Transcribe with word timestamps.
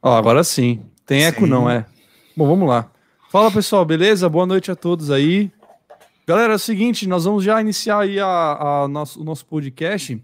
Ó, 0.00 0.16
agora 0.16 0.44
sim. 0.44 0.82
Tem 1.04 1.24
eco 1.24 1.44
sim. 1.44 1.50
não, 1.50 1.68
é. 1.68 1.84
Bom, 2.36 2.46
vamos 2.46 2.68
lá. 2.68 2.90
Fala 3.30 3.50
pessoal, 3.50 3.84
beleza? 3.84 4.28
Boa 4.28 4.46
noite 4.46 4.70
a 4.70 4.76
todos 4.76 5.10
aí. 5.10 5.50
Galera, 6.26 6.52
é 6.52 6.56
o 6.56 6.58
seguinte, 6.58 7.08
nós 7.08 7.24
vamos 7.24 7.42
já 7.42 7.60
iniciar 7.60 8.00
aí 8.00 8.20
a, 8.20 8.82
a 8.84 8.88
nosso, 8.88 9.20
o 9.20 9.24
nosso 9.24 9.44
podcast. 9.46 10.22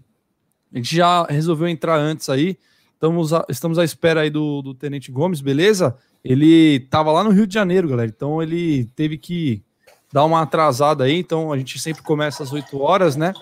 A 0.71 0.77
gente 0.77 0.95
já 0.95 1.23
resolveu 1.25 1.67
entrar 1.67 1.97
antes 1.97 2.29
aí. 2.29 2.57
Estamos, 2.93 3.33
a, 3.33 3.45
estamos 3.49 3.77
à 3.77 3.83
espera 3.83 4.21
aí 4.21 4.29
do, 4.29 4.61
do 4.61 4.73
Tenente 4.73 5.11
Gomes, 5.11 5.41
beleza? 5.41 5.97
Ele 6.23 6.75
estava 6.75 7.11
lá 7.11 7.23
no 7.23 7.31
Rio 7.31 7.45
de 7.45 7.53
Janeiro, 7.53 7.89
galera. 7.89 8.11
Então 8.15 8.41
ele 8.41 8.85
teve 8.95 9.17
que 9.17 9.61
dar 10.11 10.23
uma 10.23 10.41
atrasada 10.41 11.03
aí. 11.03 11.19
Então 11.19 11.51
a 11.51 11.57
gente 11.57 11.77
sempre 11.79 12.01
começa 12.01 12.43
às 12.43 12.53
8 12.53 12.79
horas, 12.81 13.15
né? 13.15 13.33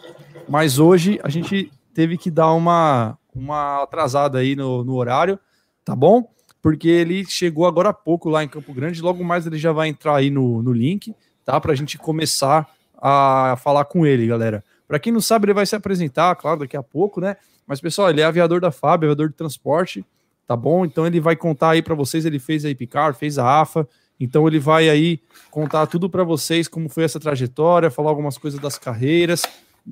Mas 0.49 0.79
hoje 0.79 1.19
a 1.23 1.29
gente 1.29 1.71
teve 1.93 2.17
que 2.17 2.31
dar 2.31 2.51
uma, 2.53 3.17
uma 3.35 3.83
atrasada 3.83 4.39
aí 4.39 4.55
no, 4.55 4.83
no 4.83 4.95
horário, 4.95 5.39
tá 5.83 5.95
bom? 5.95 6.29
Porque 6.61 6.87
ele 6.87 7.25
chegou 7.25 7.65
agora 7.65 7.89
há 7.89 7.93
pouco 7.93 8.29
lá 8.29 8.43
em 8.43 8.47
Campo 8.47 8.73
Grande, 8.73 9.01
logo 9.01 9.23
mais 9.23 9.45
ele 9.45 9.57
já 9.57 9.71
vai 9.71 9.89
entrar 9.89 10.15
aí 10.15 10.29
no, 10.29 10.61
no 10.63 10.71
link, 10.71 11.13
tá? 11.43 11.59
Para 11.59 11.73
a 11.73 11.75
gente 11.75 11.97
começar 11.97 12.69
a 12.97 13.57
falar 13.61 13.85
com 13.85 14.05
ele, 14.05 14.27
galera. 14.27 14.63
Para 14.87 14.97
quem 14.99 15.11
não 15.11 15.19
sabe, 15.19 15.45
ele 15.45 15.53
vai 15.53 15.65
se 15.65 15.75
apresentar, 15.75 16.35
claro, 16.35 16.61
daqui 16.61 16.77
a 16.77 16.83
pouco, 16.83 17.19
né? 17.19 17.35
Mas, 17.67 17.81
pessoal, 17.81 18.09
ele 18.09 18.21
é 18.21 18.23
aviador 18.25 18.61
da 18.61 18.71
FAB, 18.71 19.03
aviador 19.03 19.29
de 19.29 19.35
transporte, 19.35 20.05
tá 20.47 20.55
bom? 20.55 20.85
Então 20.85 21.05
ele 21.05 21.19
vai 21.19 21.35
contar 21.35 21.71
aí 21.71 21.81
para 21.81 21.95
vocês, 21.95 22.25
ele 22.25 22.39
fez 22.39 22.63
a 22.63 22.69
Epicar, 22.69 23.13
fez 23.13 23.37
a 23.37 23.61
AFA, 23.61 23.87
então 24.19 24.47
ele 24.47 24.59
vai 24.59 24.89
aí 24.89 25.19
contar 25.49 25.87
tudo 25.87 26.09
para 26.09 26.23
vocês, 26.23 26.67
como 26.67 26.87
foi 26.89 27.03
essa 27.03 27.19
trajetória, 27.19 27.91
falar 27.91 28.09
algumas 28.09 28.37
coisas 28.37 28.59
das 28.59 28.77
carreiras, 28.77 29.43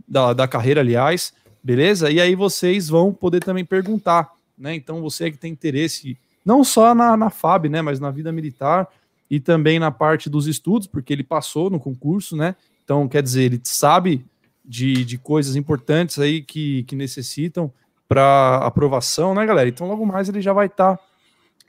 da, 0.08 0.34
da 0.34 0.48
carreira, 0.48 0.82
aliás, 0.82 1.34
beleza? 1.64 2.10
E 2.10 2.20
aí 2.20 2.36
vocês 2.36 2.88
vão 2.88 3.14
poder 3.14 3.44
também 3.44 3.66
perguntar, 3.66 4.32
né? 4.62 4.76
Então 4.76 5.02
você 5.02 5.32
que 5.32 5.38
tem 5.38 5.52
interesse, 5.52 6.18
não 6.46 6.64
só 6.64 6.94
na, 6.94 7.18
na 7.18 7.30
FAB, 7.30 7.68
né? 7.68 7.82
Mas 7.82 8.00
na 8.00 8.12
vida 8.12 8.32
militar 8.32 8.88
e 9.30 9.40
também 9.40 9.80
na 9.80 9.92
parte 9.92 10.30
dos 10.30 10.46
estudos, 10.46 10.88
porque 10.88 11.12
ele 11.12 11.24
passou 11.24 11.70
no 11.70 11.80
concurso, 11.80 12.36
né? 12.36 12.56
Então, 12.84 13.08
quer 13.08 13.24
dizer, 13.24 13.44
ele 13.44 13.62
sabe 13.64 14.26
de, 14.64 15.06
de 15.06 15.18
coisas 15.18 15.56
importantes 15.56 16.20
aí 16.20 16.42
que, 16.42 16.84
que 16.84 16.96
necessitam 16.96 17.72
para 18.08 18.58
aprovação, 18.58 19.34
né, 19.34 19.46
galera? 19.46 19.70
Então, 19.70 19.88
logo 19.88 20.06
mais 20.06 20.28
ele 20.28 20.42
já 20.42 20.52
vai 20.52 20.66
estar 20.66 20.98
tá 20.98 21.04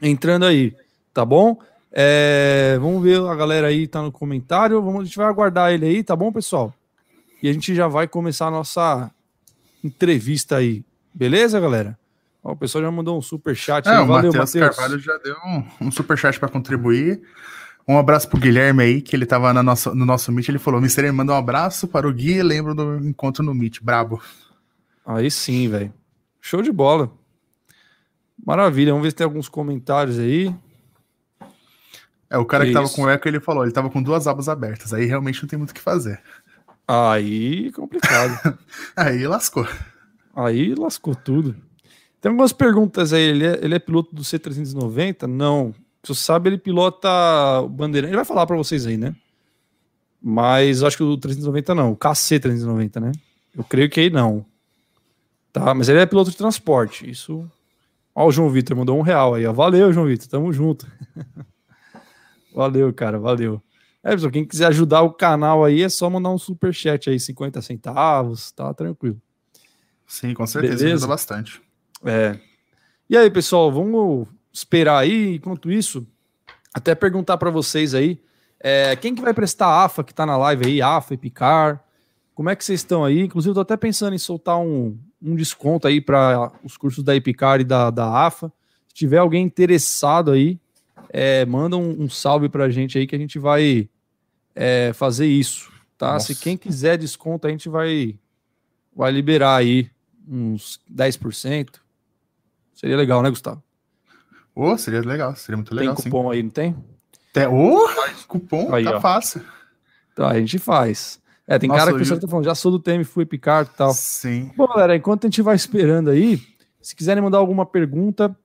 entrando 0.03 0.45
aí, 0.45 0.75
tá 1.15 1.25
bom? 1.25 1.57
É, 1.93 2.79
vamos 2.81 3.03
ver 3.03 3.21
a 3.21 3.35
galera 3.37 3.69
aí, 3.69 3.87
tá 3.87 4.03
no 4.03 4.11
comentário. 4.11 4.83
Vamos, 4.83 5.03
a 5.03 5.05
gente 5.05 5.17
vai 5.17 5.27
aguardar 5.27 5.73
ele 5.73 5.87
aí, 5.87 6.03
tá 6.03 6.17
bom, 6.17 6.33
pessoal? 6.33 6.75
E 7.43 7.49
a 7.49 7.53
gente 7.53 7.75
já 7.75 7.87
vai 7.87 8.09
começar 8.09 8.47
a 8.47 8.51
nossa 8.51 9.11
entrevista 9.85 10.57
aí. 10.57 10.83
Beleza, 11.15 11.61
galera? 11.61 11.97
Ó, 12.43 12.53
o 12.53 12.57
pessoal 12.57 12.83
já 12.83 12.91
mandou 12.91 13.17
um 13.17 13.23
super 13.23 13.55
chat. 13.55 13.87
É, 13.87 13.91
aí. 13.91 14.03
o 14.03 14.07
Valeu, 14.07 14.33
Matheus 14.33 14.53
Carvalho 14.53 14.99
já 14.99 15.17
deu 15.19 15.37
um, 15.47 15.87
um 15.87 15.91
super 15.91 16.19
chat 16.19 16.39
para 16.41 16.49
contribuir. 16.49 17.23
Um 17.87 17.99
abraço 17.99 18.29
pro 18.29 18.39
Guilherme 18.39 18.83
aí, 18.83 19.03
que 19.03 19.15
ele 19.15 19.27
tava 19.27 19.53
na 19.53 19.63
nossa, 19.63 19.95
no 19.95 20.05
nosso 20.05 20.31
Meet. 20.33 20.49
Ele 20.49 20.59
falou: 20.59 20.81
Mister 20.81 21.13
manda 21.13 21.33
um 21.33 21.37
abraço 21.37 21.89
para 21.89 22.07
o 22.07 22.13
Gui. 22.13 22.43
Lembro 22.43 22.75
do 22.75 22.97
encontro 22.99 23.45
no 23.45 23.55
Meet. 23.55 23.81
Brabo. 23.83 24.21
Aí 25.05 25.31
sim, 25.31 25.69
velho. 25.69 25.93
Show 26.41 26.63
de 26.63 26.73
bola. 26.73 27.13
Maravilha. 28.45 28.93
Vamos 28.93 29.05
ver 29.05 29.11
se 29.11 29.17
tem 29.17 29.25
alguns 29.25 29.49
comentários 29.49 30.19
aí. 30.19 30.55
É, 32.31 32.39
o 32.39 32.45
cara 32.45 32.65
que, 32.65 32.71
que 32.71 32.75
tava 32.75 32.89
com 32.89 33.03
o 33.03 33.11
eco, 33.11 33.29
ele 33.29 33.41
falou: 33.41 33.65
ele 33.65 33.73
tava 33.73 33.91
com 33.91 34.03
duas 34.03 34.27
abas 34.27 34.49
abertas. 34.49 34.95
Aí 34.95 35.05
realmente 35.05 35.43
não 35.43 35.49
tem 35.49 35.59
muito 35.59 35.71
o 35.71 35.75
que 35.75 35.81
fazer. 35.81 36.21
Aí 36.87 37.71
complicado. 37.73 38.59
aí 38.97 39.27
lascou. 39.27 39.67
Aí 40.35 40.75
lascou 40.75 41.15
tudo. 41.15 41.57
Tem 42.23 42.31
algumas 42.31 42.53
perguntas 42.53 43.13
aí. 43.13 43.23
Ele 43.23 43.45
é, 43.45 43.59
ele 43.61 43.75
é 43.75 43.79
piloto 43.81 44.15
do 44.15 44.23
C390? 44.23 45.27
Não. 45.27 45.75
Se 46.05 46.15
você 46.15 46.23
sabe, 46.23 46.49
ele 46.49 46.57
pilota 46.57 47.09
o 47.61 47.69
Bandeirante. 47.69 48.11
Ele 48.11 48.17
vai 48.17 48.25
falar 48.25 48.47
para 48.47 48.57
vocês 48.57 48.87
aí, 48.87 48.97
né? 48.97 49.15
Mas 50.23 50.85
acho 50.85 50.97
que 50.97 51.03
o 51.03 51.17
390 51.17 51.75
não, 51.75 51.93
o 51.93 51.97
KC 51.97 52.39
390, 52.39 53.01
né? 53.01 53.13
Eu 53.57 53.65
creio 53.65 53.91
que 53.91 53.99
aí 53.99 54.09
não. 54.09 54.47
Tá, 55.53 55.75
mas 55.75 55.89
ele 55.89 55.99
é 55.99 56.07
piloto 56.07 56.31
de 56.31 56.37
transporte. 56.37 57.11
Isso. 57.11 57.51
Ó, 58.15 58.29
o 58.29 58.33
João 58.33 58.49
Vitor 58.49 58.77
mandou 58.77 58.97
um 58.97 59.03
real 59.03 59.35
aí, 59.35 59.45
ó. 59.45 59.53
Valeu, 59.53 59.93
João 59.93 60.07
Vitor. 60.07 60.29
Tamo 60.29 60.53
junto. 60.53 60.87
valeu, 62.55 62.93
cara, 62.95 63.19
valeu. 63.19 63.61
É, 64.05 64.13
pessoal, 64.13 64.31
quem 64.31 64.45
quiser 64.45 64.67
ajudar 64.67 65.03
o 65.03 65.13
canal 65.13 65.65
aí 65.65 65.83
é 65.83 65.89
só 65.89 66.09
mandar 66.09 66.31
um 66.31 66.39
super 66.39 66.73
chat 66.73 67.11
aí, 67.11 67.19
50 67.19 67.61
centavos, 67.63 68.53
tá 68.53 68.73
tranquilo. 68.73 69.21
Sim, 70.07 70.35
com 70.35 70.47
certeza 70.47 70.77
Beleza? 70.77 70.95
ajuda 70.95 71.07
bastante. 71.09 71.63
É. 72.05 72.39
E 73.09 73.17
aí, 73.17 73.31
pessoal, 73.31 73.71
vamos 73.71 74.27
esperar 74.53 74.99
aí, 74.99 75.37
enquanto 75.37 75.71
isso, 75.71 76.07
até 76.73 76.95
perguntar 76.95 77.37
para 77.37 77.51
vocês 77.51 77.95
aí, 77.95 78.21
é, 78.61 78.95
quem 78.97 79.15
que 79.15 79.23
vai 79.23 79.35
prestar 79.35 79.67
a 79.67 79.85
AFA 79.85 80.05
que 80.05 80.15
tá 80.15 80.25
na 80.25 80.37
live 80.37 80.67
aí, 80.67 80.83
AFA 80.83 81.15
e 81.15 81.17
Picar, 81.17 81.85
como 82.35 82.49
é 82.49 82.57
que 82.57 82.65
vocês 82.65 82.81
estão 82.81 83.05
aí? 83.05 83.21
Inclusive, 83.21 83.51
eu 83.51 83.55
tô 83.55 83.61
até 83.61 83.77
pensando 83.77 84.15
em 84.15 84.19
soltar 84.19 84.59
um, 84.59 84.99
um 85.21 85.35
desconto 85.35 85.87
aí 85.87 86.01
para 86.01 86.51
os 86.65 86.77
cursos 86.77 87.05
da 87.05 87.15
Epicar 87.15 87.61
e 87.61 87.65
da, 87.65 87.91
da 87.91 88.27
AFA. 88.27 88.53
Se 88.89 88.95
tiver 88.95 89.19
alguém 89.19 89.45
interessado 89.45 90.31
aí, 90.31 90.59
é, 91.11 91.45
manda 91.45 91.77
um, 91.77 92.05
um 92.05 92.09
salve 92.09 92.49
pra 92.49 92.71
gente 92.71 92.97
aí 92.99 93.07
que 93.07 93.15
a 93.15 93.19
gente 93.19 93.39
vai 93.39 93.89
é, 94.55 94.93
fazer 94.95 95.27
isso, 95.27 95.71
tá? 95.99 96.15
Nossa. 96.15 96.33
Se 96.33 96.41
quem 96.41 96.57
quiser 96.57 96.97
desconto, 96.97 97.47
a 97.47 97.51
gente 97.51 97.69
vai, 97.69 98.19
vai 98.95 99.11
liberar 99.11 99.57
aí 99.57 99.91
uns 100.27 100.81
10%. 100.91 101.83
Seria 102.83 102.97
legal, 102.97 103.23
né, 103.23 103.31
Gustavo? 103.31 103.63
Oh, 104.57 104.77
seria 104.77 105.01
legal, 105.03 105.37
seria 105.37 105.57
muito 105.57 105.73
legal. 105.73 105.95
Tem 105.95 106.05
cupom 106.05 106.25
sim. 106.25 106.37
aí, 106.37 106.43
não 106.43 106.51
tem? 106.51 106.77
Tem, 107.33 107.47
oh, 107.47 107.87
cupom, 108.27 108.75
aí, 108.75 108.83
tá 108.83 108.97
ó. 108.97 109.01
fácil. 109.01 109.41
Então, 110.13 110.27
a 110.27 110.39
gente 110.39 110.59
faz. 110.59 111.23
É, 111.47 111.59
tem 111.61 111.69
Nossa, 111.69 111.87
cara 111.87 111.97
que 111.97 112.03
o 112.03 112.21
tá 112.21 112.27
falando, 112.27 112.45
já 112.45 112.55
sou 112.57 112.73
do 112.73 112.81
TM, 112.81 113.05
fui 113.05 113.25
picar 113.25 113.65
e 113.65 113.77
tal. 113.77 113.93
Sim. 113.93 114.51
Bom, 114.57 114.67
galera, 114.67 114.97
enquanto 114.97 115.25
a 115.25 115.29
gente 115.29 115.43
vai 115.43 115.55
esperando 115.55 116.11
aí, 116.11 116.43
se 116.81 116.97
quiserem 116.97 117.23
mandar 117.23 117.39
alguma 117.39 117.65
pergunta 117.65 118.37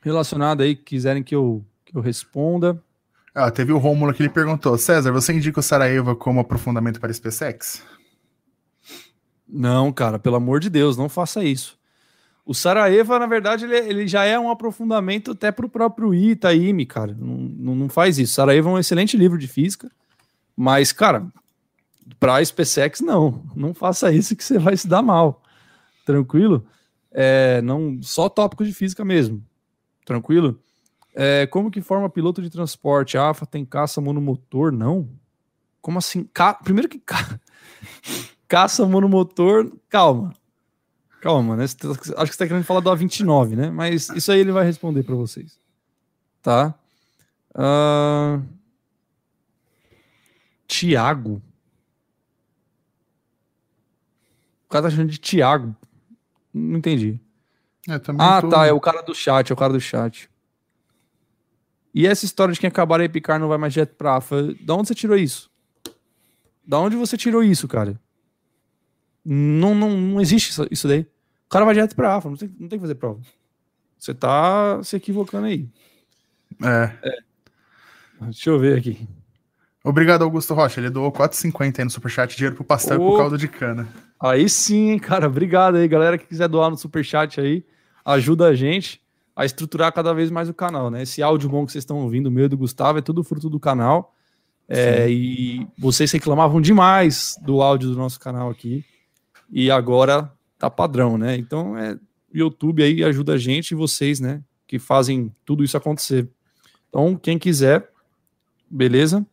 relacionada 0.00 0.62
aí, 0.62 0.76
quiserem 0.76 1.24
que 1.24 1.34
eu, 1.34 1.64
que 1.84 1.96
eu 1.96 2.00
responda. 2.00 2.80
Ah, 3.34 3.50
teve 3.50 3.72
o 3.72 3.78
Rômulo 3.78 4.14
que 4.14 4.22
ele 4.22 4.30
perguntou: 4.30 4.78
César, 4.78 5.10
você 5.10 5.32
indica 5.32 5.58
o 5.58 5.62
Sarajevo 5.62 6.14
como 6.14 6.38
aprofundamento 6.40 7.00
para 7.00 7.12
SpaceX? 7.12 7.82
Não, 9.48 9.92
cara, 9.92 10.18
pelo 10.18 10.36
amor 10.36 10.60
de 10.60 10.70
Deus, 10.70 10.96
não 10.96 11.08
faça 11.08 11.44
isso. 11.44 11.75
O 12.46 12.54
Sarajevo, 12.54 13.18
na 13.18 13.26
verdade, 13.26 13.64
ele, 13.64 13.76
ele, 13.76 14.06
já 14.06 14.24
é 14.24 14.38
um 14.38 14.48
aprofundamento 14.48 15.32
até 15.32 15.50
para 15.50 15.66
o 15.66 15.68
próprio 15.68 16.14
Itaime, 16.14 16.86
cara. 16.86 17.12
Não, 17.18 17.74
não, 17.74 17.88
faz 17.88 18.18
isso. 18.18 18.34
Sarajevo 18.34 18.68
é 18.68 18.72
um 18.72 18.78
excelente 18.78 19.16
livro 19.16 19.36
de 19.36 19.48
física, 19.48 19.90
mas, 20.56 20.92
cara, 20.92 21.26
para 22.20 22.36
a 22.36 22.44
SpaceX, 22.44 23.00
não. 23.00 23.42
Não 23.56 23.74
faça 23.74 24.12
isso 24.12 24.36
que 24.36 24.44
você 24.44 24.60
vai 24.60 24.76
se 24.76 24.86
dar 24.86 25.02
mal. 25.02 25.42
Tranquilo? 26.04 26.64
É, 27.10 27.60
não, 27.62 27.98
só 28.00 28.28
tópicos 28.28 28.68
de 28.68 28.72
física 28.72 29.04
mesmo. 29.04 29.44
Tranquilo? 30.04 30.62
É, 31.16 31.48
como 31.48 31.68
que 31.68 31.80
forma 31.80 32.08
piloto 32.08 32.40
de 32.40 32.48
transporte? 32.48 33.18
A 33.18 33.30
AFA 33.30 33.44
tem 33.44 33.64
caça 33.64 34.00
monomotor? 34.00 34.70
Não. 34.70 35.08
Como 35.80 35.98
assim? 35.98 36.28
Ca... 36.32 36.54
Primeiro 36.54 36.88
que 36.88 37.00
ca... 37.00 37.40
caça 38.46 38.86
monomotor, 38.86 39.72
calma. 39.88 40.32
Calma, 41.26 41.56
né? 41.56 41.66
Tá, 41.66 41.88
acho 41.88 41.98
que 41.98 42.06
você 42.06 42.22
está 42.22 42.46
querendo 42.46 42.62
falar 42.62 42.78
do 42.78 42.88
A29, 42.88 43.56
né? 43.56 43.68
Mas 43.68 44.08
isso 44.10 44.30
aí 44.30 44.38
ele 44.38 44.52
vai 44.52 44.64
responder 44.64 45.02
para 45.02 45.16
vocês. 45.16 45.58
Tá? 46.40 46.72
Uh... 47.52 48.40
Tiago. 50.68 51.42
O 54.66 54.68
cara 54.68 54.84
tá 54.84 54.90
chamando 54.90 55.10
de 55.10 55.18
Tiago. 55.18 55.74
Não 56.54 56.78
entendi. 56.78 57.18
É, 57.88 57.94
ah, 58.18 58.40
tô... 58.40 58.48
tá. 58.48 58.64
É 58.64 58.72
o 58.72 58.78
cara 58.78 59.02
do 59.02 59.12
chat. 59.12 59.50
É 59.50 59.52
o 59.52 59.56
cara 59.56 59.72
do 59.72 59.80
chat. 59.80 60.30
E 61.92 62.06
essa 62.06 62.24
história 62.24 62.54
de 62.54 62.60
quem 62.60 62.68
acabar 62.68 63.00
e 63.00 63.08
picar 63.08 63.40
não 63.40 63.48
vai 63.48 63.58
mais 63.58 63.72
direto 63.72 63.96
pra 63.96 64.18
AFA. 64.18 64.54
Da 64.60 64.76
onde 64.76 64.86
você 64.86 64.94
tirou 64.94 65.16
isso? 65.16 65.50
Da 66.64 66.78
onde 66.78 66.94
você 66.94 67.16
tirou 67.16 67.42
isso, 67.42 67.66
cara? 67.66 68.00
Não, 69.24 69.74
não, 69.74 69.90
não 69.90 70.20
existe 70.20 70.56
isso 70.70 70.86
daí. 70.86 71.04
O 71.46 71.48
cara 71.48 71.64
vai 71.64 71.74
direto 71.74 71.94
pra 71.94 72.16
AFA, 72.16 72.28
não 72.28 72.36
tem, 72.36 72.48
não 72.58 72.68
tem 72.68 72.78
que 72.78 72.82
fazer 72.82 72.96
prova. 72.96 73.20
Você 73.98 74.12
tá 74.12 74.82
se 74.82 74.96
equivocando 74.96 75.46
aí. 75.46 75.68
É. 76.62 76.92
é. 77.02 77.16
Deixa 78.20 78.50
eu 78.50 78.58
ver 78.58 78.78
aqui. 78.78 79.08
Obrigado, 79.84 80.22
Augusto 80.22 80.54
Rocha. 80.54 80.80
Ele 80.80 80.90
doou 80.90 81.12
4,50 81.12 81.78
aí 81.78 81.84
no 81.84 81.90
Superchat, 81.90 82.36
dinheiro 82.36 82.56
pro 82.56 82.64
pastel 82.64 83.00
oh. 83.00 83.04
e 83.04 83.08
pro 83.08 83.18
caldo 83.18 83.38
de 83.38 83.46
cana. 83.46 83.88
Aí 84.18 84.48
sim, 84.48 84.90
hein, 84.90 84.98
cara. 84.98 85.28
Obrigado 85.28 85.76
aí, 85.76 85.86
galera 85.86 86.18
que 86.18 86.26
quiser 86.26 86.48
doar 86.48 86.70
no 86.70 86.76
Superchat 86.76 87.40
aí. 87.40 87.64
Ajuda 88.04 88.46
a 88.46 88.54
gente 88.54 89.00
a 89.34 89.44
estruturar 89.44 89.92
cada 89.92 90.12
vez 90.12 90.30
mais 90.30 90.48
o 90.48 90.54
canal, 90.54 90.90
né? 90.90 91.02
Esse 91.02 91.22
áudio 91.22 91.48
bom 91.48 91.64
que 91.64 91.72
vocês 91.72 91.82
estão 91.82 91.98
ouvindo, 91.98 92.26
o 92.26 92.30
meu 92.30 92.48
do 92.48 92.56
Gustavo, 92.56 92.98
é 92.98 93.02
tudo 93.02 93.22
fruto 93.22 93.48
do 93.48 93.60
canal. 93.60 94.14
É, 94.68 95.08
e 95.08 95.68
vocês 95.78 96.10
reclamavam 96.10 96.60
demais 96.60 97.38
do 97.42 97.62
áudio 97.62 97.90
do 97.90 97.96
nosso 97.96 98.18
canal 98.18 98.50
aqui. 98.50 98.84
E 99.50 99.70
agora 99.70 100.32
tá 100.58 100.70
padrão, 100.70 101.16
né? 101.18 101.36
Então 101.36 101.76
é 101.76 101.98
YouTube 102.32 102.82
aí 102.82 103.02
ajuda 103.04 103.34
a 103.34 103.38
gente 103.38 103.72
e 103.72 103.74
vocês, 103.74 104.20
né? 104.20 104.42
que 104.66 104.78
fazem 104.78 105.34
tudo 105.44 105.62
isso 105.62 105.76
acontecer. 105.76 106.28
Então, 106.88 107.16
quem 107.16 107.38
quiser, 107.38 107.90
beleza? 108.68 109.24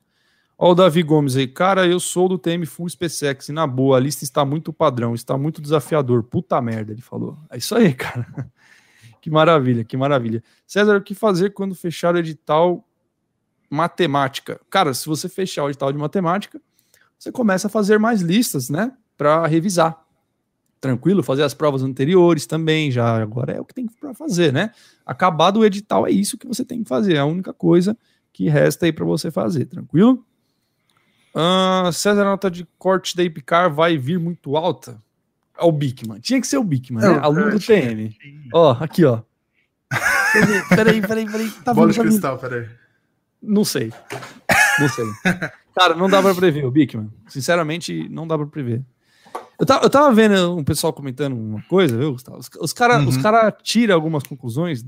Ó, 0.57 0.71
o 0.71 0.75
Davi 0.75 1.01
Gomes 1.01 1.35
aí, 1.35 1.47
cara, 1.47 1.87
eu 1.87 1.99
sou 1.99 2.29
do 2.29 2.37
TM 2.37 2.65
Full 2.65 2.89
SpaceX, 2.89 3.49
e 3.49 3.51
na 3.51 3.65
boa, 3.65 3.97
a 3.97 3.99
lista 3.99 4.23
está 4.23 4.45
muito 4.45 4.71
padrão, 4.71 5.15
está 5.15 5.37
muito 5.37 5.61
desafiador. 5.61 6.23
Puta 6.23 6.61
merda, 6.61 6.91
ele 6.91 7.01
falou. 7.01 7.37
É 7.49 7.57
isso 7.57 7.75
aí, 7.75 7.93
cara. 7.95 8.27
que 9.19 9.29
maravilha, 9.29 9.83
que 9.83 9.97
maravilha. 9.97 10.43
César, 10.67 10.97
o 10.97 11.01
que 11.01 11.15
fazer 11.15 11.51
quando 11.51 11.73
fechar 11.73 12.13
o 12.13 12.17
edital 12.17 12.87
matemática? 13.69 14.59
Cara, 14.69 14.93
se 14.93 15.07
você 15.07 15.27
fechar 15.27 15.63
o 15.63 15.69
edital 15.69 15.91
de 15.91 15.97
matemática, 15.97 16.61
você 17.17 17.31
começa 17.31 17.67
a 17.67 17.69
fazer 17.69 17.97
mais 17.97 18.21
listas, 18.21 18.69
né, 18.69 18.91
para 19.17 19.47
revisar. 19.47 20.02
Tranquilo, 20.83 21.23
fazer 21.23 21.43
as 21.43 21.53
provas 21.53 21.81
anteriores 21.81 22.45
também, 22.45 22.91
já 22.91 23.21
agora 23.21 23.53
é 23.53 23.61
o 23.61 23.63
que 23.63 23.73
tem 23.73 23.87
para 23.87 24.13
fazer, 24.13 24.51
né? 24.51 24.71
Acabado 25.05 25.61
o 25.61 25.65
edital 25.65 26.05
é 26.05 26.11
isso 26.11 26.37
que 26.37 26.45
você 26.45 26.65
tem 26.65 26.83
que 26.83 26.89
fazer, 26.89 27.13
é 27.13 27.19
a 27.19 27.25
única 27.25 27.53
coisa 27.53 27.97
que 28.33 28.49
resta 28.49 28.85
aí 28.85 28.91
para 28.91 29.05
você 29.05 29.31
fazer, 29.31 29.63
tranquilo? 29.63 30.25
Uh, 31.33 31.89
César, 31.93 32.23
a 32.23 32.25
nota 32.25 32.51
de 32.51 32.67
corte 32.77 33.15
da 33.15 33.23
Ipcar 33.23 33.73
vai 33.73 33.97
vir 33.97 34.19
muito 34.19 34.57
alta. 34.57 35.01
É 35.57 35.63
o 35.63 35.71
Bigman. 35.71 36.19
Tinha 36.19 36.41
que 36.41 36.47
ser 36.47 36.57
o 36.57 36.63
Bigman, 36.65 37.01
né? 37.01 37.17
Aluno 37.21 37.51
do 37.51 37.59
TM. 37.61 38.17
Ó, 38.53 38.71
aqui, 38.71 39.05
ó. 39.05 39.21
Peraí, 40.67 41.01
peraí, 41.01 41.31
peraí. 41.31 41.49
Tá 41.63 41.73
Bola 41.73 41.93
de 41.93 41.99
cristal, 42.01 42.37
peraí. 42.37 42.67
Não 43.41 43.63
sei. 43.63 43.89
Não 44.77 44.89
sei. 44.89 45.05
Cara, 45.73 45.95
não 45.95 46.09
dá 46.09 46.21
pra 46.21 46.35
prever 46.35 46.65
o 46.65 46.71
Bigman. 46.71 47.09
Sinceramente, 47.29 48.09
não 48.09 48.27
dá 48.27 48.37
pra 48.37 48.47
prever. 48.47 48.83
Eu 49.59 49.65
tava, 49.65 49.85
eu 49.85 49.89
tava 49.89 50.13
vendo 50.13 50.57
um 50.57 50.63
pessoal 50.63 50.91
comentando 50.91 51.33
uma 51.33 51.61
coisa, 51.63 51.97
viu, 51.97 52.13
Gustavo? 52.13 52.37
Os, 52.37 52.49
os 52.59 52.73
caras 52.73 53.03
uhum. 53.05 53.21
cara 53.21 53.51
tiram 53.51 53.93
algumas 53.93 54.23
conclusões 54.23 54.83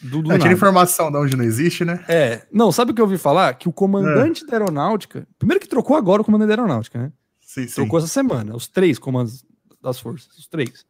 do, 0.00 0.22
do 0.22 0.32
é, 0.32 0.52
informação 0.52 1.10
de 1.10 1.16
onde 1.16 1.36
não 1.36 1.44
existe, 1.44 1.84
né? 1.84 2.04
É. 2.08 2.46
Não, 2.52 2.70
sabe 2.70 2.90
o 2.90 2.94
que 2.94 3.00
eu 3.00 3.04
ouvi 3.04 3.18
falar? 3.18 3.54
Que 3.54 3.68
o 3.68 3.72
comandante 3.72 4.44
é. 4.44 4.46
da 4.46 4.52
aeronáutica. 4.54 5.26
Primeiro 5.38 5.60
que 5.60 5.68
trocou 5.68 5.96
agora 5.96 6.22
o 6.22 6.24
comandante 6.24 6.48
da 6.48 6.54
aeronáutica, 6.54 6.98
né? 6.98 7.12
Sim, 7.40 7.66
sim. 7.66 7.74
Trocou 7.74 7.98
essa 7.98 8.08
semana, 8.08 8.54
os 8.54 8.68
três 8.68 8.98
comandos 8.98 9.44
das 9.82 9.98
forças, 9.98 10.36
os 10.36 10.46
três. 10.46 10.84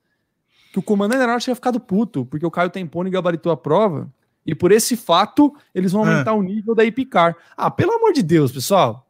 Que 0.72 0.78
o 0.78 0.82
comandante 0.82 1.18
da 1.18 1.24
aeronáutica 1.24 1.44
tinha 1.46 1.54
ficado 1.54 1.78
puto, 1.78 2.26
porque 2.26 2.44
o 2.44 2.50
Caio 2.50 2.70
Tempone 2.70 3.10
gabaritou 3.10 3.52
a 3.52 3.56
prova. 3.56 4.10
E 4.44 4.54
por 4.54 4.70
esse 4.70 4.96
fato, 4.96 5.54
eles 5.74 5.92
vão 5.92 6.02
aumentar 6.02 6.30
é. 6.30 6.34
o 6.34 6.42
nível 6.42 6.74
da 6.74 6.84
IPCAR. 6.84 7.36
Ah, 7.56 7.70
pelo 7.70 7.92
amor 7.92 8.12
de 8.12 8.22
Deus, 8.22 8.52
pessoal. 8.52 9.06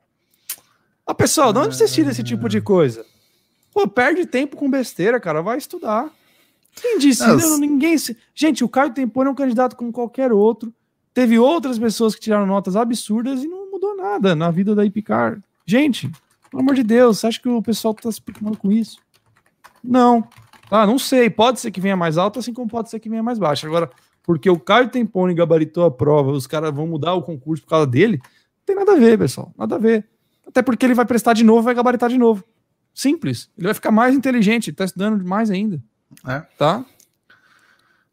Ah, 1.07 1.15
pessoal, 1.15 1.53
de 1.53 1.59
onde 1.59 1.77
vocês 1.77 1.93
tiram 1.93 2.11
esse 2.11 2.23
tipo 2.23 2.49
de 2.49 2.61
coisa? 2.61 3.05
Pô, 3.77 3.87
perde 3.87 4.25
tempo 4.25 4.57
com 4.57 4.71
besteira, 4.71 5.21
cara. 5.21 5.43
Vai 5.43 5.59
estudar. 5.59 6.09
Quem 6.75 6.99
disse? 6.99 7.27
Não, 7.27 7.59
ninguém. 7.59 7.95
Gente, 8.35 8.65
o 8.65 8.69
Caio 8.71 8.95
Tempone 8.95 9.29
é 9.29 9.33
um 9.33 9.35
candidato 9.35 9.77
como 9.77 9.93
qualquer 9.93 10.33
outro. 10.33 10.73
Teve 11.13 11.39
outras 11.39 11.79
pessoas 11.79 12.15
que 12.15 12.23
tiraram 12.23 12.47
notas 12.47 12.75
absurdas 12.75 13.45
e 13.45 13.47
não 13.47 13.71
mudou 13.71 13.95
nada 13.95 14.35
na 14.35 14.51
vida 14.51 14.75
da 14.75 14.83
Ipicar. 14.83 15.43
Gente, 15.67 16.11
pelo 16.51 16.63
amor 16.63 16.75
de 16.75 16.83
Deus, 16.83 17.19
você 17.19 17.27
acha 17.27 17.39
que 17.39 17.51
o 17.51 17.61
pessoal 17.61 17.93
está 17.93 18.11
se 18.11 18.19
preocupando 18.19 18.57
com 18.57 18.73
isso? 18.73 18.97
Não. 19.85 20.27
Ah, 20.71 20.87
não 20.87 20.99
sei. 20.99 21.29
Pode 21.29 21.61
ser 21.61 21.71
que 21.71 21.79
venha 21.79 21.99
mais 21.99 22.17
alto, 22.17 22.39
assim 22.39 22.55
como 22.55 22.71
pode 22.71 22.89
ser 22.89 22.99
que 22.99 23.11
venha 23.11 23.23
mais 23.23 23.39
baixo. 23.39 23.67
Agora, 23.67 23.91
porque 24.23 24.49
o 24.49 24.59
Caio 24.59 24.89
Tempone 24.89 25.35
gabaritou 25.35 25.85
a 25.85 25.91
prova, 25.91 26.31
os 26.31 26.47
caras 26.47 26.75
vão 26.75 26.87
mudar 26.87 27.13
o 27.13 27.21
concurso 27.21 27.63
por 27.65 27.69
causa 27.69 27.87
dele, 27.87 28.23
não 28.23 28.65
tem 28.65 28.75
nada 28.75 28.93
a 28.93 28.97
ver, 28.97 29.19
pessoal. 29.19 29.53
Nada 29.55 29.75
a 29.75 29.79
ver. 29.79 30.09
Até 30.47 30.63
porque 30.63 30.87
ele 30.87 30.95
vai 30.95 31.05
prestar 31.05 31.35
de 31.35 31.45
novo 31.45 31.61
vai 31.61 31.75
gabaritar 31.75 32.09
de 32.09 32.17
novo. 32.17 32.43
Simples. 32.97 33.51
Ele 33.59 33.67
vai 33.67 33.75
ficar 33.75 33.91
mais 33.91 34.15
inteligente, 34.15 34.71
ele 34.71 34.77
tá 34.77 34.87
estudando 34.87 35.23
mais 35.23 35.51
ainda. 35.51 35.79
É. 36.27 36.41
Tá? 36.57 36.83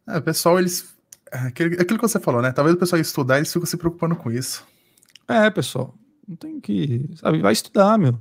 É, 0.06 0.18
o 0.18 0.22
pessoal, 0.22 0.60
eles. 0.60 0.94
É 1.32 1.38
aquilo, 1.38 1.74
aquilo 1.76 1.98
que 1.98 2.06
você 2.06 2.20
falou, 2.20 2.42
né? 2.42 2.52
Talvez 2.52 2.76
o 2.76 2.78
pessoal 2.78 3.00
estudar, 3.00 3.38
eles 3.38 3.52
ficam 3.52 3.66
se 3.66 3.78
preocupando 3.78 4.14
com 4.14 4.30
isso. 4.30 4.68
É, 5.26 5.50
pessoal. 5.50 5.96
Não 6.28 6.36
tem 6.36 6.60
que. 6.60 7.10
Sabe, 7.16 7.40
vai 7.40 7.54
estudar, 7.54 7.98
meu. 7.98 8.20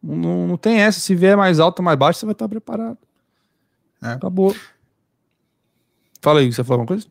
Não, 0.00 0.46
não 0.46 0.56
tem 0.56 0.82
essa. 0.82 1.00
Se 1.00 1.16
vier 1.16 1.36
mais 1.36 1.58
alto 1.58 1.80
ou 1.80 1.84
mais 1.84 1.98
baixo, 1.98 2.20
você 2.20 2.26
vai 2.26 2.32
estar 2.32 2.48
preparado. 2.48 2.98
É. 4.00 4.12
Acabou. 4.12 4.54
Fala 6.22 6.38
aí, 6.38 6.52
você 6.52 6.62
falou 6.62 6.82
alguma 6.82 6.86
coisa? 6.86 7.08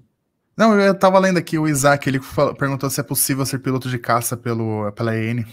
Não, 0.55 0.79
eu 0.79 0.97
tava 0.97 1.19
lendo 1.19 1.37
aqui, 1.37 1.59
o 1.59 1.67
Isaac, 1.67 2.07
ele 2.07 2.21
perguntou 2.57 2.89
se 2.89 3.01
é 3.01 3.03
possível 3.03 3.45
ser 3.45 3.59
piloto 3.59 3.89
de 3.89 3.99
caça 3.99 4.37
pelo, 4.37 4.89
pela 4.93 5.13
EN. 5.17 5.45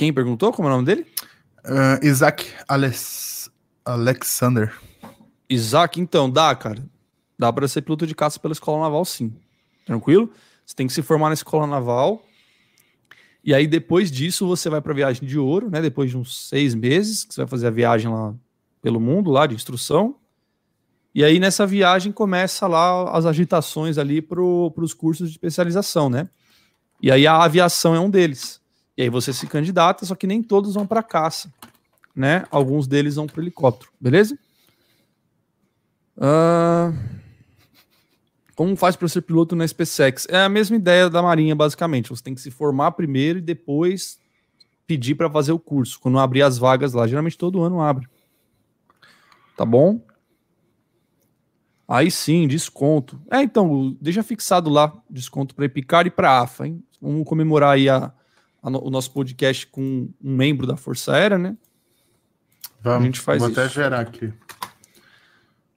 Quem 0.00 0.14
perguntou? 0.14 0.50
Como 0.50 0.66
é 0.66 0.70
o 0.70 0.74
nome 0.76 0.86
dele? 0.86 1.06
Uh, 1.62 2.02
Isaac 2.02 2.50
Alex... 2.66 3.50
Alexander. 3.84 4.74
Isaac, 5.46 6.00
então, 6.00 6.30
dá, 6.30 6.54
cara. 6.54 6.82
Dá 7.38 7.52
para 7.52 7.68
ser 7.68 7.82
piloto 7.82 8.06
de 8.06 8.14
caça 8.14 8.40
pela 8.40 8.52
escola 8.52 8.80
naval, 8.80 9.04
sim. 9.04 9.30
Tranquilo? 9.84 10.32
Você 10.64 10.74
tem 10.74 10.86
que 10.86 10.94
se 10.94 11.02
formar 11.02 11.28
na 11.28 11.34
escola 11.34 11.66
naval. 11.66 12.24
E 13.44 13.52
aí, 13.52 13.66
depois 13.66 14.10
disso, 14.10 14.48
você 14.48 14.70
vai 14.70 14.80
para 14.80 14.94
viagem 14.94 15.28
de 15.28 15.38
ouro, 15.38 15.68
né? 15.68 15.82
Depois 15.82 16.08
de 16.08 16.16
uns 16.16 16.48
seis 16.48 16.74
meses, 16.74 17.26
que 17.26 17.34
você 17.34 17.42
vai 17.42 17.48
fazer 17.48 17.66
a 17.66 17.70
viagem 17.70 18.10
lá 18.10 18.34
pelo 18.80 18.98
mundo, 18.98 19.30
lá 19.30 19.46
de 19.46 19.54
instrução. 19.54 20.16
E 21.14 21.22
aí, 21.22 21.38
nessa 21.38 21.66
viagem, 21.66 22.10
começa 22.10 22.66
lá 22.66 23.14
as 23.14 23.26
agitações 23.26 23.98
ali 23.98 24.22
para 24.22 24.40
os 24.40 24.94
cursos 24.94 25.28
de 25.28 25.34
especialização, 25.34 26.08
né? 26.08 26.30
E 27.02 27.10
aí, 27.10 27.26
a 27.26 27.44
aviação 27.44 27.94
é 27.94 28.00
um 28.00 28.08
deles. 28.08 28.59
E 29.00 29.04
aí 29.04 29.08
você 29.08 29.32
se 29.32 29.46
candidata, 29.46 30.04
só 30.04 30.14
que 30.14 30.26
nem 30.26 30.42
todos 30.42 30.74
vão 30.74 30.86
para 30.86 31.02
caça, 31.02 31.50
né? 32.14 32.44
Alguns 32.50 32.86
deles 32.86 33.14
vão 33.14 33.26
para 33.26 33.40
helicóptero, 33.40 33.90
beleza? 33.98 34.38
Uh... 36.18 36.94
Como 38.54 38.76
faz 38.76 38.96
para 38.96 39.08
ser 39.08 39.22
piloto 39.22 39.56
na 39.56 39.66
SpaceX? 39.66 40.26
É 40.28 40.42
a 40.42 40.50
mesma 40.50 40.76
ideia 40.76 41.08
da 41.08 41.22
Marinha, 41.22 41.56
basicamente. 41.56 42.10
Você 42.10 42.22
tem 42.22 42.34
que 42.34 42.42
se 42.42 42.50
formar 42.50 42.90
primeiro 42.90 43.38
e 43.38 43.40
depois 43.42 44.18
pedir 44.86 45.14
para 45.14 45.30
fazer 45.30 45.52
o 45.52 45.58
curso. 45.58 45.98
Quando 45.98 46.18
abrir 46.18 46.42
as 46.42 46.58
vagas 46.58 46.92
lá, 46.92 47.06
geralmente 47.06 47.38
todo 47.38 47.62
ano 47.62 47.80
abre. 47.80 48.06
Tá 49.56 49.64
bom? 49.64 49.98
Aí 51.88 52.10
sim, 52.10 52.46
desconto. 52.46 53.18
É, 53.30 53.40
então, 53.40 53.96
deixa 53.98 54.22
fixado 54.22 54.68
lá 54.68 54.92
desconto 55.08 55.54
para 55.54 55.64
Epicar 55.64 56.06
e 56.06 56.10
para 56.10 56.42
AFA, 56.42 56.66
hein? 56.66 56.84
Vamos 57.00 57.26
comemorar 57.26 57.70
aí 57.70 57.88
a, 57.88 58.12
o 58.62 58.90
nosso 58.90 59.12
podcast 59.12 59.66
com 59.66 60.08
um 60.22 60.36
membro 60.36 60.66
da 60.66 60.76
Força 60.76 61.12
Aérea, 61.12 61.38
né? 61.38 61.56
Vamos, 62.82 63.02
a 63.02 63.04
gente 63.04 63.20
faz 63.20 63.40
vou 63.40 63.50
isso. 63.50 63.60
até 63.60 63.68
gerar 63.68 64.00
aqui. 64.00 64.32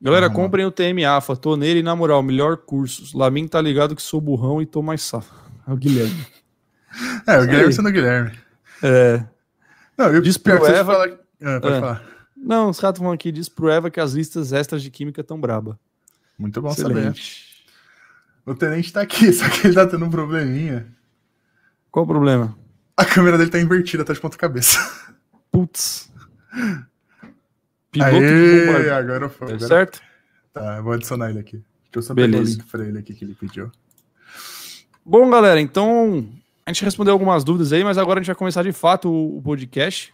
Galera, 0.01 0.27
Vamos 0.27 0.41
comprem 0.41 0.65
o 0.65 0.71
TM 0.71 1.05
AFA, 1.05 1.35
tô 1.35 1.55
nele 1.55 1.79
e 1.79 1.83
na 1.83 1.95
moral, 1.95 2.21
melhor 2.21 2.57
cursos. 2.57 3.13
Lamin 3.13 3.47
tá 3.47 3.61
ligado 3.61 3.95
que 3.95 4.01
sou 4.01 4.19
burrão 4.19 4.61
e 4.61 4.65
tô 4.65 4.81
mais 4.81 5.01
safo. 5.01 5.33
É 5.65 5.71
o 5.71 5.77
Guilherme. 5.77 6.25
é, 7.25 7.39
o 7.39 7.45
Guilherme 7.45 7.73
sendo 7.73 7.89
o 7.89 7.91
Guilherme. 7.91 8.37
É. 8.81 9.23
Não, 9.97 10.07
eu 10.07 10.21
diz 10.21 10.37
pro 10.37 10.65
Eva... 10.65 10.93
Falar... 10.93 11.07
Ah, 11.41 11.59
pode 11.61 11.75
é. 11.75 11.79
falar. 11.79 12.03
Não, 12.35 12.69
os 12.69 12.79
caras 12.79 12.97
falando 12.97 13.13
aqui, 13.13 13.31
diz 13.31 13.47
pro 13.47 13.69
Eva 13.69 13.89
que 13.89 13.99
as 13.99 14.11
listas 14.11 14.51
extras 14.51 14.83
de 14.83 14.91
química 14.91 15.23
tão 15.23 15.39
braba. 15.39 15.79
Muito 16.37 16.61
bom 16.61 16.71
Excelente. 16.71 17.55
saber. 18.45 18.53
O 18.53 18.53
tenente 18.53 18.91
tá 18.91 19.01
aqui, 19.01 19.31
só 19.33 19.47
que 19.49 19.67
ele 19.67 19.75
tá 19.75 19.87
tendo 19.87 20.03
um 20.03 20.09
probleminha. 20.09 20.85
Qual 21.89 22.03
o 22.03 22.07
problema? 22.07 22.57
A 22.95 23.05
câmera 23.05 23.37
dele 23.37 23.49
tá 23.49 23.59
invertida, 23.59 24.05
tá 24.05 24.13
de 24.13 24.19
ponta 24.19 24.37
cabeça. 24.37 24.79
Putz. 25.51 26.11
Piloto 27.91 28.15
Aê, 28.15 28.89
agora 28.89 29.29
foi. 29.29 29.53
Agora... 29.53 29.67
Certo? 29.67 30.01
Tá, 30.51 30.77
eu 30.77 30.83
vou 30.83 30.93
adicionar 30.93 31.29
ele 31.29 31.39
aqui. 31.39 31.57
Deixa 31.57 31.95
eu 31.95 32.01
só 32.01 32.13
pegar 32.13 32.37
o 32.37 32.41
link 32.41 32.63
pra 32.65 32.85
ele 32.85 32.99
aqui 32.99 33.13
que 33.13 33.25
ele 33.25 33.35
pediu. 33.35 33.71
Bom, 35.05 35.29
galera, 35.29 35.59
então 35.59 36.27
a 36.65 36.71
gente 36.71 36.85
respondeu 36.85 37.13
algumas 37.13 37.43
dúvidas 37.43 37.73
aí, 37.73 37.83
mas 37.83 37.97
agora 37.97 38.19
a 38.19 38.21
gente 38.21 38.27
vai 38.27 38.35
começar 38.35 38.63
de 38.63 38.71
fato 38.71 39.11
o, 39.11 39.41
podcast. 39.41 40.13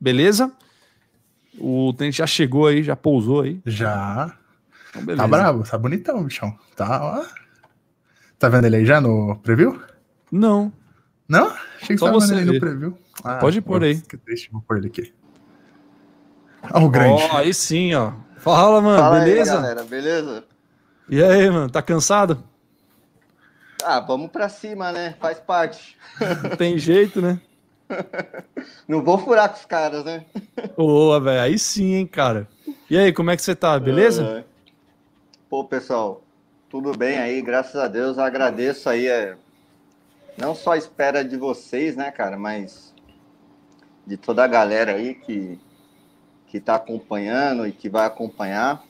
Beleza? 0.00 0.52
O 1.58 1.92
tenente 1.96 2.18
já 2.18 2.26
chegou 2.26 2.66
aí, 2.66 2.82
já 2.82 2.94
pousou 2.94 3.42
aí. 3.42 3.60
Já. 3.64 4.36
Então, 4.94 5.16
tá 5.16 5.26
bravo, 5.26 5.62
tá 5.62 5.78
bonitão, 5.78 6.24
bichão. 6.24 6.56
Tá, 6.76 7.02
ó. 7.02 7.24
Tá 8.38 8.48
vendo 8.48 8.66
ele 8.66 8.76
aí 8.76 8.86
já 8.86 9.00
no 9.00 9.36
preview? 9.36 9.80
Não. 10.30 10.72
Não? 11.30 11.46
Achei 11.80 11.94
que 11.94 11.98
Só 11.98 12.10
você 12.10 12.34
ali 12.34 12.44
no 12.44 12.58
preview. 12.58 12.98
Ah, 13.22 13.36
Pode 13.36 13.60
pôr 13.60 13.84
aí. 13.84 14.02
Deixa 14.26 14.48
eu 14.52 14.60
pôr 14.66 14.78
ele 14.78 14.88
aqui. 14.88 15.14
Ó, 16.74 16.80
o 16.80 16.90
grande. 16.90 17.22
Ó, 17.22 17.36
aí 17.36 17.54
sim, 17.54 17.94
ó. 17.94 18.12
Fala, 18.38 18.80
mano, 18.80 18.98
Fala 18.98 19.20
beleza? 19.20 19.52
Aí, 19.52 19.62
galera, 19.62 19.84
beleza? 19.84 20.44
E 21.08 21.22
aí, 21.22 21.48
mano, 21.48 21.70
tá 21.70 21.80
cansado? 21.80 22.42
Ah, 23.84 24.00
vamos 24.00 24.28
pra 24.32 24.48
cima, 24.48 24.90
né? 24.90 25.14
Faz 25.20 25.38
parte. 25.38 25.96
Não 26.42 26.56
tem 26.56 26.76
jeito, 26.76 27.22
né? 27.22 27.40
Não 28.88 29.00
vou 29.04 29.16
furar 29.16 29.48
com 29.50 29.56
os 29.56 29.64
caras, 29.64 30.04
né? 30.04 30.24
Boa, 30.76 31.20
velho. 31.20 31.42
Aí 31.42 31.58
sim, 31.60 31.94
hein, 31.94 32.06
cara. 32.08 32.48
E 32.90 32.98
aí, 32.98 33.12
como 33.12 33.30
é 33.30 33.36
que 33.36 33.42
você 33.42 33.54
tá? 33.54 33.78
Beleza? 33.78 34.24
É. 34.24 34.44
Pô, 35.48 35.64
pessoal, 35.64 36.24
tudo 36.68 36.96
bem 36.96 37.18
aí, 37.18 37.40
graças 37.40 37.76
a 37.76 37.86
Deus. 37.86 38.18
agradeço 38.18 38.88
aí 38.88 39.06
é, 39.06 39.36
não 40.40 40.54
só 40.54 40.72
a 40.72 40.78
espera 40.78 41.24
de 41.24 41.36
vocês, 41.36 41.96
né, 41.96 42.10
cara, 42.10 42.36
mas 42.36 42.94
de 44.06 44.16
toda 44.16 44.42
a 44.42 44.48
galera 44.48 44.94
aí 44.94 45.14
que 45.14 45.58
que 46.50 46.56
está 46.58 46.74
acompanhando 46.74 47.64
e 47.64 47.70
que 47.70 47.88
vai 47.88 48.04
acompanhar. 48.04 48.82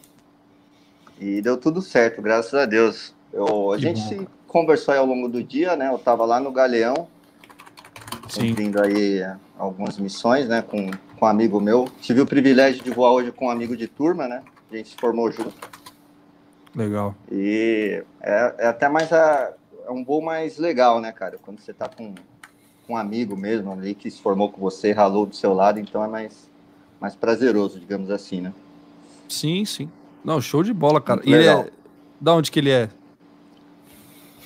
E 1.20 1.42
deu 1.42 1.58
tudo 1.58 1.82
certo, 1.82 2.22
graças 2.22 2.54
a 2.54 2.64
Deus. 2.64 3.14
Eu, 3.30 3.72
a 3.72 3.76
que 3.76 3.82
gente 3.82 4.14
bom. 4.14 4.26
conversou 4.48 4.94
ao 4.94 5.04
longo 5.04 5.28
do 5.28 5.44
dia, 5.44 5.76
né? 5.76 5.88
Eu 5.88 5.96
estava 5.96 6.24
lá 6.24 6.40
no 6.40 6.50
Galeão, 6.50 7.06
cumprindo 8.34 8.82
aí 8.82 9.22
algumas 9.58 9.98
missões, 9.98 10.48
né? 10.48 10.62
Com, 10.62 10.90
com 11.18 11.26
um 11.26 11.28
amigo 11.28 11.60
meu. 11.60 11.86
Tive 12.00 12.22
o 12.22 12.26
privilégio 12.26 12.82
de 12.82 12.90
voar 12.90 13.12
hoje 13.12 13.30
com 13.30 13.48
um 13.48 13.50
amigo 13.50 13.76
de 13.76 13.86
turma, 13.86 14.26
né? 14.26 14.42
A 14.72 14.76
gente 14.76 14.88
se 14.88 14.96
formou 14.96 15.30
junto. 15.30 15.52
Legal. 16.74 17.14
E 17.30 18.02
é, 18.22 18.54
é 18.58 18.66
até 18.68 18.88
mais 18.88 19.12
a, 19.12 19.52
é 19.86 19.90
um 19.90 20.04
voo 20.04 20.22
mais 20.22 20.58
legal, 20.58 21.00
né, 21.00 21.12
cara? 21.12 21.38
Quando 21.40 21.60
você 21.60 21.72
tá 21.72 21.88
com, 21.88 22.14
com 22.86 22.94
um 22.94 22.96
amigo 22.96 23.36
mesmo 23.36 23.72
ali 23.72 23.94
que 23.94 24.10
se 24.10 24.20
formou 24.20 24.50
com 24.50 24.60
você, 24.60 24.92
ralou 24.92 25.26
do 25.26 25.34
seu 25.34 25.52
lado, 25.54 25.78
então 25.78 26.04
é 26.04 26.08
mais, 26.08 26.50
mais 27.00 27.14
prazeroso, 27.14 27.78
digamos 27.78 28.10
assim, 28.10 28.40
né? 28.40 28.52
Sim, 29.28 29.64
sim. 29.64 29.90
Não, 30.24 30.40
show 30.40 30.62
de 30.62 30.72
bola, 30.72 31.00
cara. 31.00 31.22
E 31.24 31.32
ele 31.32 31.46
é... 31.46 31.70
Da 32.20 32.34
onde 32.34 32.50
que 32.50 32.58
ele 32.58 32.70
é? 32.70 32.90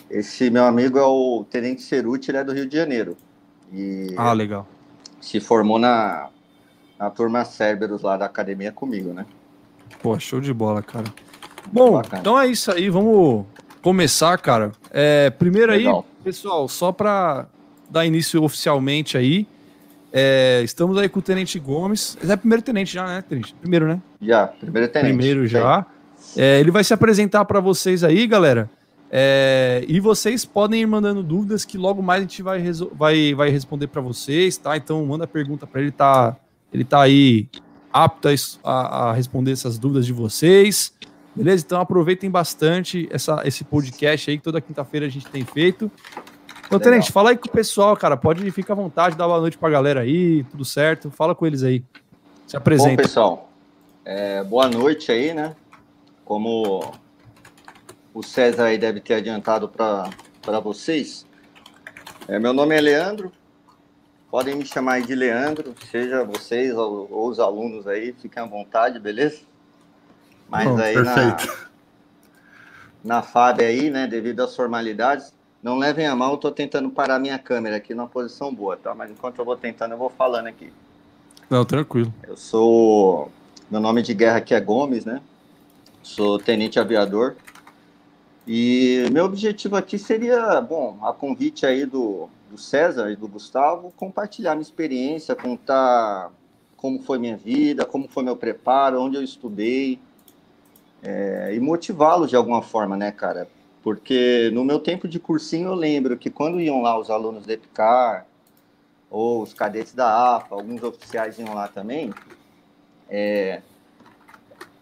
Esse 0.09 0.49
meu 0.49 0.65
amigo 0.65 0.99
é 0.99 1.05
o 1.05 1.45
Tenente 1.51 1.83
Ceruti, 1.83 2.31
ele 2.31 2.39
é 2.39 2.45
do 2.45 2.53
Rio 2.53 2.69
de 2.69 2.77
Janeiro. 2.77 3.17
E 3.73 4.15
ah, 4.17 4.33
legal. 4.33 4.67
Se 5.21 5.41
formou 5.41 5.79
na, 5.79 6.29
na 6.99 7.11
turma 7.11 7.45
Cerberus 7.45 8.03
lá 8.03 8.17
da 8.17 8.27
academia 8.27 8.71
comigo, 8.71 9.13
né? 9.13 9.27
Pô, 10.01 10.19
show 10.21 10.41
de 10.41 10.53
bola, 10.53 10.83
cara. 10.83 11.07
Bom, 11.73 12.01
então 12.01 12.39
é 12.39 12.47
isso 12.47 12.71
aí. 12.71 12.89
Vamos 12.89 13.47
começar, 13.85 14.39
cara. 14.39 14.73
É, 14.91 15.29
primeiro 15.29 15.71
Legal. 15.71 16.07
aí, 16.09 16.25
pessoal, 16.25 16.67
só 16.67 16.91
para 16.91 17.47
dar 17.91 18.07
início 18.07 18.43
oficialmente 18.43 19.19
aí, 19.19 19.47
é, 20.11 20.63
estamos 20.65 20.97
aí 20.97 21.07
com 21.07 21.19
o 21.19 21.23
Tenente 21.23 21.59
Gomes. 21.59 22.17
é 22.27 22.35
primeiro 22.35 22.63
tenente 22.63 22.95
já, 22.95 23.07
né, 23.07 23.23
Tenente? 23.29 23.55
Primeiro, 23.61 23.87
né? 23.87 24.01
Já, 24.23 24.47
primeiro 24.47 24.89
tenente. 24.89 25.15
Primeiro 25.15 25.47
já. 25.47 25.85
É, 26.35 26.61
ele 26.61 26.71
vai 26.71 26.83
se 26.83 26.95
apresentar 26.95 27.45
para 27.45 27.61
vocês 27.61 28.03
aí, 28.03 28.27
galera. 28.27 28.71
É, 29.11 29.85
e 29.87 30.01
vocês 30.01 30.47
podem 30.47 30.81
ir 30.81 30.87
mandando 30.87 31.23
dúvidas 31.23 31.67
que 31.67 31.77
logo 31.77 32.03
mais 32.03 32.21
a 32.21 32.23
gente 32.23 32.43
vai, 32.43 32.63
vai, 32.95 33.35
vai 33.35 33.51
responder 33.51 33.89
para 33.89 34.01
vocês, 34.01 34.57
tá? 34.57 34.79
Então 34.79 35.05
manda 35.05 35.27
pergunta 35.27 35.67
para 35.67 35.83
ele, 35.83 35.93
tá? 35.93 36.35
Ele 36.73 36.85
tá 36.85 37.03
aí 37.03 37.49
apto 37.93 38.29
a, 38.65 39.11
a, 39.11 39.13
responder 39.13 39.53
essas 39.53 39.79
dúvidas 39.79 40.07
de 40.07 40.13
vocês. 40.13 40.94
Beleza? 41.35 41.65
Então 41.65 41.81
aproveitem 41.81 42.31
bastante 42.31 43.09
essa, 43.11 43.43
esse 43.45 43.65
podcast 43.65 44.31
aí 44.31 44.39
que 44.39 44.45
toda 44.45 44.61
quinta-feira 44.61 45.07
a 45.07 45.09
gente 45.09 45.27
tem 45.27 45.45
feito. 45.45 45.91
Então, 46.67 46.79
Tenente, 46.79 47.13
fala 47.13 47.31
aí 47.31 47.37
com 47.37 47.49
o 47.49 47.53
pessoal, 47.53 47.97
cara. 47.97 48.17
Pode 48.17 48.49
ficar 48.51 48.73
à 48.73 48.77
vontade, 48.77 49.17
dar 49.17 49.27
boa 49.27 49.41
noite 49.41 49.59
pra 49.59 49.69
galera 49.69 50.01
aí, 50.01 50.45
tudo 50.45 50.65
certo. 50.65 51.11
Fala 51.11 51.35
com 51.35 51.47
eles 51.47 51.63
aí. 51.63 51.85
Se 52.47 52.57
apresenta. 52.57 52.91
Bom, 52.91 52.97
pessoal, 52.97 53.51
é, 54.05 54.43
boa 54.45 54.69
noite 54.69 55.11
aí, 55.11 55.35
né? 55.35 55.55
Como 56.25 56.93
o 58.13 58.23
César 58.23 58.67
aí 58.67 58.79
deve 58.79 59.01
ter 59.01 59.15
adiantado 59.15 59.69
para 59.69 60.61
vocês. 60.61 61.27
É, 62.29 62.39
meu 62.39 62.53
nome 62.53 62.75
é 62.77 62.81
Leandro. 62.81 63.33
Podem 64.31 64.57
me 64.57 64.67
chamar 64.67 65.01
de 65.03 65.15
Leandro, 65.15 65.75
seja 65.91 66.25
vocês 66.25 66.75
ou, 66.75 67.09
ou 67.11 67.29
os 67.29 67.39
alunos 67.39 67.87
aí, 67.87 68.13
fiquem 68.21 68.43
à 68.43 68.47
vontade, 68.47 68.99
beleza? 68.99 69.43
Mas 70.49 70.69
Bom, 70.69 70.79
aí 70.79 70.95
perfeito. 70.95 71.69
na, 73.03 73.17
na 73.17 73.23
FAB 73.23 73.61
aí, 73.61 73.91
né, 73.91 74.07
devido 74.07 74.41
às 74.41 74.55
formalidades, 74.55 75.33
não 75.63 75.79
levem 75.79 76.07
a 76.07 76.15
mal, 76.15 76.33
eu 76.33 76.37
tô 76.37 76.51
tentando 76.51 76.91
parar 76.91 77.19
minha 77.19 77.39
câmera 77.39 77.77
aqui 77.77 77.95
numa 77.95 78.07
posição 78.07 78.55
boa, 78.55 78.77
tá? 78.77 78.95
Mas 78.95 79.11
enquanto 79.11 79.39
eu 79.39 79.45
vou 79.45 79.57
tentando, 79.57 79.93
eu 79.93 79.99
vou 79.99 80.11
falando 80.11 80.47
aqui. 80.47 80.71
Não, 81.49 81.65
tranquilo. 81.65 82.13
Eu 82.27 82.37
sou. 82.37 83.31
Meu 83.71 83.81
nome 83.81 84.03
de 84.03 84.13
guerra 84.13 84.39
aqui 84.39 84.55
é 84.55 84.61
Gomes, 84.61 85.05
né? 85.05 85.23
Sou 86.03 86.39
tenente 86.39 86.79
aviador. 86.79 87.37
E 88.47 89.09
meu 89.11 89.25
objetivo 89.25 89.75
aqui 89.75 89.99
seria, 89.99 90.61
bom, 90.61 90.99
a 91.03 91.15
convite 91.15 91.65
aí 91.65 91.87
do, 91.87 92.29
do 92.51 92.59
César 92.59 93.11
e 93.11 93.17
do 93.17 93.27
Gustavo, 93.27 93.91
compartilhar 93.97 94.55
minha 94.55 94.63
experiência, 94.63 95.35
contar 95.35 96.31
como 96.77 97.03
foi 97.03 97.19
minha 97.19 97.39
vida, 97.39 97.87
como 97.87 98.07
foi 98.07 98.23
meu 98.23 98.37
preparo, 98.37 99.01
onde 99.01 99.17
eu 99.17 99.23
estudei, 99.23 99.99
é, 101.05 101.55
e 101.55 101.61
motivá-los 101.61 102.31
de 102.31 102.37
alguma 102.37 102.63
forma, 102.63 102.97
né, 102.97 103.13
cara? 103.13 103.47
Porque 103.83 104.51
no 104.55 104.65
meu 104.65 104.81
tempo 104.81 105.07
de 105.07 105.21
cursinho 105.21 105.69
eu 105.69 105.75
lembro 105.75 106.17
que 106.17 106.31
quando 106.31 106.61
iam 106.61 106.81
lá 106.81 106.99
os 106.99 107.11
alunos 107.11 107.45
da 107.45 107.53
EPICAR, 107.53 108.27
ou 109.11 109.43
os 109.43 109.53
cadetes 109.53 109.95
da 109.95 110.37
AFA, 110.37 110.55
alguns 110.55 110.83
oficiais 110.83 111.39
iam 111.39 111.55
lá 111.55 111.69
também, 111.69 112.13
é, 113.09 113.61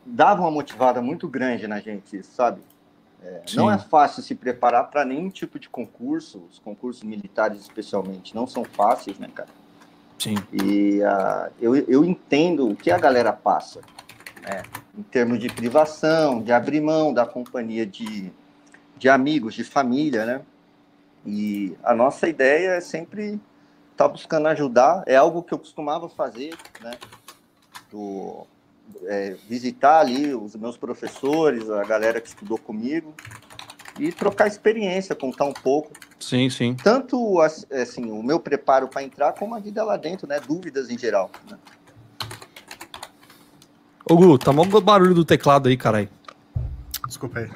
dava 0.07 0.41
uma 0.43 0.51
motivada 0.51 1.03
muito 1.03 1.29
grande 1.29 1.67
na 1.67 1.81
gente, 1.81 2.23
sabe? 2.23 2.63
É, 3.23 3.43
não 3.55 3.71
é 3.71 3.79
fácil 3.79 4.23
se 4.23 4.35
preparar 4.35 4.91
para 4.91 5.05
nenhum 5.05 5.29
tipo 5.29 5.59
de 5.59 5.69
concurso, 5.69 6.43
os 6.51 6.59
concursos 6.59 7.03
militares 7.03 7.61
especialmente, 7.61 8.35
não 8.35 8.47
são 8.47 8.65
fáceis, 8.65 9.19
né, 9.19 9.29
cara? 9.35 9.51
Sim. 10.19 10.37
E 10.53 11.01
uh, 11.01 11.53
eu, 11.61 11.75
eu 11.75 12.05
entendo 12.05 12.69
o 12.69 12.77
que 12.77 12.91
a 12.91 12.99
galera 12.99 13.33
passa 13.33 13.81
é, 14.45 14.63
em 14.97 15.03
termos 15.03 15.39
de 15.39 15.49
privação, 15.49 16.43
de 16.43 16.53
abrir 16.53 16.81
mão 16.81 17.13
da 17.13 17.25
companhia 17.25 17.87
de, 17.87 18.31
de 18.97 19.09
amigos, 19.09 19.55
de 19.55 19.65
família, 19.65 20.25
né? 20.25 20.43
E 21.25 21.77
a 21.83 21.95
nossa 21.95 22.29
ideia 22.29 22.71
é 22.71 22.81
sempre 22.81 23.41
estar 23.93 24.07
tá 24.07 24.09
buscando 24.09 24.49
ajudar. 24.49 25.03
É 25.07 25.17
algo 25.17 25.43
que 25.43 25.55
eu 25.55 25.59
costumava 25.59 26.09
fazer, 26.09 26.55
né? 26.81 26.93
Do, 27.91 28.47
é, 29.05 29.37
visitar 29.49 30.01
ali 30.01 30.35
os 30.35 30.57
meus 30.57 30.77
professores, 30.77 31.71
a 31.71 31.85
galera 31.85 32.21
que 32.21 32.29
estudou 32.29 32.59
comigo 32.59 33.15
e 33.99 34.11
trocar 34.13 34.47
experiência, 34.47 35.15
contar 35.15 35.45
um 35.45 35.53
pouco. 35.53 35.93
Sim, 36.19 36.49
sim. 36.51 36.75
Tanto 36.75 37.41
assim, 37.41 38.11
o 38.11 38.23
meu 38.23 38.41
preparo 38.41 38.89
para 38.89 39.03
entrar, 39.03 39.33
como 39.33 39.55
a 39.55 39.59
vida 39.59 39.83
lá 39.85 39.97
dentro, 39.97 40.27
né? 40.27 40.41
Dúvidas 40.41 40.91
em 40.91 40.99
geral. 40.99 41.31
Né? 41.51 41.59
Ô, 44.13 44.17
Gu, 44.17 44.39
tá 44.39 44.53
mó 44.53 44.65
barulho 44.65 45.15
do 45.15 45.25
teclado 45.25 45.71
aí, 45.71 45.77
caralho. 45.77 46.09
Desculpa 47.07 47.39
aí. 47.39 47.49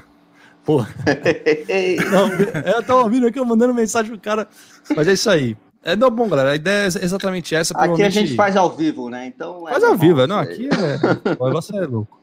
Pô. 0.64 0.78
não, 2.10 2.72
eu 2.72 2.82
tava 2.82 3.02
ouvindo 3.02 3.26
aqui, 3.26 3.38
eu 3.38 3.44
mandando 3.44 3.74
mensagem 3.74 4.10
pro 4.10 4.18
cara. 4.18 4.48
Mas 4.96 5.06
é 5.06 5.12
isso 5.12 5.28
aí. 5.28 5.54
É 5.82 5.94
não, 5.94 6.10
bom, 6.10 6.26
galera. 6.26 6.52
A 6.52 6.56
ideia 6.56 6.84
é 6.84 6.86
exatamente 6.86 7.54
essa. 7.54 7.76
Aqui 7.76 8.02
a 8.02 8.08
gente 8.08 8.34
faz 8.34 8.56
ao 8.56 8.74
vivo, 8.74 9.10
né? 9.10 9.26
Então. 9.26 9.68
É 9.68 9.72
faz 9.72 9.84
ao 9.84 9.96
vivo, 9.98 10.26
não. 10.26 10.38
Aqui 10.38 10.66
é. 10.72 11.38
o 11.38 11.46
negócio 11.46 11.76
é 11.76 11.86
louco. 11.86 12.18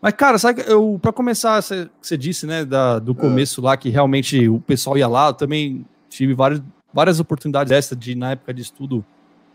Mas, 0.00 0.14
cara, 0.14 0.38
sabe, 0.38 0.64
eu, 0.66 0.98
pra 1.00 1.12
começar, 1.12 1.60
você, 1.60 1.88
você 2.00 2.16
disse, 2.16 2.46
né, 2.46 2.64
da, 2.64 2.98
do 2.98 3.14
começo 3.14 3.60
lá, 3.60 3.76
que 3.76 3.90
realmente 3.90 4.48
o 4.48 4.60
pessoal 4.60 4.96
ia 4.96 5.08
lá, 5.08 5.28
eu 5.28 5.34
também 5.34 5.84
tive 6.08 6.32
várias, 6.32 6.62
várias 6.92 7.20
oportunidades 7.20 7.70
dessa 7.70 7.94
de, 7.94 8.14
na 8.14 8.32
época 8.32 8.52
de 8.52 8.62
estudo, 8.62 9.04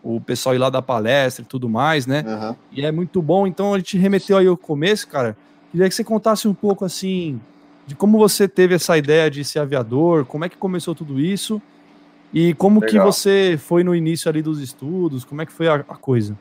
o 0.04 0.20
pessoal 0.20 0.56
ir 0.56 0.58
lá 0.58 0.70
dar 0.70 0.82
palestra 0.82 1.44
e 1.44 1.46
tudo 1.46 1.70
mais, 1.70 2.08
né? 2.08 2.24
Uhum. 2.26 2.56
E 2.72 2.86
é 2.86 2.92
muito 2.92 3.22
bom. 3.22 3.46
Então 3.46 3.74
a 3.74 3.78
gente 3.78 3.98
remeteu 3.98 4.38
aí 4.38 4.48
ao 4.48 4.58
começo, 4.58 5.08
cara. 5.08 5.36
Queria 5.72 5.88
que 5.88 5.96
você 5.96 6.04
contasse 6.04 6.48
um 6.48 6.54
pouco 6.54 6.86
assim 6.86 7.40
de 7.86 7.96
como 7.96 8.18
você 8.18 8.48
teve 8.48 8.76
essa 8.76 8.98
ideia 8.98 9.30
de 9.30 9.44
ser 9.44 9.60
aviador, 9.60 10.26
como 10.26 10.46
é 10.46 10.50
que 10.50 10.58
começou 10.58 10.94
tudo 10.94 11.20
isso 11.20 11.62
e 12.32 12.54
como 12.54 12.80
Legal. 12.80 12.90
que 12.90 13.12
você 13.12 13.58
foi 13.60 13.84
no 13.84 13.96
início 13.96 14.30
ali 14.30 14.42
dos 14.42 14.62
estudos, 14.62 15.26
como 15.26 15.42
é 15.42 15.46
que 15.46 15.52
foi 15.52 15.68
a, 15.68 15.76
a 15.76 15.96
coisa? 15.96 16.38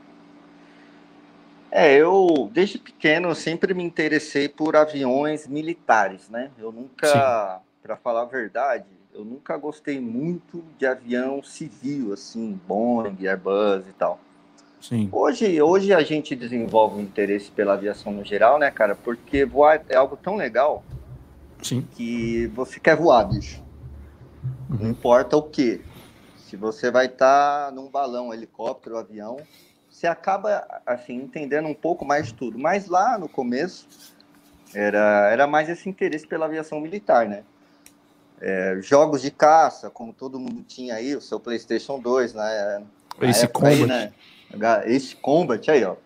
É, 1.71 1.97
eu 1.97 2.51
desde 2.53 2.79
pequeno 2.79 3.35
sempre 3.35 3.75
me 3.75 3.83
interessei 3.83 4.49
por 4.49 4.77
aviões 4.77 5.47
militares, 5.47 6.29
né? 6.29 6.51
Eu 6.59 6.73
nunca, 6.73 7.61
para 7.83 7.97
falar 7.97 8.23
a 8.23 8.27
verdade, 8.27 8.85
eu 9.15 9.25
nunca 9.25 9.57
gostei 9.57 10.01
muito 10.01 10.65
de 10.79 10.87
avião 10.87 11.43
civil, 11.43 12.13
assim, 12.13 12.59
Boeing, 12.67 13.27
Airbus 13.27 13.87
e 13.89 13.93
tal. 13.93 14.21
Sim. 14.81 15.09
Hoje, 15.11 15.61
hoje 15.61 15.93
a 15.93 16.03
gente 16.03 16.37
desenvolve 16.37 17.01
um 17.01 17.03
interesse 17.03 17.51
pela 17.51 17.75
aviação 17.75 18.13
no 18.13 18.25
geral, 18.25 18.59
né, 18.59 18.71
cara? 18.71 18.95
Porque 18.95 19.45
voar 19.45 19.85
é 19.89 19.97
algo 19.97 20.17
tão 20.17 20.37
legal 20.37 20.85
Sim. 21.63 21.87
que 21.97 22.47
você 22.55 22.79
quer 22.79 22.97
voar, 22.97 23.25
bicho. 23.25 23.63
Uhum. 24.71 24.79
Não 24.81 24.91
importa 24.91 25.37
o 25.37 25.43
que. 25.43 25.81
Se 26.37 26.57
você 26.57 26.91
vai 26.91 27.07
estar 27.07 27.67
tá 27.67 27.73
num 27.73 27.89
balão, 27.89 28.33
helicóptero, 28.33 28.97
avião, 28.97 29.37
você 29.91 30.07
acaba 30.07 30.65
assim 30.87 31.17
entendendo 31.17 31.67
um 31.67 31.75
pouco 31.75 32.05
mais 32.05 32.29
de 32.29 32.35
tudo. 32.35 32.59
Mas 32.59 32.87
lá 32.87 33.19
no 33.19 33.29
começo 33.29 34.15
era, 34.73 35.29
era 35.31 35.47
mais 35.47 35.69
esse 35.69 35.89
interesse 35.89 36.27
pela 36.27 36.47
aviação 36.47 36.81
militar, 36.81 37.29
né? 37.29 37.43
É, 38.41 38.79
jogos 38.83 39.23
de 39.23 39.31
caça, 39.31 39.91
como 39.91 40.13
todo 40.13 40.39
mundo 40.39 40.63
tinha 40.67 40.95
aí, 40.95 41.15
o 41.15 41.21
seu 41.21 41.41
PlayStation 41.41 41.99
2, 41.99 42.35
né? 42.35 42.83
Esse 43.21 43.49
Combat. 43.49 43.75
Aí, 43.75 43.87
né? 43.87 44.13
Esse 44.87 45.17
Combat 45.17 45.71
aí, 45.71 45.85
ó. 45.85 45.97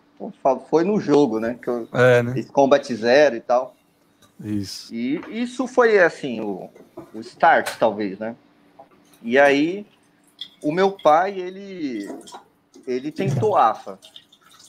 Foi 0.70 0.84
no 0.84 1.00
jogo, 1.00 1.40
né? 1.40 1.58
Que 1.60 1.68
eu, 1.68 1.88
é, 1.92 2.22
né? 2.22 2.34
Esse 2.38 2.50
Combat 2.50 2.94
Zero 2.94 3.36
e 3.36 3.40
tal. 3.40 3.74
Isso. 4.42 4.92
E 4.94 5.20
isso 5.30 5.66
foi, 5.66 5.98
assim, 5.98 6.40
o, 6.40 6.70
o 7.14 7.20
start, 7.20 7.76
talvez, 7.78 8.18
né? 8.18 8.34
E 9.22 9.38
aí, 9.38 9.86
o 10.62 10.72
meu 10.72 10.92
pai, 10.92 11.38
ele, 11.38 12.08
ele 12.86 13.12
tentou 13.12 13.56
AFA. 13.56 13.98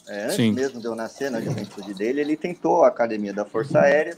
É, 0.08 0.26
antes 0.26 0.36
Sim. 0.36 0.52
mesmo 0.52 0.82
de 0.82 0.86
eu 0.86 0.96
nascer 0.96 1.32
na 1.32 1.40
juventude 1.40 1.94
dele, 1.94 2.20
ele 2.20 2.36
tentou 2.36 2.84
a 2.84 2.90
academia 2.90 3.34
da 3.34 3.46
Força 3.46 3.80
Aérea, 3.80 4.14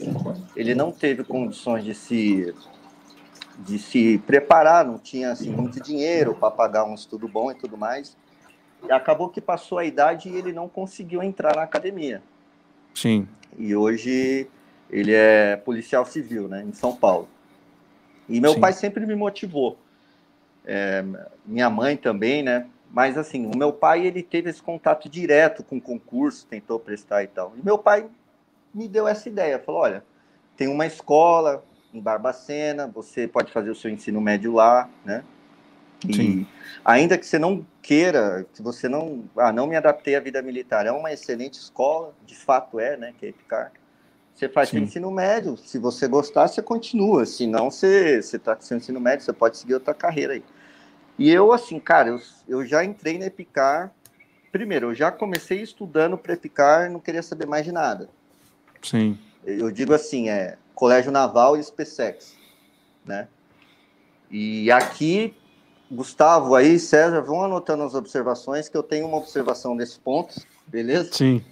ele 0.56 0.74
não 0.74 0.90
teve 0.90 1.22
condições 1.22 1.84
de 1.84 1.94
se 1.94 2.52
de 3.58 3.78
se 3.78 4.18
preparar, 4.18 4.84
não 4.84 4.98
tinha 4.98 5.32
assim, 5.32 5.50
muito 5.50 5.80
dinheiro 5.80 6.34
para 6.34 6.50
pagar 6.50 6.84
um 6.84 6.94
estudo 6.94 7.26
bom 7.26 7.50
e 7.50 7.54
tudo 7.54 7.76
mais. 7.76 8.16
E 8.86 8.92
acabou 8.92 9.28
que 9.28 9.40
passou 9.40 9.78
a 9.78 9.84
idade 9.84 10.28
e 10.28 10.36
ele 10.36 10.52
não 10.52 10.68
conseguiu 10.68 11.22
entrar 11.22 11.56
na 11.56 11.62
academia. 11.62 12.22
Sim. 12.94 13.26
E 13.58 13.74
hoje 13.74 14.48
ele 14.90 15.12
é 15.12 15.56
policial 15.56 16.04
civil, 16.04 16.48
né, 16.48 16.62
em 16.62 16.72
São 16.72 16.94
Paulo. 16.94 17.28
E 18.28 18.40
meu 18.40 18.54
Sim. 18.54 18.60
pai 18.60 18.72
sempre 18.72 19.06
me 19.06 19.14
motivou. 19.14 19.78
É, 20.64 21.04
minha 21.44 21.70
mãe 21.70 21.96
também, 21.96 22.42
né? 22.42 22.66
Mas 22.90 23.16
assim, 23.16 23.46
o 23.46 23.56
meu 23.56 23.72
pai 23.72 24.06
ele 24.06 24.22
teve 24.22 24.50
esse 24.50 24.62
contato 24.62 25.08
direto 25.08 25.62
com 25.62 25.76
o 25.76 25.80
concurso, 25.80 26.46
tentou 26.46 26.78
prestar 26.78 27.22
e 27.22 27.28
tal. 27.28 27.52
E 27.56 27.64
meu 27.64 27.78
pai 27.78 28.06
me 28.74 28.88
deu 28.88 29.06
essa 29.06 29.28
ideia, 29.28 29.58
falou: 29.58 29.82
olha, 29.82 30.04
tem 30.56 30.68
uma 30.68 30.86
escola 30.86 31.64
em 31.96 32.00
Barbacena, 32.00 32.86
você 32.86 33.26
pode 33.26 33.52
fazer 33.52 33.70
o 33.70 33.74
seu 33.74 33.90
ensino 33.90 34.20
médio 34.20 34.52
lá, 34.52 34.88
né? 35.04 35.24
E 36.06 36.14
Sim. 36.14 36.46
ainda 36.84 37.16
que 37.16 37.26
você 37.26 37.38
não 37.38 37.66
queira, 37.80 38.46
que 38.52 38.62
você 38.62 38.88
não, 38.88 39.24
ah, 39.36 39.52
não 39.52 39.66
me 39.66 39.76
adaptei 39.76 40.14
à 40.14 40.20
vida 40.20 40.42
militar, 40.42 40.86
é 40.86 40.92
uma 40.92 41.12
excelente 41.12 41.54
escola, 41.54 42.12
de 42.26 42.36
fato 42.36 42.78
é, 42.78 42.96
né, 42.96 43.14
que 43.18 43.26
é 43.26 43.28
Epicar. 43.30 43.72
Você 44.34 44.50
faz 44.50 44.68
seu 44.68 44.80
ensino 44.80 45.10
médio, 45.10 45.56
se 45.56 45.78
você 45.78 46.06
gostar, 46.06 46.46
você 46.46 46.60
continua, 46.60 47.24
se 47.24 47.46
não, 47.46 47.70
você 47.70 48.18
está 48.18 48.54
com 48.54 48.60
seu 48.60 48.76
ensino 48.76 49.00
médio, 49.00 49.24
você 49.24 49.32
pode 49.32 49.56
seguir 49.56 49.72
outra 49.72 49.94
carreira 49.94 50.34
aí. 50.34 50.44
E 51.18 51.30
eu, 51.30 51.52
assim, 51.52 51.80
cara, 51.80 52.10
eu, 52.10 52.20
eu 52.46 52.66
já 52.66 52.84
entrei 52.84 53.18
na 53.18 53.26
Epicar. 53.26 53.90
Primeiro, 54.52 54.88
eu 54.88 54.94
já 54.94 55.10
comecei 55.10 55.62
estudando 55.62 56.18
para 56.18 56.34
Epicar, 56.34 56.90
não 56.90 57.00
queria 57.00 57.22
saber 57.22 57.46
mais 57.46 57.64
de 57.64 57.72
nada. 57.72 58.10
Sim. 58.82 59.18
Eu 59.42 59.70
digo 59.70 59.94
assim, 59.94 60.28
é 60.28 60.58
Colégio 60.76 61.10
Naval 61.10 61.56
e 61.56 61.64
SpaceX, 61.64 62.36
né? 63.04 63.26
E 64.30 64.70
aqui, 64.70 65.34
Gustavo 65.90 66.54
aí, 66.54 66.78
César, 66.78 67.22
vão 67.22 67.42
anotando 67.42 67.82
as 67.82 67.94
observações, 67.94 68.68
que 68.68 68.76
eu 68.76 68.82
tenho 68.82 69.06
uma 69.08 69.16
observação 69.16 69.76
desse 69.76 69.98
ponto, 69.98 70.34
beleza? 70.66 71.12
Sim. 71.14 71.42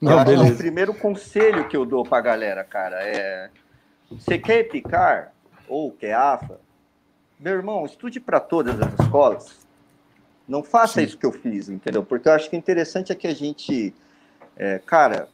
Não, 0.00 0.22
beleza. 0.22 0.52
O 0.52 0.56
primeiro 0.56 0.92
conselho 0.92 1.66
que 1.66 1.76
eu 1.76 1.86
dou 1.86 2.04
para 2.04 2.18
a 2.18 2.20
galera, 2.20 2.62
cara, 2.62 3.02
é... 3.02 3.50
Você 4.10 4.38
quer 4.38 4.60
Epicar 4.60 5.32
ou 5.66 5.90
quer 5.90 6.14
AFA? 6.14 6.60
meu 7.40 7.54
irmão, 7.54 7.84
estude 7.84 8.20
para 8.20 8.38
todas 8.38 8.80
as 8.80 8.92
escolas. 9.00 9.66
Não 10.46 10.62
faça 10.62 11.00
Sim. 11.00 11.06
isso 11.06 11.18
que 11.18 11.26
eu 11.26 11.32
fiz, 11.32 11.68
entendeu? 11.68 12.04
Porque 12.04 12.28
eu 12.28 12.32
acho 12.32 12.48
que 12.48 12.56
o 12.56 12.58
interessante 12.58 13.10
é 13.10 13.14
que 13.14 13.26
a 13.26 13.34
gente, 13.34 13.94
é, 14.56 14.78
cara, 14.78 15.28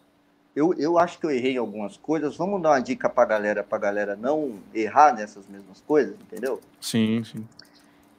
eu, 0.54 0.74
eu 0.74 0.98
acho 0.98 1.18
que 1.18 1.26
eu 1.26 1.30
errei 1.30 1.54
em 1.54 1.58
algumas 1.58 1.96
coisas. 1.96 2.36
Vamos 2.36 2.60
dar 2.60 2.70
uma 2.70 2.80
dica 2.80 3.08
para 3.08 3.22
a 3.22 3.26
galera, 3.26 3.62
para 3.62 3.78
a 3.78 3.80
galera 3.80 4.16
não 4.16 4.58
errar 4.74 5.14
nessas 5.14 5.46
mesmas 5.46 5.80
coisas, 5.86 6.14
entendeu? 6.20 6.60
Sim, 6.80 7.22
sim. 7.24 7.46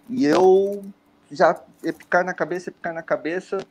E 0.09 0.25
eu 0.25 0.83
já 1.29 1.61
epicar 1.83 2.25
na 2.25 2.33
cabeça, 2.33 2.69
epicar 2.69 2.93
na 2.93 3.01
cabeça, 3.01 3.65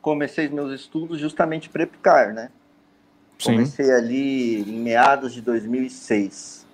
comecei 0.00 0.48
meus 0.48 0.72
estudos 0.72 1.18
justamente 1.18 1.68
para 1.68 1.82
epicar, 1.82 2.32
né? 2.32 2.50
Sim. 3.38 3.52
Comecei 3.52 3.90
ali 3.92 4.60
em 4.62 4.80
meados 4.80 5.32
de 5.32 5.40
2006. 5.40 6.66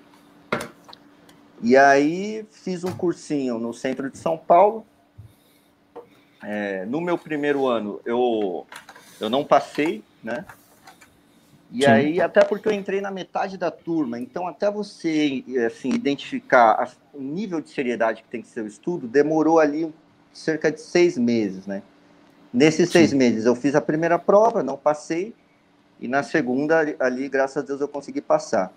E 1.62 1.76
aí 1.76 2.46
fiz 2.50 2.84
um 2.84 2.92
cursinho 2.92 3.58
no 3.58 3.72
centro 3.72 4.10
de 4.10 4.18
São 4.18 4.36
Paulo. 4.36 4.84
É, 6.42 6.84
no 6.86 7.00
meu 7.00 7.16
primeiro 7.16 7.66
ano 7.66 8.00
eu, 8.04 8.66
eu 9.18 9.30
não 9.30 9.44
passei, 9.44 10.04
né? 10.24 10.44
E 11.70 11.84
Sim. 11.84 11.90
aí, 11.90 12.20
até 12.20 12.44
porque 12.44 12.68
eu 12.68 12.72
entrei 12.72 13.00
na 13.00 13.10
metade 13.10 13.58
da 13.58 13.70
turma, 13.70 14.18
então 14.18 14.46
até 14.46 14.70
você 14.70 15.44
assim, 15.66 15.90
identificar 15.90 16.92
o 17.12 17.20
nível 17.20 17.60
de 17.60 17.68
seriedade 17.70 18.22
que 18.22 18.28
tem 18.28 18.40
que 18.40 18.48
ser 18.48 18.62
o 18.62 18.66
estudo, 18.66 19.06
demorou 19.06 19.58
ali 19.58 19.92
cerca 20.32 20.70
de 20.70 20.80
seis 20.80 21.18
meses, 21.18 21.66
né? 21.66 21.82
Nesses 22.52 22.88
Sim. 22.88 22.98
seis 22.98 23.12
meses 23.12 23.44
eu 23.44 23.54
fiz 23.54 23.74
a 23.74 23.80
primeira 23.80 24.18
prova, 24.18 24.62
não 24.62 24.76
passei, 24.76 25.34
e 26.00 26.08
na 26.08 26.22
segunda 26.22 26.96
ali, 27.00 27.28
graças 27.28 27.56
a 27.56 27.66
Deus, 27.66 27.80
eu 27.80 27.88
consegui 27.88 28.20
passar. 28.20 28.72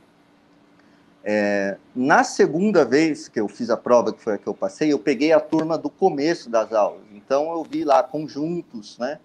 É, 1.24 1.78
na 1.96 2.24
segunda 2.24 2.86
vez 2.86 3.28
que 3.28 3.40
eu 3.40 3.48
fiz 3.48 3.70
a 3.70 3.76
prova, 3.76 4.14
que 4.14 4.22
foi 4.22 4.36
a 4.36 4.38
que 4.38 4.48
eu 4.48 4.54
passei, 4.54 4.94
eu 4.94 5.00
peguei 5.00 5.34
a 5.34 5.40
turma 5.40 5.78
do 5.78 5.90
começo 5.90 6.50
das 6.50 6.72
aulas. 6.72 7.02
Então 7.14 7.52
eu 7.52 7.64
vi 7.64 7.84
lá 7.84 8.02
conjuntos, 8.02 8.98
né? 8.98 9.20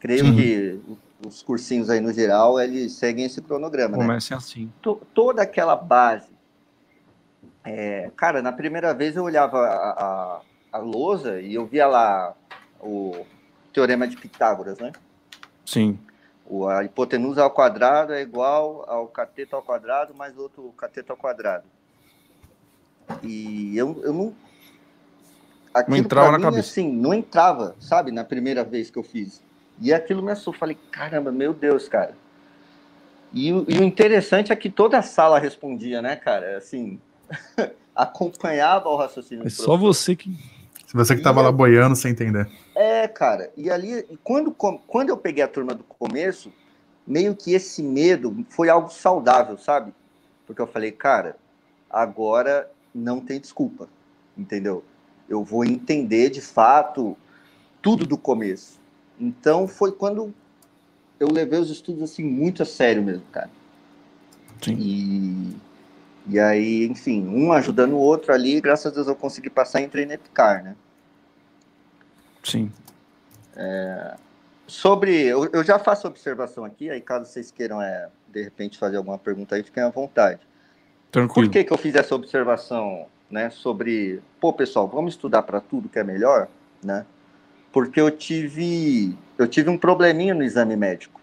Creio 0.00 0.24
Sim. 0.24 0.34
que 0.34 0.80
os 1.26 1.42
cursinhos 1.42 1.90
aí 1.90 2.00
no 2.00 2.12
geral, 2.12 2.60
eles 2.60 2.92
seguem 2.92 3.24
esse 3.24 3.40
cronograma, 3.40 3.96
Comece 3.96 4.32
né? 4.32 4.36
assim. 4.36 4.72
T 4.82 4.96
toda 5.14 5.42
aquela 5.42 5.76
base. 5.76 6.30
É, 7.64 8.10
cara, 8.16 8.40
na 8.40 8.52
primeira 8.52 8.94
vez 8.94 9.16
eu 9.16 9.24
olhava 9.24 9.58
a, 9.58 9.90
a, 9.90 10.40
a 10.72 10.78
lousa 10.78 11.40
e 11.40 11.54
eu 11.54 11.66
via 11.66 11.86
lá 11.86 12.34
o 12.80 13.24
Teorema 13.72 14.08
de 14.08 14.16
Pitágoras, 14.16 14.78
né? 14.78 14.92
Sim 15.64 15.98
a 16.68 16.84
hipotenusa 16.84 17.42
ao 17.42 17.50
quadrado 17.50 18.12
é 18.12 18.20
igual 18.20 18.84
ao 18.88 19.06
cateto 19.06 19.54
ao 19.54 19.62
quadrado 19.62 20.14
mais 20.14 20.36
outro 20.36 20.72
cateto 20.76 21.12
ao 21.12 21.18
quadrado. 21.18 21.64
E 23.22 23.76
eu, 23.76 24.00
eu 24.02 24.12
não. 24.12 24.34
Aquilo 25.72 25.96
não 25.96 26.04
entrava 26.04 26.32
na 26.32 26.38
mim, 26.38 26.44
cabeça. 26.44 26.70
Assim, 26.70 26.92
não 26.92 27.14
entrava, 27.14 27.76
sabe, 27.78 28.10
na 28.10 28.24
primeira 28.24 28.64
vez 28.64 28.90
que 28.90 28.98
eu 28.98 29.02
fiz. 29.02 29.42
E 29.80 29.92
aquilo 29.92 30.22
me 30.22 30.30
assustou. 30.32 30.54
Falei, 30.54 30.76
caramba, 30.90 31.32
meu 31.32 31.54
Deus, 31.54 31.88
cara. 31.88 32.14
E, 33.32 33.48
e 33.48 33.52
o 33.52 33.84
interessante 33.84 34.52
é 34.52 34.56
que 34.56 34.68
toda 34.68 34.98
a 34.98 35.02
sala 35.02 35.38
respondia, 35.38 36.02
né, 36.02 36.16
cara? 36.16 36.58
Assim, 36.58 37.00
acompanhava 37.94 38.88
o 38.88 38.96
raciocínio. 38.96 39.46
É 39.46 39.50
só 39.50 39.76
você 39.76 40.16
que. 40.16 40.30
Se 40.86 40.96
você 40.96 41.14
que 41.14 41.20
estava 41.20 41.40
lá 41.40 41.52
boiando 41.52 41.94
sem 41.94 42.10
entender. 42.10 42.50
É, 42.74 43.06
cara. 43.06 43.52
E 43.56 43.70
ali, 43.70 44.04
quando, 44.24 44.50
quando 44.50 45.08
eu 45.08 45.16
peguei 45.16 45.44
a 45.44 45.48
turma 45.48 45.72
do 45.72 45.84
começo, 45.84 46.52
meio 47.06 47.36
que 47.36 47.52
esse 47.52 47.80
medo 47.80 48.44
foi 48.48 48.68
algo 48.68 48.90
saudável, 48.90 49.56
sabe? 49.56 49.94
Porque 50.46 50.60
eu 50.60 50.66
falei, 50.66 50.90
cara, 50.90 51.36
agora 51.88 52.68
não 52.92 53.20
tem 53.20 53.38
desculpa, 53.38 53.88
entendeu? 54.36 54.84
Eu 55.28 55.44
vou 55.44 55.64
entender 55.64 56.28
de 56.30 56.40
fato 56.40 57.16
tudo 57.80 58.04
do 58.04 58.18
começo. 58.18 58.79
Então 59.20 59.68
foi 59.68 59.92
quando 59.92 60.34
eu 61.18 61.30
levei 61.30 61.58
os 61.58 61.70
estudos 61.70 62.02
assim 62.02 62.24
muito 62.24 62.62
a 62.62 62.66
sério 62.66 63.02
mesmo, 63.02 63.24
cara. 63.30 63.50
Sim. 64.62 64.76
E, 64.78 65.56
e 66.26 66.40
aí, 66.40 66.86
enfim, 66.86 67.26
um 67.28 67.52
ajudando 67.52 67.92
o 67.92 67.98
outro 67.98 68.32
ali, 68.32 68.60
graças 68.60 68.86
a 68.90 68.94
Deus 68.94 69.06
eu 69.06 69.14
consegui 69.14 69.50
passar 69.50 69.82
e 69.82 69.84
entrei 69.84 70.06
na 70.06 70.14
Epicar, 70.14 70.64
né? 70.64 70.74
Sim. 72.42 72.72
É, 73.54 74.16
sobre. 74.66 75.26
Eu, 75.26 75.48
eu, 75.52 75.62
já 75.62 75.78
faço 75.78 76.06
observação 76.06 76.64
aqui, 76.64 76.88
aí 76.88 77.00
caso 77.00 77.26
vocês 77.26 77.50
queiram, 77.50 77.82
é, 77.82 78.08
de 78.28 78.42
repente, 78.42 78.78
fazer 78.78 78.96
alguma 78.96 79.18
pergunta 79.18 79.54
aí, 79.54 79.62
fiquem 79.62 79.82
à 79.82 79.90
vontade. 79.90 80.40
Tranquilo. 81.10 81.48
Por 81.48 81.52
que, 81.52 81.64
que 81.64 81.72
eu 81.72 81.78
fiz 81.78 81.94
essa 81.94 82.14
observação, 82.14 83.06
né? 83.30 83.50
Sobre. 83.50 84.22
Pô, 84.40 84.52
pessoal, 84.52 84.88
vamos 84.88 85.14
estudar 85.14 85.42
para 85.42 85.60
tudo 85.60 85.88
que 85.88 85.98
é 85.98 86.04
melhor, 86.04 86.48
né? 86.82 87.04
Porque 87.72 88.00
eu 88.00 88.10
tive. 88.10 89.16
Eu 89.38 89.46
tive 89.46 89.70
um 89.70 89.78
probleminha 89.78 90.34
no 90.34 90.42
exame 90.42 90.76
médico. 90.76 91.20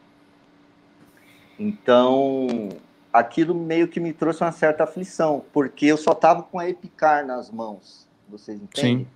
Então, 1.60 2.70
aquilo 3.12 3.54
meio 3.54 3.88
que 3.88 4.00
me 4.00 4.14
trouxe 4.14 4.44
uma 4.44 4.52
certa 4.52 4.84
aflição, 4.84 5.44
porque 5.52 5.86
eu 5.86 5.98
só 5.98 6.14
tava 6.14 6.44
com 6.44 6.60
a 6.60 6.70
Epicar 6.70 7.26
nas 7.26 7.50
mãos. 7.50 8.08
Vocês 8.30 8.62
entendem? 8.62 9.00
Sim. 9.00 9.08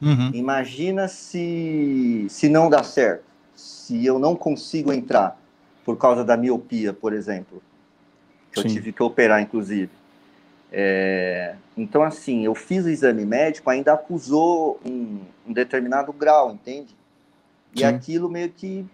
Uhum. 0.00 0.30
Imagina 0.34 1.08
se, 1.08 2.26
se 2.28 2.48
não 2.48 2.68
dá 2.68 2.82
certo, 2.82 3.24
se 3.54 4.04
eu 4.04 4.18
não 4.18 4.34
consigo 4.34 4.92
entrar 4.92 5.38
por 5.84 5.96
causa 5.96 6.24
da 6.24 6.36
miopia, 6.36 6.92
por 6.92 7.12
exemplo, 7.12 7.62
que 8.50 8.60
Sim. 8.60 8.68
eu 8.68 8.72
tive 8.74 8.92
que 8.92 9.02
operar, 9.02 9.40
inclusive. 9.40 9.90
É, 10.76 11.54
então, 11.76 12.02
assim, 12.02 12.44
eu 12.44 12.52
fiz 12.52 12.84
o 12.84 12.88
exame 12.88 13.24
médico, 13.24 13.70
ainda 13.70 13.92
acusou 13.92 14.80
um, 14.84 15.20
um 15.46 15.52
determinado 15.52 16.12
grau, 16.12 16.50
entende? 16.50 16.96
E 17.72 17.78
Sim. 17.78 17.84
aquilo 17.84 18.28
meio 18.28 18.50
que, 18.50 18.84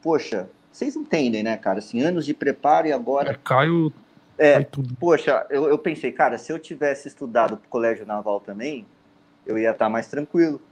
poxa, 0.00 0.48
vocês 0.70 0.94
entendem, 0.94 1.42
né, 1.42 1.56
cara? 1.56 1.80
Assim, 1.80 2.00
anos 2.02 2.24
de 2.24 2.32
preparo 2.32 2.86
e 2.86 2.92
agora. 2.92 3.32
É, 3.32 3.38
Caio. 3.42 3.92
É, 4.38 4.64
poxa, 5.00 5.44
eu, 5.50 5.68
eu 5.68 5.76
pensei, 5.76 6.12
cara, 6.12 6.38
se 6.38 6.52
eu 6.52 6.58
tivesse 6.58 7.08
estudado 7.08 7.56
pro 7.56 7.68
Colégio 7.68 8.06
Naval 8.06 8.38
também, 8.38 8.86
eu 9.44 9.58
ia 9.58 9.72
estar 9.72 9.88
mais 9.88 10.06
tranquilo. 10.06 10.62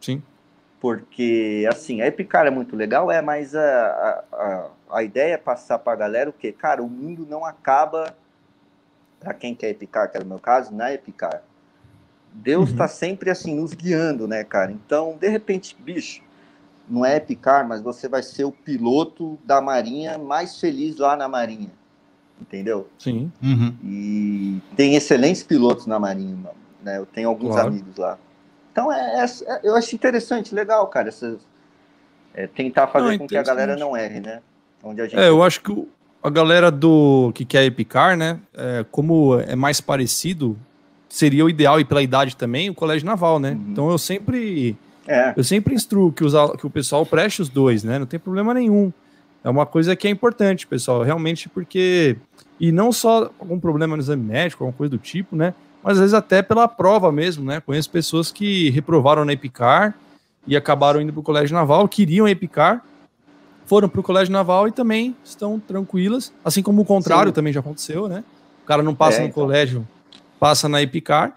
Sim. 0.00 0.22
Porque, 0.80 1.68
assim, 1.68 2.02
a 2.02 2.06
Epicar 2.06 2.46
é 2.46 2.50
muito 2.50 2.76
legal, 2.76 3.10
é, 3.10 3.20
mas 3.20 3.52
a, 3.56 4.24
a, 4.32 4.70
a 4.92 5.02
ideia 5.02 5.34
é 5.34 5.38
passar 5.38 5.80
para 5.80 5.92
a 5.92 5.96
galera 5.96 6.30
o 6.30 6.32
quê? 6.32 6.52
Cara, 6.52 6.82
o 6.82 6.88
mundo 6.88 7.26
não 7.28 7.44
acaba, 7.44 8.14
para 9.20 9.34
quem 9.34 9.54
quer 9.54 9.70
Epicar, 9.70 10.10
que 10.10 10.16
era 10.16 10.24
o 10.24 10.28
meu 10.28 10.38
caso, 10.38 10.74
na 10.74 10.92
Epicar. 10.92 11.42
Deus 12.32 12.70
está 12.70 12.84
uhum. 12.84 12.88
sempre, 12.88 13.30
assim, 13.30 13.54
nos 13.54 13.74
guiando, 13.74 14.28
né, 14.28 14.44
cara? 14.44 14.70
Então, 14.70 15.16
de 15.18 15.28
repente, 15.28 15.76
bicho, 15.78 16.22
não 16.88 17.04
é 17.04 17.16
Epicar, 17.16 17.66
mas 17.66 17.82
você 17.82 18.08
vai 18.08 18.22
ser 18.22 18.44
o 18.44 18.52
piloto 18.52 19.38
da 19.44 19.60
Marinha 19.60 20.18
mais 20.18 20.60
feliz 20.60 20.96
lá 20.98 21.16
na 21.16 21.28
Marinha. 21.28 21.70
Entendeu? 22.40 22.88
Sim. 22.98 23.32
Uhum. 23.42 23.74
E 23.82 24.60
tem 24.76 24.94
excelentes 24.94 25.42
pilotos 25.42 25.86
na 25.86 25.98
Marinha, 25.98 26.38
né? 26.82 26.98
Eu 26.98 27.06
tenho 27.06 27.28
alguns 27.28 27.54
claro. 27.54 27.68
amigos 27.68 27.96
lá. 27.96 28.16
Então, 28.70 28.92
é, 28.92 29.24
é, 29.24 29.24
é, 29.24 29.60
eu 29.64 29.74
acho 29.74 29.94
interessante, 29.94 30.54
legal, 30.54 30.86
cara, 30.86 31.08
essas, 31.08 31.40
é, 32.32 32.46
tentar 32.46 32.86
fazer 32.86 33.10
não, 33.10 33.18
com 33.18 33.26
que 33.26 33.36
a 33.36 33.42
galera 33.42 33.76
não 33.76 33.96
erre, 33.96 34.20
né? 34.20 34.40
Onde 34.82 35.00
a 35.00 35.04
gente... 35.06 35.18
É, 35.18 35.28
eu 35.28 35.42
acho 35.42 35.60
que 35.60 35.88
a 36.28 36.30
galera 36.30 36.70
do 36.70 37.32
que 37.34 37.44
quer 37.44 37.64
Epicar, 37.64 38.16
né? 38.16 38.38
É, 38.54 38.84
como 38.90 39.38
é 39.40 39.56
mais 39.56 39.80
parecido, 39.80 40.56
seria 41.08 41.44
o 41.44 41.50
ideal, 41.50 41.80
e 41.80 41.84
pela 41.84 42.02
idade 42.02 42.36
também, 42.36 42.70
o 42.70 42.74
colégio 42.74 43.06
naval, 43.06 43.38
né? 43.38 43.52
Uhum. 43.52 43.66
Então 43.70 43.90
eu 43.90 43.98
sempre. 43.98 44.76
É. 45.06 45.32
Eu 45.36 45.42
sempre 45.42 45.74
instruo 45.74 46.12
que, 46.12 46.22
os, 46.22 46.34
que 46.58 46.66
o 46.66 46.70
pessoal 46.70 47.04
preste 47.06 47.40
os 47.40 47.48
dois, 47.48 47.82
né? 47.82 47.98
Não 47.98 48.06
tem 48.06 48.20
problema 48.20 48.52
nenhum. 48.52 48.92
É 49.42 49.48
uma 49.48 49.64
coisa 49.64 49.96
que 49.96 50.06
é 50.06 50.10
importante, 50.10 50.66
pessoal, 50.66 51.02
realmente, 51.02 51.48
porque. 51.48 52.16
E 52.60 52.72
não 52.72 52.92
só 52.92 53.30
algum 53.38 53.58
problema 53.58 53.96
no 53.96 54.02
exame 54.02 54.22
médico, 54.22 54.64
alguma 54.64 54.76
coisa 54.76 54.90
do 54.90 54.98
tipo, 54.98 55.34
né? 55.34 55.54
Mas 55.82 55.92
às 55.94 56.00
vezes 56.00 56.14
até 56.14 56.42
pela 56.42 56.68
prova 56.68 57.10
mesmo, 57.10 57.44
né? 57.44 57.60
Conheço 57.60 57.88
pessoas 57.88 58.32
que 58.32 58.68
reprovaram 58.70 59.24
na 59.24 59.32
Epicar 59.32 59.94
e 60.46 60.56
acabaram 60.56 61.00
indo 61.00 61.12
para 61.12 61.20
o 61.20 61.22
Colégio 61.22 61.54
Naval, 61.54 61.86
queriam 61.88 62.28
Epicar, 62.28 62.84
foram 63.68 63.86
para 63.86 64.00
o 64.00 64.02
Colégio 64.02 64.32
Naval 64.32 64.66
e 64.66 64.72
também 64.72 65.14
estão 65.22 65.60
tranquilas, 65.60 66.32
assim 66.42 66.62
como 66.62 66.80
o 66.80 66.84
contrário 66.86 67.28
Sim. 67.28 67.34
também 67.34 67.52
já 67.52 67.60
aconteceu, 67.60 68.08
né? 68.08 68.24
O 68.64 68.66
cara 68.66 68.82
não 68.82 68.94
passa 68.94 69.18
é, 69.18 69.20
no 69.20 69.26
então. 69.26 69.42
colégio 69.42 69.86
passa 70.40 70.68
na 70.68 70.80
Epicar 70.80 71.36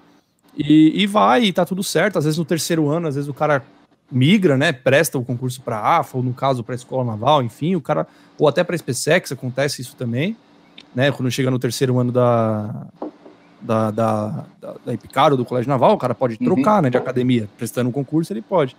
e, 0.58 1.02
e 1.02 1.06
vai, 1.06 1.44
e 1.44 1.54
tá 1.54 1.66
tudo 1.66 1.84
certo. 1.84 2.18
Às 2.18 2.24
vezes 2.24 2.40
no 2.40 2.46
terceiro 2.46 2.90
ano, 2.90 3.10
às 3.10 3.16
vezes 3.16 3.30
o 3.30 3.34
cara 3.34 3.64
migra, 4.10 4.58
né? 4.58 4.72
Presta 4.72 5.18
o 5.18 5.26
concurso 5.26 5.62
para 5.62 5.78
a 5.78 5.98
AFA, 6.00 6.18
ou 6.18 6.24
no 6.24 6.34
caso 6.34 6.64
para 6.64 6.74
a 6.74 6.78
Escola 6.78 7.04
Naval, 7.04 7.44
enfim, 7.44 7.76
o 7.76 7.82
cara, 7.82 8.08
ou 8.38 8.48
até 8.48 8.64
para 8.64 8.76
a 8.76 8.80
SpaceX, 8.80 9.34
acontece 9.34 9.82
isso 9.82 9.98
também, 9.98 10.38
né? 10.96 11.12
Quando 11.12 11.30
chega 11.30 11.52
no 11.52 11.60
terceiro 11.60 12.00
ano 12.00 12.14
da, 12.14 12.88
da, 13.60 13.92
da, 13.92 14.46
da, 14.62 14.76
da 14.86 14.94
Epicar 14.94 15.32
ou 15.32 15.38
do 15.38 15.44
Colégio 15.44 15.70
Naval, 15.70 15.94
o 15.94 15.98
cara 15.98 16.16
pode 16.16 16.38
uhum. 16.40 16.56
trocar, 16.56 16.78
uhum. 16.78 16.84
né? 16.84 16.90
De 16.90 16.98
academia, 16.98 17.50
prestando 17.58 17.90
o 17.90 17.94
concurso, 17.94 18.32
ele 18.32 18.42
pode. 18.42 18.76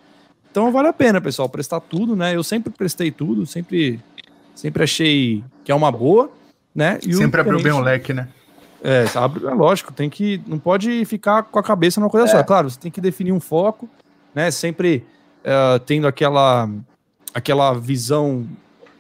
Então 0.52 0.70
vale 0.70 0.88
a 0.88 0.92
pena, 0.92 1.18
pessoal, 1.18 1.48
prestar 1.48 1.80
tudo, 1.80 2.14
né? 2.14 2.36
Eu 2.36 2.44
sempre 2.44 2.70
prestei 2.70 3.10
tudo, 3.10 3.46
sempre, 3.46 3.98
sempre 4.54 4.84
achei 4.84 5.42
que 5.64 5.72
é 5.72 5.74
uma 5.74 5.90
boa, 5.90 6.30
né? 6.74 6.98
E 7.02 7.14
sempre 7.14 7.40
abriu 7.40 7.60
bem 7.62 7.72
o 7.72 7.80
leque, 7.80 8.12
né? 8.12 8.28
É, 8.82 9.06
sabe, 9.06 9.46
é 9.46 9.54
lógico, 9.54 9.94
tem 9.94 10.10
que. 10.10 10.42
Não 10.46 10.58
pode 10.58 11.06
ficar 11.06 11.44
com 11.44 11.58
a 11.58 11.62
cabeça 11.62 11.98
numa 11.98 12.10
coisa 12.10 12.26
é. 12.26 12.30
só. 12.30 12.42
Claro, 12.42 12.68
você 12.68 12.78
tem 12.78 12.90
que 12.90 13.00
definir 13.00 13.32
um 13.32 13.40
foco, 13.40 13.88
né? 14.34 14.50
Sempre 14.50 15.06
uh, 15.40 15.78
tendo 15.86 16.06
aquela, 16.06 16.68
aquela 17.32 17.72
visão 17.72 18.46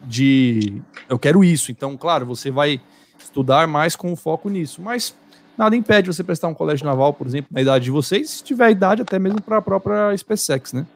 de 0.02 0.80
eu 1.06 1.18
quero 1.18 1.44
isso. 1.44 1.70
Então, 1.70 1.98
claro, 1.98 2.24
você 2.24 2.50
vai 2.50 2.80
estudar 3.18 3.68
mais 3.68 3.94
com 3.94 4.16
foco 4.16 4.48
nisso. 4.48 4.80
Mas 4.80 5.14
nada 5.58 5.76
impede 5.76 6.06
você 6.06 6.24
prestar 6.24 6.48
um 6.48 6.54
colégio 6.54 6.86
naval, 6.86 7.12
por 7.12 7.26
exemplo, 7.26 7.48
na 7.50 7.60
idade 7.60 7.84
de 7.84 7.90
vocês, 7.90 8.30
se 8.30 8.42
tiver 8.42 8.70
idade 8.70 9.02
até 9.02 9.18
mesmo 9.18 9.42
para 9.42 9.58
a 9.58 9.62
própria 9.62 10.16
SpaceX, 10.16 10.72
né? 10.72 10.86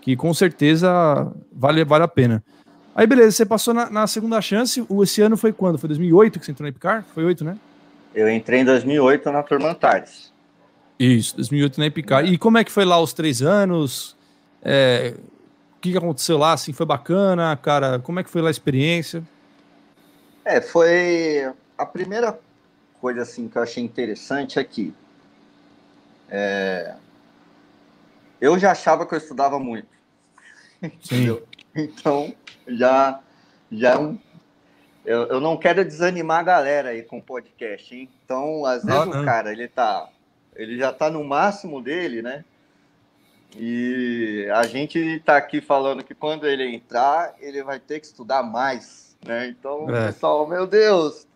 Que 0.00 0.16
com 0.16 0.32
certeza 0.32 1.32
vale, 1.52 1.84
vale 1.84 2.04
a 2.04 2.08
pena. 2.08 2.42
Aí, 2.94 3.06
beleza, 3.06 3.30
você 3.32 3.46
passou 3.46 3.72
na, 3.72 3.88
na 3.88 4.06
segunda 4.06 4.40
chance. 4.40 4.84
O, 4.88 5.04
esse 5.04 5.20
ano 5.22 5.36
foi 5.36 5.52
quando? 5.52 5.78
Foi 5.78 5.88
2008 5.88 6.40
que 6.40 6.44
você 6.44 6.50
entrou 6.50 6.64
na 6.64 6.70
Epicar? 6.70 7.04
Foi 7.14 7.24
8, 7.24 7.44
né? 7.44 7.56
Eu 8.14 8.28
entrei 8.28 8.60
em 8.60 8.64
2008 8.64 9.30
na 9.30 9.42
Turma 9.42 9.70
Antares. 9.70 10.32
Isso, 10.98 11.36
2008 11.36 11.78
na 11.78 11.86
Epicar. 11.86 12.24
E 12.24 12.36
como 12.36 12.58
é 12.58 12.64
que 12.64 12.72
foi 12.72 12.84
lá 12.84 13.00
os 13.00 13.12
três 13.12 13.40
anos? 13.40 14.16
É, 14.62 15.14
o 15.76 15.80
que, 15.80 15.96
aconteceu 15.96 16.36
lá? 16.36 16.54
Assim, 16.54 16.72
foi 16.72 16.84
bacana, 16.84 17.56
cara? 17.56 18.00
Como 18.00 18.18
é 18.18 18.24
que 18.24 18.30
foi 18.30 18.42
lá 18.42 18.48
a 18.48 18.50
experiência? 18.50 19.22
É, 20.44 20.60
foi 20.60 21.48
a 21.76 21.86
primeira 21.86 22.36
coisa 23.00 23.22
assim 23.22 23.46
que 23.46 23.56
eu 23.56 23.62
achei 23.62 23.84
interessante 23.84 24.58
aqui. 24.58 24.92
É, 26.28 26.94
eu 28.40 28.58
já 28.58 28.72
achava 28.72 29.06
que 29.06 29.14
eu 29.14 29.18
estudava 29.18 29.58
muito. 29.58 29.88
Sim. 31.00 31.40
então 31.74 32.34
já 32.66 33.20
já 33.70 33.94
é 33.94 34.18
eu, 35.08 35.26
eu 35.28 35.40
não 35.40 35.56
quero 35.56 35.82
desanimar 35.82 36.40
a 36.40 36.42
galera 36.42 36.90
aí 36.90 37.02
com 37.02 37.16
o 37.16 37.22
podcast, 37.22 37.94
hein? 37.94 38.10
Então, 38.22 38.66
às 38.66 38.84
vezes 38.84 39.06
não, 39.06 39.06
não. 39.06 39.22
o 39.22 39.24
cara, 39.24 39.50
ele 39.50 39.66
tá. 39.66 40.06
Ele 40.54 40.76
já 40.76 40.92
tá 40.92 41.08
no 41.08 41.24
máximo 41.24 41.80
dele, 41.80 42.20
né? 42.20 42.44
E 43.56 44.46
a 44.52 44.64
gente 44.64 45.18
tá 45.24 45.38
aqui 45.38 45.62
falando 45.62 46.04
que 46.04 46.14
quando 46.14 46.46
ele 46.46 46.74
entrar, 46.74 47.34
ele 47.40 47.62
vai 47.62 47.80
ter 47.80 48.00
que 48.00 48.06
estudar 48.06 48.42
mais, 48.42 49.16
né? 49.24 49.48
Então, 49.48 49.88
é. 49.88 50.08
pessoal, 50.08 50.46
meu 50.46 50.66
Deus, 50.66 51.26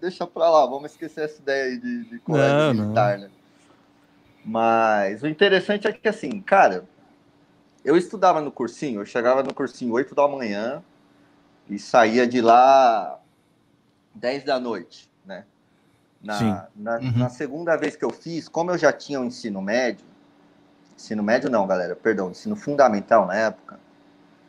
deixa 0.00 0.26
pra 0.26 0.48
lá, 0.48 0.64
vamos 0.64 0.92
esquecer 0.92 1.24
essa 1.24 1.42
ideia 1.42 1.64
aí 1.64 1.78
de, 1.78 2.04
de 2.04 2.18
colégio 2.20 2.80
militar, 2.80 3.18
né? 3.18 3.28
Mas 4.48 5.22
o 5.22 5.28
interessante 5.28 5.86
é 5.86 5.92
que, 5.92 6.08
assim, 6.08 6.40
cara, 6.40 6.88
eu 7.84 7.98
estudava 7.98 8.40
no 8.40 8.50
cursinho, 8.50 9.02
eu 9.02 9.04
chegava 9.04 9.42
no 9.42 9.52
cursinho 9.52 9.92
8 9.92 10.14
da 10.14 10.26
manhã, 10.26 10.82
e 11.68 11.78
saía 11.78 12.26
de 12.26 12.40
lá 12.40 13.20
10 14.14 14.44
da 14.44 14.58
noite, 14.58 15.10
né? 15.22 15.44
Na, 16.22 16.68
na, 16.74 16.96
uhum. 16.96 17.18
na, 17.18 17.28
segunda 17.28 17.76
vez 17.76 17.94
que 17.94 18.02
eu 18.02 18.10
fiz, 18.10 18.48
como 18.48 18.70
eu 18.70 18.78
já 18.78 18.90
tinha 18.90 19.20
o 19.20 19.24
ensino 19.26 19.60
médio, 19.60 20.06
ensino 20.96 21.22
médio 21.22 21.50
não, 21.50 21.66
galera, 21.66 21.94
perdão, 21.94 22.30
ensino 22.30 22.56
fundamental 22.56 23.26
na 23.26 23.34
época. 23.34 23.78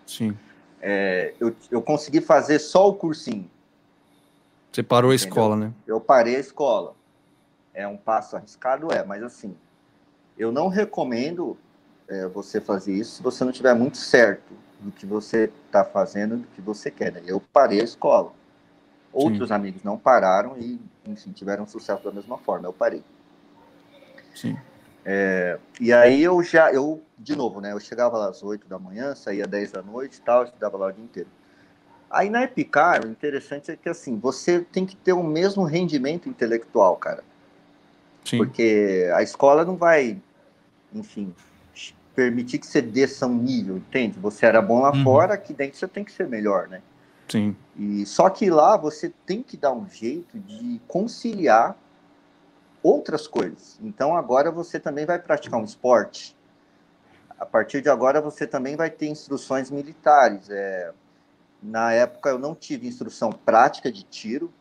Sim. 0.07 0.35
É, 0.81 1.33
eu, 1.41 1.53
eu 1.69 1.81
consegui 1.81 2.21
fazer 2.21 2.57
só 2.59 2.87
o 2.87 2.95
cursinho. 2.95 3.51
Você 4.71 4.81
parou 4.81 5.13
entendeu? 5.13 5.27
a 5.27 5.29
escola, 5.29 5.55
né? 5.57 5.73
Eu 5.85 5.99
parei 5.99 6.37
a 6.37 6.39
escola. 6.39 6.95
É 7.73 7.85
um 7.85 7.97
passo 7.97 8.37
arriscado, 8.37 8.93
é, 8.93 9.03
mas 9.03 9.21
assim, 9.21 9.55
eu 10.39 10.51
não 10.51 10.69
recomendo 10.69 11.57
é, 12.07 12.25
você 12.27 12.61
fazer 12.61 12.93
isso 12.93 13.17
se 13.17 13.21
você 13.21 13.43
não 13.43 13.51
tiver 13.51 13.75
muito 13.75 13.97
certo 13.97 14.53
do 14.79 14.91
que 14.91 15.05
você 15.05 15.51
está 15.65 15.83
fazendo, 15.83 16.37
do 16.37 16.47
que 16.47 16.61
você 16.61 16.89
quer. 16.89 17.11
Né? 17.11 17.21
Eu 17.25 17.41
parei 17.51 17.81
a 17.81 17.83
escola. 17.83 18.31
Outros 19.11 19.49
Sim. 19.49 19.53
amigos 19.53 19.83
não 19.83 19.97
pararam 19.97 20.55
e, 20.57 20.79
enfim, 21.05 21.31
tiveram 21.31 21.67
sucesso 21.67 22.03
da 22.03 22.11
mesma 22.11 22.37
forma. 22.37 22.67
Eu 22.67 22.73
parei. 22.73 23.03
Sim. 24.33 24.57
É, 25.03 25.59
e 25.81 25.91
aí 25.91 26.21
eu 26.23 26.41
já, 26.43 26.71
eu, 26.71 27.01
de 27.17 27.35
novo, 27.35 27.59
né? 27.59 27.73
Eu 27.73 27.79
chegava 27.79 28.17
lá 28.17 28.29
às 28.29 28.43
8 28.43 28.67
da 28.67 28.77
manhã, 28.77 29.15
saía 29.15 29.43
às 29.43 29.49
10 29.49 29.71
da 29.71 29.81
noite 29.81 30.17
e 30.17 30.21
tal, 30.21 30.43
estudava 30.43 30.77
lá 30.77 30.87
o 30.87 30.91
dia 30.91 31.03
inteiro. 31.03 31.29
Aí 32.09 32.29
na 32.29 32.43
Epicar, 32.43 33.05
o 33.05 33.09
interessante 33.09 33.71
é 33.71 33.75
que 33.75 33.89
assim, 33.89 34.17
você 34.17 34.61
tem 34.61 34.85
que 34.85 34.95
ter 34.95 35.13
o 35.13 35.23
mesmo 35.23 35.63
rendimento 35.63 36.29
intelectual, 36.29 36.95
cara. 36.95 37.23
Sim. 38.23 38.37
Porque 38.37 39.09
a 39.13 39.23
escola 39.23 39.65
não 39.65 39.75
vai, 39.75 40.21
enfim, 40.93 41.33
permitir 42.15 42.59
que 42.59 42.67
você 42.67 42.81
desça 42.81 43.27
um 43.27 43.35
nível, 43.35 43.77
entende? 43.77 44.19
Você 44.19 44.45
era 44.45 44.61
bom 44.61 44.81
lá 44.81 44.91
uhum. 44.91 45.03
fora, 45.03 45.33
aqui 45.33 45.53
dentro 45.53 45.77
você 45.77 45.87
tem 45.87 46.03
que 46.03 46.11
ser 46.11 46.27
melhor, 46.27 46.67
né? 46.67 46.81
Sim. 47.29 47.55
E 47.77 48.05
só 48.05 48.29
que 48.29 48.49
lá 48.49 48.75
você 48.75 49.13
tem 49.25 49.43
que 49.43 49.55
dar 49.55 49.71
um 49.71 49.87
jeito 49.87 50.39
de 50.39 50.81
conciliar 50.87 51.77
outras 52.81 53.27
coisas. 53.27 53.79
Então 53.81 54.15
agora 54.15 54.51
você 54.51 54.79
também 54.79 55.05
vai 55.05 55.19
praticar 55.19 55.59
um 55.59 55.63
esporte. 55.63 56.35
A 57.37 57.45
partir 57.45 57.81
de 57.81 57.89
agora 57.89 58.19
você 58.19 58.47
também 58.47 58.75
vai 58.75 58.89
ter 58.89 59.07
instruções 59.07 59.69
militares. 59.69 60.49
É... 60.49 60.91
Na 61.61 61.93
época 61.93 62.29
eu 62.29 62.39
não 62.39 62.55
tive 62.55 62.87
instrução 62.87 63.31
prática 63.31 63.91
de 63.91 64.03
tiro. 64.03 64.51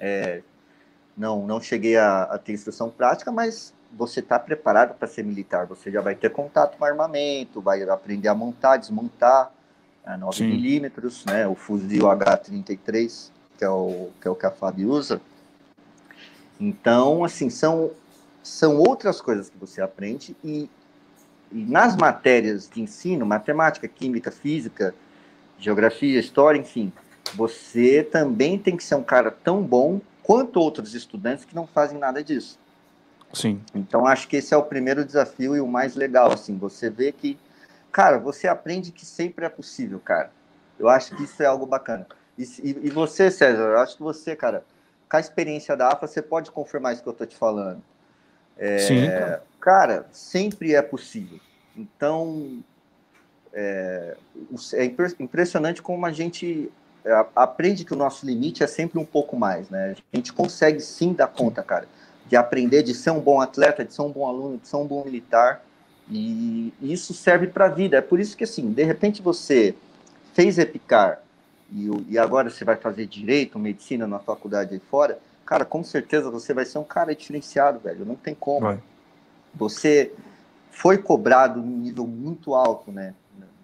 É... 0.00 0.42
Não, 1.16 1.46
não 1.46 1.60
cheguei 1.60 1.96
a, 1.96 2.22
a 2.22 2.38
ter 2.38 2.52
instrução 2.52 2.90
prática, 2.90 3.30
mas 3.30 3.73
você 3.96 4.20
está 4.20 4.38
preparado 4.38 4.94
para 4.94 5.06
ser 5.08 5.24
militar, 5.24 5.66
você 5.66 5.90
já 5.90 6.00
vai 6.00 6.14
ter 6.14 6.30
contato 6.30 6.76
com 6.76 6.84
armamento, 6.84 7.60
vai 7.60 7.82
aprender 7.82 8.28
a 8.28 8.34
montar, 8.34 8.76
desmontar 8.76 9.52
a 10.04 10.16
9 10.16 10.44
milímetros, 10.44 11.24
né, 11.24 11.46
o 11.46 11.54
fuzil 11.54 12.04
H33, 12.04 13.30
que 13.56 13.64
é 13.64 13.68
o 13.68 14.10
que, 14.20 14.28
é 14.28 14.30
o 14.30 14.34
que 14.34 14.46
a 14.46 14.50
FAB 14.50 14.80
usa. 14.80 15.20
Então, 16.60 17.24
assim, 17.24 17.48
são, 17.48 17.90
são 18.42 18.78
outras 18.78 19.20
coisas 19.20 19.48
que 19.48 19.56
você 19.58 19.80
aprende 19.80 20.36
e, 20.44 20.68
e 21.50 21.64
nas 21.64 21.96
matérias 21.96 22.68
de 22.68 22.82
ensino, 22.82 23.24
matemática, 23.24 23.88
química, 23.88 24.30
física, 24.30 24.94
geografia, 25.58 26.20
história, 26.20 26.58
enfim, 26.58 26.92
você 27.34 28.02
também 28.02 28.58
tem 28.58 28.76
que 28.76 28.84
ser 28.84 28.96
um 28.96 29.02
cara 29.02 29.30
tão 29.30 29.62
bom 29.62 30.00
quanto 30.22 30.60
outros 30.60 30.94
estudantes 30.94 31.44
que 31.44 31.54
não 31.54 31.66
fazem 31.66 31.98
nada 31.98 32.22
disso. 32.22 32.58
Sim. 33.34 33.60
Então 33.74 34.06
acho 34.06 34.28
que 34.28 34.36
esse 34.36 34.54
é 34.54 34.56
o 34.56 34.62
primeiro 34.62 35.04
desafio 35.04 35.56
e 35.56 35.60
o 35.60 35.66
mais 35.66 35.94
legal, 35.94 36.32
assim, 36.32 36.56
você 36.56 36.88
vê 36.88 37.12
que, 37.12 37.38
cara, 37.90 38.18
você 38.18 38.46
aprende 38.46 38.92
que 38.92 39.04
sempre 39.04 39.44
é 39.44 39.48
possível, 39.48 40.00
cara. 40.00 40.30
Eu 40.78 40.88
acho 40.88 41.14
que 41.16 41.24
isso 41.24 41.42
é 41.42 41.46
algo 41.46 41.66
bacana. 41.66 42.06
E, 42.38 42.44
e, 42.62 42.90
você, 42.90 43.30
César, 43.30 43.62
eu 43.62 43.78
acho 43.78 43.96
que 43.96 44.02
você, 44.02 44.34
cara, 44.34 44.64
com 45.08 45.16
a 45.16 45.20
experiência 45.20 45.76
da 45.76 45.88
AFA, 45.88 46.06
você 46.06 46.20
pode 46.20 46.50
confirmar 46.50 46.92
isso 46.92 47.02
que 47.02 47.08
eu 47.08 47.12
tô 47.12 47.24
te 47.24 47.36
falando. 47.36 47.80
É, 48.58 48.78
Sim. 48.78 49.06
Cara, 49.60 50.06
sempre 50.10 50.74
é 50.74 50.82
possível. 50.82 51.38
Então, 51.76 52.62
é, 53.52 54.16
é 54.74 54.84
impressionante 54.84 55.80
como 55.80 56.04
a 56.04 56.12
gente 56.12 56.70
é, 57.04 57.26
aprende 57.36 57.84
que 57.84 57.92
o 57.92 57.96
nosso 57.96 58.26
limite 58.26 58.62
é 58.64 58.66
sempre 58.66 58.98
um 58.98 59.04
pouco 59.04 59.36
mais, 59.36 59.70
né? 59.70 59.94
A 60.12 60.16
gente 60.16 60.32
consegue 60.32 60.80
sim 60.80 61.12
dar 61.12 61.28
conta, 61.28 61.62
cara, 61.62 61.86
de 62.26 62.36
aprender, 62.36 62.82
de 62.82 62.94
ser 62.94 63.10
um 63.10 63.20
bom 63.20 63.40
atleta, 63.40 63.84
de 63.84 63.92
ser 63.92 64.02
um 64.02 64.10
bom 64.10 64.26
aluno, 64.26 64.58
de 64.58 64.68
ser 64.68 64.76
um 64.76 64.86
bom 64.86 65.04
militar, 65.04 65.64
e 66.10 66.72
isso 66.80 67.14
serve 67.14 67.46
para 67.46 67.66
a 67.66 67.68
vida. 67.68 67.96
É 67.96 68.00
por 68.00 68.20
isso 68.20 68.36
que, 68.36 68.44
assim, 68.44 68.72
de 68.72 68.82
repente 68.82 69.22
você 69.22 69.74
fez 70.32 70.58
EPICAR 70.58 71.20
e, 71.72 71.88
e 72.10 72.18
agora 72.18 72.50
você 72.50 72.64
vai 72.64 72.76
fazer 72.76 73.06
direito, 73.06 73.58
medicina 73.58 74.06
na 74.06 74.18
faculdade 74.18 74.74
aí 74.74 74.80
fora, 74.90 75.18
cara, 75.44 75.64
com 75.64 75.82
certeza 75.82 76.30
você 76.30 76.52
vai 76.52 76.64
ser 76.64 76.78
um 76.78 76.84
cara 76.84 77.14
diferenciado, 77.14 77.78
velho. 77.78 78.04
Não 78.04 78.16
tem 78.16 78.34
como. 78.34 78.66
Vai. 78.66 78.82
Você 79.54 80.12
foi 80.70 80.98
cobrado 80.98 81.60
num 81.60 81.78
nível 81.78 82.06
muito 82.06 82.54
alto, 82.54 82.90
né? 82.90 83.14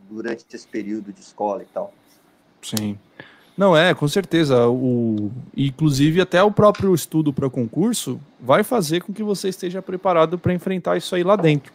Durante 0.08 0.44
esse 0.52 0.66
período 0.66 1.12
de 1.12 1.20
escola 1.20 1.62
e 1.62 1.66
tal. 1.66 1.92
Sim. 2.62 2.98
Não, 3.60 3.76
é, 3.76 3.92
com 3.92 4.08
certeza. 4.08 4.66
O, 4.68 5.30
inclusive, 5.54 6.18
até 6.18 6.42
o 6.42 6.50
próprio 6.50 6.94
estudo 6.94 7.30
para 7.30 7.50
concurso 7.50 8.18
vai 8.40 8.64
fazer 8.64 9.02
com 9.02 9.12
que 9.12 9.22
você 9.22 9.50
esteja 9.50 9.82
preparado 9.82 10.38
para 10.38 10.54
enfrentar 10.54 10.96
isso 10.96 11.14
aí 11.14 11.22
lá 11.22 11.36
dentro. 11.36 11.70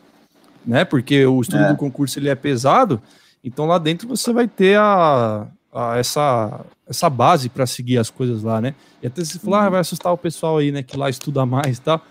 Né? 0.65 0.83
Porque 0.83 1.23
o 1.27 1.39
estudo 1.39 1.61
é. 1.61 1.71
do 1.71 1.77
concurso 1.77 2.17
ele 2.17 2.27
é 2.27 2.33
pesado, 2.33 2.99
então 3.43 3.67
lá 3.67 3.77
dentro 3.77 4.07
você 4.07 4.33
vai 4.33 4.47
ter 4.47 4.79
a, 4.79 5.45
a 5.71 5.97
essa, 5.99 6.65
essa 6.89 7.07
base 7.07 7.49
para 7.49 7.67
seguir 7.67 7.99
as 7.99 8.09
coisas 8.09 8.41
lá, 8.41 8.59
né? 8.59 8.73
E 9.03 9.05
até 9.05 9.23
se 9.23 9.37
falar, 9.37 9.59
ah, 9.59 9.65
uhum. 9.65 9.71
vai 9.73 9.81
assustar 9.81 10.11
o 10.11 10.17
pessoal 10.17 10.57
aí, 10.57 10.71
né, 10.71 10.81
que 10.81 10.97
lá 10.97 11.07
estuda 11.07 11.45
mais 11.45 11.77
e 11.77 11.81
tal. 11.81 12.01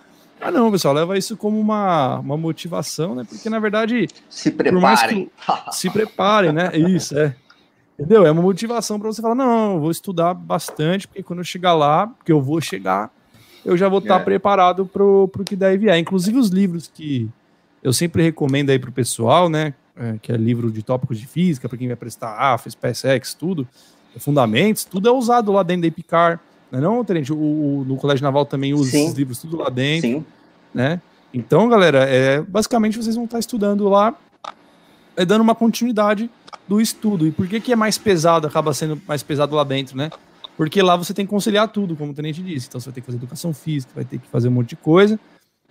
Ah, 0.40 0.52
não, 0.52 0.70
pessoal, 0.70 0.94
leva 0.94 1.18
isso 1.18 1.36
como 1.36 1.58
uma, 1.58 2.20
uma 2.20 2.36
motivação, 2.36 3.16
né? 3.16 3.24
Porque 3.28 3.50
na 3.50 3.58
verdade. 3.58 4.06
Se 4.30 4.52
preparem. 4.52 5.24
Que, 5.24 5.74
se 5.74 5.90
preparem, 5.90 6.52
né? 6.52 6.70
Isso, 6.78 7.18
é. 7.18 7.34
Entendeu? 7.98 8.26
É 8.26 8.30
uma 8.30 8.42
motivação 8.42 8.98
para 8.98 9.12
você 9.12 9.22
falar: 9.22 9.34
não, 9.34 9.74
eu 9.74 9.80
vou 9.80 9.90
estudar 9.90 10.34
bastante, 10.34 11.06
porque 11.06 11.22
quando 11.22 11.38
eu 11.40 11.44
chegar 11.44 11.74
lá, 11.74 12.06
porque 12.06 12.32
eu 12.32 12.40
vou 12.40 12.60
chegar, 12.60 13.10
eu 13.64 13.76
já 13.76 13.88
vou 13.88 14.00
estar 14.00 14.20
é. 14.20 14.24
preparado 14.24 14.84
para 14.84 15.04
o 15.04 15.28
que 15.44 15.56
deve 15.56 15.78
vier. 15.78 15.98
Inclusive 15.98 16.38
os 16.38 16.48
livros 16.48 16.90
que 16.92 17.28
eu 17.82 17.92
sempre 17.92 18.22
recomendo 18.22 18.70
aí 18.70 18.78
para 18.78 18.90
o 18.90 18.92
pessoal, 18.92 19.48
né? 19.48 19.74
É, 19.96 20.16
que 20.20 20.32
é 20.32 20.36
livro 20.36 20.72
de 20.72 20.82
tópicos 20.82 21.18
de 21.18 21.26
física, 21.26 21.68
para 21.68 21.78
quem 21.78 21.86
vai 21.86 21.96
prestar 21.96 22.36
AFA, 22.36 22.68
SpaceX, 22.68 23.32
tudo, 23.32 23.68
fundamentos, 24.18 24.84
tudo 24.84 25.08
é 25.08 25.12
usado 25.12 25.52
lá 25.52 25.62
dentro 25.62 25.82
da 25.82 25.88
IPCAR. 25.88 26.40
Não, 26.70 26.78
é 26.78 26.82
não 26.82 27.04
Tenente? 27.04 27.32
O, 27.32 27.36
o, 27.36 27.84
no 27.86 27.96
Colégio 27.96 28.24
Naval 28.24 28.44
também 28.44 28.74
usa 28.74 28.90
Sim. 28.90 29.04
esses 29.04 29.14
livros 29.16 29.38
tudo 29.38 29.56
lá 29.56 29.70
dentro. 29.70 30.08
Sim. 30.08 30.24
Né? 30.74 31.00
Então, 31.32 31.68
galera, 31.68 32.04
é, 32.04 32.40
basicamente 32.40 32.96
vocês 32.96 33.14
vão 33.14 33.24
estar 33.24 33.38
estudando 33.38 33.88
lá, 33.88 34.14
é, 35.16 35.24
dando 35.24 35.42
uma 35.42 35.54
continuidade 35.54 36.30
do 36.68 36.80
estudo. 36.80 37.26
E 37.26 37.30
por 37.30 37.46
que, 37.46 37.60
que 37.60 37.72
é 37.72 37.76
mais 37.76 37.98
pesado, 37.98 38.46
acaba 38.46 38.72
sendo 38.74 39.00
mais 39.06 39.22
pesado 39.22 39.54
lá 39.54 39.64
dentro, 39.64 39.96
né? 39.96 40.10
Porque 40.56 40.80
lá 40.82 40.96
você 40.96 41.12
tem 41.12 41.26
que 41.26 41.30
conciliar 41.30 41.68
tudo, 41.68 41.96
como 41.96 42.12
o 42.12 42.14
Tenente 42.14 42.42
disse. 42.42 42.68
Então 42.68 42.80
você 42.80 42.86
vai 42.86 42.94
ter 42.94 43.00
que 43.00 43.06
fazer 43.06 43.18
educação 43.18 43.52
física, 43.52 43.92
vai 43.94 44.04
ter 44.04 44.18
que 44.18 44.28
fazer 44.28 44.48
um 44.48 44.52
monte 44.52 44.70
de 44.70 44.76
coisa. 44.76 45.18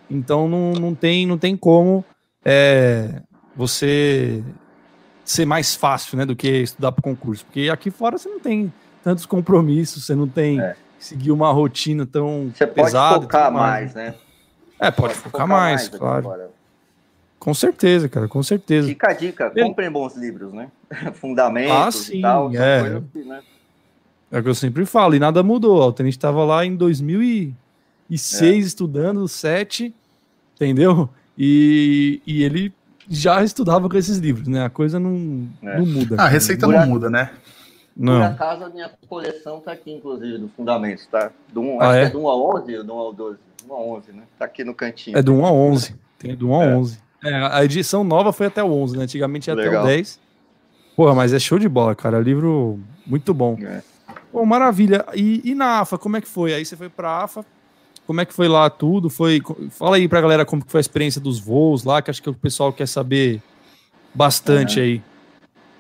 Então 0.09 0.47
não, 0.47 0.73
não, 0.73 0.95
tem, 0.95 1.25
não 1.25 1.37
tem 1.37 1.55
como 1.55 2.03
é, 2.43 3.21
você 3.55 4.43
ser 5.23 5.45
mais 5.45 5.73
fácil 5.73 6.17
né, 6.17 6.25
do 6.25 6.35
que 6.35 6.49
estudar 6.49 6.91
para 6.91 7.01
concurso. 7.01 7.45
Porque 7.45 7.69
aqui 7.71 7.89
fora 7.89 8.17
você 8.17 8.27
não 8.27 8.39
tem 8.39 8.71
tantos 9.03 9.25
compromissos, 9.25 10.05
você 10.05 10.15
não 10.15 10.27
tem 10.27 10.59
é. 10.59 10.75
que 10.99 11.05
seguir 11.05 11.31
uma 11.31 11.51
rotina 11.51 12.05
tão 12.05 12.51
você 12.53 12.67
pesada. 12.67 13.15
Você 13.15 13.19
pode 13.21 13.23
focar 13.23 13.51
mais, 13.51 13.93
né? 13.93 14.15
É, 14.79 14.91
pode, 14.91 14.95
pode 14.95 15.13
focar, 15.13 15.31
focar, 15.31 15.47
mais, 15.47 15.89
mais 15.89 15.97
claro. 15.97 16.49
Com 17.43 17.53
certeza, 17.53 18.07
cara, 18.07 18.25
com 18.25 18.41
certeza. 18.41 18.87
Fica 18.87 19.09
a 19.09 19.13
dica, 19.13 19.49
comprem 19.49 19.91
bons 19.91 20.15
livros, 20.15 20.53
né? 20.53 20.71
Fundamentos 21.15 21.75
ah, 21.75 21.91
sim, 21.91 22.19
e 22.19 22.21
tal. 22.21 22.49
É. 22.55 23.01
Que, 23.11 23.19
né? 23.19 23.41
é 24.31 24.39
o 24.39 24.43
que 24.43 24.47
eu 24.47 24.55
sempre 24.55 24.85
falo, 24.85 25.13
e 25.13 25.19
nada 25.19 25.43
mudou. 25.43 25.81
O 25.81 25.91
Tenente 25.91 26.15
estava 26.15 26.45
lá 26.45 26.65
em 26.65 26.73
2006 26.73 28.41
é. 28.41 28.57
estudando, 28.65 29.27
7, 29.27 29.93
entendeu? 30.55 31.09
E, 31.37 32.21
e 32.25 32.43
ele 32.43 32.73
já 33.09 33.43
estudava 33.43 33.89
com 33.89 33.97
esses 33.97 34.19
livros, 34.19 34.47
né? 34.47 34.63
A 34.63 34.69
coisa 34.69 34.97
não, 34.97 35.45
é. 35.63 35.77
não 35.77 35.85
muda. 35.85 36.15
Ah, 36.17 36.23
a 36.23 36.29
receita 36.29 36.65
não 36.65 36.87
muda, 36.87 37.09
né? 37.09 37.29
Não. 37.93 38.21
Por 38.21 38.23
acaso, 38.23 38.63
a 38.63 38.69
minha 38.69 38.89
coleção 39.09 39.59
tá 39.59 39.73
aqui, 39.73 39.91
inclusive, 39.91 40.37
do 40.37 40.47
Fundamentos, 40.47 41.05
tá? 41.07 41.29
Do 41.51 41.59
1, 41.59 41.81
ah, 41.81 41.89
acho 41.89 41.97
é? 41.97 42.01
que 42.03 42.07
é 42.07 42.09
do 42.09 42.21
1 42.21 42.27
a 42.29 42.37
11 42.37 42.77
ou 42.77 42.83
do 42.85 42.93
1 42.93 42.97
ao 42.97 43.13
12? 43.13 43.39
1 43.69 43.73
a 43.73 43.81
11, 43.81 44.11
né? 44.13 44.23
Tá 44.39 44.45
aqui 44.45 44.63
no 44.63 44.73
cantinho. 44.73 45.17
É 45.17 45.21
do 45.21 45.33
1 45.33 45.45
a 45.45 45.51
11. 45.51 45.95
Tem 46.17 46.35
do 46.37 46.49
1 46.49 46.61
a 46.61 46.63
é. 46.63 46.75
11. 46.77 47.03
É, 47.23 47.33
a 47.51 47.63
edição 47.63 48.03
nova 48.03 48.33
foi 48.33 48.47
até 48.47 48.63
o 48.63 48.71
11, 48.71 48.97
né? 48.97 49.03
Antigamente 49.03 49.49
ia 49.49 49.55
Legal. 49.55 49.83
até 49.83 49.93
o 49.93 49.95
10. 49.95 50.19
Porra, 50.95 51.15
mas 51.15 51.33
é 51.33 51.39
show 51.39 51.57
de 51.57 51.69
bola, 51.69 51.95
cara. 51.95 52.19
Livro 52.19 52.79
muito 53.05 53.33
bom. 53.33 53.57
É. 53.61 53.81
Pô, 54.31 54.45
maravilha. 54.45 55.05
E, 55.13 55.41
e, 55.43 55.55
na 55.55 55.79
AFA, 55.79 55.97
como 55.97 56.17
é 56.17 56.21
que 56.21 56.27
foi? 56.27 56.53
Aí 56.53 56.65
você 56.65 56.75
foi 56.75 56.89
pra 56.89 57.23
AFA, 57.23 57.45
como 58.05 58.19
é 58.19 58.25
que 58.25 58.33
foi 58.33 58.47
lá 58.47 58.69
tudo? 58.69 59.09
Foi, 59.09 59.41
fala 59.69 59.95
aí 59.95 60.07
pra 60.07 60.21
galera 60.21 60.45
como 60.45 60.63
foi 60.67 60.79
a 60.79 60.81
experiência 60.81 61.21
dos 61.21 61.39
voos 61.39 61.83
lá, 61.83 62.01
que 62.01 62.11
acho 62.11 62.21
que 62.21 62.29
o 62.29 62.33
pessoal 62.33 62.73
quer 62.73 62.87
saber 62.87 63.41
bastante 64.13 64.79
é. 64.79 64.83
aí. 64.83 65.01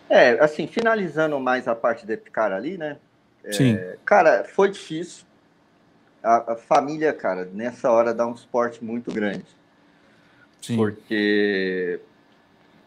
É, 0.09 0.29
assim, 0.43 0.67
finalizando 0.67 1.39
mais 1.39 1.67
a 1.67 1.75
parte 1.75 2.05
de 2.05 2.13
Epicar 2.13 2.51
ali, 2.51 2.77
né? 2.77 2.97
É, 3.43 3.51
Sim. 3.51 3.79
Cara, 4.05 4.43
foi 4.43 4.69
difícil. 4.69 5.25
A, 6.23 6.53
a, 6.53 6.55
família, 6.55 7.11
cara, 7.11 7.49
nessa 7.51 7.91
hora 7.91 8.13
dá 8.13 8.25
um 8.25 8.35
suporte 8.35 8.83
muito 8.83 9.11
grande. 9.11 9.45
Sim. 10.63 10.77
Porque 10.77 11.99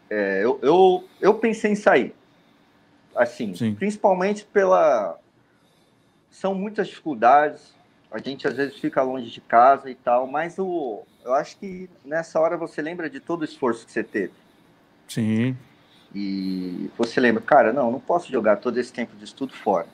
é, 0.09 0.43
eu, 0.43 0.59
eu, 0.63 1.07
eu 1.21 1.35
pensei 1.35 1.71
em 1.71 1.75
sair. 1.75 2.15
Assim, 3.15 3.53
Sim. 3.53 3.75
principalmente 3.75 4.43
pela. 4.45 5.19
São 6.31 6.55
muitas 6.55 6.87
dificuldades. 6.87 7.75
A 8.11 8.17
gente 8.17 8.47
às 8.47 8.55
vezes 8.55 8.79
fica 8.79 9.03
longe 9.03 9.29
de 9.29 9.41
casa 9.41 9.91
e 9.91 9.95
tal, 9.95 10.25
mas 10.25 10.57
o, 10.57 11.03
eu 11.23 11.33
acho 11.33 11.57
que 11.57 11.89
nessa 12.03 12.39
hora 12.39 12.57
você 12.57 12.81
lembra 12.81 13.09
de 13.09 13.19
todo 13.19 13.41
o 13.41 13.45
esforço 13.45 13.85
que 13.85 13.91
você 13.91 14.03
teve. 14.03 14.33
Sim. 15.07 15.55
E 16.15 16.89
você 16.97 17.19
lembra, 17.19 17.43
cara, 17.43 17.73
não, 17.73 17.91
não 17.91 17.99
posso 17.99 18.31
jogar 18.31 18.57
todo 18.57 18.77
esse 18.77 18.93
tempo 18.93 19.15
de 19.15 19.25
estudo 19.25 19.53
fora, 19.53 19.87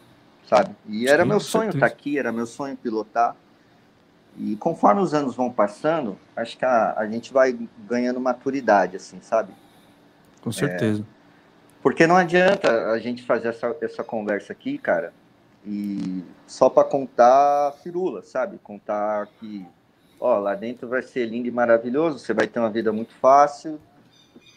sabe? 0.47 0.75
E 0.87 1.07
era 1.07 1.23
Sim, 1.23 1.29
meu 1.29 1.39
sonho 1.39 1.69
estar 1.69 1.79
tá 1.79 1.85
aqui, 1.87 2.19
era 2.19 2.31
meu 2.31 2.45
sonho 2.45 2.77
pilotar. 2.77 3.35
E 4.37 4.55
conforme 4.55 5.01
os 5.01 5.13
anos 5.13 5.35
vão 5.35 5.51
passando, 5.51 6.17
acho 6.35 6.57
que 6.57 6.65
a, 6.65 6.93
a 6.97 7.07
gente 7.07 7.31
vai 7.31 7.57
ganhando 7.87 8.19
maturidade, 8.19 8.95
assim, 8.95 9.19
sabe? 9.21 9.53
Com 10.41 10.51
certeza. 10.51 11.01
É, 11.01 11.13
porque 11.81 12.07
não 12.07 12.15
adianta 12.15 12.91
a 12.91 12.99
gente 12.99 13.23
fazer 13.23 13.49
essa, 13.49 13.75
essa 13.81 14.03
conversa 14.03 14.51
aqui, 14.53 14.77
cara, 14.77 15.13
e 15.65 16.23
só 16.47 16.69
para 16.69 16.83
contar 16.83 17.73
firula, 17.83 18.23
sabe? 18.23 18.57
Contar 18.63 19.27
que, 19.39 19.65
ó, 20.19 20.39
lá 20.39 20.55
dentro 20.55 20.87
vai 20.87 21.01
ser 21.01 21.25
lindo 21.25 21.47
e 21.47 21.51
maravilhoso, 21.51 22.19
você 22.19 22.33
vai 22.33 22.47
ter 22.47 22.59
uma 22.59 22.69
vida 22.69 22.91
muito 22.91 23.13
fácil. 23.15 23.79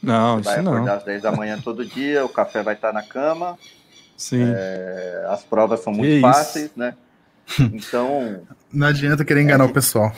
Não, 0.03 0.39
você 0.39 0.45
vai 0.45 0.61
acordar 0.61 0.85
não. 0.85 0.95
às 0.95 1.05
10 1.05 1.23
da 1.23 1.33
manhã 1.33 1.59
todo 1.63 1.85
dia, 1.85 2.25
o 2.25 2.29
café 2.29 2.63
vai 2.63 2.75
estar 2.75 2.93
na 2.93 3.03
cama. 3.03 3.59
Sim. 4.17 4.43
É, 4.57 5.27
as 5.29 5.45
provas 5.45 5.81
são 5.81 5.93
muito 5.93 6.15
que 6.15 6.21
fáceis, 6.21 6.67
isso? 6.67 6.79
né? 6.79 6.97
Então. 7.73 8.43
Não 8.73 8.87
adianta 8.87 9.25
querer 9.25 9.43
enganar 9.43 9.65
é, 9.65 9.69
o 9.69 9.73
pessoal. 9.73 10.13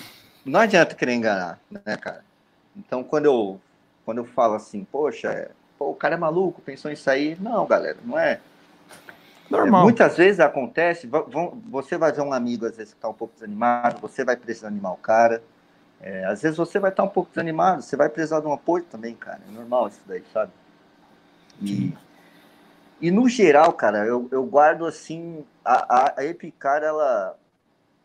Não 0.45 0.61
adianta 0.61 0.95
querer 0.95 1.13
enganar, 1.13 1.61
né, 1.71 1.97
cara? 1.97 2.25
Então, 2.77 3.03
quando 3.05 3.27
eu, 3.27 3.61
quando 4.05 4.19
eu 4.19 4.25
falo 4.25 4.55
assim, 4.55 4.85
poxa, 4.85 5.29
é, 5.29 5.51
pô, 5.79 5.91
o 5.91 5.95
cara 5.95 6.15
é 6.15 6.19
maluco, 6.19 6.63
pensou 6.63 6.91
em 6.91 6.97
sair. 6.97 7.41
Não, 7.41 7.67
galera, 7.67 7.99
não 8.05 8.19
é. 8.19 8.41
Normal. 9.51 9.81
É, 9.81 9.85
muitas 9.85 10.17
vezes 10.17 10.41
acontece, 10.41 11.07
vão, 11.07 11.61
você 11.71 11.97
vai 11.97 12.13
ver 12.13 12.21
um 12.21 12.33
amigo, 12.33 12.67
às 12.67 12.77
vezes, 12.77 12.93
que 12.93 12.99
está 12.99 13.09
um 13.09 13.15
pouco 13.15 13.35
desanimado, 13.35 14.01
você 14.01 14.25
vai 14.25 14.37
precisar 14.37 14.69
animar 14.69 14.93
o 14.93 14.97
cara. 14.97 15.43
É, 16.01 16.25
às 16.27 16.43
vezes 16.43 16.57
você 16.57 16.79
vai 16.79 16.91
estar 16.91 17.03
tá 17.03 17.09
um 17.09 17.13
pouco 17.13 17.31
desanimado, 17.31 17.83
você 17.83 17.97
vai 17.97 18.09
precisar 18.09 18.41
de 18.41 18.47
um 18.47 18.53
apoio 18.53 18.85
também, 18.85 19.15
cara. 19.15 19.41
É 19.49 19.53
normal 19.53 19.89
isso 19.89 20.01
daí, 20.07 20.23
sabe? 20.33 20.53
E, 21.61 21.93
e 23.01 23.11
no 23.11 23.29
geral, 23.29 23.73
cara, 23.73 24.05
eu, 24.05 24.29
eu 24.31 24.45
guardo 24.45 24.85
assim, 24.87 25.45
a, 25.65 25.97
a, 25.97 26.15
a 26.19 26.25
Epicar, 26.25 26.83
ela. 26.83 27.37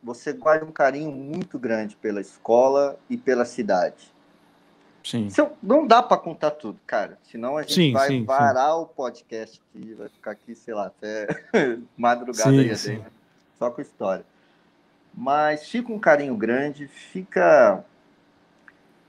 Você 0.02 0.34
guarda 0.34 0.66
um 0.66 0.72
carinho 0.72 1.12
muito 1.12 1.58
grande 1.58 1.96
pela 1.96 2.20
escola 2.20 3.00
e 3.10 3.16
pela 3.16 3.46
cidade. 3.46 4.14
Sim. 5.02 5.30
Não 5.62 5.88
dá 5.88 6.04
para 6.04 6.18
contar 6.18 6.52
tudo, 6.52 6.78
cara. 6.86 7.18
Senão 7.24 7.58
a 7.58 7.62
gente 7.62 7.74
sim, 7.74 7.94
vai 7.94 8.08
sim, 8.08 8.26
varar 8.26 8.78
o 8.78 8.86
podcast 8.86 9.62
aqui, 9.70 9.94
vai 9.94 10.10
ficar 10.10 10.32
aqui, 10.32 10.56
sei 10.56 10.74
lá, 10.74 10.88
até 10.88 11.28
madrugada 11.98 12.52
sim, 12.52 12.60
aí, 12.60 12.76
sim. 12.76 12.98
Né? 12.98 13.06
só 13.58 13.70
com 13.70 13.82
história. 13.82 14.26
Mas 15.14 15.70
fica 15.70 15.92
um 15.92 16.00
carinho 16.00 16.36
grande, 16.36 16.88
fica 16.88 17.84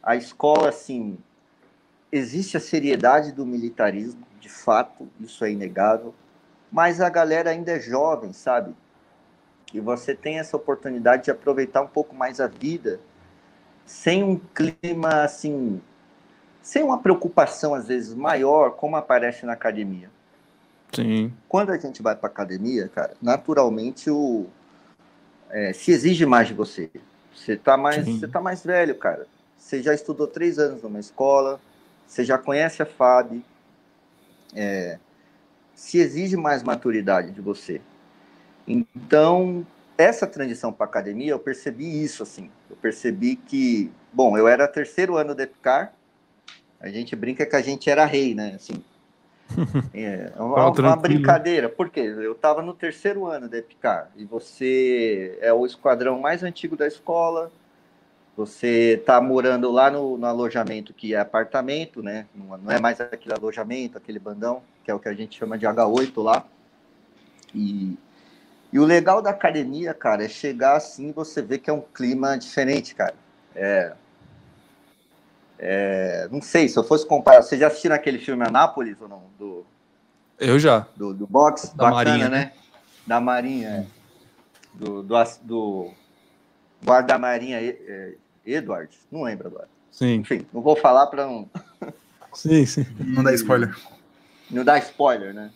a 0.02 0.16
escola 0.16 0.68
assim, 0.68 1.16
existe 2.12 2.56
a 2.56 2.60
seriedade 2.60 3.32
do 3.32 3.46
militarismo, 3.46 4.24
de 4.44 4.50
fato, 4.50 5.08
isso 5.18 5.42
é 5.42 5.50
inegável, 5.50 6.14
mas 6.70 7.00
a 7.00 7.08
galera 7.08 7.48
ainda 7.48 7.72
é 7.72 7.80
jovem, 7.80 8.34
sabe? 8.34 8.74
E 9.72 9.80
você 9.80 10.14
tem 10.14 10.38
essa 10.38 10.54
oportunidade 10.54 11.24
de 11.24 11.30
aproveitar 11.30 11.80
um 11.80 11.86
pouco 11.86 12.14
mais 12.14 12.40
a 12.40 12.46
vida 12.46 13.00
sem 13.86 14.22
um 14.22 14.38
clima 14.38 15.24
assim 15.24 15.80
sem 16.60 16.82
uma 16.82 16.98
preocupação, 16.98 17.74
às 17.74 17.88
vezes, 17.88 18.14
maior, 18.14 18.72
como 18.72 18.96
aparece 18.96 19.46
na 19.46 19.52
academia. 19.52 20.10
Sim. 20.92 21.32
Quando 21.48 21.70
a 21.70 21.78
gente 21.78 22.02
vai 22.02 22.14
para 22.14 22.28
academia, 22.28 22.88
cara, 22.88 23.14
naturalmente 23.20 24.10
o, 24.10 24.46
é, 25.50 25.72
se 25.72 25.90
exige 25.90 26.26
mais 26.26 26.48
de 26.48 26.54
você. 26.54 26.90
Você 27.34 27.56
tá 27.56 27.76
mais, 27.76 28.06
você 28.06 28.28
tá 28.28 28.40
mais 28.40 28.62
velho, 28.62 28.94
cara. 28.94 29.26
Você 29.58 29.82
já 29.82 29.94
estudou 29.94 30.26
três 30.26 30.58
anos 30.58 30.82
numa 30.82 31.00
escola, 31.00 31.60
você 32.06 32.24
já 32.24 32.38
conhece 32.38 32.82
a 32.82 32.86
FAB, 32.86 33.42
é, 34.54 34.98
se 35.74 35.98
exige 35.98 36.36
mais 36.36 36.62
maturidade 36.62 37.30
de 37.30 37.40
você. 37.40 37.80
Então, 38.66 39.66
essa 39.98 40.26
transição 40.26 40.72
para 40.72 40.86
academia, 40.86 41.32
eu 41.32 41.38
percebi 41.38 42.02
isso, 42.02 42.22
assim. 42.22 42.50
Eu 42.70 42.76
percebi 42.76 43.36
que, 43.36 43.90
bom, 44.12 44.36
eu 44.38 44.48
era 44.48 44.66
terceiro 44.66 45.16
ano 45.16 45.34
da 45.34 45.42
EPICAR, 45.42 45.92
a 46.80 46.88
gente 46.88 47.14
brinca 47.16 47.46
que 47.46 47.56
a 47.56 47.62
gente 47.62 47.88
era 47.88 48.04
rei, 48.04 48.34
né? 48.34 48.54
Assim, 48.56 48.82
é 49.94 50.32
uma, 50.36 50.70
uma 50.70 50.96
brincadeira, 50.96 51.68
porque 51.68 52.00
eu 52.00 52.32
estava 52.32 52.62
no 52.62 52.74
terceiro 52.74 53.26
ano 53.26 53.48
da 53.48 53.58
EPICAR 53.58 54.10
e 54.16 54.24
você 54.24 55.38
é 55.40 55.52
o 55.52 55.64
esquadrão 55.64 56.18
mais 56.20 56.42
antigo 56.42 56.76
da 56.76 56.86
escola, 56.86 57.50
você 58.36 58.96
está 58.98 59.20
morando 59.20 59.70
lá 59.70 59.90
no, 59.90 60.18
no, 60.18 60.26
alojamento 60.26 60.92
que 60.92 61.14
é 61.14 61.20
apartamento, 61.20 62.02
né? 62.02 62.26
Não, 62.34 62.58
não, 62.58 62.72
é 62.72 62.80
mais 62.80 63.00
aquele 63.00 63.34
alojamento, 63.34 63.96
aquele 63.96 64.18
bandão, 64.18 64.62
que 64.84 64.90
é 64.90 64.94
o 64.94 64.98
que 64.98 65.08
a 65.08 65.14
gente 65.14 65.38
chama 65.38 65.56
de 65.56 65.66
H8 65.66 66.22
lá. 66.22 66.44
E, 67.54 67.96
e 68.72 68.78
o 68.78 68.84
legal 68.84 69.22
da 69.22 69.30
academia, 69.30 69.94
cara, 69.94 70.24
é 70.24 70.28
chegar 70.28 70.76
assim 70.76 71.10
e 71.10 71.12
você 71.12 71.40
vê 71.40 71.58
que 71.58 71.70
é 71.70 71.72
um 71.72 71.80
clima 71.80 72.36
diferente, 72.36 72.94
cara. 72.94 73.14
É, 73.54 73.92
é, 75.58 76.28
não 76.32 76.42
sei, 76.42 76.68
se 76.68 76.76
eu 76.76 76.82
fosse 76.82 77.06
comparar, 77.06 77.40
você 77.42 77.56
já 77.56 77.68
assistiu 77.68 77.92
aquele 77.92 78.18
filme 78.18 78.44
Anápolis 78.44 79.00
ou 79.00 79.08
não? 79.08 79.22
Do, 79.38 79.64
eu 80.40 80.58
já. 80.58 80.88
Do, 80.96 81.14
do 81.14 81.26
boxe? 81.26 81.68
Da 81.76 81.84
Bacana, 81.84 82.10
Marinha. 82.10 82.28
né? 82.28 82.52
Da 83.06 83.20
Marinha, 83.20 83.68
é. 83.68 83.86
Do, 84.74 85.04
do, 85.04 85.14
do 85.42 85.94
guarda-marinha 86.84 87.60
é, 87.60 88.14
Edward, 88.44 88.96
não 89.10 89.22
lembro 89.22 89.48
agora. 89.48 89.68
Sim. 89.90 90.16
Enfim, 90.16 90.46
não 90.52 90.60
vou 90.60 90.76
falar 90.76 91.06
para 91.06 91.26
não. 91.26 91.48
sim, 92.34 92.66
sim. 92.66 92.86
Não 92.98 93.22
dá 93.22 93.32
spoiler. 93.32 93.76
Não 94.50 94.64
dá 94.64 94.78
spoiler, 94.78 95.32
né? 95.32 95.50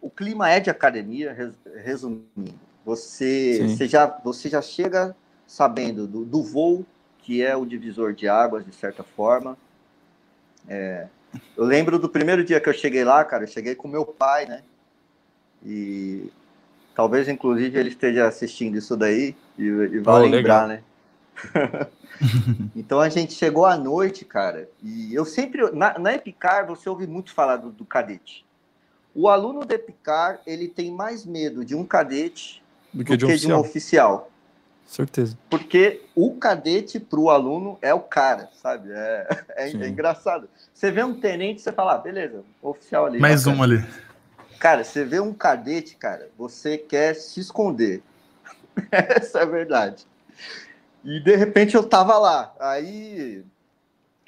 O 0.00 0.10
clima 0.10 0.50
é 0.50 0.58
de 0.58 0.68
academia, 0.68 1.36
resumindo. 1.84 2.54
Você, 2.84 3.68
você, 3.68 3.86
já, 3.86 4.06
você 4.24 4.48
já 4.48 4.60
chega 4.60 5.14
sabendo 5.46 6.06
do, 6.06 6.24
do 6.24 6.42
voo, 6.42 6.84
que 7.18 7.42
é 7.42 7.56
o 7.56 7.64
divisor 7.64 8.12
de 8.12 8.28
águas, 8.28 8.64
de 8.66 8.74
certa 8.74 9.04
forma. 9.04 9.56
É, 10.68 11.06
eu 11.56 11.64
lembro 11.64 11.98
do 11.98 12.08
primeiro 12.08 12.44
dia 12.44 12.60
que 12.60 12.68
eu 12.68 12.74
cheguei 12.74 13.04
lá, 13.04 13.24
cara, 13.24 13.44
eu 13.44 13.48
cheguei 13.48 13.74
com 13.74 13.86
meu 13.86 14.04
pai, 14.04 14.46
né? 14.46 14.62
E 15.64 16.30
talvez, 16.94 17.28
inclusive, 17.28 17.78
ele 17.78 17.88
esteja 17.90 18.26
assistindo 18.26 18.76
isso 18.76 18.96
daí 18.96 19.36
e, 19.56 19.62
e 19.62 19.98
vai 20.00 20.14
oh, 20.16 20.24
lembrar, 20.24 20.66
legal. 20.66 20.68
né? 20.68 20.82
então 22.76 23.00
a 23.00 23.08
gente 23.08 23.32
chegou 23.32 23.66
à 23.66 23.76
noite, 23.76 24.24
cara, 24.24 24.68
e 24.82 25.14
eu 25.14 25.24
sempre. 25.24 25.70
Na, 25.72 25.98
na 25.98 26.14
Epicar, 26.14 26.66
você 26.66 26.88
ouve 26.88 27.06
muito 27.06 27.32
falar 27.32 27.56
do, 27.56 27.70
do 27.70 27.84
cadete. 27.84 28.44
O 29.14 29.28
aluno 29.28 29.64
da 29.64 29.74
Epicar, 29.74 30.40
ele 30.46 30.68
tem 30.68 30.90
mais 30.90 31.24
medo 31.26 31.64
de 31.64 31.74
um 31.74 31.84
cadete 31.84 32.62
do 32.92 33.04
que, 33.04 33.16
do 33.16 33.18
de, 33.18 33.24
um 33.24 33.28
que 33.28 33.36
de 33.36 33.52
um 33.52 33.58
oficial. 33.58 34.30
Certeza. 34.86 35.38
Porque 35.48 36.02
o 36.14 36.34
cadete 36.34 37.00
para 37.00 37.18
o 37.18 37.30
aluno 37.30 37.78
é 37.80 37.94
o 37.94 38.00
cara, 38.00 38.50
sabe? 38.62 38.90
É, 38.92 39.26
é, 39.56 39.70
é, 39.70 39.88
engraçado. 39.88 40.48
Você 40.72 40.90
vê 40.90 41.02
um 41.02 41.18
tenente, 41.18 41.62
você 41.62 41.72
fala, 41.72 41.94
ah, 41.94 41.98
beleza, 41.98 42.44
oficial 42.60 43.06
ali. 43.06 43.18
Mais 43.18 43.46
um 43.46 43.62
ali. 43.62 43.84
Cara, 44.58 44.84
você 44.84 45.04
vê 45.04 45.18
um 45.18 45.32
cadete, 45.32 45.96
cara, 45.96 46.28
você 46.36 46.76
quer 46.76 47.14
se 47.14 47.40
esconder. 47.40 48.02
Essa 48.92 49.40
é 49.40 49.42
a 49.42 49.46
verdade. 49.46 50.06
E 51.04 51.20
de 51.20 51.36
repente 51.36 51.74
eu 51.74 51.82
tava 51.82 52.18
lá. 52.18 52.54
Aí 52.60 53.44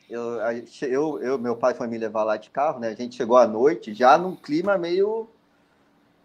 eu, 0.08 0.38
eu, 0.82 1.22
eu, 1.22 1.38
meu 1.38 1.56
pai 1.56 1.74
foi 1.74 1.86
me 1.86 1.98
levar 1.98 2.24
lá 2.24 2.36
de 2.36 2.50
carro, 2.50 2.80
né? 2.80 2.88
A 2.88 2.94
gente 2.94 3.16
chegou 3.16 3.36
à 3.36 3.46
noite 3.46 3.94
já 3.94 4.18
num 4.18 4.34
clima 4.36 4.76
meio 4.76 5.28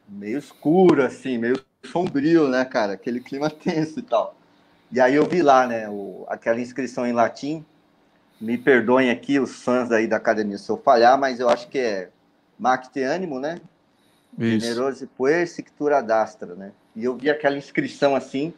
meio 0.08 0.40
escuro, 0.40 1.04
assim, 1.04 1.38
meio 1.38 1.64
sombrio, 1.84 2.48
né, 2.48 2.66
cara? 2.66 2.94
Aquele 2.94 3.20
clima 3.20 3.50
tenso 3.52 4.00
e 4.00 4.04
tal. 4.04 4.36
E 4.92 5.00
aí 5.00 5.16
eu 5.16 5.26
vi 5.26 5.42
lá, 5.44 5.68
né, 5.68 5.88
o, 5.88 6.26
aquela 6.28 6.60
inscrição 6.60 7.06
em 7.06 7.14
latim. 7.14 7.64
Me 8.42 8.58
perdoem 8.58 9.12
aqui 9.12 9.40
os 9.40 9.62
fãs 9.64 9.92
aí 9.92 10.08
da 10.08 10.16
academia 10.16 10.58
se 10.58 10.70
eu 10.70 10.78
falhar, 10.78 11.18
mas 11.20 11.40
eu 11.40 11.50
acho 11.50 11.68
que 11.68 11.78
é 11.78 12.10
Macte 12.58 13.02
Ânimo, 13.02 13.40
né? 13.40 13.60
Generoso 14.38 15.08
puer 15.18 15.48
sictura 15.48 16.02
dastra, 16.02 16.56
né? 16.56 16.72
E 16.96 17.04
eu 17.04 17.18
vi 17.18 17.30
aquela 17.30 17.58
inscrição 17.58 18.16
assim, 18.16 18.54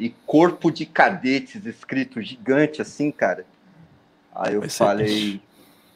e 0.00 0.08
corpo 0.26 0.70
de 0.70 0.86
cadetes 0.86 1.66
escrito 1.66 2.22
gigante 2.22 2.80
assim, 2.80 3.12
cara. 3.12 3.44
Aí 4.34 4.54
eu 4.54 4.60
vai 4.60 4.70
falei, 4.70 5.42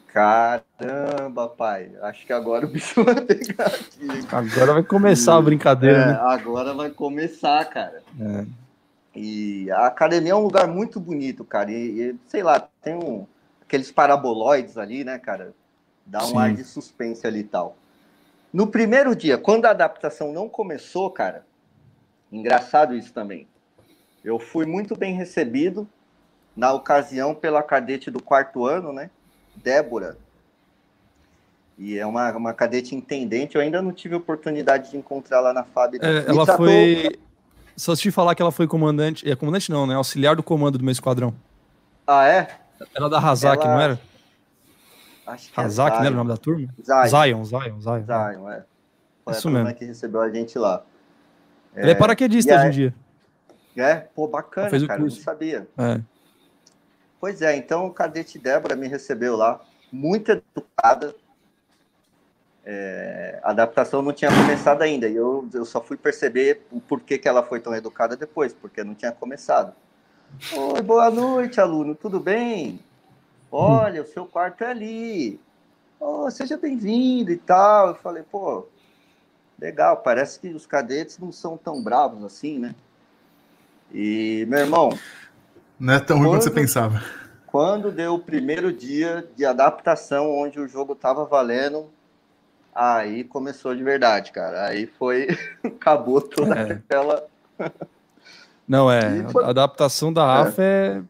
caramba, 0.05 1.49
pai, 1.49 1.91
acho 2.03 2.23
que 2.23 2.31
agora 2.31 2.67
o 2.67 2.69
bicho 2.69 3.01
vai 3.03 3.19
pegar 3.19 3.65
aqui. 3.65 4.07
Agora 4.31 4.73
vai 4.73 4.83
começar 4.83 5.33
e, 5.33 5.37
a 5.39 5.41
brincadeira, 5.41 5.97
é, 5.97 6.05
né? 6.05 6.19
Agora 6.21 6.75
vai 6.75 6.91
começar, 6.91 7.65
cara. 7.65 8.03
É. 8.21 8.45
E 9.15 9.71
a 9.71 9.87
academia 9.87 10.33
é 10.33 10.35
um 10.35 10.43
lugar 10.43 10.67
muito 10.67 10.99
bonito, 10.99 11.43
cara. 11.43 11.71
E, 11.71 11.99
e 11.99 12.15
sei 12.27 12.43
lá, 12.43 12.59
tem 12.83 12.93
um, 12.93 13.25
aqueles 13.63 13.91
paraboloides 13.91 14.77
ali, 14.77 15.03
né, 15.03 15.17
cara? 15.17 15.51
Dá 16.05 16.23
um 16.23 16.27
Sim. 16.27 16.37
ar 16.37 16.53
de 16.53 16.63
suspense 16.63 17.25
ali 17.25 17.39
e 17.39 17.43
tal. 17.43 17.75
No 18.53 18.67
primeiro 18.67 19.15
dia, 19.15 19.35
quando 19.35 19.65
a 19.65 19.71
adaptação 19.71 20.31
não 20.31 20.47
começou, 20.47 21.09
cara, 21.09 21.43
engraçado 22.31 22.95
isso 22.95 23.11
também. 23.11 23.47
Eu 24.25 24.39
fui 24.39 24.65
muito 24.65 24.97
bem 24.97 25.13
recebido 25.13 25.87
na 26.57 26.73
ocasião 26.73 27.35
pela 27.35 27.61
cadete 27.61 28.09
do 28.09 28.19
quarto 28.19 28.65
ano, 28.65 28.91
né? 28.91 29.11
Débora. 29.55 30.17
E 31.77 31.95
é 31.99 32.05
uma, 32.07 32.31
uma 32.31 32.53
cadete 32.53 32.95
intendente. 32.95 33.55
Eu 33.55 33.61
ainda 33.61 33.83
não 33.83 33.91
tive 33.91 34.15
oportunidade 34.15 34.89
de 34.89 34.97
encontrar 34.97 35.41
lá 35.41 35.53
na 35.53 35.63
fábrica. 35.63 36.07
É, 36.07 36.25
ela 36.27 36.43
tratou... 36.43 36.65
foi. 36.65 37.19
Só 37.77 37.95
te 37.95 38.09
falar 38.09 38.33
que 38.33 38.41
ela 38.41 38.51
foi 38.51 38.67
comandante. 38.67 39.29
É 39.29 39.35
comandante 39.35 39.69
não, 39.69 39.85
né? 39.85 39.93
Auxiliar 39.93 40.35
do 40.35 40.41
comando 40.41 40.79
do 40.79 40.83
meu 40.83 40.91
esquadrão. 40.91 41.31
Ah, 42.07 42.27
é? 42.27 42.47
Era 42.95 43.07
da 43.07 43.19
Hazak, 43.19 43.63
ela... 43.63 43.73
não 43.75 43.81
era? 43.81 43.99
Acho 45.27 45.51
que 45.51 45.59
Hazak, 45.59 45.97
é 45.97 45.99
não 45.99 46.05
era 46.05 46.13
o 46.13 46.17
nome 46.17 46.29
da 46.29 46.37
turma? 46.37 46.67
Zion. 46.81 47.07
Zion, 47.07 47.45
Zion, 47.45 47.79
Zion. 47.79 48.05
Zion, 48.05 48.49
é. 48.49 48.63
Foi 49.23 49.33
Isso 49.33 49.49
mesmo. 49.51 49.73
que 49.75 49.85
recebeu 49.85 50.21
a 50.21 50.29
gente 50.29 50.57
lá. 50.57 50.83
Ele 51.75 51.89
é, 51.89 51.91
é 51.91 51.95
paraquedista 51.95 52.55
hoje 52.55 52.67
em 52.67 52.71
dia. 52.71 52.93
É, 53.75 53.95
pô, 53.95 54.27
bacana, 54.27 54.69
cara, 54.87 54.99
curso. 54.99 55.17
não 55.17 55.23
sabia. 55.23 55.67
É. 55.77 56.01
Pois 57.19 57.41
é, 57.41 57.55
então 57.55 57.85
o 57.87 57.91
cadete 57.91 58.39
Débora 58.39 58.75
me 58.75 58.87
recebeu 58.87 59.35
lá, 59.35 59.59
muito 59.91 60.31
educada. 60.31 61.15
É, 62.63 63.39
a 63.43 63.51
adaptação 63.51 64.01
não 64.01 64.11
tinha 64.11 64.31
começado 64.31 64.81
ainda, 64.81 65.07
e 65.07 65.15
eu, 65.15 65.47
eu 65.53 65.65
só 65.65 65.81
fui 65.81 65.97
perceber 65.97 66.65
o 66.71 66.79
porquê 66.79 67.17
que 67.17 67.27
ela 67.27 67.43
foi 67.43 67.59
tão 67.59 67.75
educada 67.75 68.15
depois, 68.15 68.53
porque 68.53 68.83
não 68.83 68.95
tinha 68.95 69.11
começado. 69.11 69.73
Oi, 70.53 70.81
boa 70.81 71.11
noite, 71.11 71.61
aluno, 71.61 71.95
tudo 71.95 72.19
bem? 72.19 72.79
Olha, 73.51 74.01
o 74.01 74.07
seu 74.07 74.25
quarto 74.25 74.63
é 74.63 74.67
ali. 74.67 75.39
Oh, 75.99 76.29
seja 76.29 76.57
bem-vindo 76.57 77.31
e 77.31 77.37
tal. 77.37 77.89
Eu 77.89 77.95
falei, 77.95 78.23
pô, 78.23 78.67
legal, 79.57 79.97
parece 79.97 80.39
que 80.39 80.49
os 80.49 80.65
cadetes 80.65 81.17
não 81.17 81.31
são 81.31 81.57
tão 81.57 81.81
bravos 81.81 82.23
assim, 82.23 82.59
né? 82.59 82.75
E, 83.93 84.45
meu 84.47 84.59
irmão. 84.59 84.97
Não 85.79 85.93
é 85.93 85.99
tão 85.99 86.17
ruim 86.17 86.29
quanto 86.29 86.43
você 86.43 86.51
pensava. 86.51 87.01
Quando 87.45 87.91
deu 87.91 88.15
o 88.15 88.19
primeiro 88.19 88.71
dia 88.73 89.25
de 89.35 89.45
adaptação, 89.45 90.29
onde 90.29 90.59
o 90.59 90.67
jogo 90.67 90.95
tava 90.95 91.25
valendo, 91.25 91.89
aí 92.73 93.23
começou 93.23 93.75
de 93.75 93.83
verdade, 93.83 94.31
cara. 94.31 94.65
Aí 94.67 94.87
foi. 94.87 95.27
Acabou 95.63 96.21
toda 96.21 96.55
é. 96.55 96.71
aquela. 96.73 97.23
Não, 98.67 98.91
é. 98.91 99.23
Foi... 99.31 99.43
A 99.43 99.49
adaptação 99.49 100.11
da 100.11 100.41
AF 100.41 100.59
é. 100.59 100.97
é... 100.97 101.01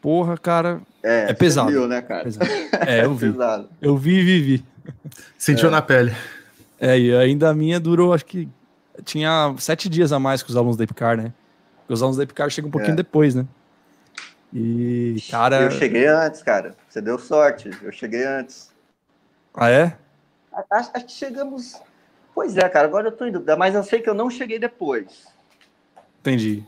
Porra, 0.00 0.36
cara. 0.36 0.80
É, 1.02 1.30
é 1.30 1.34
pesado. 1.34 1.70
Viu, 1.70 1.88
né, 1.88 2.00
cara? 2.00 2.28
É, 2.86 3.04
eu 3.04 3.14
vi. 3.14 3.32
pesado. 3.32 3.68
Eu 3.80 3.96
vi 3.96 4.18
e 4.18 4.22
vivi. 4.22 4.64
Sentiu 5.36 5.68
é. 5.68 5.70
na 5.72 5.82
pele. 5.82 6.14
É, 6.78 6.98
e 6.98 7.14
ainda 7.16 7.50
a 7.50 7.54
minha 7.54 7.80
durou, 7.80 8.12
acho 8.12 8.24
que 8.24 8.48
tinha 9.04 9.54
sete 9.58 9.88
dias 9.88 10.12
a 10.12 10.18
mais 10.18 10.42
que 10.42 10.50
os 10.50 10.56
alunos 10.56 10.76
da 10.76 10.84
Epicar, 10.84 11.16
né? 11.16 11.32
Porque 11.86 11.94
os 11.94 12.02
alunos 12.02 12.16
da 12.16 12.24
Epicar 12.24 12.50
chegam 12.50 12.66
um 12.68 12.72
pouquinho 12.72 12.94
é. 12.94 12.96
depois, 12.96 13.32
né? 13.34 13.46
E, 14.52 15.16
cara. 15.30 15.62
Eu 15.62 15.70
cheguei 15.70 16.06
antes, 16.06 16.42
cara. 16.42 16.74
Você 16.88 17.00
deu 17.00 17.16
sorte. 17.18 17.70
Eu 17.80 17.92
cheguei 17.92 18.24
antes. 18.24 18.70
Ah, 19.54 19.70
é? 19.70 19.96
Acho, 20.70 20.90
acho 20.94 21.04
que 21.06 21.12
chegamos. 21.12 21.80
Pois 22.34 22.56
é, 22.56 22.68
cara. 22.68 22.86
Agora 22.88 23.08
eu 23.08 23.12
tô 23.12 23.24
em 23.24 23.32
dúvida, 23.32 23.56
mas 23.56 23.74
eu 23.74 23.84
sei 23.84 24.00
que 24.00 24.10
eu 24.10 24.14
não 24.14 24.28
cheguei 24.28 24.58
depois. 24.58 25.26
Entendi. 26.20 26.64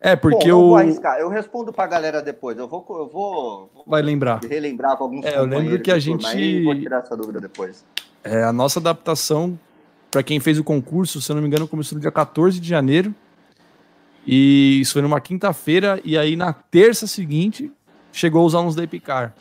É, 0.00 0.16
porque 0.16 0.44
Bom, 0.44 0.48
eu. 0.48 0.58
vou 0.60 0.76
arriscar. 0.76 1.18
Eu 1.18 1.28
respondo 1.28 1.72
pra 1.72 1.86
galera 1.86 2.22
depois. 2.22 2.56
Eu 2.58 2.66
vou, 2.66 2.84
eu 2.88 3.08
vou 3.08 3.84
Vai 3.86 4.00
lembrar. 4.02 4.40
relembrar 4.42 4.96
com 4.96 5.04
alguns 5.04 5.24
É, 5.26 5.36
eu 5.36 5.44
lembro 5.44 5.78
que 5.80 5.90
a 5.92 5.98
gente- 5.98 6.26
aí 6.26 6.64
vou 6.64 6.74
tirar 6.74 7.00
essa 7.00 7.16
dúvida 7.16 7.40
depois. 7.40 7.84
É, 8.24 8.42
a 8.42 8.52
nossa 8.52 8.80
adaptação, 8.80 9.58
para 10.10 10.22
quem 10.22 10.40
fez 10.40 10.58
o 10.58 10.64
concurso, 10.64 11.20
se 11.20 11.30
eu 11.30 11.34
não 11.36 11.42
me 11.42 11.48
engano, 11.48 11.68
começou 11.68 11.96
no 11.96 12.00
dia 12.00 12.10
14 12.10 12.58
de 12.58 12.68
janeiro. 12.68 13.14
E 14.26 14.80
isso 14.80 14.92
foi 14.94 15.02
numa 15.02 15.20
quinta-feira. 15.20 16.00
E 16.04 16.16
aí, 16.16 16.36
na 16.36 16.52
terça 16.52 17.06
seguinte, 17.06 17.72
chegou 18.12 18.44
os 18.46 18.54
alunos 18.54 18.74
da 18.74 18.82
Epicar. 18.84 19.34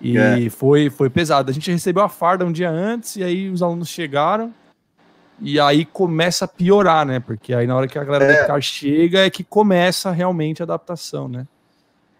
E 0.00 0.16
É. 0.16 0.50
foi, 0.50 0.88
foi 0.88 1.10
pesado. 1.10 1.50
A 1.50 1.54
gente 1.54 1.70
recebeu 1.70 2.02
a 2.02 2.08
farda 2.08 2.44
um 2.44 2.52
dia 2.52 2.70
antes, 2.70 3.16
e 3.16 3.24
aí 3.24 3.50
os 3.50 3.62
alunos 3.62 3.88
chegaram. 3.88 4.52
E 5.42 5.58
aí 5.60 5.84
começa 5.84 6.44
a 6.44 6.48
piorar, 6.48 7.04
né? 7.06 7.18
Porque 7.20 7.54
aí 7.54 7.66
na 7.66 7.74
hora 7.76 7.88
que 7.88 7.98
a 7.98 8.04
galera 8.04 8.26
da 8.26 8.32
É. 8.32 8.38
Epicar 8.40 8.60
chega 8.60 9.20
é 9.20 9.30
que 9.30 9.42
começa 9.44 10.10
realmente 10.10 10.62
a 10.62 10.64
adaptação, 10.64 11.28
né? 11.28 11.46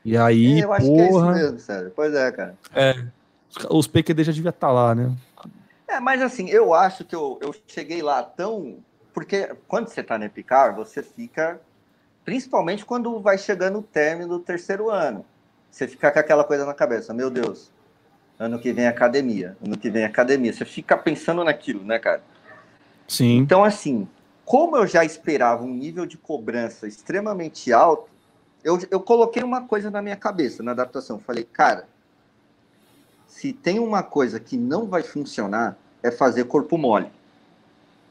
E 0.05 0.17
aí, 0.17 0.61
É, 0.61 0.65
eu 0.65 0.73
acho 0.73 0.87
que 0.87 0.93
é 1.01 1.05
isso 1.05 1.13
porra, 1.13 1.33
mesmo, 1.33 1.59
sério. 1.59 1.93
Pois 1.95 2.15
é, 2.15 2.33
cara. 2.33 2.55
os 3.71 3.87
PQD 3.87 4.25
já 4.25 4.33
devia 4.33 4.49
estar 4.51 4.71
lá, 4.73 4.95
né? 4.95 5.13
É, 5.87 6.01
mas 6.01 6.23
assim, 6.23 6.49
eu 6.49 6.73
acho 6.73 7.05
que 7.05 7.15
eu, 7.15 7.39
eu 7.43 7.55
cheguei 7.67 8.01
lá 8.01 8.23
tão. 8.23 8.77
Porque 9.13 9.51
quando 9.67 9.89
você 9.89 10.03
tá 10.03 10.17
no 10.19 10.25
Epicar, 10.25 10.75
você 10.75 11.03
fica. 11.03 11.61
Principalmente 12.31 12.85
quando 12.85 13.19
vai 13.19 13.37
chegando 13.37 13.81
o 13.81 13.83
término 13.83 14.29
do 14.29 14.39
terceiro 14.39 14.89
ano. 14.89 15.25
Você 15.69 15.89
fica 15.89 16.13
com 16.13 16.19
aquela 16.21 16.45
coisa 16.45 16.65
na 16.65 16.73
cabeça, 16.73 17.13
meu 17.13 17.29
Deus, 17.29 17.73
ano 18.39 18.57
que 18.57 18.73
vem 18.73 18.85
é 18.85 18.87
academia, 18.89 19.57
ano 19.61 19.77
que 19.77 19.91
vem 19.91 20.05
é 20.05 20.07
academia. 20.07 20.53
Você 20.53 20.65
fica 20.65 20.97
pensando 20.97 21.43
naquilo, 21.43 21.83
né, 21.83 21.99
cara? 21.99 22.23
Sim. 23.09 23.39
Então, 23.39 23.65
assim, 23.65 24.07
como 24.45 24.77
eu 24.77 24.87
já 24.87 25.05
esperava 25.05 25.65
um 25.65 25.75
nível 25.75 26.07
de 26.07 26.17
cobrança 26.17 26.87
extremamente 26.87 27.73
alto, 27.73 28.09
eu, 28.63 28.79
eu 28.93 29.01
coloquei 29.01 29.43
uma 29.43 29.63
coisa 29.63 29.91
na 29.91 30.01
minha 30.01 30.15
cabeça 30.15 30.63
na 30.63 30.71
adaptação. 30.71 31.19
Falei, 31.19 31.43
cara, 31.43 31.89
se 33.27 33.53
tem 33.53 33.81
uma 33.81 34.05
coisa 34.05 34.39
que 34.39 34.57
não 34.57 34.87
vai 34.87 35.03
funcionar, 35.03 35.77
é 36.01 36.13
fazer 36.13 36.45
corpo 36.45 36.79
mole. 36.79 37.09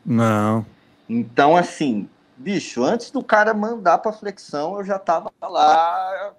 Não. 0.05 0.65
Então, 1.07 1.55
assim, 1.55 2.09
bicho, 2.39 2.83
antes 2.83 3.11
do 3.11 3.21
cara 3.23 3.53
mandar 3.53 3.97
pra 3.99 4.13
flexão, 4.13 4.77
eu 4.79 4.83
já 4.85 4.97
tava 4.97 5.31
lá. 5.41 6.33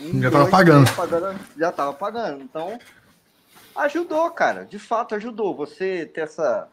um, 0.00 0.20
Já 0.20 0.30
tava 0.30 0.48
pagando. 0.50 0.96
pagando. 0.96 1.40
Já 1.56 1.70
tava 1.70 1.92
pagando. 1.92 2.42
Então, 2.42 2.78
ajudou, 3.76 4.28
cara. 4.30 4.64
De 4.64 4.78
fato, 4.78 5.14
ajudou. 5.14 5.54
Você 5.54 6.06
ter 6.06 6.22
essa. 6.22 6.66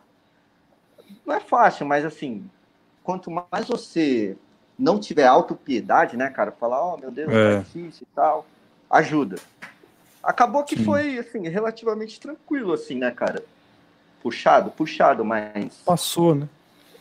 Não 1.26 1.36
é 1.36 1.40
fácil, 1.40 1.86
mas 1.86 2.06
assim, 2.06 2.50
quanto 3.04 3.30
mais 3.30 3.68
você 3.68 4.38
não 4.78 5.00
tiver 5.00 5.26
autopiedade, 5.28 6.16
né, 6.16 6.30
cara? 6.30 6.52
Falar, 6.52 6.82
ó, 6.82 6.98
meu 6.98 7.12
Deus, 7.12 7.32
É. 7.32 7.56
tá 7.56 7.62
difícil 7.62 8.08
e 8.10 8.16
tal, 8.16 8.46
ajuda. 8.90 9.36
Acabou 10.24 10.64
que 10.64 10.78
Sim. 10.78 10.86
foi, 10.86 11.18
assim, 11.18 11.48
relativamente 11.48 12.20
tranquilo, 12.20 12.74
assim, 12.74 12.96
né, 12.96 13.10
cara? 13.12 13.44
Puxado, 14.22 14.70
puxado, 14.72 15.24
mas 15.26 15.76
Passou, 15.86 16.36
né? 16.36 16.48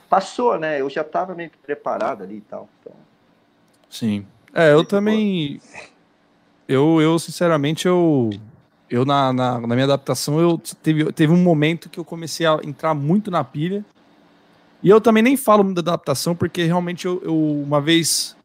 Passou, 0.09 0.59
né? 0.59 0.81
Eu 0.81 0.89
já 0.89 1.05
tava 1.05 1.35
meio 1.35 1.51
que 1.51 1.59
preparado 1.59 2.23
ali 2.23 2.37
e 2.37 2.41
tal. 2.41 2.69
Então, 2.81 2.93
Sim. 3.89 4.27
É, 4.55 4.73
eu 4.73 4.85
também. 4.85 5.61
Eu, 6.67 7.01
eu 7.01 7.19
sinceramente, 7.19 7.87
eu. 7.87 8.31
Eu, 8.91 9.05
na, 9.05 9.33
na, 9.35 9.61
na 9.61 9.75
minha 9.75 9.85
adaptação, 9.85 10.41
eu 10.41 10.59
teve, 10.83 11.13
teve 11.13 11.31
um 11.31 11.43
momento 11.43 11.91
que 11.91 12.01
eu 12.01 12.05
comecei 12.05 12.47
a 12.47 12.59
entrar 12.65 12.95
muito 12.95 13.31
na 13.31 13.45
pilha. 13.45 13.85
E 14.83 14.89
eu 14.89 15.01
também 15.01 15.23
nem 15.23 15.37
falo 15.37 15.63
muito 15.63 15.83
da 15.83 15.93
adaptação, 15.93 16.35
porque 16.35 16.65
realmente 16.65 17.05
eu, 17.05 17.21
eu 17.23 17.37
uma 17.37 17.81
vez 17.81 18.37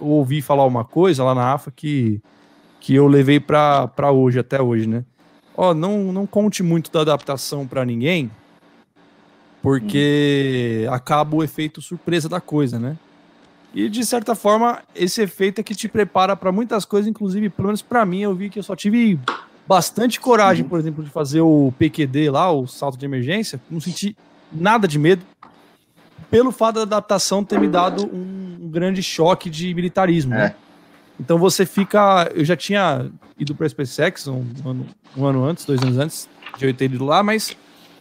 eu 0.00 0.06
ouvi 0.06 0.40
falar 0.40 0.64
uma 0.64 0.84
coisa 0.84 1.22
lá 1.22 1.34
na 1.34 1.52
AFA 1.52 1.70
que, 1.70 2.20
que 2.80 2.94
eu 2.94 3.06
levei 3.06 3.38
pra, 3.38 3.88
pra 3.88 4.10
hoje, 4.10 4.38
até 4.38 4.62
hoje, 4.62 4.86
né? 4.86 5.04
Ó, 5.54 5.74
não, 5.74 6.12
não 6.12 6.26
conte 6.26 6.62
muito 6.62 6.90
da 6.90 7.02
adaptação 7.02 7.66
pra 7.66 7.84
ninguém, 7.84 8.30
porque 9.62 10.86
acaba 10.90 11.36
o 11.36 11.44
efeito 11.44 11.82
surpresa 11.82 12.28
da 12.28 12.40
coisa, 12.40 12.78
né? 12.78 12.96
E 13.74 13.88
de 13.88 14.04
certa 14.04 14.34
forma, 14.34 14.80
esse 14.94 15.22
efeito 15.22 15.60
é 15.60 15.64
que 15.64 15.74
te 15.74 15.88
prepara 15.88 16.34
para 16.34 16.50
muitas 16.50 16.84
coisas, 16.84 17.08
inclusive, 17.08 17.48
pelo 17.48 17.68
menos 17.68 17.82
para 17.82 18.04
mim, 18.04 18.20
eu 18.20 18.34
vi 18.34 18.50
que 18.50 18.58
eu 18.58 18.62
só 18.62 18.74
tive 18.74 19.18
bastante 19.66 20.18
coragem, 20.18 20.64
por 20.64 20.80
exemplo, 20.80 21.04
de 21.04 21.10
fazer 21.10 21.40
o 21.40 21.72
PQD 21.78 22.30
lá, 22.30 22.50
o 22.50 22.66
salto 22.66 22.98
de 22.98 23.04
emergência, 23.04 23.60
não 23.70 23.80
senti 23.80 24.16
nada 24.52 24.88
de 24.88 24.98
medo, 24.98 25.24
pelo 26.28 26.50
fato 26.50 26.76
da 26.76 26.82
adaptação 26.82 27.44
ter 27.44 27.60
me 27.60 27.68
dado 27.68 28.04
um, 28.12 28.68
grande 28.70 29.02
choque 29.02 29.50
de 29.50 29.72
militarismo, 29.74 30.32
né? 30.32 30.54
Então 31.18 31.38
você 31.38 31.66
fica. 31.66 32.30
Eu 32.34 32.44
já 32.44 32.56
tinha 32.56 33.10
ido 33.38 33.54
para 33.54 33.66
a 33.66 33.68
SpaceX 33.68 34.26
um 34.28 34.44
ano, 34.64 34.86
um 35.16 35.24
ano 35.26 35.44
antes, 35.44 35.64
dois 35.64 35.82
anos 35.82 35.98
antes 35.98 36.28
de 36.56 36.66
eu 36.66 36.72
ter 36.72 36.84
ido 36.84 37.04
lá, 37.04 37.22
mas 37.22 37.56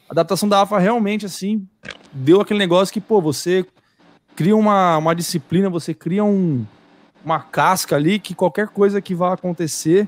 a 0.09 0.13
adaptação 0.13 0.49
da 0.49 0.61
AFA 0.61 0.79
realmente, 0.79 1.25
assim, 1.25 1.65
deu 2.11 2.41
aquele 2.41 2.59
negócio 2.59 2.91
que, 2.93 2.99
pô, 2.99 3.21
você 3.21 3.65
cria 4.35 4.55
uma, 4.55 4.97
uma 4.97 5.13
disciplina, 5.15 5.69
você 5.69 5.93
cria 5.93 6.23
um, 6.23 6.65
uma 7.23 7.39
casca 7.39 7.95
ali 7.95 8.17
que 8.19 8.33
qualquer 8.33 8.67
coisa 8.69 9.01
que 9.01 9.13
vá 9.13 9.33
acontecer, 9.33 10.07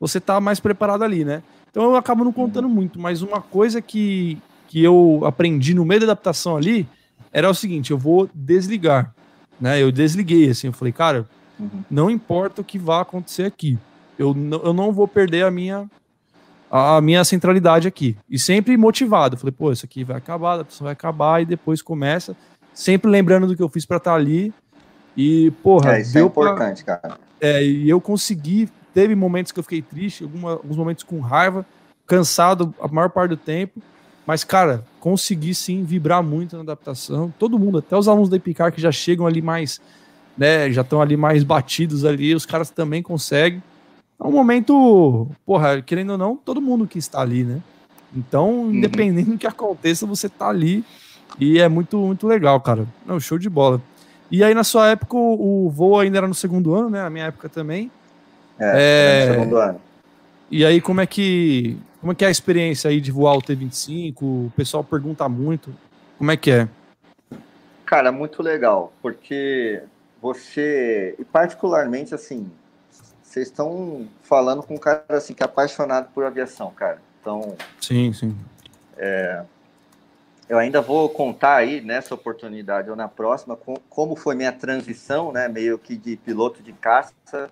você 0.00 0.18
tá 0.20 0.40
mais 0.40 0.60
preparado 0.60 1.02
ali, 1.04 1.24
né? 1.24 1.42
Então 1.70 1.84
eu 1.84 1.96
acabo 1.96 2.24
não 2.24 2.32
contando 2.32 2.68
muito, 2.68 2.98
mas 3.00 3.20
uma 3.20 3.40
coisa 3.40 3.82
que, 3.82 4.38
que 4.68 4.82
eu 4.82 5.20
aprendi 5.24 5.74
no 5.74 5.84
meio 5.84 6.00
da 6.00 6.06
adaptação 6.06 6.56
ali 6.56 6.88
era 7.32 7.50
o 7.50 7.54
seguinte, 7.54 7.90
eu 7.90 7.98
vou 7.98 8.30
desligar, 8.32 9.12
né? 9.60 9.82
Eu 9.82 9.90
desliguei, 9.92 10.48
assim, 10.50 10.68
eu 10.68 10.72
falei, 10.72 10.92
cara, 10.92 11.26
Uhum. 11.58 11.84
não 11.88 12.10
importa 12.10 12.60
o 12.62 12.64
que 12.64 12.78
vá 12.78 13.00
acontecer 13.02 13.44
aqui, 13.44 13.78
eu, 14.18 14.34
não- 14.34 14.60
eu 14.64 14.72
não 14.72 14.90
vou 14.92 15.06
perder 15.06 15.44
a 15.44 15.50
minha 15.52 15.88
a 16.70 17.00
minha 17.00 17.22
centralidade 17.24 17.86
aqui. 17.86 18.16
E 18.28 18.38
sempre 18.38 18.76
motivado. 18.76 19.36
Falei, 19.36 19.52
pô, 19.52 19.70
isso 19.72 19.84
aqui 19.84 20.02
vai 20.04 20.16
acabar, 20.16 20.50
a 20.50 20.54
adaptação 20.54 20.84
vai 20.84 20.92
acabar 20.92 21.42
e 21.42 21.44
depois 21.46 21.80
começa. 21.82 22.36
Sempre 22.72 23.10
lembrando 23.10 23.46
do 23.46 23.56
que 23.56 23.62
eu 23.62 23.68
fiz 23.68 23.84
pra 23.86 23.98
estar 23.98 24.14
ali. 24.14 24.52
E, 25.16 25.52
porra, 25.62 25.96
é, 25.96 26.00
isso 26.00 26.10
é 26.10 26.20
deu 26.20 26.28
pra- 26.30 26.44
importante, 26.52 26.84
cara. 26.84 27.18
é, 27.40 27.64
e 27.64 27.88
eu 27.88 28.00
consegui. 28.00 28.68
Teve 28.92 29.14
momentos 29.14 29.50
que 29.52 29.58
eu 29.58 29.62
fiquei 29.62 29.82
triste, 29.82 30.22
alguma- 30.24 30.52
alguns 30.52 30.76
momentos 30.76 31.02
com 31.04 31.18
raiva, 31.20 31.64
cansado 32.06 32.74
a 32.80 32.88
maior 32.88 33.10
parte 33.10 33.30
do 33.30 33.36
tempo. 33.36 33.80
Mas, 34.26 34.42
cara, 34.42 34.84
consegui 35.00 35.54
sim 35.54 35.84
vibrar 35.84 36.22
muito 36.22 36.56
na 36.56 36.62
adaptação. 36.62 37.32
Todo 37.38 37.58
mundo, 37.58 37.78
até 37.78 37.96
os 37.96 38.08
alunos 38.08 38.28
da 38.28 38.36
Epicar 38.36 38.72
que 38.72 38.80
já 38.80 38.90
chegam 38.90 39.26
ali 39.26 39.42
mais, 39.42 39.80
né, 40.36 40.70
já 40.72 40.80
estão 40.80 41.00
ali 41.02 41.16
mais 41.16 41.44
batidos 41.44 42.04
ali, 42.04 42.34
os 42.34 42.46
caras 42.46 42.70
também 42.70 43.02
conseguem. 43.02 43.62
É 44.20 44.26
um 44.26 44.32
momento, 44.32 45.28
porra, 45.44 45.82
querendo 45.82 46.10
ou 46.10 46.18
não, 46.18 46.36
todo 46.36 46.60
mundo 46.60 46.86
que 46.86 46.98
está 46.98 47.20
ali, 47.20 47.44
né? 47.44 47.60
Então, 48.14 48.70
independente 48.72 49.30
do 49.30 49.38
que 49.38 49.46
aconteça, 49.46 50.06
você 50.06 50.28
tá 50.28 50.48
ali 50.48 50.84
e 51.38 51.58
é 51.58 51.68
muito, 51.68 51.98
muito 51.98 52.26
legal, 52.26 52.60
cara. 52.60 52.86
Não, 53.04 53.18
show 53.18 53.38
de 53.38 53.50
bola. 53.50 53.82
E 54.30 54.42
aí, 54.42 54.54
na 54.54 54.64
sua 54.64 54.88
época, 54.88 55.16
o, 55.16 55.68
voo 55.68 55.98
ainda 55.98 56.18
era 56.18 56.28
no 56.28 56.34
segundo 56.34 56.74
ano, 56.74 56.90
né? 56.90 57.02
Na 57.02 57.10
minha 57.10 57.26
época 57.26 57.48
também. 57.48 57.90
É, 58.58 59.24
É. 59.24 59.26
no 59.26 59.34
segundo 59.34 59.56
ano. 59.56 59.80
E 60.50 60.64
aí, 60.64 60.80
como 60.80 61.00
é 61.00 61.06
que 61.06 61.76
como 62.04 62.12
é 62.12 62.14
que 62.14 62.22
é 62.22 62.28
a 62.28 62.30
experiência 62.30 62.90
aí 62.90 63.00
de 63.00 63.10
voar 63.10 63.34
o 63.34 63.40
T25? 63.40 64.22
O 64.22 64.52
pessoal 64.54 64.84
pergunta 64.84 65.26
muito. 65.26 65.74
Como 66.18 66.30
é 66.30 66.36
que 66.36 66.50
é? 66.50 66.68
Cara, 67.86 68.12
muito 68.12 68.42
legal, 68.42 68.92
porque 69.00 69.82
você, 70.20 71.14
e 71.18 71.24
particularmente 71.24 72.14
assim, 72.14 72.50
vocês 73.34 73.48
estão 73.48 74.08
falando 74.22 74.62
com 74.62 74.74
um 74.74 74.78
cara 74.78 75.04
assim 75.08 75.34
que 75.34 75.42
é 75.42 75.46
apaixonado 75.46 76.08
por 76.14 76.24
aviação, 76.24 76.70
cara. 76.70 77.02
Então, 77.20 77.56
Sim, 77.80 78.12
sim. 78.12 78.36
eu 80.48 80.56
ainda 80.56 80.80
vou 80.80 81.08
contar 81.08 81.56
aí 81.56 81.80
nessa 81.80 82.14
oportunidade 82.14 82.88
ou 82.88 82.94
na 82.94 83.08
próxima 83.08 83.56
com- 83.56 83.76
como 83.90 84.14
foi 84.14 84.36
minha 84.36 84.52
transição, 84.52 85.32
né, 85.32 85.48
meio 85.48 85.76
que 85.78 85.96
de 85.96 86.16
piloto 86.16 86.62
de 86.62 86.72
caça, 86.74 87.50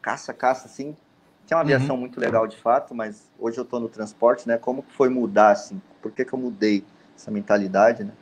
caça, 0.00 0.32
caça, 0.32 0.66
assim, 0.66 0.96
que 1.46 1.52
é 1.52 1.56
uma 1.56 1.62
aviação 1.62 1.96
muito 1.96 2.18
legal 2.18 2.46
de 2.46 2.56
fato, 2.56 2.94
mas 2.94 3.28
hoje 3.38 3.58
eu 3.58 3.64
estou 3.64 3.78
no 3.78 3.88
transporte, 3.90 4.48
né, 4.48 4.56
como 4.56 4.82
foi 4.96 5.10
mudar, 5.10 5.50
assim, 5.50 5.80
por 6.00 6.10
que 6.10 6.24
que 6.24 6.32
eu 6.32 6.38
mudei 6.38 6.82
essa 7.14 7.30
mentalidade, 7.30 8.02
né? 8.02 8.12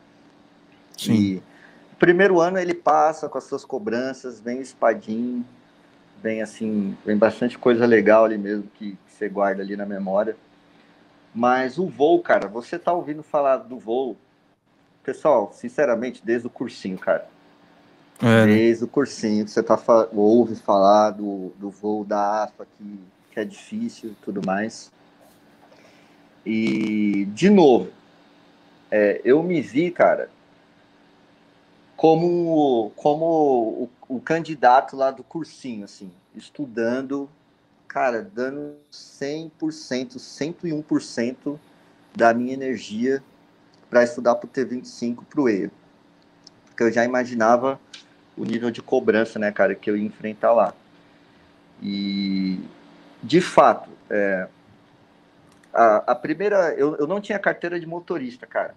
Sim. 0.99 1.13
E 1.13 1.43
primeiro 1.99 2.41
ano 2.41 2.59
ele 2.59 2.75
passa 2.75 3.29
com 3.29 3.39
as 3.39 3.45
suas 3.45 3.65
cobranças, 3.65 4.41
vem 4.41 4.59
o 4.59 4.63
espadinho, 4.63 5.45
vem 6.25 6.41
assim, 6.41 6.97
vem 7.05 7.19
bastante 7.19 7.59
coisa 7.59 7.85
legal 7.85 8.25
ali 8.25 8.39
mesmo 8.39 8.63
que, 8.79 8.93
que 8.93 9.13
você 9.13 9.29
guarda 9.29 9.63
ali 9.63 9.77
na 9.77 9.85
memória. 9.85 10.35
Mas 11.35 11.77
o 11.77 11.87
voo, 11.87 12.23
cara, 12.23 12.49
você 12.49 12.79
tá 12.79 12.95
ouvindo 12.95 13.23
falar 13.23 13.59
do 13.59 13.79
voo, 13.79 14.17
pessoal, 15.03 15.53
sinceramente, 15.53 16.23
desde 16.25 16.47
o 16.47 16.51
cursinho, 16.51 16.97
cara. 16.97 17.29
É, 18.23 18.47
né? 18.47 18.55
Desde 18.55 18.85
o 18.85 18.89
cursinho 18.89 19.45
que 19.45 19.51
você 19.51 19.63
tá, 19.63 19.79
ouve 20.15 20.57
falar 20.57 21.11
do, 21.11 21.53
do 21.59 21.69
voo 21.69 22.07
da 22.07 22.45
AFA, 22.45 22.67
que, 22.79 23.01
que 23.31 23.41
é 23.41 23.45
difícil 23.45 24.13
e 24.13 24.15
tudo 24.25 24.41
mais. 24.47 24.91
E, 26.47 27.27
de 27.35 27.51
novo, 27.51 27.91
é, 28.91 29.21
eu 29.27 29.43
me 29.43 29.61
vi, 29.61 29.91
cara, 29.91 30.31
como, 32.05 32.93
como 32.97 33.89
o, 34.09 34.17
o 34.17 34.21
candidato 34.21 34.95
lá 34.95 35.11
do 35.11 35.25
cursinho, 35.25 35.87
assim, 35.87 36.13
estudando, 36.37 37.31
cara, 37.89 38.21
dando 38.21 38.75
100%, 38.93 39.51
101% 40.19 41.59
da 42.15 42.35
minha 42.35 42.53
energia 42.53 43.25
para 43.89 44.05
estudar 44.05 44.35
para 44.35 44.47
o 44.47 44.51
T25 44.51 45.25
para 45.25 45.41
o 45.41 45.49
EIA. 45.49 45.71
Porque 46.67 46.83
eu 46.83 46.93
já 46.93 47.07
imaginava 47.07 47.81
o 48.37 48.45
nível 48.45 48.71
de 48.71 48.83
cobrança, 48.83 49.39
né, 49.39 49.51
cara, 49.51 49.75
que 49.75 49.89
eu 49.89 49.97
ia 49.97 50.05
enfrentar 50.05 50.53
lá. 50.53 50.75
E, 51.83 52.61
de 53.23 53.41
fato, 53.41 53.89
é, 54.11 54.47
a, 55.73 56.13
a, 56.13 56.15
primeira, 56.15 56.75
eu, 56.75 56.97
eu 56.97 57.07
não 57.07 57.19
tinha 57.19 57.39
carteira 57.39 57.81
de 57.81 57.87
motorista, 57.87 58.47
cara. 58.47 58.75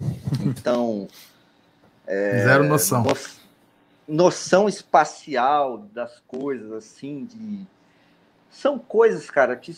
Então. 0.40 1.06
É, 2.06 2.42
Zero 2.44 2.64
noção. 2.64 3.02
No, 3.02 3.14
noção 4.06 4.68
espacial 4.68 5.78
das 5.78 6.20
coisas, 6.26 6.72
assim, 6.72 7.24
de. 7.24 7.66
São 8.50 8.78
coisas, 8.78 9.30
cara, 9.30 9.56
que. 9.56 9.76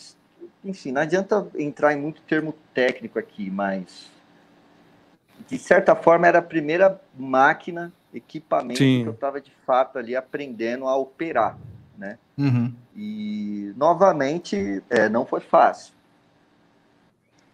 Enfim, 0.63 0.91
não 0.91 1.01
adianta 1.01 1.47
entrar 1.55 1.93
em 1.93 2.01
muito 2.01 2.21
termo 2.21 2.53
técnico 2.73 3.19
aqui, 3.19 3.49
mas. 3.49 4.11
De 5.47 5.57
certa 5.57 5.95
forma, 5.95 6.27
era 6.27 6.39
a 6.39 6.41
primeira 6.41 6.99
máquina, 7.17 7.91
equipamento 8.13 8.79
Sim. 8.79 9.03
que 9.03 9.09
eu 9.09 9.13
estava 9.13 9.41
de 9.41 9.51
fato 9.65 9.99
ali 9.99 10.15
aprendendo 10.15 10.87
a 10.87 10.95
operar, 10.95 11.57
né? 11.97 12.17
Uhum. 12.37 12.73
E, 12.95 13.73
novamente, 13.75 14.81
é, 14.89 15.09
não 15.09 15.25
foi 15.25 15.41
fácil. 15.41 15.93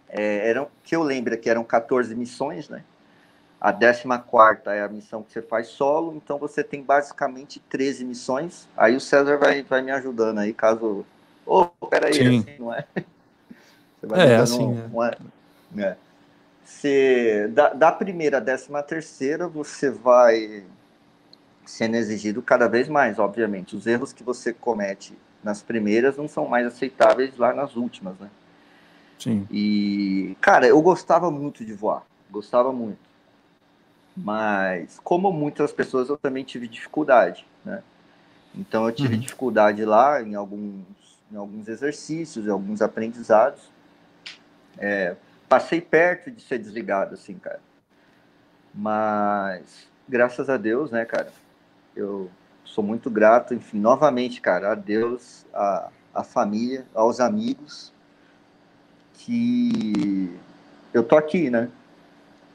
É, 0.07 0.49
eram, 0.49 0.67
que 0.83 0.95
eu 0.95 1.01
lembro 1.01 1.37
que 1.37 1.49
eram 1.49 1.63
14 1.63 2.13
missões, 2.15 2.69
né? 2.69 2.83
A 3.61 3.71
14 3.71 4.07
é 4.69 4.81
a 4.81 4.87
missão 4.87 5.21
que 5.21 5.31
você 5.31 5.39
faz 5.39 5.67
solo, 5.67 6.15
então 6.15 6.39
você 6.39 6.63
tem 6.63 6.81
basicamente 6.81 7.59
13 7.69 8.03
missões. 8.03 8.67
Aí 8.75 8.95
o 8.95 8.99
César 8.99 9.37
vai, 9.37 9.61
vai 9.61 9.83
me 9.83 9.91
ajudando 9.91 10.39
aí, 10.39 10.51
caso. 10.51 11.05
Ô, 11.45 11.67
oh, 11.79 11.85
peraí, 11.85 12.15
Sim. 12.15 12.39
assim 12.39 12.55
não 12.57 12.73
é? 12.73 12.85
Você 14.01 14.07
vai 14.07 14.31
é, 14.31 14.35
assim. 14.37 14.65
Um, 14.65 15.03
é. 15.03 15.15
é. 15.77 15.97
Você, 16.65 17.47
da, 17.53 17.69
da 17.69 17.91
primeira 17.91 18.37
à 18.37 18.39
décima 18.39 18.81
terceira, 18.81 19.47
você 19.47 19.91
vai 19.91 20.63
sendo 21.63 21.97
exigido 21.97 22.41
cada 22.41 22.67
vez 22.67 22.89
mais, 22.89 23.19
obviamente. 23.19 23.75
Os 23.75 23.85
erros 23.85 24.11
que 24.11 24.23
você 24.23 24.51
comete 24.51 25.13
nas 25.43 25.61
primeiras 25.61 26.17
não 26.17 26.27
são 26.27 26.47
mais 26.47 26.65
aceitáveis 26.65 27.37
lá 27.37 27.53
nas 27.53 27.75
últimas, 27.75 28.17
né? 28.17 28.29
Sim. 29.19 29.47
E, 29.51 30.35
cara, 30.41 30.65
eu 30.65 30.81
gostava 30.81 31.29
muito 31.29 31.63
de 31.63 31.73
voar, 31.73 32.03
gostava 32.31 32.73
muito. 32.73 33.10
Mas, 34.15 34.99
como 35.03 35.31
muitas 35.31 35.71
pessoas, 35.71 36.09
eu 36.09 36.17
também 36.17 36.43
tive 36.43 36.67
dificuldade, 36.67 37.45
né? 37.63 37.81
Então, 38.53 38.85
eu 38.85 38.93
tive 38.93 39.15
uhum. 39.15 39.19
dificuldade 39.19 39.85
lá 39.85 40.21
em 40.21 40.35
alguns, 40.35 40.83
em 41.31 41.37
alguns 41.37 41.67
exercícios, 41.67 42.45
em 42.45 42.49
alguns 42.49 42.81
aprendizados. 42.81 43.61
É, 44.77 45.15
passei 45.47 45.79
perto 45.79 46.29
de 46.29 46.41
ser 46.41 46.59
desligado, 46.59 47.13
assim, 47.13 47.35
cara. 47.35 47.61
Mas, 48.73 49.87
graças 50.07 50.49
a 50.49 50.57
Deus, 50.57 50.91
né, 50.91 51.05
cara? 51.05 51.31
Eu 51.95 52.29
sou 52.65 52.83
muito 52.83 53.09
grato, 53.09 53.53
enfim, 53.53 53.79
novamente, 53.79 54.41
cara, 54.41 54.71
a 54.71 54.75
Deus, 54.75 55.45
a, 55.53 55.89
a 56.13 56.23
família, 56.23 56.85
aos 56.93 57.19
amigos, 57.19 57.93
que 59.13 60.33
eu 60.93 61.03
tô 61.03 61.15
aqui, 61.17 61.49
né? 61.49 61.69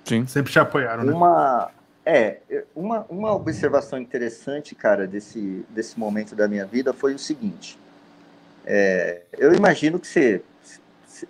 Sim, 0.06 0.24
sempre 0.26 0.52
te 0.52 0.58
apoiaram, 0.60 1.02
né? 1.02 1.12
Uma, 1.12 1.68
é, 2.04 2.38
uma, 2.76 3.04
uma 3.08 3.34
observação 3.34 3.98
interessante, 3.98 4.72
cara, 4.72 5.04
desse, 5.04 5.66
desse 5.68 5.98
momento 5.98 6.36
da 6.36 6.46
minha 6.46 6.64
vida 6.64 6.92
foi 6.92 7.12
o 7.12 7.18
seguinte. 7.18 7.76
É, 8.64 9.22
eu 9.36 9.52
imagino 9.52 9.98
que 9.98 10.06
você, 10.06 10.42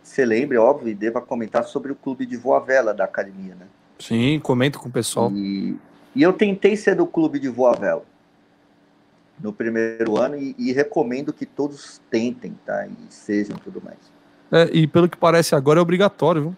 você 0.02 0.26
lembre, 0.26 0.58
óbvio, 0.58 0.90
e 0.90 0.94
deva 0.94 1.22
comentar 1.22 1.64
sobre 1.64 1.90
o 1.90 1.94
clube 1.94 2.26
de 2.26 2.36
voa 2.36 2.60
vela 2.60 2.92
da 2.92 3.04
academia, 3.04 3.54
né? 3.54 3.66
Sim, 3.98 4.38
comento 4.40 4.78
com 4.78 4.90
o 4.90 4.92
pessoal. 4.92 5.32
E, 5.32 5.74
e 6.14 6.22
eu 6.22 6.34
tentei 6.34 6.76
ser 6.76 6.94
do 6.94 7.06
clube 7.06 7.38
de 7.38 7.48
voa 7.48 7.72
vela 7.72 8.04
no 9.40 9.54
primeiro 9.54 10.18
ano 10.18 10.36
e, 10.36 10.54
e 10.58 10.70
recomendo 10.70 11.32
que 11.32 11.46
todos 11.46 11.98
tentem, 12.10 12.54
tá? 12.66 12.86
E 12.86 12.94
sejam 13.08 13.56
tudo 13.56 13.82
mais. 13.82 13.96
É, 14.52 14.68
e 14.70 14.86
pelo 14.86 15.08
que 15.08 15.16
parece 15.16 15.54
agora 15.54 15.80
é 15.80 15.82
obrigatório, 15.82 16.42
viu? 16.42 16.56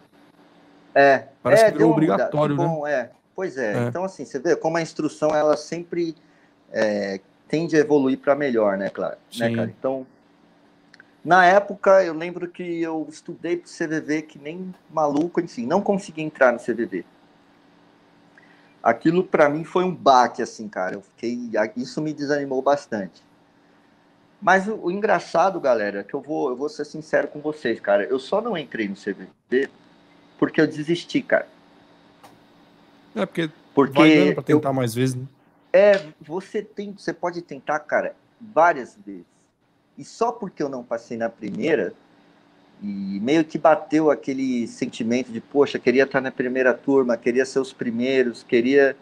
É. 0.99 1.29
Parece 1.45 1.65
é, 1.67 1.71
que 1.71 1.81
é 1.81 1.87
obrigatório, 1.87 2.57
bom, 2.57 2.83
né? 2.83 2.93
É. 2.93 3.11
Pois 3.37 3.57
é. 3.57 3.85
é. 3.85 3.87
Então, 3.87 4.03
assim, 4.03 4.25
você 4.25 4.37
vê 4.41 4.57
como 4.57 4.79
a 4.79 4.83
instrução 4.83 5.31
ela 5.31 5.57
sempre 5.57 6.17
é, 6.73 7.21
tende 7.47 7.77
a 7.77 7.79
evoluir 7.79 8.19
para 8.19 8.35
melhor, 8.35 8.77
né, 8.77 8.91
claro? 8.91 9.17
Né, 9.39 9.55
cara? 9.55 9.73
Então, 9.79 10.05
na 11.25 11.47
época, 11.47 12.03
eu 12.03 12.13
lembro 12.13 12.49
que 12.49 12.83
eu 12.83 13.07
estudei 13.09 13.57
para 13.57 13.69
o 13.69 13.71
CVV 13.71 14.23
que 14.23 14.41
nem 14.41 14.75
maluco, 14.91 15.41
enfim, 15.41 15.67
não 15.67 15.81
consegui 15.81 16.23
entrar 16.23 16.53
no 16.53 16.59
CVV. 16.59 17.05
Aquilo 18.83 19.23
para 19.23 19.49
mim 19.49 19.63
foi 19.63 19.85
um 19.85 19.95
baque, 19.95 20.43
assim, 20.43 20.69
cara. 20.69 20.97
Eu 20.97 21.03
fiquei, 21.03 21.39
isso 21.77 22.03
me 22.03 22.13
desanimou 22.13 22.61
bastante. 22.61 23.23
Mas 24.43 24.67
o, 24.67 24.75
o, 24.83 24.91
engraçado, 24.91 25.61
galera, 25.61 26.03
que 26.03 26.15
eu 26.15 26.21
vou, 26.21 26.51
eu 26.51 26.57
vou 26.57 26.69
ser 26.69 26.85
sincero 26.85 27.29
com 27.29 27.41
vocês, 27.41 27.79
cara. 27.79 28.03
Eu 28.03 28.19
só 28.19 28.41
não 28.41 28.59
entrei 28.59 28.89
no 28.89 28.97
CVB 28.97 29.69
porque 30.39 30.61
eu 30.61 30.67
desisti, 30.67 31.21
cara. 31.21 31.49
É, 33.15 33.27
porque, 33.27 33.51
porque 33.75 33.99
vai 33.99 34.33
pra 34.33 34.43
tentar 34.43 34.71
eu, 34.71 34.75
mais 34.75 34.95
vezes, 34.95 35.15
né? 35.17 35.27
É, 35.73 36.07
você 36.21 36.63
tem, 36.63 36.93
você 36.93 37.13
pode 37.13 37.43
tentar, 37.43 37.79
cara, 37.81 38.15
várias 38.41 38.97
vezes. 39.05 39.27
E 39.97 40.05
só 40.05 40.31
porque 40.31 40.63
eu 40.63 40.69
não 40.69 40.85
passei 40.85 41.17
na 41.17 41.29
primeira, 41.29 41.93
e 42.81 43.19
meio 43.21 43.45
que 43.45 43.59
bateu 43.59 44.11
aquele 44.11 44.67
sentimento 44.69 45.33
de, 45.33 45.41
poxa, 45.41 45.79
queria 45.79 46.05
estar 46.05 46.21
na 46.21 46.31
primeira 46.31 46.73
turma, 46.73 47.17
queria 47.17 47.45
ser 47.45 47.59
os 47.59 47.73
primeiros, 47.73 48.45
queria 48.45 48.97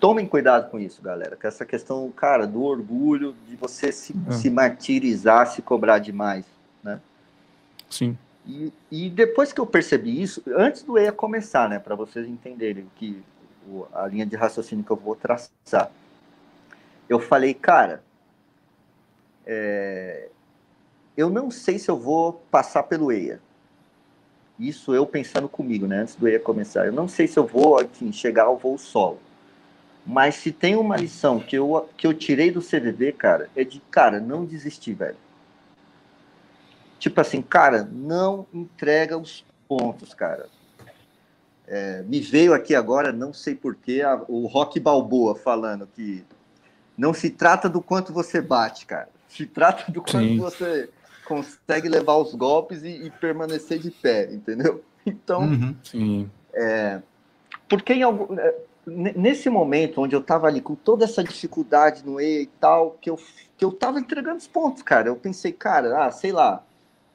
tomem 0.00 0.26
cuidado 0.26 0.70
com 0.70 0.78
isso, 0.78 1.02
galera. 1.02 1.36
Com 1.36 1.46
essa 1.46 1.64
questão, 1.66 2.10
cara, 2.10 2.46
do 2.46 2.62
orgulho, 2.62 3.34
de 3.48 3.56
você 3.56 3.92
se, 3.92 4.14
é. 4.28 4.32
se 4.32 4.48
martirizar, 4.50 5.46
se 5.48 5.60
cobrar 5.60 5.98
demais, 5.98 6.44
né? 6.82 7.00
Sim. 7.90 8.16
E, 8.48 8.72
e 8.90 9.10
depois 9.10 9.52
que 9.52 9.60
eu 9.60 9.66
percebi 9.66 10.22
isso, 10.22 10.42
antes 10.56 10.82
do 10.82 10.96
EIA 10.96 11.12
começar, 11.12 11.68
né, 11.68 11.78
para 11.78 11.94
vocês 11.94 12.26
entenderem 12.26 12.90
que 12.96 13.22
o, 13.68 13.86
a 13.92 14.06
linha 14.06 14.24
de 14.24 14.36
raciocínio 14.36 14.82
que 14.82 14.90
eu 14.90 14.96
vou 14.96 15.14
traçar, 15.14 15.92
eu 17.06 17.20
falei, 17.20 17.52
cara, 17.52 18.02
é, 19.44 20.30
eu 21.14 21.28
não 21.28 21.50
sei 21.50 21.78
se 21.78 21.90
eu 21.90 21.98
vou 21.98 22.42
passar 22.50 22.84
pelo 22.84 23.12
EIA. 23.12 23.38
Isso 24.58 24.94
eu 24.94 25.06
pensando 25.06 25.48
comigo, 25.48 25.86
né, 25.86 26.00
antes 26.00 26.14
do 26.14 26.26
EIA 26.26 26.40
começar. 26.40 26.86
Eu 26.86 26.92
não 26.92 27.06
sei 27.06 27.26
se 27.26 27.38
eu 27.38 27.46
vou, 27.46 27.82
enfim, 27.82 28.10
chegar 28.10 28.44
ao 28.44 28.56
voo 28.56 28.78
solo. 28.78 29.20
Mas 30.06 30.36
se 30.36 30.50
tem 30.50 30.74
uma 30.74 30.96
lição 30.96 31.38
que 31.38 31.56
eu, 31.56 31.86
que 31.98 32.06
eu 32.06 32.14
tirei 32.14 32.50
do 32.50 32.62
CVB, 32.62 33.12
cara, 33.12 33.50
é 33.54 33.62
de, 33.62 33.78
cara, 33.90 34.18
não 34.18 34.46
desistir, 34.46 34.94
velho. 34.94 35.16
Tipo 36.98 37.20
assim, 37.20 37.40
cara, 37.40 37.88
não 37.90 38.46
entrega 38.52 39.16
os 39.16 39.44
pontos, 39.68 40.14
cara. 40.14 40.46
É, 41.66 42.02
me 42.02 42.20
veio 42.20 42.54
aqui 42.54 42.74
agora, 42.74 43.12
não 43.12 43.32
sei 43.32 43.54
porquê, 43.54 44.00
o 44.26 44.46
Rock 44.46 44.80
Balboa 44.80 45.34
falando 45.36 45.86
que 45.86 46.24
não 46.96 47.12
se 47.12 47.30
trata 47.30 47.68
do 47.68 47.80
quanto 47.82 48.12
você 48.12 48.40
bate, 48.40 48.86
cara. 48.86 49.08
Se 49.28 49.44
trata 49.46 49.92
do 49.92 50.00
quanto 50.00 50.26
Sim. 50.26 50.38
você 50.38 50.88
consegue 51.26 51.88
levar 51.88 52.16
os 52.16 52.34
golpes 52.34 52.82
e, 52.82 52.88
e, 52.88 53.10
permanecer 53.10 53.78
de 53.78 53.90
pé, 53.90 54.32
entendeu? 54.32 54.82
Então, 55.06 55.40
uhum. 55.40 55.74
Sim. 55.82 56.30
É, 56.52 57.00
porque 57.66 57.94
em 57.94 58.02
algum, 58.02 58.38
é, 58.38 58.54
nesse 58.86 59.48
momento 59.48 60.02
onde 60.02 60.14
eu 60.14 60.22
tava 60.22 60.46
ali 60.46 60.60
com 60.60 60.74
toda 60.74 61.06
essa 61.06 61.24
dificuldade 61.24 62.04
no 62.04 62.20
E 62.20 62.42
e 62.42 62.46
tal, 62.60 62.90
que 63.00 63.08
eu, 63.08 63.18
que 63.56 63.64
eu 63.64 63.72
tava 63.72 63.98
entregando 64.00 64.36
os 64.36 64.46
pontos, 64.46 64.82
cara. 64.82 65.08
Eu 65.08 65.16
pensei, 65.16 65.50
cara, 65.50 66.04
ah, 66.04 66.10
sei 66.10 66.30
lá, 66.30 66.62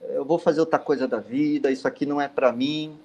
eu 0.09 0.25
vou 0.25 0.37
fazer 0.37 0.59
outra 0.59 0.79
coisa 0.79 1.07
da 1.07 1.19
vida, 1.19 1.71
isso 1.71 1.87
aqui 1.87 2.05
não 2.05 2.19
é 2.19 2.27
para 2.27 2.51
mim. 2.51 2.97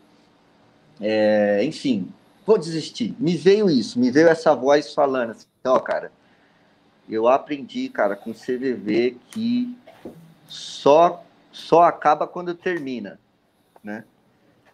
É, 1.01 1.63
enfim, 1.65 2.13
vou 2.47 2.59
desistir. 2.59 3.15
Me 3.19 3.37
veio 3.37 3.71
isso, 3.71 3.99
me 3.99 4.11
veio 4.11 4.29
essa 4.29 4.55
voz 4.55 4.93
falando 4.93 5.31
assim, 5.31 5.47
ó, 5.65 5.77
oh, 5.77 5.81
cara, 5.81 6.11
eu 7.09 7.29
aprendi, 7.29 7.89
cara, 7.89 8.17
com 8.17 8.33
CVV 8.33 9.17
que 9.31 9.77
só 10.47 11.25
só 11.51 11.83
acaba 11.83 12.27
quando 12.27 12.55
termina, 12.55 13.19
né? 13.83 14.05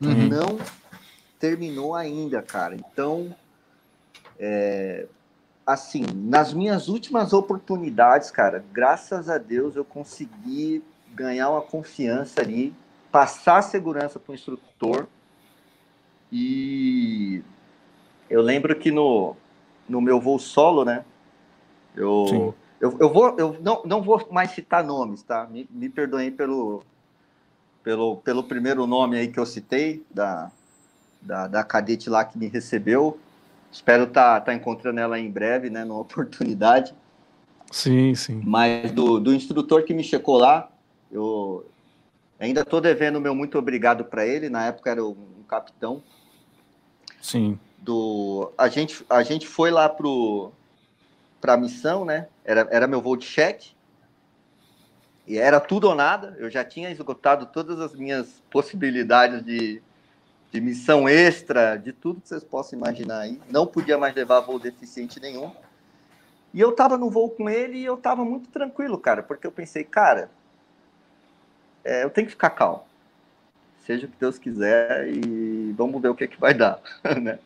Uhum. 0.01 0.29
Não 0.29 0.59
terminou 1.39 1.95
ainda, 1.95 2.43
cara. 2.43 2.75
Então, 2.75 3.35
é, 4.39 5.07
assim, 5.67 6.05
nas 6.15 6.53
minhas 6.53 6.89
últimas 6.89 7.33
oportunidades, 7.33 8.31
cara, 8.31 8.65
graças 8.73 9.29
a 9.29 9.39
Deus 9.39 9.77
eu 9.77 9.85
consegui 9.85 10.83
ganhar 11.15 11.51
uma 11.51 11.63
confiança 11.63 12.41
ali, 12.41 12.75
passar 13.11 13.63
segurança 13.63 14.19
para 14.19 14.33
o 14.33 14.35
instrutor. 14.35 15.07
E 16.33 17.43
eu 18.29 18.43
lembro 18.43 18.75
que 18.77 18.91
no, 18.91 19.37
no 19.89 20.01
meu 20.01 20.21
voo 20.21 20.39
solo, 20.39 20.85
né? 20.85 21.05
Eu, 21.95 22.55
eu, 22.81 22.97
eu, 22.99 23.13
vou, 23.13 23.39
eu 23.39 23.57
não, 23.63 23.83
não 23.85 24.03
vou 24.03 24.27
mais 24.33 24.51
citar 24.51 24.83
nomes, 24.83 25.23
tá? 25.23 25.47
Me, 25.47 25.69
me 25.71 25.89
perdoem 25.89 26.33
pelo, 26.33 26.83
pelo, 27.85 28.17
pelo 28.17 28.43
primeiro 28.43 28.87
nome 28.87 29.17
aí 29.17 29.29
que 29.29 29.39
eu 29.39 29.47
citei, 29.47 30.05
da, 30.11 30.51
da, 31.23 31.47
da 31.47 31.63
cadete 31.63 32.11
lá 32.11 32.25
que 32.25 32.37
me 32.37 32.49
recebeu. 32.49 33.19
Espero 33.71 34.05
estar 34.05 34.41
tá, 34.41 34.47
tá 34.47 34.55
encontrando 34.55 34.99
ela 34.99 35.19
em 35.19 35.31
breve, 35.31 35.71
né? 35.71 35.85
Numa 35.85 36.01
oportunidade. 36.03 36.93
Sim, 37.71 38.15
sim. 38.15 38.41
Mas 38.45 38.91
do, 38.93 39.21
do 39.21 39.33
instrutor 39.33 39.85
que 39.85 39.95
me 39.95 40.03
checou 40.03 40.39
lá, 40.39 40.69
eu 41.15 41.65
ainda 42.39 42.63
estou 42.63 42.81
devendo 42.81 43.21
meu 43.21 43.35
muito 43.35 43.57
obrigado 43.57 44.05
para 44.05 44.27
ele. 44.27 44.49
Na 44.49 44.67
época 44.67 44.91
era 44.91 45.05
um 45.05 45.45
capitão. 45.49 46.03
Sim. 47.23 47.59
Do, 47.79 48.53
a, 48.59 48.69
gente, 48.69 49.05
a 49.09 49.23
gente 49.23 49.47
foi 49.47 49.71
lá 49.71 49.89
para 49.89 51.55
a 51.55 51.57
missão, 51.57 52.05
né? 52.05 52.27
Era, 52.45 52.67
era 52.71 52.87
meu 52.87 53.01
voo 53.01 53.17
de 53.17 53.25
cheque. 53.25 53.75
E 55.27 55.39
era 55.39 55.61
tudo 55.61 55.89
ou 55.89 55.95
nada. 55.95 56.37
Eu 56.39 56.51
já 56.51 56.65
tinha 56.65 56.91
esgotado 56.91 57.47
todas 57.47 57.81
as 57.81 57.95
minhas 57.95 58.43
possibilidades 58.51 59.45
de, 59.45 59.81
de 60.51 60.61
missão 60.61 61.09
extra, 61.09 61.77
de 61.77 61.93
tudo 61.93 62.21
que 62.21 62.29
vocês 62.29 62.43
possam 62.43 62.79
imaginar 62.79 63.21
aí. 63.21 63.41
Não 63.49 63.67
podia 63.67 63.97
mais 63.97 64.15
levar 64.15 64.41
voo 64.41 64.59
deficiente 64.59 65.21
nenhum. 65.21 65.53
E 66.53 66.61
eu 66.61 66.73
tava 66.73 66.99
no 66.99 67.09
voo 67.09 67.31
com 67.31 67.49
ele 67.49 67.79
e 67.79 67.85
eu 67.85 67.97
tava 67.97 68.25
muito 68.25 68.49
tranquilo, 68.51 68.99
cara, 68.99 69.23
porque 69.23 69.47
eu 69.47 69.53
pensei, 69.53 69.83
cara, 69.83 70.31
é, 71.85 72.05
eu 72.05 72.11
tenho 72.11 72.27
que 72.27 72.33
ficar 72.33 72.51
calmo. 72.51 72.83
Seja 73.87 74.07
o 74.07 74.09
que 74.09 74.17
Deus 74.19 74.39
quiser 74.39 75.07
e 75.09 75.73
vamos 75.77 76.01
ver 76.01 76.09
o 76.09 76.15
que, 76.15 76.27
que 76.27 76.41
vai 76.41 76.55
dar, 76.55 76.81
né? 77.21 77.39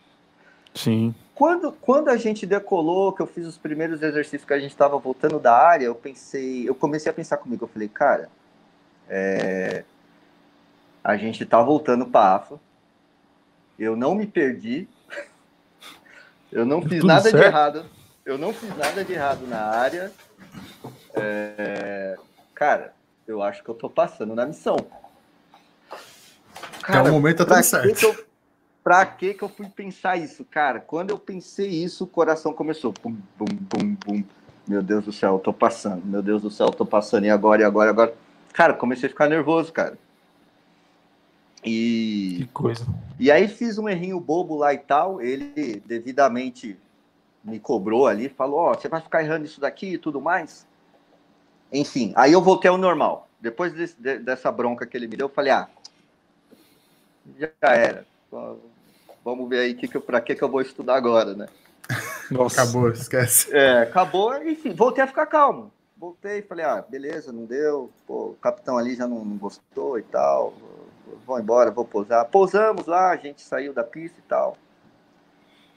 Sim. 0.75 1.15
Quando, 1.35 1.73
quando 1.73 2.09
a 2.09 2.17
gente 2.17 2.47
decolou, 2.47 3.13
que 3.13 3.21
eu 3.21 3.27
fiz 3.27 3.47
os 3.47 3.59
primeiros 3.59 4.03
exercícios 4.03 4.45
que 4.45 4.53
a 4.53 4.59
gente 4.59 4.71
estava 4.71 4.99
voltando 4.99 5.39
da 5.39 5.57
área, 5.57 5.87
eu 5.87 5.95
pensei, 5.95 6.69
eu 6.69 6.75
comecei 6.75 7.11
a 7.11 7.15
pensar 7.15 7.37
comigo, 7.39 7.65
eu 7.65 7.69
falei, 7.69 7.89
cara, 7.89 8.29
é, 9.09 9.85
a 11.03 11.17
gente 11.17 11.45
tá 11.45 11.61
voltando 11.61 12.07
para 12.07 12.37
AFA, 12.37 12.61
eu 13.79 13.97
não 13.97 14.15
me 14.15 14.27
perdi, 14.27 14.89
eu 16.53 16.65
não 16.65 16.83
fiz 16.83 17.01
Tudo 17.01 17.07
nada 17.07 17.23
certo? 17.23 17.37
de 17.37 17.45
errado, 17.45 17.87
eu 18.25 18.37
não 18.37 18.53
fiz 18.53 18.77
nada 18.77 19.05
de 19.05 19.13
errado 19.13 19.47
na 19.47 19.61
área. 19.61 20.13
É... 21.15 22.17
Cara, 22.55 22.93
eu 23.29 23.43
acho 23.43 23.63
que 23.63 23.69
eu 23.69 23.75
tô 23.75 23.91
passando 23.91 24.35
na 24.35 24.47
missão. 24.47 24.77
Cara, 26.83 27.01
Até 27.01 27.11
o 27.11 27.13
momento 27.13 27.45
tá 27.45 27.57
tudo 27.57 27.63
certo. 27.63 27.95
Que 27.95 28.07
eu... 28.07 28.29
Pra 28.83 29.05
que 29.05 29.35
que 29.35 29.43
eu 29.43 29.51
fui 29.51 29.69
pensar 29.69 30.17
isso, 30.17 30.45
cara? 30.47 30.81
Quando 30.81 31.11
eu 31.11 31.19
pensei 31.19 31.69
isso, 31.69 32.05
o 32.05 32.07
coração 32.07 32.55
começou. 32.55 32.95
Bum, 33.03 33.15
bum, 33.37 33.47
bum, 33.47 33.97
bum. 34.07 34.25
Meu 34.67 34.83
Deus 34.83 35.05
do 35.05 35.13
céu, 35.13 35.35
eu 35.35 35.39
tô 35.39 35.53
passando. 35.53 36.05
Meu 36.07 36.23
Deus 36.23 36.41
do 36.41 36.51
céu, 36.51 36.69
eu 36.69 36.73
tô 36.73 36.87
passando. 36.87 37.27
E 37.27 37.31
agora, 37.31 37.61
e 37.61 37.65
agora, 37.65 37.91
e 37.91 37.93
agora? 37.93 38.15
Cara, 38.55 38.73
comecei 38.73 39.07
a 39.07 39.11
ficar 39.11 39.29
nervoso, 39.29 39.73
cara. 39.73 39.99
E. 41.63 42.37
Que 42.39 42.47
coisa. 42.47 42.87
E 43.19 43.31
aí 43.31 43.47
fiz 43.47 43.77
um 43.77 43.89
errinho 43.89 44.19
bobo 44.19 44.57
lá 44.57 44.73
e 44.73 44.79
tal. 44.79 45.21
Ele 45.21 45.83
devidamente 45.85 46.79
me 47.45 47.61
cobrou 47.61 48.07
ali, 48.07 48.31
falou, 48.31 48.59
ó, 48.59 48.71
oh, 48.71 48.75
você 48.75 48.89
vai 48.89 49.03
ficar 49.03 49.23
errando 49.23 49.45
isso 49.45 49.61
daqui 49.61 49.95
e 49.95 49.99
tudo 49.99 50.21
mais. 50.21 50.67
Enfim, 51.73 52.13
aí 52.17 52.33
eu 52.33 52.43
voltei 52.43 52.71
ao 52.71 52.79
normal. 52.79 53.29
Depois 53.41 53.73
desse, 53.73 53.95
de, 54.01 54.19
dessa 54.19 54.51
bronca 54.51 54.87
que 54.87 54.97
ele 54.97 55.07
me 55.07 55.17
deu, 55.17 55.27
eu 55.27 55.33
falei, 55.33 55.53
ah, 55.53 55.69
já 57.39 57.51
era. 57.63 58.07
Vamos 59.25 59.49
ver 59.49 59.61
aí 59.61 59.75
que 59.75 59.87
que 59.87 59.99
para 59.99 60.21
que, 60.21 60.35
que 60.35 60.43
eu 60.43 60.49
vou 60.49 60.61
estudar 60.61 60.97
agora, 60.97 61.35
né? 61.35 61.47
Nossa. 62.31 62.63
Acabou, 62.63 62.91
esquece. 62.91 63.55
É, 63.55 63.83
acabou, 63.83 64.37
enfim, 64.43 64.75
voltei 64.75 65.03
a 65.03 65.07
ficar 65.07 65.27
calmo. 65.27 65.73
Voltei, 65.97 66.43
falei, 66.43 66.65
ah, 66.65 66.85
beleza, 66.89 67.33
não 67.33 67.45
deu. 67.45 67.91
Pô, 68.07 68.29
o 68.29 68.39
capitão 68.41 68.79
ali 68.79 68.95
já 68.95 69.07
não, 69.07 69.25
não 69.25 69.37
gostou 69.37 69.99
e 69.99 70.03
tal. 70.03 70.55
Vou 71.27 71.39
embora, 71.39 71.71
vou 71.71 71.85
pousar. 71.85 72.25
Pousamos 72.27 72.87
lá, 72.87 73.11
a 73.11 73.17
gente 73.17 73.43
saiu 73.43 73.73
da 73.73 73.83
pista 73.83 74.19
e 74.19 74.23
tal. 74.23 74.57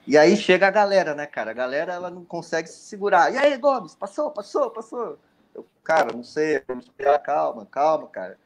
E 0.06 0.18
aí 0.18 0.36
chega 0.36 0.68
a 0.68 0.72
galera, 0.72 1.16
né, 1.16 1.26
cara? 1.26 1.52
A 1.52 1.54
galera 1.54 1.94
ela 1.94 2.10
não 2.10 2.24
consegue 2.24 2.68
se 2.68 2.80
segurar. 2.82 3.34
E 3.34 3.38
aí, 3.38 3.58
Gomes, 3.58 3.96
passou, 3.96 4.32
passou, 4.32 4.70
passou. 4.70 5.18
Eu, 5.54 5.66
cara, 5.84 6.14
não 6.14 6.24
sei, 6.24 6.62
vamos 6.68 6.86
esperar, 6.86 7.20
calma, 7.20 7.66
calma, 7.66 8.08
cara. 8.08 8.38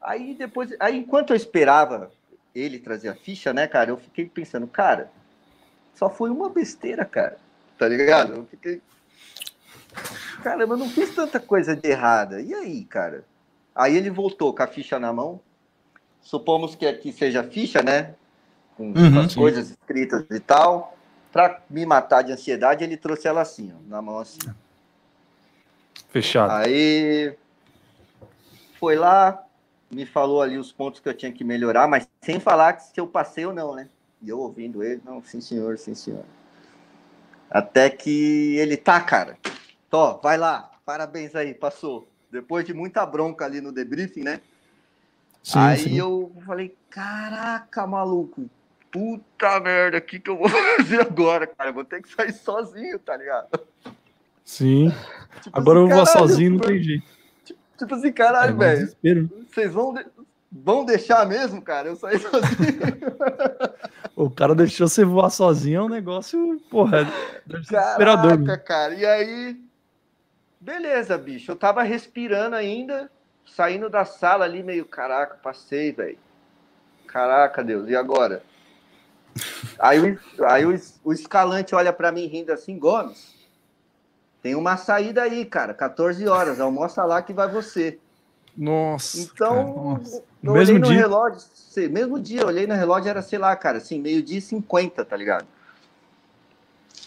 Aí 0.00 0.34
depois, 0.34 0.70
aí 0.78 0.96
enquanto 0.98 1.30
eu 1.30 1.36
esperava 1.36 2.10
ele 2.54 2.78
trazer 2.78 3.08
a 3.08 3.14
ficha, 3.14 3.52
né, 3.52 3.66
cara, 3.66 3.90
eu 3.90 3.96
fiquei 3.96 4.26
pensando, 4.28 4.66
cara, 4.66 5.10
só 5.94 6.08
foi 6.08 6.30
uma 6.30 6.48
besteira, 6.48 7.04
cara. 7.04 7.38
Tá 7.78 7.88
ligado? 7.88 8.34
Eu 8.34 8.46
fiquei. 8.46 8.80
Caramba, 10.42 10.74
eu 10.74 10.78
não 10.78 10.88
fiz 10.88 11.14
tanta 11.14 11.38
coisa 11.38 11.76
de 11.76 11.88
errada. 11.88 12.40
E 12.40 12.54
aí, 12.54 12.84
cara? 12.84 13.24
Aí 13.74 13.96
ele 13.96 14.10
voltou 14.10 14.54
com 14.54 14.62
a 14.62 14.66
ficha 14.66 14.98
na 14.98 15.12
mão. 15.12 15.40
Supomos 16.20 16.74
que 16.74 16.86
aqui 16.86 17.12
seja 17.12 17.42
ficha, 17.44 17.82
né? 17.82 18.14
com 18.76 18.92
uhum, 18.92 19.20
as 19.20 19.32
sim. 19.32 19.38
coisas 19.38 19.70
escritas 19.70 20.24
e 20.30 20.40
tal. 20.40 20.96
Para 21.32 21.60
me 21.68 21.84
matar 21.84 22.22
de 22.22 22.32
ansiedade, 22.32 22.84
ele 22.84 22.96
trouxe 22.96 23.26
ela 23.26 23.40
assim, 23.42 23.72
ó, 23.74 23.88
na 23.88 24.00
mão 24.00 24.18
assim. 24.18 24.38
Fechado. 26.08 26.50
Aí 26.52 27.36
foi 28.78 28.96
lá, 28.96 29.44
me 29.90 30.06
falou 30.06 30.42
ali 30.42 30.58
os 30.58 30.72
pontos 30.72 31.00
que 31.00 31.08
eu 31.08 31.14
tinha 31.14 31.32
que 31.32 31.44
melhorar, 31.44 31.88
mas 31.88 32.08
sem 32.20 32.40
falar 32.40 32.78
se 32.78 32.98
eu 32.98 33.06
passei 33.06 33.46
ou 33.46 33.52
não, 33.52 33.74
né? 33.74 33.88
E 34.22 34.28
eu 34.28 34.38
ouvindo 34.38 34.82
ele, 34.82 35.00
não, 35.04 35.22
sim 35.22 35.40
senhor, 35.40 35.78
sim 35.78 35.94
senhor. 35.94 36.24
Até 37.50 37.88
que 37.90 38.56
ele 38.56 38.76
tá, 38.76 39.00
cara. 39.00 39.38
Tó, 39.88 40.18
vai 40.22 40.36
lá, 40.36 40.70
parabéns 40.84 41.34
aí, 41.34 41.54
passou. 41.54 42.08
Depois 42.30 42.64
de 42.64 42.74
muita 42.74 43.06
bronca 43.06 43.44
ali 43.44 43.60
no 43.60 43.72
debriefing, 43.72 44.24
né? 44.24 44.40
Sim, 45.42 45.58
aí 45.58 45.78
sim. 45.78 45.96
eu 45.96 46.32
falei, 46.44 46.76
caraca, 46.90 47.86
maluco, 47.86 48.50
puta 48.90 49.60
merda, 49.60 49.98
o 49.98 50.02
que, 50.02 50.18
que 50.18 50.28
eu 50.28 50.36
vou 50.36 50.48
fazer 50.76 51.00
agora, 51.00 51.46
cara? 51.46 51.70
Eu 51.70 51.74
vou 51.74 51.84
ter 51.84 52.02
que 52.02 52.12
sair 52.12 52.32
sozinho, 52.32 52.98
tá 52.98 53.16
ligado? 53.16 53.48
Sim. 54.46 54.90
Tipo 55.42 55.58
agora 55.58 55.80
assim, 55.80 55.90
eu 55.90 55.96
vou 55.96 56.06
caralho, 56.06 56.28
sozinho, 56.28 56.50
não 56.52 56.58
tem 56.60 56.82
jeito. 56.82 57.04
Tipo, 57.44 57.60
tipo 57.78 57.94
assim, 57.94 58.12
caralho, 58.12 58.62
é 58.62 58.74
velho. 58.74 59.30
Vocês 59.52 59.72
vão, 59.72 59.92
de... 59.92 60.06
vão 60.50 60.84
deixar 60.84 61.26
mesmo, 61.26 61.60
cara? 61.60 61.88
Eu 61.88 61.96
saí 61.96 62.18
sozinho. 62.18 62.80
o 64.16 64.30
cara 64.30 64.54
deixou 64.54 64.88
você 64.88 65.04
voar 65.04 65.28
sozinho, 65.30 65.80
é 65.80 65.82
um 65.82 65.88
negócio, 65.88 66.60
porra, 66.70 67.06
desesperador. 67.46 68.38
Caraca, 68.38 68.58
cara. 68.58 68.94
E 68.94 69.04
aí, 69.04 69.60
beleza, 70.58 71.18
bicho. 71.18 71.52
Eu 71.52 71.56
tava 71.56 71.82
respirando 71.82 72.56
ainda, 72.56 73.10
saindo 73.44 73.90
da 73.90 74.04
sala 74.04 74.46
ali, 74.46 74.62
meio, 74.62 74.86
caraca, 74.86 75.36
passei, 75.36 75.92
velho. 75.92 76.18
Caraca, 77.06 77.62
Deus, 77.62 77.88
e 77.88 77.94
agora? 77.94 78.42
Aí, 79.78 80.00
o, 80.00 80.44
aí 80.46 80.64
o, 80.64 80.74
o 81.04 81.12
escalante 81.12 81.74
olha 81.74 81.92
para 81.92 82.10
mim 82.10 82.26
rindo 82.26 82.50
assim, 82.50 82.78
Gomes, 82.78 83.35
tem 84.46 84.54
uma 84.54 84.76
saída 84.76 85.22
aí, 85.22 85.44
cara, 85.44 85.74
14 85.74 86.28
horas, 86.28 86.60
almoça 86.60 87.04
lá 87.04 87.20
que 87.20 87.32
vai 87.32 87.50
você. 87.50 87.98
Nossa. 88.56 89.18
Então, 89.18 89.96
nossa. 89.98 90.22
eu 90.40 90.52
mesmo 90.52 90.76
olhei 90.76 90.78
no 90.78 90.86
dia? 90.86 91.00
relógio, 91.00 91.40
mesmo 91.90 92.20
dia, 92.20 92.42
eu 92.42 92.46
olhei 92.46 92.64
no 92.64 92.74
relógio, 92.74 93.10
era, 93.10 93.22
sei 93.22 93.40
lá, 93.40 93.56
cara, 93.56 93.78
assim, 93.78 94.00
meio-dia 94.00 94.38
e 94.38 94.40
50, 94.40 95.04
tá 95.04 95.16
ligado? 95.16 95.48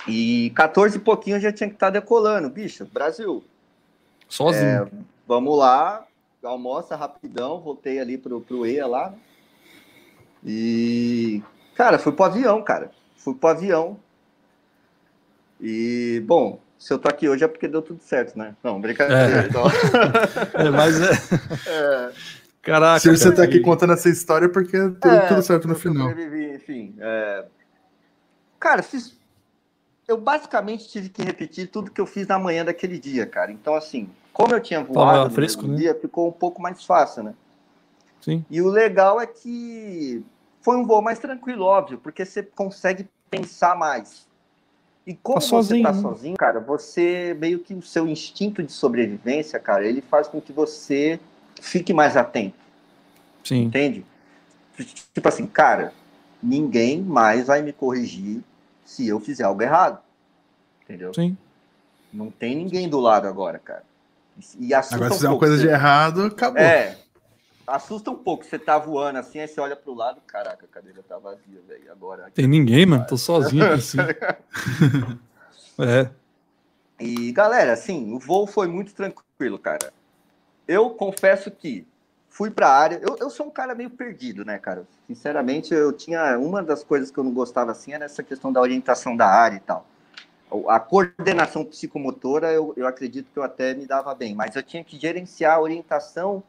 E 0.05 0.51
14 0.53 0.97
e 0.97 0.99
pouquinho 0.99 1.37
eu 1.37 1.41
já 1.41 1.53
tinha 1.53 1.69
que 1.69 1.77
estar 1.77 1.87
tá 1.87 1.99
decolando, 1.99 2.49
bicho, 2.49 2.85
Brasil. 2.91 3.41
Sozinho. 4.27 4.65
É, 4.65 4.87
vamos 5.25 5.57
lá, 5.57 6.05
almoça 6.43 6.97
rapidão, 6.97 7.61
voltei 7.61 8.01
ali 8.01 8.17
pro, 8.17 8.41
pro 8.41 8.65
EA 8.65 8.85
lá. 8.85 9.13
E 10.45 11.41
Cara, 11.79 11.97
fui 11.97 12.11
pro 12.11 12.25
avião, 12.25 12.61
cara. 12.61 12.91
Fui 13.15 13.33
pro 13.33 13.51
avião. 13.51 13.97
E, 15.61 16.21
bom, 16.27 16.59
se 16.79 16.93
eu 16.93 16.97
tô 16.97 17.09
aqui 17.09 17.27
hoje 17.27 17.43
é 17.43 17.47
porque 17.47 17.67
deu 17.67 17.81
tudo 17.81 18.01
certo, 18.01 18.39
né? 18.39 18.55
Não, 18.63 18.79
brincadeira. 18.79 19.43
É, 19.43 19.47
então... 19.47 19.63
é 20.55 20.69
mas 20.69 20.99
é... 21.01 21.11
é... 21.67 22.11
Caraca. 22.61 22.99
Se 23.01 23.09
você 23.09 23.33
tá 23.33 23.43
aqui 23.43 23.59
contando 23.59 23.91
essa 23.91 24.07
história 24.07 24.45
é 24.45 24.49
porque 24.49 24.77
deu 24.77 25.11
é, 25.11 25.27
tudo 25.27 25.41
certo 25.41 25.67
no 25.67 25.75
final. 25.75 26.09
Enfim, 26.55 26.95
é... 26.97 27.45
Cara, 28.57 28.81
fiz... 28.81 29.17
eu 30.07 30.17
basicamente 30.17 30.87
tive 30.87 31.09
que 31.09 31.21
repetir 31.21 31.67
tudo 31.67 31.91
que 31.91 31.99
eu 31.99 32.05
fiz 32.05 32.25
na 32.27 32.39
manhã 32.39 32.63
daquele 32.63 32.97
dia, 32.97 33.25
cara. 33.25 33.51
Então, 33.51 33.75
assim, 33.75 34.09
como 34.31 34.53
eu 34.53 34.61
tinha 34.61 34.81
voado 34.81 35.29
fresco, 35.31 35.63
no 35.63 35.73
né? 35.73 35.79
dia, 35.79 35.93
ficou 35.93 36.29
um 36.29 36.31
pouco 36.31 36.61
mais 36.61 36.85
fácil, 36.85 37.23
né? 37.23 37.33
Sim. 38.21 38.45
E 38.49 38.61
o 38.61 38.69
legal 38.69 39.19
é 39.19 39.27
que 39.27 40.23
foi 40.61 40.77
um 40.77 40.85
voo 40.85 41.01
mais 41.01 41.19
tranquilo, 41.19 41.65
óbvio, 41.65 41.97
porque 41.97 42.23
você 42.23 42.41
consegue 42.41 43.05
pensar 43.29 43.75
mais. 43.75 44.28
E 45.09 45.15
como 45.23 45.39
tá 45.39 45.45
você 45.47 45.81
tá 45.81 45.91
sozinho, 45.91 46.37
cara, 46.37 46.59
você 46.59 47.35
meio 47.39 47.57
que 47.57 47.73
o 47.73 47.81
seu 47.81 48.07
instinto 48.07 48.61
de 48.61 48.71
sobrevivência, 48.71 49.59
cara, 49.59 49.83
ele 49.83 50.01
faz 50.01 50.27
com 50.27 50.39
que 50.39 50.53
você 50.53 51.19
fique 51.59 51.91
mais 51.91 52.15
atento. 52.15 52.53
Sim. 53.43 53.63
Entende? 53.63 54.05
Tipo 55.11 55.27
assim, 55.27 55.47
cara, 55.47 55.93
ninguém 56.43 57.01
mais 57.01 57.47
vai 57.47 57.63
me 57.63 57.73
corrigir 57.73 58.43
se 58.85 59.07
eu 59.07 59.19
fizer 59.19 59.45
algo 59.45 59.63
errado. 59.63 59.97
Entendeu? 60.83 61.11
Sim. 61.11 61.35
Não 62.13 62.29
tem 62.29 62.55
ninguém 62.55 62.87
do 62.87 62.99
lado 62.99 63.27
agora, 63.27 63.57
cara. 63.57 63.83
E 64.59 64.75
agora, 64.75 65.09
se 65.09 65.15
fizer 65.15 65.29
um 65.29 65.31
uma 65.31 65.39
coisa 65.39 65.57
você... 65.57 65.63
de 65.63 65.69
errado, 65.69 66.25
acabou. 66.25 66.61
É. 66.61 66.95
Assusta 67.69 68.09
um 68.11 68.15
pouco. 68.15 68.43
Você 68.43 68.57
tá 68.57 68.77
voando 68.77 69.19
assim, 69.19 69.39
aí 69.39 69.47
você 69.47 69.59
olha 69.61 69.75
pro 69.75 69.93
lado, 69.93 70.21
caraca, 70.25 70.65
a 70.65 70.67
cadeira 70.67 71.03
tá 71.07 71.17
vazia, 71.17 71.61
velho. 71.67 71.91
Agora. 71.91 72.29
Tem 72.33 72.47
ninguém, 72.47 72.85
mano. 72.85 73.05
Tô 73.07 73.17
sozinho 73.17 73.71
assim. 73.71 73.97
é. 75.79 76.09
E, 76.99 77.31
galera, 77.31 77.73
assim, 77.73 78.11
o 78.13 78.19
voo 78.19 78.45
foi 78.45 78.67
muito 78.67 78.93
tranquilo, 78.93 79.57
cara. 79.57 79.93
Eu 80.67 80.89
confesso 80.89 81.49
que 81.49 81.87
fui 82.27 82.51
para 82.51 82.67
a 82.67 82.77
área. 82.77 82.99
Eu, 83.01 83.17
eu 83.19 83.29
sou 83.29 83.47
um 83.47 83.51
cara 83.51 83.73
meio 83.73 83.89
perdido, 83.89 84.43
né, 84.43 84.57
cara? 84.57 84.85
Sinceramente, 85.07 85.73
eu 85.73 85.93
tinha. 85.93 86.37
Uma 86.37 86.61
das 86.61 86.83
coisas 86.83 87.09
que 87.09 87.17
eu 87.17 87.23
não 87.23 87.33
gostava 87.33 87.71
assim 87.71 87.93
era 87.93 88.05
essa 88.05 88.23
questão 88.23 88.51
da 88.51 88.59
orientação 88.59 89.15
da 89.15 89.27
área 89.27 89.57
e 89.57 89.59
tal. 89.59 89.85
A 90.67 90.79
coordenação 90.79 91.63
psicomotora, 91.63 92.51
eu, 92.51 92.73
eu 92.75 92.87
acredito 92.87 93.29
que 93.31 93.37
eu 93.37 93.43
até 93.43 93.75
me 93.75 93.85
dava 93.85 94.15
bem, 94.15 94.33
mas 94.33 94.55
eu 94.55 94.63
tinha 94.63 94.83
que 94.83 94.99
gerenciar 94.99 95.57
a 95.57 95.61
orientação 95.61 96.43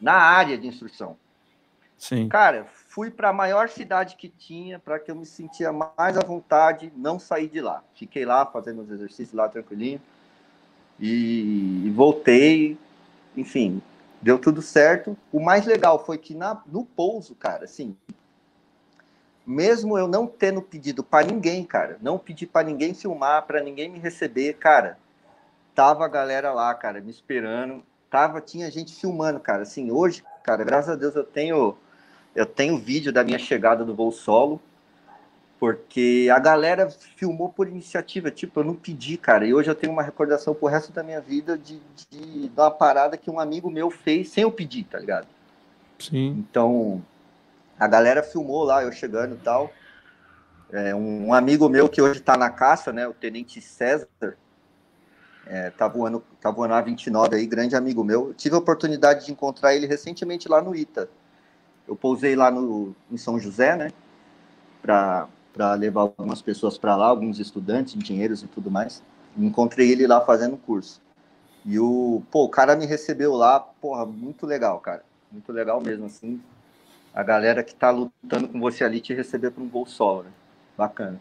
na 0.00 0.14
área 0.14 0.56
de 0.56 0.66
instrução. 0.66 1.16
Sim. 1.96 2.28
Cara, 2.28 2.66
fui 2.88 3.10
para 3.10 3.30
a 3.30 3.32
maior 3.32 3.68
cidade 3.68 4.16
que 4.16 4.28
tinha 4.28 4.78
para 4.78 4.98
que 4.98 5.10
eu 5.10 5.16
me 5.16 5.26
sentia 5.26 5.72
mais 5.72 6.16
à 6.16 6.20
vontade, 6.20 6.92
não 6.96 7.18
sair 7.18 7.48
de 7.48 7.60
lá. 7.60 7.82
Fiquei 7.94 8.24
lá 8.24 8.46
fazendo 8.46 8.82
os 8.82 8.90
exercícios 8.90 9.32
lá 9.32 9.48
tranquilinho 9.48 10.00
e, 10.98 11.86
e 11.86 11.90
voltei. 11.90 12.78
Enfim, 13.36 13.82
deu 14.22 14.38
tudo 14.38 14.62
certo. 14.62 15.16
O 15.32 15.40
mais 15.40 15.66
legal 15.66 16.04
foi 16.04 16.18
que 16.18 16.34
na, 16.34 16.62
no 16.66 16.84
pouso, 16.84 17.34
cara, 17.34 17.64
assim, 17.64 17.96
mesmo 19.48 19.96
eu 19.98 20.06
não 20.06 20.26
tendo 20.26 20.60
pedido 20.60 21.02
para 21.02 21.26
ninguém, 21.26 21.64
cara, 21.64 21.98
não 22.02 22.18
pedi 22.18 22.46
para 22.46 22.66
ninguém 22.66 22.94
filmar, 22.94 23.46
para 23.46 23.62
ninguém 23.62 23.88
me 23.88 23.98
receber, 23.98 24.54
cara, 24.54 24.98
tava 25.74 26.04
a 26.04 26.08
galera 26.08 26.52
lá, 26.52 26.74
cara, 26.74 27.00
me 27.00 27.10
esperando, 27.10 27.82
tava, 28.10 28.40
tinha 28.40 28.70
gente 28.70 28.94
filmando, 28.94 29.40
cara, 29.40 29.62
assim, 29.62 29.90
hoje, 29.90 30.24
cara, 30.42 30.64
graças 30.64 30.90
a 30.90 30.96
Deus 30.96 31.14
eu 31.14 31.24
tenho, 31.24 31.76
eu 32.34 32.46
tenho 32.46 32.78
vídeo 32.78 33.12
da 33.12 33.24
minha 33.24 33.38
chegada 33.38 33.84
do 33.84 33.94
voo 33.94 34.10
solo, 34.10 34.60
porque 35.60 36.28
a 36.32 36.38
galera 36.38 36.88
filmou 36.88 37.48
por 37.48 37.68
iniciativa, 37.68 38.30
tipo, 38.30 38.60
eu 38.60 38.64
não 38.64 38.74
pedi, 38.74 39.16
cara, 39.16 39.46
e 39.46 39.52
hoje 39.52 39.70
eu 39.70 39.74
tenho 39.74 39.92
uma 39.92 40.02
recordação 40.02 40.54
pro 40.54 40.68
resto 40.68 40.92
da 40.92 41.02
minha 41.02 41.20
vida 41.20 41.58
de, 41.58 41.80
de, 42.10 42.48
de 42.48 42.52
uma 42.56 42.70
parada 42.70 43.16
que 43.16 43.30
um 43.30 43.40
amigo 43.40 43.70
meu 43.70 43.90
fez 43.90 44.30
sem 44.30 44.42
eu 44.42 44.52
pedir, 44.52 44.84
tá 44.84 44.98
ligado? 44.98 45.26
Sim. 45.98 46.44
Então, 46.48 47.02
a 47.78 47.86
galera 47.88 48.22
filmou 48.22 48.64
lá, 48.64 48.84
eu 48.84 48.92
chegando 48.92 49.34
e 49.34 49.38
tal. 49.38 49.72
É, 50.70 50.94
um, 50.94 51.28
um, 51.28 51.34
amigo 51.34 51.68
meu 51.68 51.88
que 51.88 52.00
hoje 52.00 52.20
está 52.20 52.36
na 52.36 52.50
caça, 52.50 52.92
né, 52.92 53.08
o 53.08 53.14
Tenente 53.14 53.60
César, 53.60 54.08
é, 55.48 55.70
tá 55.70 55.88
voando, 55.88 56.22
tá 56.40 56.50
voando 56.50 56.74
a 56.74 56.80
29 56.80 57.36
aí, 57.36 57.46
grande 57.46 57.74
amigo 57.74 58.04
meu. 58.04 58.28
Eu 58.28 58.34
tive 58.34 58.54
a 58.54 58.58
oportunidade 58.58 59.26
de 59.26 59.32
encontrar 59.32 59.74
ele 59.74 59.86
recentemente 59.86 60.48
lá 60.48 60.60
no 60.62 60.74
ITA. 60.74 61.08
Eu 61.86 61.96
pousei 61.96 62.36
lá 62.36 62.50
no, 62.50 62.94
em 63.10 63.16
São 63.16 63.38
José, 63.38 63.74
né, 63.74 63.90
para 64.82 65.74
levar 65.74 66.02
algumas 66.02 66.42
pessoas 66.42 66.76
para 66.76 66.94
lá, 66.94 67.06
alguns 67.06 67.38
estudantes, 67.38 67.96
engenheiros 67.96 68.42
e 68.42 68.46
tudo 68.46 68.70
mais. 68.70 69.02
Encontrei 69.36 69.90
ele 69.90 70.06
lá 70.06 70.20
fazendo 70.20 70.56
curso. 70.56 71.00
E 71.64 71.78
o, 71.78 72.22
pô, 72.30 72.44
o 72.44 72.48
cara 72.48 72.76
me 72.76 72.86
recebeu 72.86 73.34
lá, 73.34 73.58
porra, 73.58 74.04
muito 74.06 74.46
legal, 74.46 74.78
cara. 74.80 75.02
Muito 75.32 75.52
legal 75.52 75.80
mesmo, 75.80 76.06
assim 76.06 76.40
a 77.18 77.22
galera 77.24 77.64
que 77.64 77.72
está 77.72 77.90
lutando 77.90 78.46
com 78.46 78.60
você 78.60 78.84
ali 78.84 79.00
te 79.00 79.12
receber 79.12 79.50
para 79.50 79.60
um 79.60 79.68
gol 79.68 79.84
solo, 79.86 80.22
né? 80.22 80.30
Bacana. 80.76 81.20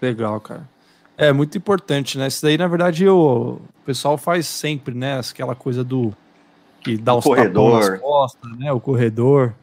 Legal, 0.00 0.38
cara. 0.40 0.68
É 1.16 1.32
muito 1.32 1.56
importante, 1.58 2.18
né? 2.18 2.26
Isso 2.26 2.42
daí, 2.42 2.56
na 2.56 2.66
verdade, 2.66 3.08
o, 3.08 3.60
pessoal 3.84 4.16
faz 4.16 4.46
sempre, 4.46 4.94
né? 4.94 5.18
Aquela 5.18 5.54
coisa 5.54 5.84
do 5.84 6.14
que 6.80 6.96
dá 6.96 7.14
o 7.14 7.18
os 7.18 7.24
corredor. 7.24 7.98
costas, 7.98 8.58
né? 8.58 8.72
O 8.72 8.80
corredor. 8.80 9.54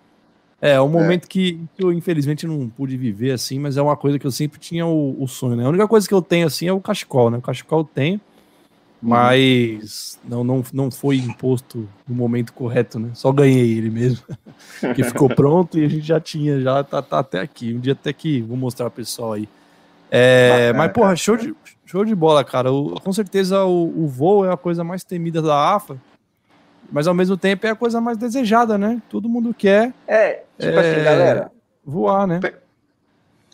É, 0.62 0.80
um 0.80 0.88
é. 0.88 0.90
momento 0.90 1.28
que, 1.28 1.60
que, 1.76 1.84
eu 1.84 1.92
infelizmente 1.92 2.46
não 2.46 2.68
pude 2.68 2.98
viver 2.98 3.32
assim, 3.32 3.58
mas 3.58 3.78
é 3.78 3.82
uma 3.82 3.96
coisa 3.96 4.20
que 4.20 4.28
eu 4.28 4.32
sempre 4.32 4.60
tinha 4.60 4.86
o, 4.86 5.22
o, 5.22 5.28
sonho, 5.28 5.56
né? 5.56 5.66
A 5.66 5.70
única 5.70 5.88
coisa 5.88 6.08
que 6.08 6.14
eu 6.14 6.22
tenho 6.22 6.48
assim 6.48 6.68
é 6.68 6.74
o 6.74 6.82
cachecol, 6.82 7.30
né? 7.30 7.38
O 7.38 7.42
cachecol 7.42 7.80
eu 7.80 7.86
tenho, 7.86 8.22
mas 9.02 10.20
não, 10.24 10.44
não, 10.44 10.64
não 10.74 10.92
foi 10.92 11.16
imposto 11.16 11.88
no 12.06 12.14
momento 12.14 12.52
correto, 12.52 13.00
né? 13.00 13.12
Só 13.14 13.32
ganhei 13.32 13.78
ele 13.78 13.90
mesmo, 13.90 14.26
que 14.96 15.04
ficou 15.04 15.30
pronto 15.30 15.80
e 15.80 15.86
a 15.86 15.88
gente 15.88 16.06
já 16.06 16.20
tinha, 16.20 16.60
já 16.60 16.84
tá, 16.84 17.02
tá 17.02 17.20
até 17.20 17.40
aqui. 17.40 17.74
Um 17.74 17.80
dia 17.80 17.94
até 17.94 18.12
que 18.12 18.42
vou 18.42 18.58
mostrar 18.58 18.90
pro 18.90 18.98
pessoal 18.98 19.34
aí. 19.34 19.48
É, 20.12 20.74
mas, 20.74 20.92
porra, 20.92 21.16
show 21.16 21.38
de, 21.38 21.56
show 21.86 22.04
de 22.04 22.16
bola, 22.16 22.44
cara. 22.44 22.72
O, 22.72 23.00
com 23.00 23.14
certeza 23.14 23.64
o, 23.64 24.04
o 24.04 24.08
voo 24.08 24.46
é 24.46 24.52
a 24.52 24.58
coisa 24.58 24.84
mais 24.84 25.04
temida 25.04 25.42
da 25.42 25.76
AFA, 25.76 25.98
mas 26.92 27.08
ao 27.08 27.14
mesmo 27.14 27.38
tempo 27.38 27.68
é 27.68 27.70
a 27.70 27.76
coisa 27.76 28.02
mais 28.02 28.18
desejada, 28.18 28.78
né? 28.78 29.02
Todo 29.10 29.30
mundo 29.30 29.54
quer. 29.54 29.94
É, 30.08 30.44
tipo 30.58 30.72
é, 30.72 30.80
assim, 30.80 31.04
galera. 31.04 31.52
Voar, 31.86 32.28
né? 32.28 32.40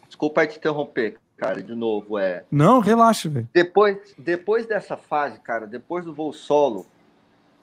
Desculpa 0.08 0.48
te 0.48 0.58
interromper 0.58 1.18
cara, 1.38 1.62
de 1.62 1.76
novo, 1.76 2.18
é. 2.18 2.44
Não, 2.50 2.80
relaxa, 2.80 3.30
velho. 3.30 3.48
Depois, 3.54 3.98
depois 4.18 4.66
dessa 4.66 4.98
fase, 4.98 5.40
cara, 5.40 5.68
depois 5.68 6.06
do 6.06 6.14
voo 6.14 6.34
solo, 6.34 6.86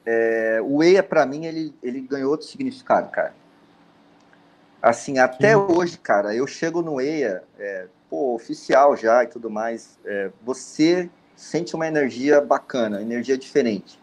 é, 0.05 0.61
o 0.63 0.83
EIA, 0.83 1.03
para 1.03 1.25
mim, 1.27 1.47
ele, 1.47 1.75
ele 1.83 2.01
ganhou 2.01 2.31
outro 2.31 2.47
significado, 2.47 3.11
cara. 3.11 3.35
Assim, 4.83 5.19
até 5.19 5.57
Sim. 5.57 5.65
hoje, 5.71 5.97
cara, 5.97 6.35
eu 6.35 6.45
chego 6.45 6.83
no 6.83 7.01
EIA, 7.01 7.45
é, 7.57 7.87
pô, 8.11 8.35
oficial 8.35 8.97
já 8.97 9.23
e 9.23 9.29
tudo 9.29 9.49
mais, 9.49 9.97
é, 10.05 10.29
você 10.43 11.09
sente 11.37 11.77
uma 11.77 11.87
energia 11.87 12.41
bacana, 12.41 13.01
energia 13.01 13.39
diferente. 13.39 13.97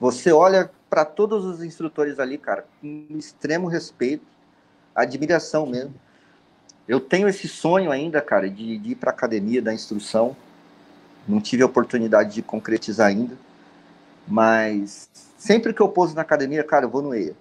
Você 0.00 0.32
olha 0.32 0.70
para 0.88 1.04
todos 1.04 1.44
os 1.44 1.62
instrutores 1.62 2.18
ali, 2.18 2.38
cara, 2.38 2.66
com 2.80 3.06
extremo 3.18 3.68
respeito, 3.68 4.24
admiração 4.94 5.66
mesmo. 5.66 5.94
Eu 6.88 7.00
tenho 7.00 7.28
esse 7.28 7.46
sonho 7.46 7.90
ainda, 7.90 8.22
cara, 8.22 8.48
de, 8.48 8.78
de 8.78 8.92
ir 8.92 8.94
para 8.94 9.10
academia 9.10 9.60
da 9.60 9.74
instrução. 9.74 10.34
Não 11.28 11.40
tive 11.40 11.62
a 11.62 11.66
oportunidade 11.66 12.34
de 12.34 12.42
concretizar 12.42 13.08
ainda, 13.08 13.36
mas 14.26 15.08
sempre 15.36 15.74
que 15.74 15.80
eu 15.80 15.88
pouso 15.88 16.14
na 16.14 16.22
academia, 16.22 16.64
cara, 16.64 16.86
eu 16.86 16.90
vou 16.90 17.02
no 17.02 17.14
EIA. 17.14 17.34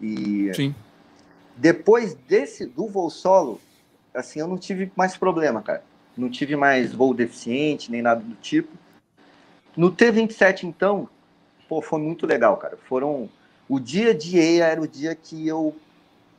E 0.00 0.52
Sim. 0.54 0.74
Depois 1.56 2.14
desse 2.14 2.66
do 2.66 2.86
voo 2.86 3.10
solo, 3.10 3.60
assim, 4.14 4.40
eu 4.40 4.48
não 4.48 4.58
tive 4.58 4.90
mais 4.96 5.16
problema, 5.16 5.62
cara. 5.62 5.82
Não 6.16 6.28
tive 6.28 6.56
mais 6.56 6.92
voo 6.92 7.14
deficiente 7.14 7.90
nem 7.90 8.02
nada 8.02 8.20
do 8.20 8.34
tipo. 8.36 8.72
No 9.76 9.92
T27, 9.92 10.64
então, 10.64 11.08
pô, 11.68 11.80
foi 11.80 12.00
muito 12.00 12.26
legal, 12.26 12.56
cara. 12.56 12.76
Foram 12.88 13.28
o 13.68 13.78
dia 13.78 14.12
de 14.14 14.36
EIA 14.36 14.66
era 14.66 14.80
o 14.80 14.88
dia 14.88 15.14
que 15.14 15.46
eu, 15.46 15.74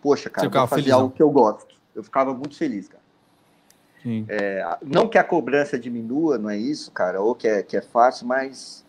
poxa, 0.02 0.30
cara, 0.30 0.50
fazer 0.68 0.84
felizão. 0.84 1.00
algo 1.02 1.16
que 1.16 1.24
eu 1.24 1.30
gosto 1.32 1.72
eu 1.96 2.04
ficava 2.04 2.34
muito 2.34 2.56
feliz, 2.56 2.88
cara. 2.88 3.02
É, 4.28 4.78
não 4.82 5.08
que 5.08 5.18
a 5.18 5.24
cobrança 5.24 5.78
diminua, 5.78 6.38
não 6.38 6.50
é 6.50 6.58
isso, 6.58 6.92
cara, 6.92 7.22
ou 7.22 7.36
que 7.36 7.48
é, 7.48 7.62
que 7.62 7.78
é 7.78 7.82
fácil, 7.82 8.26
mas, 8.26 8.84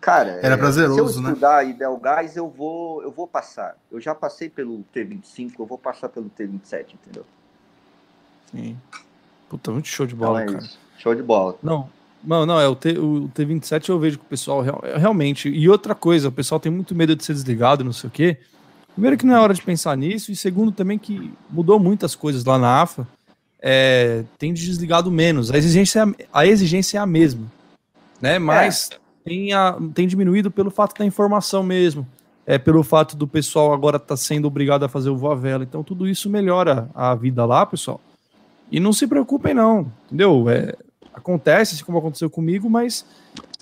cara, 0.00 0.40
era 0.42 0.56
prazeroso, 0.56 1.12
se 1.12 1.18
eu 1.18 1.22
né? 1.22 1.28
estudar 1.30 1.64
né? 1.64 1.70
e 1.70 1.72
der 1.74 1.88
o 1.88 1.96
gás, 1.96 2.36
eu 2.36 2.48
vou, 2.48 3.02
eu 3.02 3.10
vou 3.10 3.26
passar. 3.26 3.76
Eu 3.90 4.00
já 4.00 4.14
passei 4.14 4.48
pelo 4.48 4.84
T25, 4.94 5.52
eu 5.58 5.66
vou 5.66 5.78
passar 5.78 6.08
pelo 6.08 6.30
T27, 6.30 6.94
entendeu? 6.94 7.24
Sim. 8.50 8.76
Puta, 9.48 9.70
muito 9.70 9.88
show 9.88 10.06
de 10.06 10.14
bola, 10.14 10.42
então 10.42 10.56
é 10.56 10.58
cara. 10.58 10.72
Show 10.98 11.14
de 11.14 11.22
bola. 11.22 11.56
Não, 11.62 11.88
não, 12.22 12.44
não, 12.44 12.60
é 12.60 12.68
o, 12.68 12.76
T, 12.76 12.98
o 12.98 13.30
T27 13.34 13.88
eu 13.88 13.98
vejo 13.98 14.18
que 14.18 14.24
o 14.24 14.28
pessoal 14.28 14.62
realmente. 14.96 15.48
E 15.48 15.68
outra 15.68 15.94
coisa, 15.94 16.28
o 16.28 16.32
pessoal 16.32 16.60
tem 16.60 16.70
muito 16.70 16.94
medo 16.94 17.16
de 17.16 17.24
ser 17.24 17.32
desligado, 17.32 17.82
não 17.82 17.92
sei 17.92 18.08
o 18.08 18.10
quê. 18.10 18.38
Primeiro 18.92 19.16
que 19.16 19.24
não 19.24 19.34
é 19.34 19.40
hora 19.40 19.54
de 19.54 19.62
pensar 19.62 19.96
nisso, 19.96 20.30
e 20.30 20.36
segundo 20.36 20.72
também 20.72 20.98
que 20.98 21.32
mudou 21.48 21.78
muitas 21.78 22.14
coisas 22.14 22.44
lá 22.44 22.58
na 22.58 22.82
AFA, 22.82 23.06
é, 23.60 24.24
tem 24.38 24.52
desligado 24.52 25.10
menos. 25.10 25.50
A 25.50 25.56
exigência, 25.56 26.04
a 26.32 26.46
exigência 26.46 26.98
é 26.98 27.00
a 27.00 27.06
mesma, 27.06 27.46
né? 28.20 28.38
Mas 28.38 28.90
é. 28.92 28.99
Tem, 29.24 29.52
a, 29.52 29.76
tem 29.94 30.06
diminuído 30.06 30.50
pelo 30.50 30.70
fato 30.70 30.98
da 30.98 31.04
informação 31.04 31.62
mesmo, 31.62 32.06
é 32.46 32.58
pelo 32.58 32.82
fato 32.82 33.16
do 33.16 33.26
pessoal 33.26 33.72
agora 33.72 33.96
estar 33.96 34.08
tá 34.08 34.16
sendo 34.16 34.48
obrigado 34.48 34.84
a 34.84 34.88
fazer 34.88 35.10
o 35.10 35.16
voa 35.16 35.36
vela. 35.36 35.62
Então 35.62 35.84
tudo 35.84 36.08
isso 36.08 36.28
melhora 36.28 36.88
a 36.94 37.14
vida 37.14 37.44
lá, 37.44 37.64
pessoal. 37.64 38.00
E 38.70 38.80
não 38.80 38.92
se 38.92 39.06
preocupem 39.06 39.54
não, 39.54 39.92
entendeu? 40.06 40.48
É, 40.48 40.74
acontece, 41.12 41.74
assim 41.74 41.84
como 41.84 41.98
aconteceu 41.98 42.30
comigo, 42.30 42.68
mas 42.68 43.04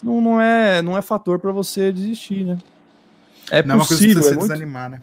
não, 0.02 0.20
não 0.20 0.40
é 0.40 0.80
não 0.82 0.96
é 0.96 1.02
fator 1.02 1.38
para 1.38 1.52
você 1.52 1.92
desistir, 1.92 2.44
né? 2.44 2.59
É 3.50 3.62
não 3.62 3.78
possível, 3.78 4.06
é 4.09 4.14
uma 4.14 4.22
coisa 4.22 4.22
pra 4.22 4.22
você 4.22 4.28
é 4.28 4.36
muito... 4.36 4.52
desanimar, 4.52 4.90
né? 4.90 5.02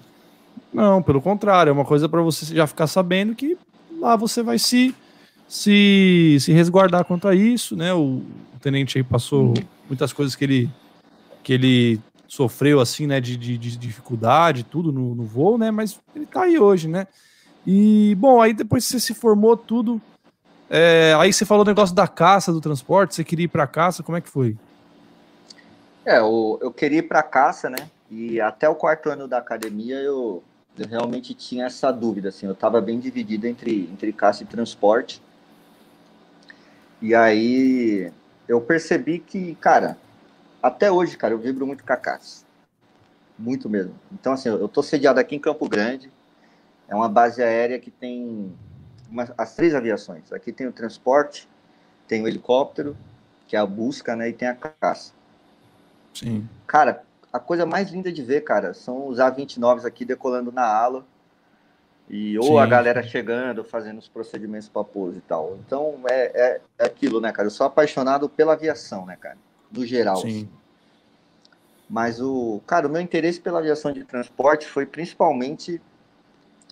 Não, 0.73 1.01
pelo 1.01 1.21
contrário, 1.21 1.69
é 1.69 1.73
uma 1.73 1.85
coisa 1.85 2.07
para 2.09 2.21
você 2.21 2.53
já 2.53 2.67
ficar 2.67 2.87
sabendo 2.87 3.33
que 3.33 3.57
lá 3.99 4.15
você 4.15 4.43
vai 4.43 4.59
se, 4.59 4.93
se, 5.47 6.37
se 6.39 6.51
resguardar 6.51 7.05
quanto 7.05 7.27
a 7.27 7.35
isso, 7.35 7.75
né? 7.75 7.93
O, 7.93 8.21
o 8.53 8.59
tenente 8.59 8.97
aí 8.97 9.03
passou 9.03 9.53
muitas 9.87 10.13
coisas 10.13 10.35
que 10.35 10.43
ele, 10.43 10.69
que 11.43 11.53
ele 11.53 12.01
sofreu, 12.27 12.79
assim, 12.79 13.07
né, 13.07 13.21
de, 13.21 13.37
de, 13.37 13.57
de 13.57 13.77
dificuldade, 13.77 14.63
tudo 14.63 14.91
no, 14.91 15.15
no, 15.15 15.23
voo, 15.23 15.57
né? 15.57 15.71
Mas 15.71 15.99
ele 16.15 16.25
tá 16.25 16.43
aí 16.43 16.59
hoje, 16.59 16.87
né? 16.87 17.07
E, 17.65 18.15
bom, 18.15 18.41
aí 18.41 18.53
depois 18.53 18.85
você 18.85 18.99
se 18.99 19.13
formou 19.13 19.55
tudo, 19.55 20.01
É, 20.69 21.15
aí 21.19 21.31
você 21.31 21.45
falou 21.45 21.63
o 21.63 21.67
negócio 21.67 21.95
da 21.95 22.07
caça, 22.07 22.51
do 22.51 22.59
transporte, 22.59 23.13
você 23.13 23.23
queria 23.23 23.45
ir 23.45 23.49
para 23.49 23.67
caça, 23.67 24.01
como 24.01 24.17
é 24.17 24.21
que 24.21 24.29
foi? 24.29 24.57
É, 26.03 26.19
eu, 26.19 26.59
eu 26.61 26.71
queria 26.71 26.99
ir 26.99 27.03
para 27.03 27.21
caça, 27.23 27.69
né? 27.69 27.89
E 28.09 28.39
até 28.41 28.67
o 28.67 28.75
quarto 28.75 29.09
ano 29.09 29.27
da 29.27 29.37
academia 29.37 29.97
eu, 29.97 30.43
eu 30.77 30.87
realmente 30.87 31.33
tinha 31.33 31.65
essa 31.65 31.91
dúvida, 31.91 32.29
assim, 32.29 32.45
eu 32.45 32.53
estava 32.53 32.81
bem 32.81 32.99
dividido 32.99 33.47
entre, 33.47 33.89
entre 33.91 34.11
caça 34.11 34.43
e 34.43 34.45
transporte. 34.45 35.21
E 37.01 37.13
aí 37.13 38.11
eu 38.47 38.61
percebi 38.61 39.19
que, 39.19 39.55
cara, 39.55 39.97
até 40.61 40.91
hoje, 40.91 41.17
cara, 41.17 41.33
eu 41.33 41.39
vibro 41.39 41.65
muito 41.65 41.83
com 41.83 41.93
a 41.93 41.97
caça. 41.97 42.45
Muito 43.37 43.69
mesmo. 43.69 43.93
Então, 44.11 44.33
assim, 44.33 44.49
eu 44.49 44.67
tô 44.67 44.81
sediado 44.81 45.19
aqui 45.19 45.35
em 45.35 45.39
Campo 45.39 45.67
Grande, 45.67 46.11
é 46.87 46.95
uma 46.95 47.09
base 47.09 47.43
aérea 47.43 47.79
que 47.79 47.91
tem 47.91 48.53
uma, 49.09 49.27
as 49.37 49.55
três 49.55 49.75
aviações. 49.75 50.31
Aqui 50.31 50.51
tem 50.51 50.67
o 50.67 50.71
transporte, 50.71 51.47
tem 52.07 52.21
o 52.21 52.27
helicóptero, 52.27 52.95
que 53.47 53.55
é 53.55 53.59
a 53.59 53.65
busca, 53.65 54.15
né, 54.15 54.29
e 54.29 54.33
tem 54.33 54.47
a 54.47 54.55
caça. 54.55 55.13
Sim. 56.13 56.47
Cara, 56.65 57.03
a 57.31 57.39
coisa 57.39 57.65
mais 57.65 57.91
linda 57.91 58.11
de 58.11 58.23
ver, 58.23 58.41
cara, 58.41 58.73
são 58.73 59.07
os 59.07 59.19
A-29 59.19 59.85
aqui 59.85 60.05
decolando 60.05 60.51
na 60.51 60.65
ala. 60.65 61.05
E 62.09 62.37
ou 62.37 62.45
Sim. 62.45 62.57
a 62.59 62.65
galera 62.65 63.01
chegando, 63.01 63.63
fazendo 63.63 63.97
os 63.97 64.07
procedimentos 64.07 64.69
para 64.69 64.83
pouso 64.83 65.17
e 65.17 65.21
tal. 65.21 65.57
Então 65.65 65.99
é, 66.07 66.31
é, 66.33 66.61
é, 66.77 66.85
aquilo, 66.85 67.19
né, 67.19 67.31
cara? 67.31 67.47
Eu 67.47 67.51
sou 67.51 67.65
apaixonado 67.65 68.29
pela 68.29 68.53
aviação, 68.53 69.05
né, 69.05 69.17
cara? 69.19 69.37
No 69.71 69.85
geral. 69.85 70.17
Sim. 70.17 70.27
Assim. 70.27 70.49
Mas 71.89 72.19
o, 72.19 72.61
cara, 72.65 72.87
o 72.87 72.89
meu 72.89 73.01
interesse 73.01 73.39
pela 73.39 73.59
aviação 73.59 73.91
de 73.91 74.03
transporte 74.03 74.67
foi 74.67 74.85
principalmente 74.85 75.81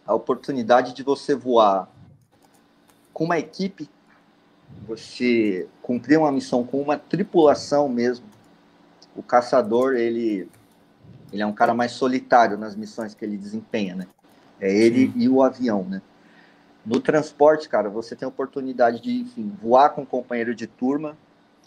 a 0.06 0.14
oportunidade 0.14 0.94
de 0.94 1.04
você 1.04 1.36
voar 1.36 1.88
com 3.14 3.24
uma 3.26 3.38
equipe, 3.38 3.90
você 4.88 5.68
cumprir 5.82 6.18
uma 6.18 6.32
missão 6.32 6.64
com 6.64 6.82
uma 6.82 6.98
tripulação 6.98 7.88
mesmo. 7.88 8.26
O 9.16 9.22
caçador, 9.22 9.96
ele, 9.96 10.50
ele 11.32 11.42
é 11.42 11.46
um 11.46 11.54
cara 11.54 11.74
mais 11.74 11.92
solitário 11.92 12.58
nas 12.58 12.76
missões 12.76 13.14
que 13.14 13.24
ele 13.24 13.38
desempenha, 13.38 13.96
né? 13.96 14.08
É 14.64 14.72
ele 14.72 15.08
Sim. 15.08 15.14
e 15.18 15.30
o 15.30 15.44
avião, 15.44 15.84
né? 15.84 16.02
No 16.86 17.00
transporte, 17.00 17.68
cara, 17.68 17.90
você 17.90 18.16
tem 18.16 18.26
a 18.26 18.30
oportunidade 18.30 19.02
de, 19.02 19.22
enfim, 19.22 19.54
voar 19.62 19.90
com 19.90 20.02
um 20.02 20.06
companheiro 20.06 20.56
de 20.56 20.68
turma, 20.68 21.18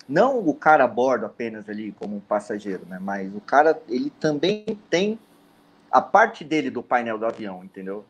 não 0.09 0.39
o 0.39 0.55
cara 0.55 0.85
a 0.85 0.89
bordo 0.89 1.27
apenas 1.27 1.69
ali 1.69 1.93
como 1.93 2.17
um 2.17 2.21
passageiro, 2.21 2.87
né? 2.87 2.99
Mas 3.01 3.35
o 3.35 3.41
cara, 3.41 3.81
ele 3.89 4.11
também 4.11 4.65
tem 4.89 5.19
a 5.91 6.01
parte 6.01 6.45
dele 6.45 6.71
do 6.71 6.83
painel 6.83 7.19
do 7.19 7.27
avião, 7.27 7.65
entendeu? 7.65 8.05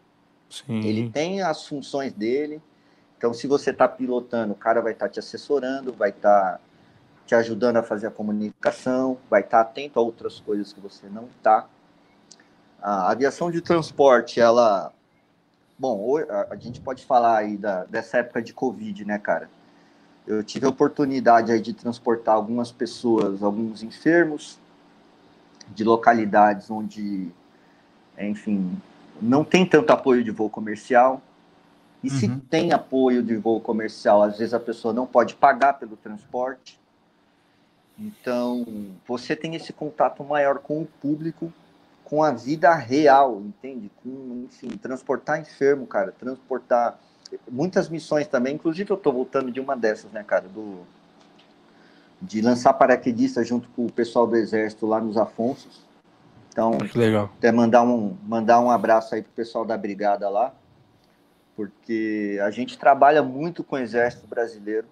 Sim. 0.48 0.84
Ele 0.84 1.10
tem 1.10 1.42
as 1.42 1.66
funções 1.66 2.12
dele. 2.12 2.60
Então, 3.16 3.32
se 3.32 3.46
você 3.46 3.70
está 3.70 3.88
pilotando, 3.88 4.52
o 4.52 4.56
cara 4.56 4.80
vai 4.80 4.92
estar 4.92 5.06
tá 5.06 5.12
te 5.12 5.18
assessorando, 5.18 5.92
vai 5.92 6.10
estar 6.10 6.58
tá 6.58 6.60
te 7.26 7.34
ajudando 7.34 7.78
a 7.78 7.82
fazer 7.82 8.06
a 8.06 8.10
comunicação, 8.10 9.18
vai 9.28 9.40
estar 9.40 9.64
tá 9.64 9.70
atento 9.70 9.98
a 9.98 10.02
outras 10.02 10.38
coisas 10.38 10.72
que 10.72 10.80
você 10.80 11.08
não 11.08 11.24
está. 11.36 11.68
A 12.86 13.10
aviação 13.10 13.50
de 13.50 13.60
transporte, 13.60 14.38
ela. 14.38 14.92
Bom, 15.76 16.18
a 16.48 16.54
gente 16.54 16.80
pode 16.80 17.04
falar 17.04 17.38
aí 17.38 17.56
da, 17.56 17.84
dessa 17.84 18.18
época 18.18 18.40
de 18.40 18.52
Covid, 18.52 19.04
né, 19.04 19.18
cara? 19.18 19.50
Eu 20.24 20.44
tive 20.44 20.66
a 20.66 20.68
oportunidade 20.68 21.50
aí 21.50 21.60
de 21.60 21.72
transportar 21.72 22.36
algumas 22.36 22.70
pessoas, 22.70 23.42
alguns 23.42 23.82
enfermos, 23.82 24.56
de 25.74 25.82
localidades 25.82 26.70
onde, 26.70 27.28
enfim, 28.16 28.80
não 29.20 29.42
tem 29.42 29.66
tanto 29.66 29.90
apoio 29.90 30.22
de 30.22 30.30
voo 30.30 30.48
comercial. 30.48 31.20
E 32.04 32.08
uhum. 32.08 32.14
se 32.14 32.28
tem 32.48 32.72
apoio 32.72 33.20
de 33.20 33.34
voo 33.36 33.60
comercial, 33.60 34.22
às 34.22 34.38
vezes 34.38 34.54
a 34.54 34.60
pessoa 34.60 34.94
não 34.94 35.08
pode 35.08 35.34
pagar 35.34 35.72
pelo 35.72 35.96
transporte. 35.96 36.78
Então, 37.98 38.64
você 39.08 39.34
tem 39.34 39.56
esse 39.56 39.72
contato 39.72 40.22
maior 40.22 40.60
com 40.60 40.82
o 40.82 40.86
público, 40.86 41.52
com 42.06 42.22
a 42.22 42.30
vida 42.30 42.72
real, 42.72 43.40
entende? 43.40 43.90
Com, 44.02 44.44
enfim, 44.44 44.68
transportar 44.68 45.40
enfermo, 45.40 45.86
cara, 45.86 46.12
transportar 46.12 46.98
muitas 47.50 47.88
missões 47.88 48.28
também. 48.28 48.54
Inclusive, 48.54 48.88
eu 48.90 48.96
estou 48.96 49.12
voltando 49.12 49.50
de 49.50 49.58
uma 49.58 49.76
dessas, 49.76 50.10
né, 50.12 50.22
cara, 50.22 50.48
do 50.48 50.86
de 52.22 52.40
lançar 52.40 52.72
paraquedista 52.72 53.44
junto 53.44 53.68
com 53.70 53.84
o 53.84 53.92
pessoal 53.92 54.26
do 54.26 54.36
exército 54.36 54.86
lá 54.86 55.00
nos 55.00 55.16
Afonsos. 55.16 55.84
Então, 56.48 56.78
que 56.78 56.96
legal. 56.96 57.30
até 57.36 57.52
mandar 57.52 57.82
um, 57.82 58.16
mandar 58.22 58.60
um 58.60 58.70
abraço 58.70 59.14
aí 59.14 59.20
pro 59.20 59.32
pessoal 59.32 59.64
da 59.64 59.76
brigada 59.76 60.28
lá, 60.28 60.54
porque 61.54 62.38
a 62.42 62.50
gente 62.50 62.78
trabalha 62.78 63.22
muito 63.22 63.62
com 63.62 63.76
o 63.76 63.78
exército 63.78 64.26
brasileiro. 64.26 64.86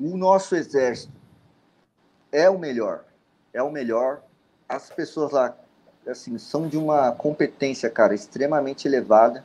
O 0.00 0.16
nosso 0.16 0.56
exército 0.56 1.12
é 2.32 2.50
o 2.50 2.58
melhor, 2.58 3.04
é 3.52 3.62
o 3.62 3.70
melhor. 3.70 4.22
As 4.68 4.90
pessoas 4.90 5.32
lá, 5.32 5.56
assim, 6.06 6.38
são 6.38 6.68
de 6.68 6.76
uma 6.76 7.12
competência, 7.12 7.90
cara, 7.90 8.14
extremamente 8.14 8.86
elevada. 8.86 9.44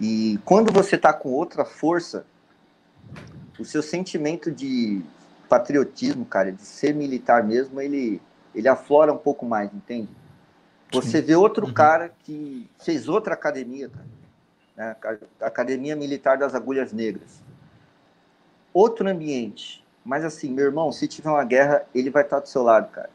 E 0.00 0.38
quando 0.44 0.72
você 0.72 0.96
tá 0.96 1.12
com 1.12 1.30
outra 1.30 1.64
força, 1.64 2.24
o 3.58 3.64
seu 3.64 3.82
sentimento 3.82 4.50
de 4.50 5.02
patriotismo, 5.48 6.24
cara, 6.24 6.52
de 6.52 6.62
ser 6.62 6.94
militar 6.94 7.42
mesmo, 7.42 7.80
ele 7.80 8.20
ele 8.54 8.68
aflora 8.68 9.12
um 9.12 9.18
pouco 9.18 9.46
mais, 9.46 9.72
entende? 9.72 10.08
Você 10.92 11.20
vê 11.20 11.36
outro 11.36 11.66
uhum. 11.66 11.72
cara 11.72 12.10
que 12.24 12.68
fez 12.78 13.08
outra 13.08 13.34
academia, 13.34 13.90
cara, 13.90 14.06
né? 14.76 14.96
a 15.40 15.46
Academia 15.46 15.94
Militar 15.94 16.38
das 16.38 16.54
Agulhas 16.54 16.92
Negras. 16.92 17.42
Outro 18.72 19.08
ambiente. 19.08 19.84
Mas 20.04 20.24
assim, 20.24 20.50
meu 20.50 20.64
irmão, 20.64 20.90
se 20.90 21.06
tiver 21.06 21.28
uma 21.28 21.44
guerra, 21.44 21.84
ele 21.94 22.08
vai 22.10 22.22
estar 22.22 22.40
do 22.40 22.48
seu 22.48 22.62
lado, 22.62 22.90
cara. 22.90 23.10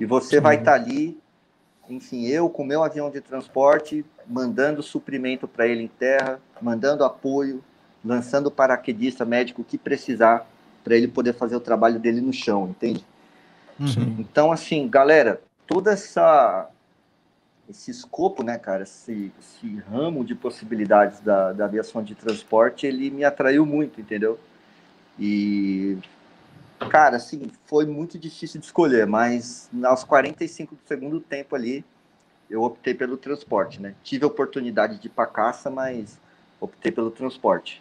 E 0.00 0.06
você 0.06 0.36
Sim. 0.36 0.42
vai 0.42 0.56
estar 0.56 0.72
ali, 0.72 1.20
enfim, 1.88 2.26
eu 2.26 2.48
com 2.48 2.64
meu 2.64 2.82
avião 2.82 3.10
de 3.10 3.20
transporte, 3.20 4.02
mandando 4.26 4.82
suprimento 4.82 5.46
para 5.46 5.66
ele 5.66 5.82
em 5.82 5.88
terra, 5.88 6.40
mandando 6.60 7.04
apoio, 7.04 7.62
lançando 8.02 8.50
paraquedista 8.50 9.26
médico 9.26 9.62
que 9.62 9.76
precisar 9.76 10.46
para 10.82 10.96
ele 10.96 11.06
poder 11.06 11.34
fazer 11.34 11.54
o 11.54 11.60
trabalho 11.60 11.98
dele 11.98 12.22
no 12.22 12.32
chão, 12.32 12.70
entende? 12.70 13.04
Uhum. 13.78 14.16
Então, 14.18 14.50
assim, 14.50 14.88
galera, 14.88 15.42
toda 15.66 15.92
essa 15.92 16.70
esse 17.68 17.90
escopo, 17.90 18.42
né, 18.42 18.58
cara, 18.58 18.82
esse, 18.82 19.30
esse 19.38 19.76
ramo 19.88 20.24
de 20.24 20.34
possibilidades 20.34 21.20
da, 21.20 21.52
da 21.52 21.66
aviação 21.66 22.02
de 22.02 22.16
transporte, 22.16 22.84
ele 22.84 23.10
me 23.10 23.22
atraiu 23.22 23.64
muito, 23.64 24.00
entendeu? 24.00 24.40
E, 25.16 25.96
cara, 26.88 27.16
assim, 27.16 27.42
foi 27.66 27.86
muito 27.86 28.18
difícil 28.18 28.60
de 28.60 28.66
escolher, 28.66 29.06
mas 29.06 29.68
aos 29.84 30.04
45 30.04 30.74
do 30.74 30.80
segundo 30.86 31.20
tempo 31.20 31.54
ali, 31.54 31.84
eu 32.48 32.62
optei 32.62 32.94
pelo 32.94 33.16
transporte, 33.16 33.80
né? 33.80 33.94
Tive 34.02 34.24
a 34.24 34.26
oportunidade 34.26 34.98
de 34.98 35.06
ir 35.06 35.10
para 35.10 35.26
caça, 35.26 35.70
mas 35.70 36.18
optei 36.60 36.90
pelo 36.90 37.10
transporte. 37.10 37.80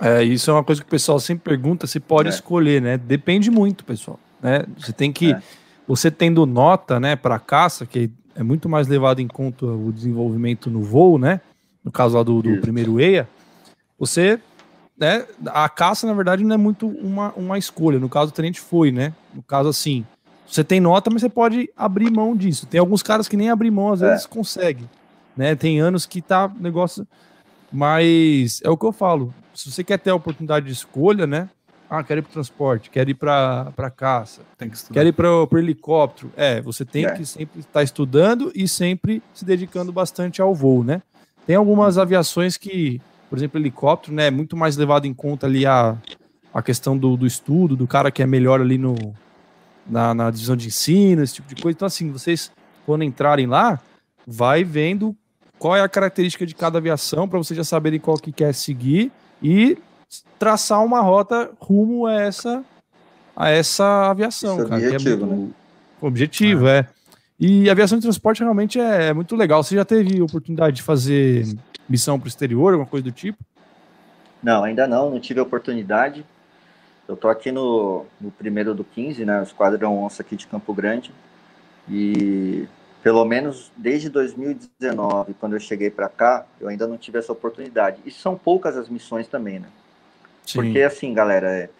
É, 0.00 0.22
isso 0.22 0.50
é 0.50 0.52
uma 0.52 0.62
coisa 0.62 0.80
que 0.80 0.86
o 0.86 0.90
pessoal 0.90 1.18
sempre 1.18 1.44
pergunta 1.44 1.86
se 1.86 1.98
pode 1.98 2.28
é. 2.28 2.32
escolher, 2.32 2.82
né? 2.82 2.98
Depende 2.98 3.50
muito, 3.50 3.84
pessoal. 3.84 4.20
Né? 4.40 4.64
Você 4.78 4.92
tem 4.92 5.12
que. 5.12 5.32
É. 5.32 5.42
Você 5.88 6.10
tendo 6.10 6.44
nota 6.46 6.98
né, 6.98 7.14
para 7.14 7.38
caça, 7.38 7.86
que 7.86 8.10
é 8.34 8.42
muito 8.42 8.68
mais 8.68 8.88
levado 8.88 9.20
em 9.20 9.28
conta 9.28 9.64
o 9.64 9.92
desenvolvimento 9.92 10.68
no 10.68 10.82
voo, 10.82 11.18
né? 11.18 11.40
No 11.82 11.92
caso 11.92 12.16
lá 12.16 12.22
do, 12.22 12.42
do 12.42 12.60
primeiro 12.60 13.00
EIA, 13.00 13.28
você. 13.98 14.38
Né, 14.98 15.26
a 15.46 15.68
caça, 15.68 16.06
na 16.06 16.14
verdade, 16.14 16.42
não 16.42 16.54
é 16.54 16.58
muito 16.58 16.88
uma, 16.88 17.32
uma 17.34 17.58
escolha. 17.58 17.98
No 17.98 18.08
caso, 18.08 18.30
o 18.30 18.34
tenente 18.34 18.60
foi, 18.60 18.90
né? 18.90 19.12
No 19.34 19.42
caso, 19.42 19.68
assim, 19.68 20.06
você 20.46 20.64
tem 20.64 20.80
nota, 20.80 21.10
mas 21.10 21.20
você 21.20 21.28
pode 21.28 21.68
abrir 21.76 22.10
mão 22.10 22.36
disso. 22.36 22.66
Tem 22.66 22.80
alguns 22.80 23.02
caras 23.02 23.28
que 23.28 23.36
nem 23.36 23.50
abrir 23.50 23.70
mão, 23.70 23.92
às 23.92 24.00
é. 24.00 24.10
vezes 24.10 24.26
consegue. 24.26 24.88
Né? 25.36 25.54
Tem 25.54 25.80
anos 25.80 26.06
que 26.06 26.22
tá 26.22 26.50
negócio. 26.58 27.06
Mas 27.70 28.60
é 28.64 28.70
o 28.70 28.76
que 28.76 28.86
eu 28.86 28.92
falo. 28.92 29.34
Se 29.52 29.70
você 29.70 29.82
quer 29.82 29.98
ter 29.98 30.10
a 30.10 30.14
oportunidade 30.14 30.66
de 30.66 30.72
escolha, 30.72 31.26
né? 31.26 31.48
Ah, 31.88 32.02
quero 32.02 32.20
ir 32.20 32.22
para 32.22 32.32
transporte, 32.32 32.90
quero 32.90 33.10
ir 33.10 33.14
para 33.14 33.92
caça, 33.96 34.42
tem 34.58 34.68
que 34.68 34.76
quero 34.92 35.08
ir 35.08 35.12
para 35.12 35.30
o 35.30 35.58
helicóptero. 35.58 36.32
É, 36.36 36.60
você 36.60 36.84
tem 36.84 37.04
é. 37.04 37.12
que 37.12 37.24
sempre 37.24 37.60
estar 37.60 37.72
tá 37.74 37.82
estudando 37.82 38.50
e 38.54 38.66
sempre 38.66 39.22
se 39.32 39.44
dedicando 39.44 39.92
bastante 39.92 40.42
ao 40.42 40.52
voo, 40.52 40.82
né? 40.82 41.00
Tem 41.46 41.54
algumas 41.54 41.96
aviações 41.96 42.56
que, 42.56 43.00
por 43.28 43.38
exemplo, 43.38 43.60
helicóptero, 43.60 44.14
né, 44.14 44.28
é 44.28 44.30
muito 44.30 44.56
mais 44.56 44.76
levado 44.76 45.06
em 45.06 45.14
conta 45.14 45.46
ali 45.46 45.66
a, 45.66 45.96
a 46.52 46.62
questão 46.62 46.96
do, 46.96 47.16
do 47.16 47.26
estudo, 47.26 47.76
do 47.76 47.86
cara 47.86 48.10
que 48.10 48.22
é 48.22 48.26
melhor 48.26 48.60
ali 48.60 48.78
no, 48.78 48.94
na, 49.88 50.14
na 50.14 50.30
divisão 50.30 50.56
de 50.56 50.68
ensino, 50.68 51.22
esse 51.22 51.34
tipo 51.34 51.54
de 51.54 51.62
coisa. 51.62 51.76
Então, 51.76 51.86
assim, 51.86 52.10
vocês, 52.10 52.50
quando 52.84 53.04
entrarem 53.04 53.46
lá, 53.46 53.80
vai 54.26 54.64
vendo 54.64 55.14
qual 55.58 55.76
é 55.76 55.80
a 55.80 55.88
característica 55.88 56.46
de 56.46 56.54
cada 56.54 56.78
aviação 56.78 57.28
para 57.28 57.38
vocês 57.38 57.56
já 57.56 57.64
saberem 57.64 58.00
qual 58.00 58.16
que 58.16 58.32
quer 58.32 58.54
seguir 58.54 59.10
e 59.42 59.78
traçar 60.38 60.84
uma 60.84 61.00
rota 61.00 61.50
rumo 61.60 62.06
a 62.06 62.14
essa, 62.14 62.64
a 63.34 63.48
essa 63.48 64.10
aviação, 64.10 64.58
Esse 64.58 64.68
cara. 64.68 64.82
É 64.82 64.86
objetivo, 64.86 65.24
é 65.24 65.26
muito, 65.26 65.48
né? 65.48 65.54
Objetivo, 66.00 66.68
é. 66.68 66.78
é. 66.78 66.86
E 67.38 67.68
aviação 67.68 67.98
de 67.98 68.02
transporte 68.02 68.40
realmente 68.40 68.80
é, 68.80 69.12
muito 69.12 69.36
legal. 69.36 69.62
Você 69.62 69.74
já 69.74 69.84
teve 69.84 70.22
oportunidade 70.22 70.76
de 70.76 70.82
fazer 70.82 71.46
missão 71.88 72.18
para 72.18 72.26
o 72.26 72.28
exterior, 72.28 72.72
alguma 72.72 72.88
coisa 72.88 73.04
do 73.04 73.12
tipo? 73.12 73.38
Não, 74.42 74.64
ainda 74.64 74.86
não, 74.86 75.10
não 75.10 75.20
tive 75.20 75.40
a 75.40 75.42
oportunidade. 75.42 76.24
Eu 77.08 77.16
tô 77.16 77.28
aqui 77.28 77.52
no, 77.52 78.04
no 78.20 78.30
primeiro 78.30 78.74
do 78.74 78.84
15, 78.84 79.24
né, 79.24 79.40
o 79.40 79.42
Esquadrão 79.44 80.02
Onça 80.04 80.22
aqui 80.22 80.36
de 80.36 80.46
Campo 80.46 80.74
Grande, 80.74 81.12
e 81.88 82.66
pelo 83.02 83.24
menos 83.24 83.70
desde 83.76 84.08
2019, 84.10 85.34
quando 85.34 85.52
eu 85.52 85.60
cheguei 85.60 85.90
para 85.90 86.08
cá, 86.08 86.44
eu 86.60 86.68
ainda 86.68 86.86
não 86.88 86.98
tive 86.98 87.18
essa 87.18 87.30
oportunidade. 87.30 87.98
E 88.04 88.10
são 88.10 88.36
poucas 88.36 88.76
as 88.76 88.88
missões 88.88 89.28
também, 89.28 89.60
né? 89.60 89.68
Sim. 90.44 90.60
Porque 90.60 90.82
assim, 90.82 91.14
galera, 91.14 91.48
é, 91.48 91.70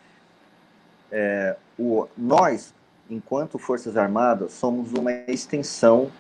é, 1.11 1.57
o, 1.77 2.07
nós, 2.17 2.73
enquanto 3.11 3.59
Forças 3.59 3.97
Armadas, 3.97 4.53
somos 4.53 4.93
uma 4.93 5.13
extensão 5.29 6.11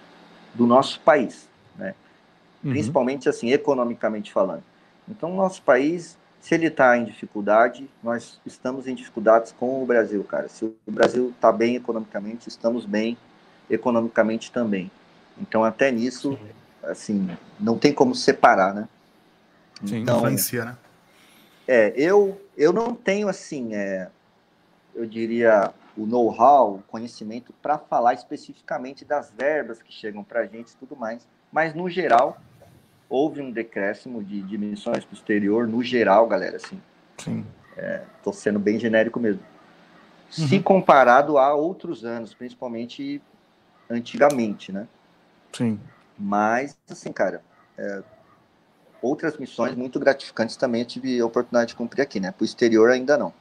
do 0.54 0.66
nosso 0.66 1.00
país? 1.00 1.48
Uhum. 2.64 2.70
Principalmente 2.70 3.28
assim, 3.28 3.50
economicamente 3.50 4.32
falando. 4.32 4.62
Então, 5.08 5.34
nosso 5.34 5.62
país 5.62 6.18
se 6.46 6.54
ele 6.54 6.68
está 6.68 6.96
em 6.96 7.04
dificuldade, 7.04 7.90
nós 8.00 8.40
estamos 8.46 8.86
em 8.86 8.94
dificuldades 8.94 9.50
com 9.50 9.82
o 9.82 9.84
Brasil, 9.84 10.22
cara. 10.22 10.48
Se 10.48 10.64
o 10.64 10.76
Brasil 10.86 11.30
está 11.30 11.50
bem 11.50 11.74
economicamente, 11.74 12.48
estamos 12.48 12.86
bem 12.86 13.18
economicamente 13.68 14.52
também. 14.52 14.88
Então, 15.40 15.64
até 15.64 15.90
nisso, 15.90 16.34
Sim. 16.34 16.48
assim, 16.84 17.36
não 17.58 17.76
tem 17.76 17.92
como 17.92 18.14
separar, 18.14 18.72
né? 18.72 18.88
Sim, 19.84 20.02
então, 20.02 20.18
influencia, 20.18 20.66
né? 20.66 20.76
É, 21.66 21.92
eu, 21.96 22.40
eu 22.56 22.72
não 22.72 22.94
tenho, 22.94 23.28
assim, 23.28 23.74
é, 23.74 24.08
eu 24.94 25.04
diria, 25.04 25.74
o 25.96 26.06
know-how, 26.06 26.76
o 26.76 26.82
conhecimento 26.86 27.52
para 27.60 27.76
falar 27.76 28.14
especificamente 28.14 29.04
das 29.04 29.32
verbas 29.36 29.82
que 29.82 29.92
chegam 29.92 30.22
para 30.22 30.42
a 30.42 30.46
gente 30.46 30.70
e 30.70 30.76
tudo 30.76 30.94
mais. 30.94 31.26
Mas, 31.50 31.74
no 31.74 31.90
geral, 31.90 32.40
houve 33.08 33.40
um 33.40 33.50
decréscimo 33.50 34.22
de, 34.22 34.42
de 34.42 34.58
missões 34.58 35.04
para 35.04 35.14
o 35.14 35.16
exterior, 35.16 35.66
no 35.66 35.82
geral, 35.82 36.26
galera, 36.26 36.56
assim. 36.56 36.80
Sim. 37.18 37.44
Estou 38.16 38.32
é, 38.32 38.36
sendo 38.36 38.58
bem 38.58 38.78
genérico 38.78 39.20
mesmo. 39.20 39.40
Uhum. 40.38 40.48
Se 40.48 40.60
comparado 40.60 41.38
a 41.38 41.54
outros 41.54 42.04
anos, 42.04 42.34
principalmente 42.34 43.22
antigamente, 43.88 44.72
né? 44.72 44.86
Sim. 45.52 45.78
Mas, 46.18 46.76
assim, 46.90 47.12
cara, 47.12 47.42
é, 47.78 48.02
outras 49.00 49.36
missões 49.38 49.74
muito 49.74 50.00
gratificantes 50.00 50.56
também 50.56 50.82
eu 50.82 50.86
tive 50.86 51.20
a 51.20 51.26
oportunidade 51.26 51.68
de 51.68 51.76
cumprir 51.76 52.02
aqui, 52.02 52.18
né? 52.18 52.32
Para 52.32 52.42
o 52.42 52.44
exterior 52.44 52.90
ainda 52.90 53.16
não. 53.16 53.32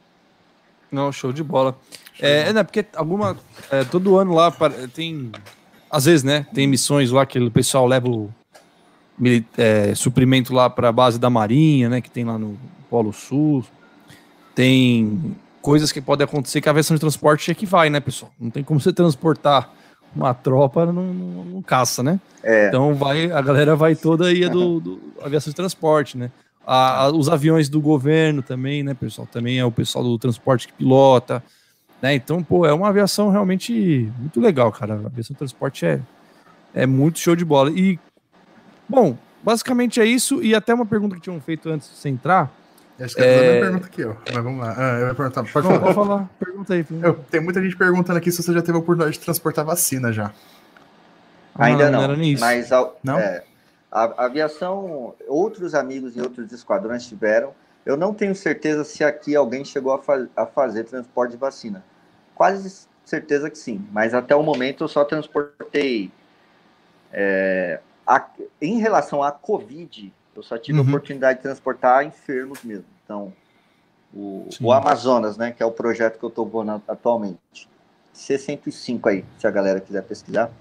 Não, 0.91 1.11
show 1.11 1.34
de 1.34 1.43
bola. 1.43 1.76
Show 2.13 2.28
é, 2.28 2.38
de 2.38 2.43
bola. 2.43 2.53
né, 2.53 2.63
porque 2.63 2.86
alguma. 2.93 3.38
É, 3.72 3.84
todo 3.84 4.18
ano 4.18 4.34
lá 4.34 4.53
tem. 4.93 5.32
Às 5.89 6.05
vezes, 6.05 6.24
né? 6.24 6.45
Tem 6.53 6.68
missões 6.68 7.11
lá 7.11 7.26
que 7.26 7.39
o 7.39 7.49
pessoal 7.49 7.88
leva 7.88 8.09
o 8.09 8.30
é, 9.57 9.95
suprimento 9.95 10.53
lá 10.53 10.70
para 10.70 10.89
a 10.89 10.91
base 10.91 11.20
da 11.20 11.30
Marinha, 11.30 11.89
né, 11.89 12.01
que 12.01 12.09
tem 12.09 12.26
lá 12.26 12.38
no 12.38 12.57
Polo 12.89 13.13
Sul. 13.13 13.63
Tem 14.53 15.36
coisas 15.61 15.91
que 15.91 16.01
podem 16.01 16.26
acontecer 16.26 16.61
que 16.61 16.70
a 16.70 16.72
aviação 16.72 16.95
de 16.95 16.99
transporte 16.99 17.49
é 17.51 17.53
que 17.55 17.66
vai, 17.66 17.89
né, 17.89 17.99
pessoal? 17.99 18.32
Não 18.39 18.49
tem 18.49 18.63
como 18.63 18.80
você 18.80 18.93
transportar 18.93 19.70
uma 20.16 20.34
tropa 20.34 20.86
não, 20.86 21.61
caça, 21.66 22.01
né? 22.01 22.20
É. 22.43 22.68
Então 22.68 22.93
vai, 22.93 23.32
a 23.32 23.41
galera 23.41 23.76
vai 23.76 23.95
toda 23.95 24.28
aí 24.28 24.47
do, 24.47 24.80
do 24.80 25.01
aviação 25.22 25.51
de 25.51 25.55
transporte, 25.55 26.18
né? 26.18 26.32
A, 26.66 27.03
a, 27.03 27.11
os 27.11 27.30
aviões 27.30 27.68
do 27.68 27.82
governo 27.82 28.41
também, 28.41 28.84
né, 28.84 28.93
pessoal? 28.93 29.28
Também 29.30 29.59
é 29.59 29.66
o 29.66 29.72
pessoal 29.72 30.03
do 30.03 30.18
transporte 30.18 30.68
que 30.68 30.74
pilota, 30.74 31.43
né? 32.01 32.16
Então, 32.16 32.43
pô, 32.43 32.66
é 32.66 32.74
uma 32.74 32.89
aviação 32.89 33.30
realmente 33.30 34.11
muito 34.20 34.39
legal, 34.39 34.72
cara. 34.72 34.93
A 34.93 35.07
aviação 35.07 35.34
de 35.34 35.38
transporte 35.39 35.86
é, 35.86 35.99
é 36.74 36.86
muito 36.86 37.20
show 37.20 37.36
de 37.36 37.43
bola. 37.43 37.72
E 37.72 37.99
Bom, 38.88 39.18
basicamente 39.44 40.00
é 40.00 40.06
isso. 40.06 40.42
E 40.42 40.56
até 40.56 40.74
uma 40.74 40.86
pergunta 40.86 41.16
que 41.16 41.22
tinham 41.22 41.40
feito 41.42 41.70
antes 41.70 41.90
de 41.90 41.96
você 41.96 42.10
entrar. 42.10 42.52
Acho 43.00 43.16
que 43.16 43.22
é 43.22 43.38
a 43.38 43.42
mesma 43.42 43.62
pergunta 43.62 43.88
aqui, 43.88 44.06
ó. 44.06 44.14
Mas 44.34 44.44
vamos 44.44 44.66
lá. 44.66 44.76
Ah, 44.78 45.00
eu 45.00 45.08
ia 45.08 45.16
perguntar. 45.16 45.44
Pode 45.44 45.68
falar. 45.68 45.80
Pode 45.80 45.94
falar. 45.94 46.30
Pergunta 46.40 46.74
aí. 46.74 46.86
Eu, 47.02 47.14
tem 47.30 47.42
muita 47.42 47.62
gente 47.62 47.76
perguntando 47.76 48.18
aqui 48.18 48.32
se 48.32 48.42
você 48.42 48.54
já 48.54 48.62
teve 48.62 48.78
a 48.78 48.80
oportunidade 48.80 49.18
de 49.18 49.24
transportar 49.24 49.66
vacina 49.66 50.14
já. 50.14 50.32
Ainda 51.56 51.90
não. 51.90 52.08
não, 52.08 52.16
não 52.16 52.40
mas 52.40 52.72
a, 52.72 52.90
não? 53.04 53.20
É, 53.20 53.44
a, 53.92 54.26
aviação, 54.26 55.14
outros 55.28 55.76
amigos 55.76 56.16
em 56.16 56.22
outros 56.22 56.52
esquadrões 56.52 57.06
tiveram. 57.06 57.54
Eu 57.86 57.96
não 57.96 58.14
tenho 58.14 58.34
certeza 58.34 58.84
se 58.84 59.04
aqui 59.04 59.36
alguém 59.36 59.64
chegou 59.64 59.94
a, 59.94 60.00
fa 60.00 60.28
a 60.36 60.46
fazer 60.46 60.86
transporte 60.86 61.32
de 61.32 61.38
vacina. 61.38 61.84
Quase 62.34 62.88
certeza 63.06 63.50
que 63.50 63.58
sim. 63.58 63.86
Mas 63.92 64.14
até 64.14 64.36
o 64.36 64.42
momento 64.42 64.86
eu 64.86 64.88
só 64.88 65.04
transportei 65.04 66.12
é, 67.12 67.80
a, 68.06 68.30
em 68.62 68.80
relação 68.80 69.24
à 69.24 69.32
Covid, 69.32 70.14
eu 70.36 70.43
só 70.43 70.58
tive 70.58 70.80
uhum. 70.80 70.86
a 70.86 70.88
oportunidade 70.88 71.39
de 71.39 71.43
transportar 71.43 72.06
enfermos 72.06 72.64
mesmo. 72.64 72.86
Então, 73.03 73.34
o, 74.14 74.47
o, 74.62 74.72
Amazonas, 74.72 75.38
né, 75.38 75.51
que 75.51 75.64
é 75.64 75.66
o 75.66 75.72
projeto 75.72 76.20
que 76.20 76.26
eu 76.26 76.30
estou 76.30 76.45
voando 76.45 76.82
atualmente, 76.88 77.70
C105 78.14 79.10
aí, 79.10 79.26
se 79.38 79.47
a 79.47 79.51
galera 79.51 79.80
quiser 79.80 80.03
pesquisar, 80.03 80.51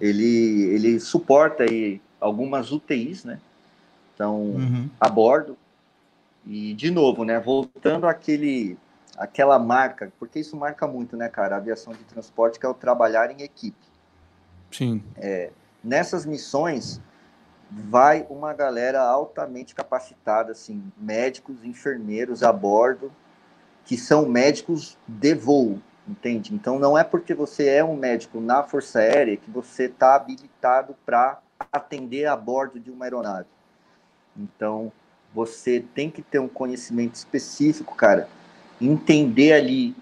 ele, 0.00 0.64
ele 0.74 1.00
suporta 1.00 1.64
aí 1.64 2.00
algumas 2.20 2.72
UTIs, 2.72 3.24
né, 3.24 3.38
então, 4.14 4.40
uhum. 4.40 4.88
a 5.00 5.08
bordo, 5.08 5.56
e 6.46 6.74
de 6.74 6.90
novo, 6.90 7.24
né, 7.24 7.38
voltando 7.38 8.06
àquele, 8.06 8.78
àquela 9.16 9.58
marca, 9.58 10.12
porque 10.18 10.40
isso 10.40 10.56
marca 10.56 10.86
muito, 10.86 11.16
né, 11.16 11.28
cara, 11.28 11.56
a 11.56 11.58
aviação 11.58 11.92
de 11.92 12.04
transporte, 12.04 12.58
que 12.58 12.66
é 12.66 12.68
o 12.68 12.74
trabalhar 12.74 13.30
em 13.30 13.42
equipe. 13.42 13.76
Sim. 14.70 15.02
É, 15.16 15.50
nessas 15.82 16.24
missões 16.24 17.00
vai 17.70 18.26
uma 18.28 18.52
galera 18.52 19.00
altamente 19.00 19.74
capacitada, 19.74 20.52
assim, 20.52 20.92
médicos, 20.96 21.64
enfermeiros 21.64 22.42
a 22.42 22.52
bordo, 22.52 23.10
que 23.84 23.96
são 23.96 24.26
médicos 24.26 24.98
de 25.08 25.34
voo, 25.34 25.80
entende? 26.06 26.54
Então 26.54 26.78
não 26.78 26.96
é 26.96 27.02
porque 27.02 27.34
você 27.34 27.68
é 27.68 27.82
um 27.84 27.96
médico 27.96 28.40
na 28.40 28.62
Força 28.62 28.98
Aérea 28.98 29.36
que 29.36 29.50
você 29.50 29.84
está 29.84 30.14
habilitado 30.14 30.94
para 31.04 31.40
atender 31.72 32.26
a 32.26 32.36
bordo 32.36 32.78
de 32.78 32.90
uma 32.90 33.06
aeronave. 33.06 33.48
Então 34.36 34.92
você 35.34 35.80
tem 35.94 36.10
que 36.10 36.20
ter 36.20 36.38
um 36.38 36.48
conhecimento 36.48 37.14
específico, 37.14 37.94
cara, 37.94 38.28
entender 38.80 39.54
ali. 39.54 39.96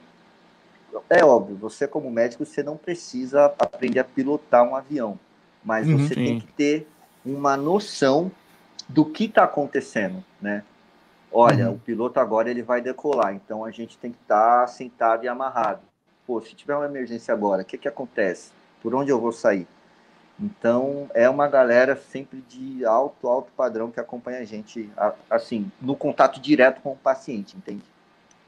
É 1.09 1.25
óbvio, 1.25 1.57
você 1.57 1.87
como 1.87 2.11
médico 2.11 2.45
você 2.45 2.65
não 2.65 2.77
precisa 2.77 3.45
aprender 3.47 4.01
a 4.01 4.05
pilotar 4.05 4.65
um 4.65 4.75
avião 4.75 5.19
mas 5.65 5.87
uhum, 5.87 5.99
você 5.99 6.15
sim. 6.15 6.25
tem 6.25 6.41
que 6.41 6.47
ter 6.53 6.89
uma 7.25 7.57
noção 7.57 8.31
do 8.89 9.05
que 9.05 9.25
está 9.25 9.45
acontecendo, 9.45 10.25
né? 10.41 10.65
Olha, 11.33 11.69
uhum. 11.69 11.75
o 11.75 11.79
piloto 11.79 12.19
agora 12.19 12.51
ele 12.51 12.63
vai 12.63 12.81
decolar, 12.81 13.35
então 13.35 13.65
a 13.65 13.71
gente 13.71 13.97
tem 13.99 14.11
que 14.11 14.19
estar 14.21 14.63
tá 14.63 14.67
sentado 14.67 15.25
e 15.25 15.29
amarrado. 15.29 15.81
Pô, 16.27 16.41
se 16.41 16.55
tiver 16.55 16.75
uma 16.75 16.87
emergência 16.87 17.33
agora, 17.33 17.63
o 17.63 17.65
que 17.65 17.79
que 17.79 17.89
acontece? 17.89 18.51
Por 18.83 18.95
onde 18.95 19.11
eu 19.11 19.21
vou 19.21 19.33
sair? 19.33 19.67
Então, 20.41 21.09
é 21.15 21.29
uma 21.29 21.47
galera 21.47 21.95
sempre 21.95 22.43
de 22.49 22.85
alto, 22.85 23.29
alto 23.29 23.53
padrão 23.57 23.91
que 23.91 24.01
acompanha 24.01 24.39
a 24.39 24.45
gente, 24.45 24.91
assim, 25.29 25.71
no 25.81 25.95
contato 25.95 26.41
direto 26.41 26.81
com 26.81 26.93
o 26.93 26.97
paciente, 26.97 27.57
entende? 27.57 27.85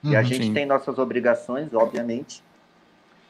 Uhum, 0.02 0.10
e 0.10 0.16
a 0.16 0.20
uhum, 0.20 0.24
gente 0.24 0.46
sim. 0.46 0.54
tem 0.54 0.64
nossas 0.64 0.98
obrigações, 0.98 1.72
obviamente, 1.74 2.42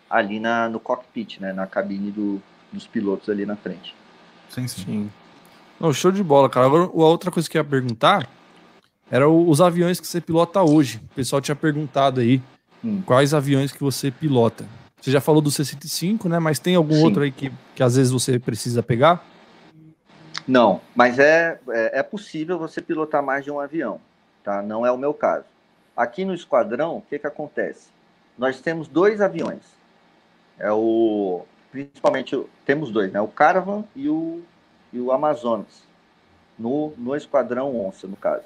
ali 0.09 0.39
na, 0.39 0.69
no 0.69 0.79
cockpit, 0.79 1.41
né, 1.41 1.53
na 1.53 1.67
cabine 1.67 2.11
do, 2.11 2.41
dos 2.73 2.87
pilotos 2.87 3.29
ali 3.29 3.45
na 3.45 3.57
frente. 3.57 3.95
Sim, 4.49 4.67
sim. 4.67 4.85
sim. 4.85 5.11
Não, 5.79 5.93
show 5.93 6.13
de 6.13 6.23
bola, 6.23 6.49
cara. 6.49 6.67
Agora, 6.67 6.85
a 6.85 6.87
outra 6.87 7.31
coisa 7.31 7.49
que 7.49 7.59
eu 7.59 7.61
ia 7.61 7.69
perguntar 7.69 8.29
era 9.11 9.29
os 9.29 9.61
aviões 9.61 10.01
que 10.01 10.07
você 10.07 10.21
pilota 10.21 10.63
hoje. 10.63 11.01
O 11.11 11.15
pessoal 11.15 11.43
tinha 11.43 11.57
perguntado 11.57 12.21
aí 12.21 12.41
hum. 12.85 13.03
quais 13.05 13.35
aviões 13.35 13.73
que 13.73 13.83
você 13.83 14.11
pilota. 14.11 14.65
Você 15.01 15.11
já 15.11 15.21
falou 15.21 15.43
do 15.43 15.51
C-105, 15.51 16.29
né? 16.29 16.39
Mas 16.39 16.61
tem 16.61 16.77
algum 16.77 16.95
sim. 16.95 17.03
outro 17.03 17.23
aí 17.23 17.33
que, 17.33 17.53
que 17.75 17.83
às 17.83 17.97
vezes 17.97 18.13
você 18.13 18.39
precisa 18.39 18.83
pegar? 18.83 19.25
Não, 20.47 20.81
mas 20.95 21.19
é, 21.19 21.59
é, 21.69 21.99
é, 21.99 22.03
possível 22.03 22.59
você 22.59 22.81
pilotar 22.81 23.23
mais 23.23 23.45
de 23.45 23.51
um 23.51 23.61
avião, 23.61 24.01
tá? 24.43 24.63
Não 24.63 24.87
é 24.87 24.91
o 24.91 24.97
meu 24.97 25.13
caso. 25.13 25.45
Aqui 25.97 26.25
no 26.25 26.35
esquadrão, 26.35 26.99
o 26.99 27.03
que, 27.03 27.19
que 27.19 27.27
acontece? 27.27 27.89
Nós 28.39 28.61
temos 28.61 28.89
dois 28.89 29.21
aviões. 29.21 29.63
É 30.59 30.71
o 30.73 31.45
principalmente 31.73 32.39
temos 32.67 32.91
dois, 32.91 33.11
né? 33.11 33.21
O 33.21 33.27
Caravan 33.27 33.83
e 33.97 34.09
o, 34.09 34.43
e 34.93 35.01
o 35.01 35.11
Amazonas, 35.11 35.83
no, 36.59 36.93
no 36.99 37.17
Esquadrão 37.17 37.75
Onça, 37.75 38.07
no 38.07 38.15
caso. 38.15 38.45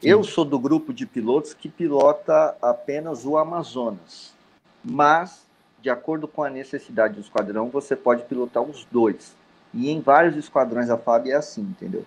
Sim. 0.00 0.10
Eu 0.10 0.22
sou 0.22 0.44
do 0.44 0.58
grupo 0.58 0.92
de 0.92 1.06
pilotos 1.06 1.54
que 1.54 1.68
pilota 1.68 2.54
apenas 2.62 3.24
o 3.24 3.36
Amazonas, 3.38 4.32
mas, 4.84 5.46
de 5.80 5.88
acordo 5.90 6.28
com 6.28 6.44
a 6.44 6.50
necessidade 6.50 7.14
do 7.14 7.20
esquadrão, 7.20 7.68
você 7.70 7.96
pode 7.96 8.22
pilotar 8.24 8.62
os 8.62 8.86
dois. 8.92 9.34
E 9.72 9.90
em 9.90 10.00
vários 10.00 10.36
esquadrões 10.36 10.88
da 10.88 10.98
FAB 10.98 11.28
é 11.28 11.34
assim, 11.34 11.62
entendeu? 11.62 12.04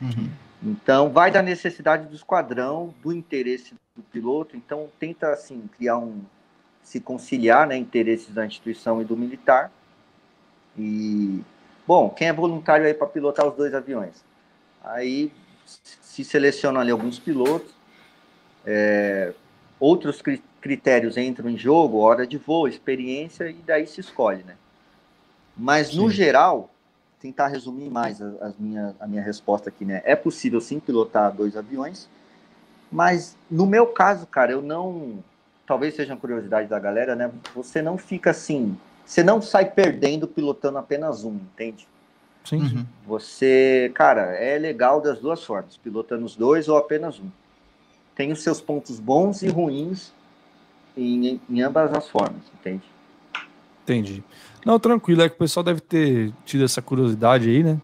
Uhum. 0.00 0.30
Então, 0.62 1.10
vai 1.10 1.30
da 1.30 1.42
necessidade 1.42 2.06
do 2.06 2.14
esquadrão, 2.14 2.94
do 3.02 3.12
interesse 3.12 3.74
do 3.94 4.02
piloto. 4.02 4.56
Então, 4.56 4.88
tenta, 4.98 5.30
assim, 5.30 5.68
criar 5.76 5.98
um, 5.98 6.22
se 6.88 7.00
conciliar, 7.00 7.66
né, 7.66 7.76
interesses 7.76 8.32
da 8.32 8.46
instituição 8.46 9.02
e 9.02 9.04
do 9.04 9.14
militar. 9.14 9.70
E, 10.74 11.44
bom, 11.86 12.08
quem 12.08 12.28
é 12.28 12.32
voluntário 12.32 12.86
aí 12.86 12.94
para 12.94 13.06
pilotar 13.06 13.46
os 13.46 13.54
dois 13.54 13.74
aviões? 13.74 14.24
Aí 14.82 15.30
se 15.66 16.24
selecionam 16.24 16.80
ali 16.80 16.90
alguns 16.90 17.18
pilotos, 17.18 17.74
é, 18.64 19.34
outros 19.78 20.22
critérios 20.62 21.18
entram 21.18 21.50
em 21.50 21.58
jogo, 21.58 21.98
hora 21.98 22.26
de 22.26 22.38
voo, 22.38 22.66
experiência, 22.66 23.50
e 23.50 23.60
daí 23.66 23.86
se 23.86 24.00
escolhe, 24.00 24.42
né? 24.42 24.56
Mas, 25.54 25.88
sim. 25.88 25.98
no 25.98 26.10
geral, 26.10 26.70
tentar 27.20 27.48
resumir 27.48 27.90
mais 27.90 28.22
a, 28.22 28.28
a, 28.40 28.52
minha, 28.58 28.96
a 28.98 29.06
minha 29.06 29.22
resposta 29.22 29.68
aqui, 29.68 29.84
né? 29.84 30.00
É 30.06 30.16
possível, 30.16 30.58
sim, 30.58 30.80
pilotar 30.80 31.34
dois 31.34 31.54
aviões, 31.54 32.08
mas, 32.90 33.36
no 33.50 33.66
meu 33.66 33.88
caso, 33.88 34.26
cara, 34.26 34.52
eu 34.52 34.62
não... 34.62 35.22
Talvez 35.68 35.94
seja 35.94 36.14
uma 36.14 36.18
curiosidade 36.18 36.66
da 36.66 36.78
galera, 36.78 37.14
né? 37.14 37.30
Você 37.54 37.82
não 37.82 37.98
fica 37.98 38.30
assim... 38.30 38.74
Você 39.04 39.22
não 39.22 39.40
sai 39.40 39.70
perdendo 39.70 40.26
pilotando 40.26 40.78
apenas 40.78 41.24
um, 41.24 41.34
entende? 41.34 41.86
Sim. 42.44 42.62
Uhum. 42.62 42.86
Você, 43.06 43.92
cara, 43.94 44.22
é 44.34 44.58
legal 44.58 45.00
das 45.02 45.18
duas 45.18 45.44
formas, 45.44 45.76
pilotando 45.76 46.24
os 46.24 46.34
dois 46.34 46.68
ou 46.68 46.76
apenas 46.78 47.18
um. 47.20 47.28
Tem 48.14 48.32
os 48.32 48.42
seus 48.42 48.60
pontos 48.60 48.98
bons 48.98 49.42
e 49.42 49.48
ruins 49.48 50.12
em, 50.96 51.38
em 51.48 51.60
ambas 51.60 51.92
as 51.92 52.08
formas, 52.08 52.40
entende? 52.58 52.82
Entendi. 53.84 54.24
Não, 54.64 54.78
tranquilo, 54.78 55.22
é 55.22 55.28
que 55.28 55.34
o 55.34 55.38
pessoal 55.38 55.62
deve 55.62 55.80
ter 55.80 56.32
tido 56.44 56.64
essa 56.64 56.80
curiosidade 56.82 57.48
aí, 57.48 57.62
né? 57.62 57.78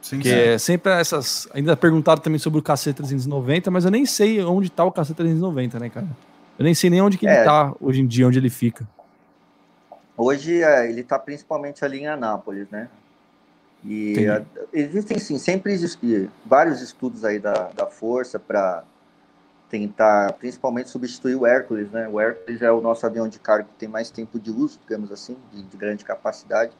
Sim, 0.00 0.18
que 0.18 0.28
sim. 0.28 0.34
é 0.34 0.58
sempre 0.58 0.92
essas. 0.92 1.48
Ainda 1.52 1.76
perguntaram 1.76 2.20
também 2.20 2.38
sobre 2.38 2.60
o 2.60 2.62
KC390, 2.62 3.70
mas 3.70 3.84
eu 3.84 3.90
nem 3.90 4.06
sei 4.06 4.42
onde 4.44 4.70
tá 4.70 4.84
o 4.84 4.92
KC390, 4.92 5.80
né, 5.80 5.88
cara? 5.88 6.06
Eu 6.58 6.64
nem 6.64 6.74
sei 6.74 6.90
nem 6.90 7.00
onde 7.00 7.18
que 7.18 7.26
é. 7.26 7.36
ele 7.36 7.44
tá 7.44 7.74
hoje 7.80 8.00
em 8.00 8.06
dia, 8.06 8.26
onde 8.26 8.38
ele 8.38 8.50
fica. 8.50 8.86
Hoje 10.16 10.62
é, 10.62 10.88
ele 10.88 11.02
tá 11.02 11.18
principalmente 11.18 11.84
ali 11.84 12.00
em 12.00 12.06
Anápolis, 12.06 12.68
né? 12.70 12.88
E 13.84 14.26
a, 14.28 14.42
existem, 14.72 15.18
sim, 15.18 15.38
sempre 15.38 15.72
existem 15.72 16.30
vários 16.46 16.80
estudos 16.80 17.24
aí 17.24 17.38
da, 17.38 17.70
da 17.74 17.86
Força 17.86 18.38
para 18.38 18.84
tentar, 19.68 20.32
principalmente, 20.34 20.88
substituir 20.88 21.34
o 21.34 21.44
Hércules, 21.44 21.90
né? 21.90 22.08
O 22.08 22.20
Hércules 22.20 22.62
é 22.62 22.70
o 22.70 22.80
nosso 22.80 23.04
avião 23.04 23.28
de 23.28 23.38
carga 23.38 23.64
que 23.64 23.78
tem 23.78 23.88
mais 23.88 24.10
tempo 24.10 24.38
de 24.38 24.50
uso, 24.50 24.78
digamos 24.80 25.10
assim, 25.10 25.36
de, 25.52 25.62
de 25.62 25.76
grande 25.76 26.04
capacidade. 26.04 26.72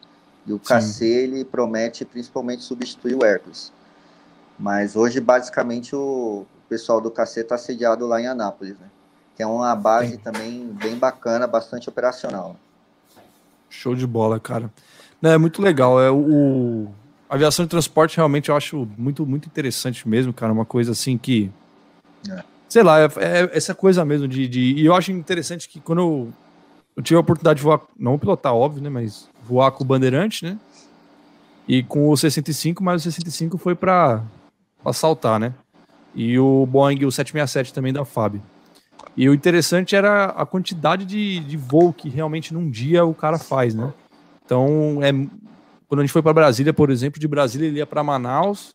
E 0.47 0.53
o 0.53 0.59
KC, 0.59 1.05
ele 1.05 1.45
promete, 1.45 2.05
principalmente, 2.05 2.62
substituir 2.62 3.14
o 3.14 3.25
Hércules. 3.25 3.72
Mas 4.59 4.95
hoje, 4.95 5.20
basicamente, 5.20 5.97
o 5.97 6.47
pessoal 6.68 7.01
do 7.01 7.11
KC 7.11 7.41
está 7.41 7.59
sediado 7.59 8.07
lá 8.07 8.20
em 8.20 8.27
Anápolis, 8.27 8.79
né? 8.79 8.87
Que 9.37 9.43
é 9.43 9.47
uma 9.47 9.74
base 9.74 10.12
Sim. 10.12 10.18
também 10.18 10.66
bem 10.72 10.97
bacana, 10.97 11.47
bastante 11.47 11.89
operacional. 11.89 12.57
Show 13.68 13.95
de 13.95 14.07
bola, 14.07 14.39
cara. 14.39 14.70
É 15.22 15.39
muito 15.39 15.61
legal. 15.61 16.01
É 16.01 16.11
o 16.11 16.89
a 17.28 17.35
aviação 17.35 17.64
de 17.64 17.70
transporte 17.70 18.16
realmente 18.16 18.49
eu 18.49 18.57
acho 18.57 18.89
muito 18.97 19.26
muito 19.26 19.47
interessante 19.47 20.09
mesmo, 20.09 20.32
cara. 20.32 20.53
Uma 20.53 20.64
coisa 20.64 20.93
assim 20.93 21.18
que 21.18 21.51
é. 22.30 22.45
sei 22.68 22.82
lá, 22.82 23.01
é, 23.01 23.07
é, 23.18 23.51
essa 23.53 23.74
coisa 23.74 24.05
mesmo 24.05 24.28
de, 24.28 24.47
de, 24.47 24.61
e 24.61 24.87
eu 24.87 24.95
acho 24.95 25.11
interessante 25.11 25.68
que 25.68 25.80
quando 25.80 26.01
eu, 26.01 26.32
eu 26.97 27.03
tive 27.03 27.16
a 27.16 27.20
oportunidade 27.20 27.59
de 27.59 27.64
voar, 27.64 27.80
não 27.99 28.18
pilotar 28.18 28.55
óbvio, 28.55 28.82
né, 28.82 28.89
mas 28.89 29.28
voar 29.43 29.72
com 29.72 29.82
o 29.82 29.87
Bandeirante, 29.87 30.45
né? 30.45 30.59
E 31.66 31.82
com 31.82 32.11
o 32.11 32.16
65, 32.16 32.85
mas 32.85 33.01
o 33.01 33.11
65 33.11 33.57
foi 33.57 33.74
para 33.74 34.22
assaltar, 34.85 35.41
né? 35.41 35.55
E 36.14 36.39
o 36.39 36.66
Boeing 36.66 37.05
o 37.05 37.11
767 37.11 37.72
também 37.72 37.93
da 37.93 38.05
FAB. 38.05 38.41
E 39.17 39.29
o 39.29 39.35
interessante 39.35 39.95
era 39.95 40.27
a 40.27 40.45
quantidade 40.45 41.05
de, 41.05 41.41
de 41.41 41.57
voo 41.57 41.93
que 41.93 42.09
realmente 42.09 42.53
num 42.53 42.69
dia 42.69 43.05
o 43.05 43.15
cara 43.15 43.39
faz, 43.39 43.75
né? 43.75 43.93
Então, 44.45 44.99
é, 45.03 45.13
quando 45.89 46.01
a 46.01 46.03
gente 46.03 46.13
foi 46.13 46.23
para 46.23 46.33
Brasília, 46.33 46.73
por 46.73 46.91
exemplo, 46.91 47.21
de 47.21 47.29
Brasília 47.29 47.69
ele 47.69 47.79
ia 47.79 47.87
para 47.87 48.03
Manaus, 48.03 48.75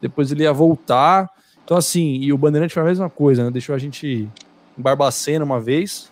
depois 0.00 0.32
ele 0.32 0.42
ia 0.42 0.52
voltar. 0.52 1.28
Então, 1.64 1.76
assim, 1.76 2.16
e 2.16 2.32
o 2.32 2.38
Bandeirante 2.38 2.74
foi 2.74 2.82
a 2.82 2.86
mesma 2.86 3.10
coisa, 3.10 3.44
né? 3.44 3.50
Deixou 3.50 3.74
a 3.74 3.78
gente 3.78 4.28
em 4.78 4.82
Barbacena 4.82 5.44
uma 5.44 5.60
vez, 5.60 6.10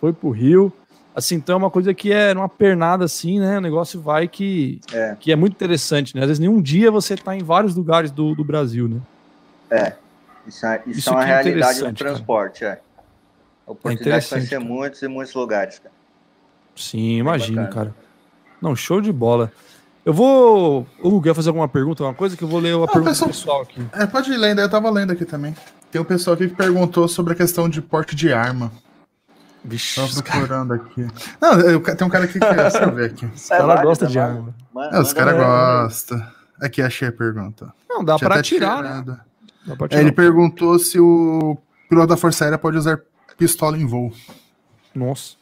foi 0.00 0.12
pro 0.12 0.30
Rio. 0.30 0.72
Assim, 1.14 1.34
então 1.34 1.54
é 1.54 1.58
uma 1.58 1.70
coisa 1.70 1.92
que 1.92 2.12
é 2.12 2.32
uma 2.32 2.48
pernada 2.48 3.04
assim, 3.04 3.38
né? 3.38 3.58
O 3.58 3.60
negócio 3.60 4.00
vai 4.00 4.28
que 4.28 4.80
é, 4.92 5.16
que 5.18 5.32
é 5.32 5.36
muito 5.36 5.54
interessante, 5.54 6.14
né? 6.14 6.22
Às 6.22 6.28
vezes, 6.28 6.38
nenhum 6.38 6.62
dia 6.62 6.90
você 6.90 7.16
tá 7.16 7.36
em 7.36 7.42
vários 7.42 7.74
lugares 7.74 8.10
do, 8.10 8.34
do 8.34 8.44
Brasil, 8.44 8.88
né? 8.88 9.00
É. 9.70 9.92
Isso 10.46 10.64
é, 10.64 10.82
isso, 10.86 10.98
isso 11.00 11.10
é 11.10 11.12
uma 11.12 11.24
é 11.24 11.26
realidade 11.26 11.80
do 11.80 11.92
transporte, 11.92 12.60
cara. 12.60 12.74
é. 12.74 12.89
A 13.70 13.72
oportunidade 13.72 14.26
é 14.26 14.28
vai 14.30 14.40
ser 14.40 14.58
muitos 14.58 15.00
e 15.00 15.06
muitos 15.06 15.32
lugares, 15.32 15.78
cara. 15.78 15.94
Sim, 16.74 17.18
imagino, 17.18 17.68
cara. 17.70 17.94
Não, 18.60 18.74
show 18.74 19.00
de 19.00 19.12
bola. 19.12 19.52
Eu 20.04 20.12
vou. 20.12 20.86
O 21.00 21.08
Hugo, 21.08 21.22
quer 21.22 21.34
fazer 21.34 21.50
alguma 21.50 21.68
pergunta, 21.68 22.02
alguma 22.02 22.16
coisa? 22.16 22.36
Que 22.36 22.42
eu 22.42 22.48
vou 22.48 22.58
ler 22.58 22.74
a 22.74 22.86
pergunta 22.88 23.10
pessoal, 23.10 23.30
pessoal 23.30 23.62
aqui. 23.62 23.80
É, 23.92 24.06
pode 24.06 24.32
ir 24.32 24.36
lendo, 24.36 24.60
eu 24.60 24.68
tava 24.68 24.90
lendo 24.90 25.12
aqui 25.12 25.24
também. 25.24 25.54
Tem 25.88 26.00
um 26.00 26.04
pessoal 26.04 26.34
aqui 26.34 26.48
que 26.48 26.56
perguntou 26.56 27.06
sobre 27.06 27.32
a 27.32 27.36
questão 27.36 27.68
de 27.68 27.80
porte 27.80 28.16
de 28.16 28.32
arma. 28.32 28.72
Vixe, 29.62 30.00
Tô 30.00 30.22
procurando 30.22 30.76
cara... 30.76 30.82
aqui. 30.82 31.06
Não, 31.40 31.60
eu, 31.60 31.80
tem 31.80 32.06
um 32.06 32.10
cara 32.10 32.24
aqui 32.24 32.40
que. 32.40 32.44
Eu 32.44 32.92
ver 32.92 33.06
aqui. 33.10 33.26
Os 33.26 33.48
caras 33.48 33.82
gostam 33.82 34.08
de 34.08 34.18
arma. 34.18 34.54
é, 34.90 34.98
os 34.98 35.12
caras 35.12 35.36
gostam. 35.36 36.26
Aqui 36.60 36.82
achei 36.82 37.06
a 37.06 37.12
pergunta. 37.12 37.72
Não, 37.88 38.04
dá 38.04 38.18
pra 38.18 38.42
tirar, 38.42 38.82
né? 38.82 39.04
Dá 39.64 39.76
pra 39.76 39.86
tirar. 39.86 40.00
É, 40.00 40.02
ele 40.02 40.12
perguntou 40.12 40.76
se 40.78 40.98
o 40.98 41.56
piloto 41.88 42.08
da 42.08 42.16
Força 42.16 42.44
Aérea 42.44 42.58
pode 42.58 42.76
usar 42.76 43.00
pistola 43.40 43.78
em 43.78 43.86
voo. 43.86 44.12
Nossa. 44.94 45.34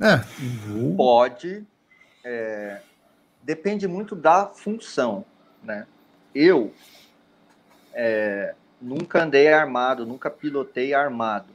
É. 0.00 0.24
Pode, 0.96 1.62
é, 2.24 2.80
depende 3.42 3.86
muito 3.86 4.16
da 4.16 4.46
função, 4.46 5.22
né? 5.62 5.86
Eu 6.34 6.72
é, 7.92 8.54
nunca 8.80 9.22
andei 9.22 9.52
armado, 9.52 10.06
nunca 10.06 10.30
pilotei 10.30 10.94
armado. 10.94 11.52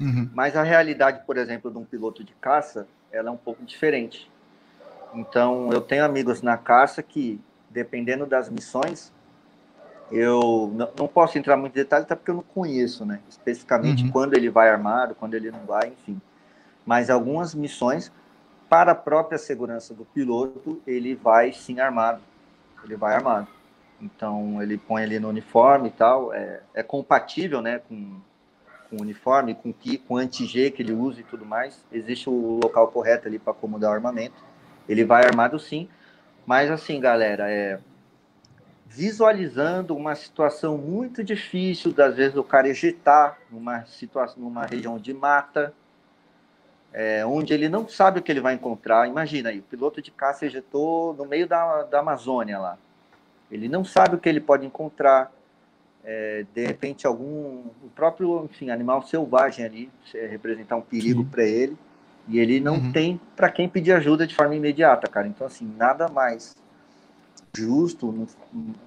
Uhum. 0.00 0.30
Mas 0.32 0.56
a 0.56 0.62
realidade, 0.62 1.20
por 1.26 1.36
exemplo, 1.36 1.70
de 1.70 1.76
um 1.76 1.84
piloto 1.84 2.24
de 2.24 2.32
caça, 2.40 2.88
ela 3.12 3.28
é 3.28 3.32
um 3.32 3.36
pouco 3.36 3.62
diferente. 3.62 4.30
Então, 5.14 5.70
eu 5.70 5.82
tenho 5.82 6.02
amigos 6.02 6.40
na 6.40 6.56
caça 6.56 7.02
que, 7.02 7.38
dependendo 7.68 8.24
das 8.24 8.48
missões, 8.48 9.12
eu 10.10 10.72
não, 10.96 11.08
posso 11.08 11.36
entrar 11.36 11.56
muito 11.56 11.72
em 11.72 11.82
detalhe, 11.82 12.04
até 12.04 12.14
porque 12.14 12.30
eu 12.30 12.36
não 12.36 12.42
conheço, 12.42 13.04
né? 13.04 13.20
Especificamente 13.28 14.04
uhum. 14.04 14.10
quando 14.10 14.34
ele 14.34 14.48
vai 14.48 14.68
armado, 14.68 15.14
quando 15.14 15.34
ele 15.34 15.50
não 15.50 15.64
vai, 15.66 15.88
enfim. 15.88 16.20
Mas 16.84 17.10
algumas 17.10 17.54
missões 17.54 18.12
para 18.68 18.92
a 18.92 18.94
própria 18.94 19.38
segurança 19.38 19.94
do 19.94 20.04
piloto, 20.04 20.80
ele 20.86 21.14
vai 21.14 21.52
sim 21.52 21.80
armado. 21.80 22.20
Ele 22.84 22.96
vai 22.96 23.14
armado. 23.14 23.48
Então, 24.00 24.62
ele 24.62 24.76
põe 24.76 25.02
ali 25.02 25.18
no 25.18 25.28
uniforme 25.28 25.88
e 25.88 25.92
tal. 25.92 26.32
É, 26.32 26.60
é 26.74 26.82
compatível 26.82 27.60
né, 27.60 27.80
com, 27.88 28.20
com 28.88 28.96
o 28.96 29.02
uniforme, 29.02 29.54
com 29.54 29.72
que, 29.72 29.98
com 29.98 30.16
anti-G 30.16 30.70
que 30.70 30.82
ele 30.82 30.92
usa 30.92 31.20
e 31.20 31.24
tudo 31.24 31.44
mais. 31.44 31.84
Existe 31.90 32.28
o 32.28 32.60
local 32.62 32.88
correto 32.88 33.26
ali 33.26 33.38
para 33.38 33.52
acomodar 33.52 33.90
o 33.90 33.94
armamento. 33.94 34.36
Ele 34.88 35.04
vai 35.04 35.24
armado 35.24 35.58
sim. 35.58 35.88
Mas, 36.44 36.70
assim, 36.70 37.00
galera, 37.00 37.50
é, 37.50 37.80
visualizando 38.88 39.96
uma 39.96 40.14
situação 40.14 40.78
muito 40.78 41.22
difícil, 41.24 41.92
das 41.92 42.16
vezes 42.16 42.36
o 42.36 42.44
cara 42.44 42.68
ejetar 42.68 43.38
numa 43.50 43.84
situação, 43.84 44.42
numa 44.42 44.64
região 44.64 44.98
de 44.98 45.12
mata, 45.12 45.74
é, 46.92 47.26
onde 47.26 47.52
ele 47.52 47.68
não 47.68 47.86
sabe 47.86 48.20
o 48.20 48.22
que 48.22 48.32
ele 48.32 48.40
vai 48.40 48.54
encontrar. 48.54 49.08
Imagina 49.08 49.50
aí, 49.50 49.58
o 49.58 49.62
piloto 49.62 50.00
de 50.00 50.10
caça 50.10 50.46
ejetou 50.46 51.12
no 51.14 51.26
meio 51.26 51.46
da, 51.46 51.82
da 51.82 52.00
Amazônia 52.00 52.58
lá. 52.58 52.78
Ele 53.50 53.68
não 53.68 53.84
sabe 53.84 54.16
o 54.16 54.18
que 54.18 54.28
ele 54.28 54.40
pode 54.40 54.64
encontrar. 54.64 55.30
É, 56.02 56.46
de 56.54 56.64
repente, 56.64 57.06
algum. 57.06 57.64
O 57.82 57.90
próprio 57.94 58.44
enfim, 58.44 58.70
animal 58.70 59.02
selvagem 59.02 59.64
ali, 59.64 59.90
representar 60.30 60.76
um 60.76 60.80
perigo 60.80 61.24
para 61.24 61.42
ele. 61.44 61.76
E 62.28 62.38
ele 62.38 62.60
não 62.60 62.74
uhum. 62.74 62.92
tem 62.92 63.20
para 63.36 63.50
quem 63.50 63.68
pedir 63.68 63.92
ajuda 63.92 64.26
de 64.26 64.34
forma 64.34 64.54
imediata, 64.54 65.06
cara. 65.08 65.26
Então, 65.26 65.46
assim, 65.46 65.70
nada 65.76 66.08
mais 66.08 66.56
justo, 67.56 68.12
não, 68.12 68.26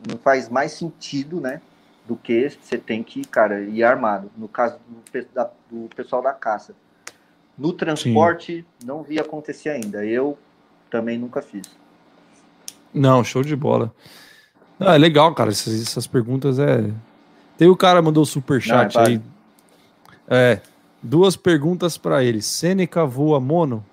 não 0.08 0.18
faz 0.18 0.50
mais 0.50 0.72
sentido, 0.74 1.42
né? 1.42 1.62
Do 2.08 2.16
que 2.16 2.50
você 2.50 2.78
tem 2.78 3.04
que, 3.04 3.26
cara, 3.26 3.62
ir 3.62 3.84
armado. 3.84 4.32
No 4.38 4.48
caso 4.48 4.78
do, 4.88 5.28
da, 5.34 5.50
do 5.70 5.90
pessoal 5.96 6.22
da 6.22 6.34
caça 6.34 6.74
no 7.58 7.74
transporte, 7.74 8.66
Sim. 8.80 8.88
não 8.88 9.04
vi 9.04 9.20
acontecer 9.20 9.70
ainda. 9.70 10.06
Eu 10.06 10.38
também 10.90 11.18
nunca 11.18 11.42
fiz. 11.42 11.70
Não, 12.94 13.24
show 13.24 13.44
de 13.44 13.56
bola. 13.56 13.94
Ah, 14.80 14.96
é 14.96 14.98
legal, 14.98 15.34
cara. 15.36 15.50
Essas, 15.50 15.82
essas 15.82 16.08
perguntas 16.08 16.58
é. 16.58 16.90
Tem 17.58 17.68
o 17.68 17.76
cara 17.76 18.02
mandou 18.02 18.26
super 18.26 18.62
chat 18.62 18.96
não, 18.96 19.02
é 19.02 19.08
aí. 19.08 19.22
É. 20.28 20.62
Duas 21.04 21.36
perguntas 21.36 21.98
para 21.98 22.24
ele. 22.24 22.42
Sêneca 22.42 23.06
voa 23.06 23.40
mono? 23.40 23.86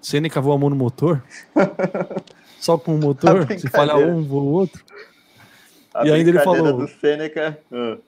Sêneca 0.00 0.40
voa 0.40 0.58
mono 0.58 0.74
motor? 0.74 1.22
Só 2.58 2.76
com 2.76 2.94
o 2.94 2.98
motor? 2.98 3.46
Se 3.58 3.68
falhar 3.68 3.98
um, 3.98 4.22
voa 4.22 4.42
o 4.42 4.52
outro? 4.52 4.84
A 5.94 6.06
e 6.06 6.12
ainda 6.12 6.30
ele 6.30 6.40
falou. 6.40 6.78
Do 6.78 6.88
Sêneca. 6.88 7.58
Uh. 7.70 7.98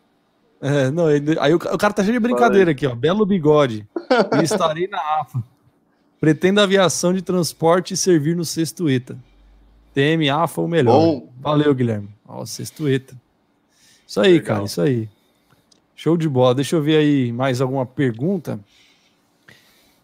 É, 0.61 0.91
não, 0.91 1.11
ele, 1.11 1.39
aí 1.41 1.55
o, 1.55 1.57
o, 1.57 1.79
cara 1.79 1.93
tá 1.93 2.03
cheio 2.03 2.13
de 2.13 2.21
brincadeira 2.21 2.73
aqui, 2.73 2.87
ó. 2.87 2.95
Belo 2.95 3.25
bigode. 3.25 3.87
E 4.41 4.43
estarei 4.43 4.89
na 4.89 4.99
AFA. 5.21 5.43
Pretendo 6.21 6.61
aviação 6.61 7.15
de 7.15 7.23
transporte 7.23 7.95
e 7.95 7.97
servir 7.97 8.37
no 8.37 8.45
sexto 8.45 8.91
ETA. 8.91 9.17
TM 9.95 10.29
AFA 10.29 10.61
o 10.61 10.69
melhor. 10.69 10.93
Bom. 10.93 11.33
Valeu, 11.41 11.73
Guilherme. 11.73 12.09
Ó, 12.27 12.45
sexto 12.45 12.89
ETA. 12.89 13.15
Isso 14.07 14.21
aí, 14.21 14.33
Legal. 14.33 14.47
cara, 14.47 14.65
isso 14.65 14.81
aí. 14.81 15.09
Show 15.95 16.17
de 16.17 16.29
bola. 16.29 16.57
Deixa 16.57 16.75
eu 16.75 16.83
ver 16.83 16.97
aí 16.97 17.33
mais 17.33 17.61
alguma 17.61 17.87
pergunta. 17.87 18.59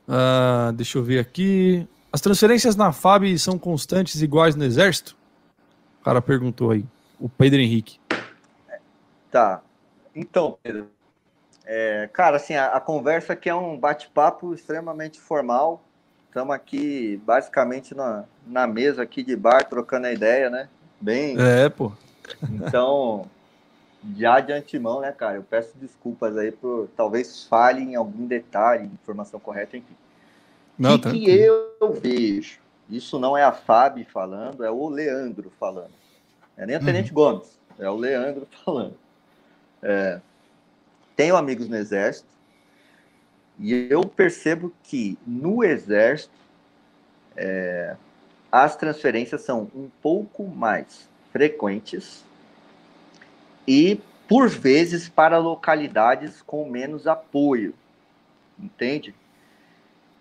Uh, 0.09 0.73
deixa 0.73 0.98
eu 0.98 1.02
ver 1.02 1.18
aqui. 1.18 1.86
As 2.16 2.20
transferências 2.22 2.74
na 2.74 2.93
FAB 2.93 3.38
são 3.38 3.59
constantes 3.59 4.22
iguais 4.22 4.56
no 4.56 4.64
Exército? 4.64 5.14
O 6.01 6.02
cara 6.02 6.22
perguntou 6.22 6.70
aí. 6.70 6.82
O 7.20 7.28
Pedro 7.28 7.60
Henrique. 7.60 8.01
Tá. 9.30 9.60
Então, 10.14 10.56
Pedro. 10.62 10.88
É, 11.66 12.09
cara, 12.10 12.38
assim, 12.38 12.55
a, 12.55 12.68
a 12.68 12.80
conversa 12.80 13.34
aqui 13.34 13.51
é 13.51 13.55
um 13.55 13.78
bate-papo 13.78 14.55
extremamente 14.55 15.20
formal. 15.20 15.82
Estamos 16.28 16.55
aqui 16.55 17.20
basicamente 17.22 17.94
na, 17.94 18.24
na 18.47 18.66
mesa 18.66 19.02
aqui 19.02 19.22
de 19.22 19.36
bar, 19.36 19.68
trocando 19.68 20.06
a 20.06 20.12
ideia, 20.14 20.48
né? 20.48 20.70
Bem. 20.98 21.36
É, 21.38 21.68
pô. 21.68 21.93
Então, 22.51 23.26
já 24.16 24.40
de 24.40 24.55
antemão, 24.55 25.02
né, 25.02 25.12
cara? 25.12 25.36
Eu 25.36 25.43
peço 25.43 25.76
desculpas 25.76 26.34
aí 26.38 26.51
por 26.51 26.88
talvez 26.97 27.44
falhe 27.44 27.82
em 27.82 27.94
algum 27.94 28.26
detalhe, 28.26 28.86
informação 28.86 29.38
correta, 29.38 29.76
enfim. 29.76 29.94
O 30.78 30.98
que, 30.98 31.20
que 31.20 31.31
eu 31.31 31.93
vejo? 31.93 32.59
Isso 32.89 33.19
não 33.19 33.36
é 33.36 33.43
a 33.43 33.53
Fábio 33.53 34.07
falando, 34.12 34.65
é 34.65 34.70
o 34.70 34.89
Leandro 34.89 35.51
falando. 35.59 35.93
É 36.57 36.65
nem 36.65 36.77
o 36.77 36.85
Tenente 36.85 37.11
uhum. 37.11 37.15
Gomes, 37.15 37.59
é 37.78 37.89
o 37.89 37.97
Leandro 37.97 38.47
falando. 38.65 38.94
É, 39.82 40.20
tenho 41.15 41.36
amigos 41.36 41.69
no 41.69 41.77
Exército 41.77 42.28
e 43.59 43.89
eu 43.90 44.03
percebo 44.03 44.73
que 44.82 45.19
no 45.27 45.65
Exército 45.65 46.35
é, 47.36 47.97
as 48.51 48.77
transferências 48.77 49.43
são 49.43 49.70
um 49.74 49.89
pouco 50.03 50.44
mais 50.44 51.09
frequentes 51.32 52.24
e, 53.66 54.01
por 54.28 54.48
vezes, 54.48 55.09
para 55.09 55.39
localidades 55.39 56.40
com 56.43 56.69
menos 56.69 57.07
apoio. 57.07 57.74
Entende? 58.59 59.15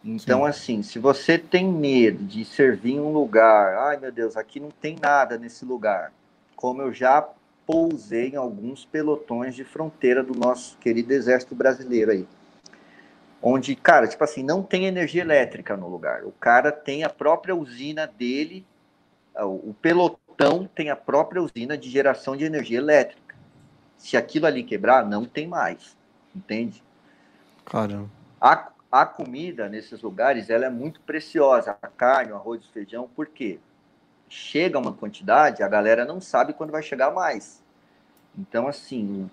Então, 0.05 0.43
Sim. 0.43 0.47
assim, 0.47 0.83
se 0.83 0.99
você 0.99 1.35
tem 1.35 1.67
medo 1.67 2.23
de 2.23 2.45
servir 2.45 2.93
em 2.93 2.99
um 2.99 3.11
lugar, 3.11 3.75
ai 3.75 3.97
meu 3.97 4.11
Deus, 4.11 4.37
aqui 4.37 4.59
não 4.59 4.69
tem 4.69 4.95
nada 5.01 5.35
nesse 5.35 5.65
lugar, 5.65 6.13
como 6.55 6.79
eu 6.83 6.93
já 6.93 7.27
pousei 7.65 8.29
em 8.29 8.35
alguns 8.35 8.85
pelotões 8.85 9.55
de 9.55 9.63
fronteira 9.63 10.21
do 10.21 10.37
nosso 10.37 10.77
querido 10.77 11.11
exército 11.11 11.55
brasileiro 11.55 12.11
aí. 12.11 12.27
Onde, 13.41 13.75
cara, 13.75 14.07
tipo 14.07 14.23
assim, 14.23 14.43
não 14.43 14.61
tem 14.61 14.85
energia 14.85 15.23
elétrica 15.23 15.75
no 15.75 15.89
lugar. 15.89 16.23
O 16.23 16.31
cara 16.31 16.71
tem 16.71 17.03
a 17.03 17.09
própria 17.09 17.55
usina 17.55 18.05
dele, 18.05 18.63
o 19.35 19.73
pelotão 19.73 20.69
tem 20.73 20.91
a 20.91 20.95
própria 20.95 21.41
usina 21.41 21.75
de 21.75 21.89
geração 21.89 22.37
de 22.37 22.45
energia 22.45 22.77
elétrica. 22.77 23.35
Se 23.97 24.15
aquilo 24.15 24.45
ali 24.45 24.63
quebrar, 24.63 25.03
não 25.03 25.25
tem 25.25 25.47
mais. 25.47 25.97
Entende? 26.35 26.83
Caramba. 27.65 28.09
A, 28.39 28.69
a 28.91 29.05
comida 29.05 29.67
nesses 29.67 30.01
lugares 30.01 30.49
ela 30.49 30.65
é 30.65 30.69
muito 30.69 31.01
preciosa. 31.01 31.77
A 31.81 31.87
carne, 31.87 32.31
o 32.31 32.35
arroz, 32.35 32.65
o 32.65 32.71
feijão, 32.71 33.09
por 33.15 33.27
quê? 33.27 33.59
Chega 34.29 34.79
uma 34.79 34.93
quantidade, 34.93 35.63
a 35.63 35.67
galera 35.67 36.05
não 36.05 36.19
sabe 36.19 36.53
quando 36.53 36.71
vai 36.71 36.81
chegar 36.81 37.11
mais. 37.11 37.61
Então, 38.37 38.67
assim, 38.67 39.29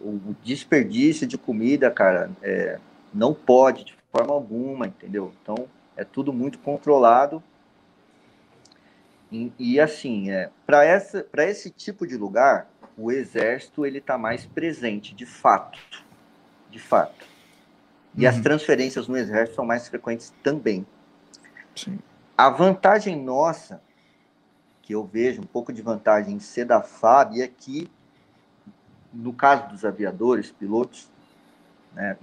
o, 0.00 0.08
o 0.08 0.36
desperdício 0.42 1.26
de 1.26 1.38
comida, 1.38 1.90
cara, 1.90 2.30
é, 2.42 2.78
não 3.12 3.34
pode 3.34 3.84
de 3.84 3.96
forma 4.12 4.32
alguma, 4.32 4.86
entendeu? 4.86 5.32
Então, 5.42 5.68
é 5.96 6.04
tudo 6.04 6.32
muito 6.32 6.58
controlado. 6.58 7.42
E, 9.30 9.52
e 9.58 9.80
assim, 9.80 10.30
é, 10.30 10.50
para 10.66 11.44
esse 11.48 11.70
tipo 11.70 12.06
de 12.06 12.16
lugar, 12.16 12.68
o 12.96 13.10
exército 13.10 13.84
ele 13.84 13.98
está 13.98 14.16
mais 14.16 14.46
presente, 14.46 15.14
de 15.14 15.26
fato, 15.26 15.78
de 16.70 16.78
fato. 16.78 17.33
E 18.16 18.24
uhum. 18.24 18.30
as 18.30 18.40
transferências 18.40 19.08
no 19.08 19.16
exército 19.16 19.56
são 19.56 19.64
mais 19.64 19.88
frequentes 19.88 20.32
também. 20.42 20.86
Sim. 21.74 21.98
A 22.36 22.48
vantagem 22.50 23.20
nossa, 23.20 23.80
que 24.82 24.94
eu 24.94 25.04
vejo 25.04 25.40
um 25.40 25.46
pouco 25.46 25.72
de 25.72 25.82
vantagem 25.82 26.34
em 26.34 26.40
ser 26.40 26.64
da 26.64 26.82
FAB, 26.82 27.40
é 27.40 27.48
que, 27.48 27.90
no 29.12 29.32
caso 29.32 29.68
dos 29.68 29.84
aviadores, 29.84 30.50
pilotos, 30.50 31.08
né, 31.94 32.16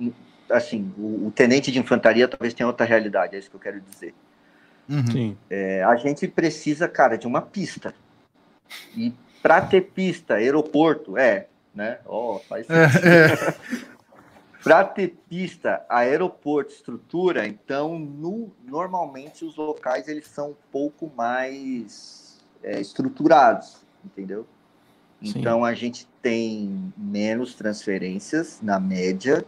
assim, 0.50 0.94
o, 0.98 1.28
o, 1.28 1.32
tenente 1.32 1.72
de 1.72 1.80
infantaria 1.80 2.28
talvez 2.28 2.54
tenha 2.54 2.68
outra 2.68 2.86
realidade, 2.86 3.36
é 3.36 3.40
isso 3.40 3.50
que 3.50 3.56
eu 3.56 3.60
quero 3.60 3.80
dizer. 3.82 4.14
Uhum. 4.90 5.36
É, 5.50 5.84
a 5.84 5.96
gente 5.96 6.28
precisa, 6.28 6.88
cara, 6.88 7.18
de 7.18 7.26
uma 7.26 7.42
pista. 7.42 7.94
E 8.96 9.14
para 9.42 9.62
ter 9.62 9.82
pista, 9.82 10.36
aeroporto, 10.36 11.18
é, 11.18 11.48
né? 11.74 12.00
Ó, 12.06 12.36
oh, 12.36 12.40
faz 12.40 12.68
é, 12.70 12.74
é. 12.74 13.56
Para 14.64 14.84
ter 14.84 15.18
pista, 15.28 15.84
aeroporto, 15.90 16.72
estrutura, 16.72 17.48
então, 17.48 17.98
no, 17.98 18.52
normalmente 18.64 19.44
os 19.44 19.56
locais 19.56 20.08
eles 20.08 20.28
são 20.28 20.52
um 20.52 20.56
pouco 20.72 21.12
mais 21.16 22.40
é, 22.64 22.80
estruturados, 22.80 23.78
entendeu? 24.06 24.46
Sim. 25.24 25.40
Então 25.40 25.66
a 25.66 25.74
gente 25.74 26.08
tem 26.22 26.94
menos 26.96 27.56
transferências 27.56 28.60
na 28.62 28.80
média 28.80 29.46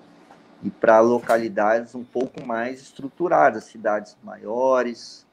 e 0.64 0.69
para 0.69 0.99
localidades 0.99 1.94
um 1.94 2.03
pouco 2.03 2.44
mais 2.45 2.81
estruturadas, 2.81 3.65
cidades 3.65 4.15
maiores, 4.23 5.26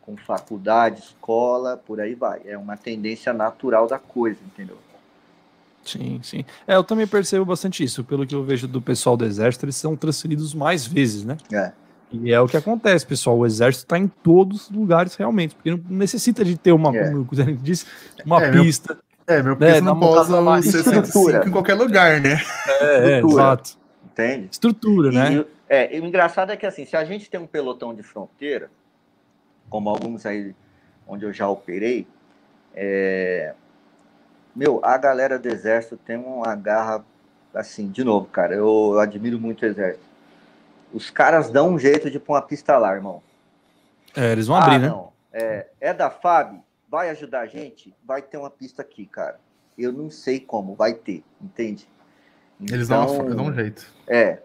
com 0.00 0.16
faculdade, 0.16 1.00
escola, 1.00 1.76
por 1.76 2.00
aí 2.00 2.14
vai. 2.14 2.42
É 2.44 2.58
uma 2.58 2.76
tendência 2.76 3.32
natural 3.32 3.86
da 3.86 3.98
coisa, 3.98 4.38
entendeu? 4.44 4.78
Sim, 5.84 6.20
sim. 6.22 6.44
É, 6.66 6.76
eu 6.76 6.84
também 6.84 7.06
percebo 7.06 7.44
bastante 7.44 7.82
isso. 7.82 8.04
Pelo 8.04 8.26
que 8.26 8.34
eu 8.34 8.44
vejo 8.44 8.68
do 8.68 8.80
pessoal 8.80 9.16
do 9.16 9.24
exército, 9.24 9.64
eles 9.64 9.76
são 9.76 9.96
transferidos 9.96 10.54
mais 10.54 10.86
vezes, 10.86 11.24
né? 11.24 11.36
É. 11.52 11.72
E 12.12 12.32
é 12.32 12.40
o 12.40 12.46
que 12.46 12.56
acontece, 12.56 13.06
pessoal. 13.06 13.38
O 13.38 13.46
exército 13.46 13.84
está 13.84 13.98
em 13.98 14.06
todos 14.06 14.68
os 14.68 14.70
lugares 14.70 15.14
realmente, 15.14 15.54
porque 15.54 15.70
não 15.70 15.80
necessita 15.88 16.44
de 16.44 16.56
ter 16.56 16.72
uma, 16.72 16.94
é. 16.96 17.10
como 17.10 17.26
o 17.30 17.56
disse, 17.56 17.86
uma 18.24 18.42
é, 18.42 18.52
pista. 18.52 18.98
Meu, 19.26 19.36
é, 19.38 19.42
meu 19.42 19.56
né, 19.56 19.80
não 19.80 19.98
pousa 19.98 20.40
o 20.40 20.62
65 20.62 21.48
em 21.48 21.50
qualquer 21.50 21.74
lugar, 21.74 22.20
né? 22.20 22.40
É, 22.80 23.12
é 23.12 23.20
exato. 23.20 23.78
Entende? 24.04 24.48
Estrutura, 24.50 25.10
e, 25.10 25.14
né? 25.14 25.44
é, 25.68 25.96
e 25.96 26.00
o 26.00 26.04
engraçado 26.04 26.52
é 26.52 26.56
que 26.56 26.66
assim, 26.66 26.84
se 26.84 26.94
a 26.94 27.04
gente 27.04 27.30
tem 27.30 27.40
um 27.40 27.46
pelotão 27.46 27.94
de 27.94 28.02
fronteira, 28.02 28.70
como 29.70 29.88
alguns 29.88 30.26
aí 30.26 30.54
onde 31.06 31.24
eu 31.24 31.32
já 31.32 31.48
operei, 31.48 32.06
é... 32.74 33.54
meu, 34.54 34.80
a 34.82 34.96
galera 34.96 35.38
do 35.38 35.48
exército 35.48 35.96
tem 35.96 36.16
uma 36.16 36.54
garra, 36.54 37.04
assim, 37.54 37.88
de 37.88 38.04
novo, 38.04 38.26
cara, 38.26 38.54
eu, 38.54 38.90
eu 38.92 39.00
admiro 39.00 39.38
muito 39.38 39.62
o 39.62 39.66
exército. 39.66 40.04
Os 40.92 41.10
caras 41.10 41.50
dão 41.50 41.70
um 41.70 41.78
jeito 41.78 42.10
de 42.10 42.18
pôr 42.18 42.34
uma 42.34 42.42
pista 42.42 42.76
lá, 42.76 42.94
irmão. 42.94 43.22
É, 44.14 44.32
eles 44.32 44.46
vão 44.46 44.56
abrir, 44.56 44.74
ah, 44.74 44.78
né? 44.78 44.88
Não. 44.88 45.12
É, 45.32 45.66
é 45.80 45.94
da 45.94 46.10
FAB, 46.10 46.60
vai 46.88 47.08
ajudar 47.10 47.40
a 47.40 47.46
gente? 47.46 47.94
Vai 48.04 48.20
ter 48.20 48.36
uma 48.36 48.50
pista 48.50 48.82
aqui, 48.82 49.06
cara. 49.06 49.40
Eu 49.78 49.90
não 49.90 50.10
sei 50.10 50.38
como, 50.38 50.74
vai 50.74 50.92
ter, 50.92 51.24
entende? 51.40 51.88
Então, 52.60 52.76
eles 52.76 52.88
dão, 52.88 53.06
uma, 53.06 53.34
dão 53.34 53.46
um 53.46 53.54
jeito. 53.54 53.86
É, 54.06 54.40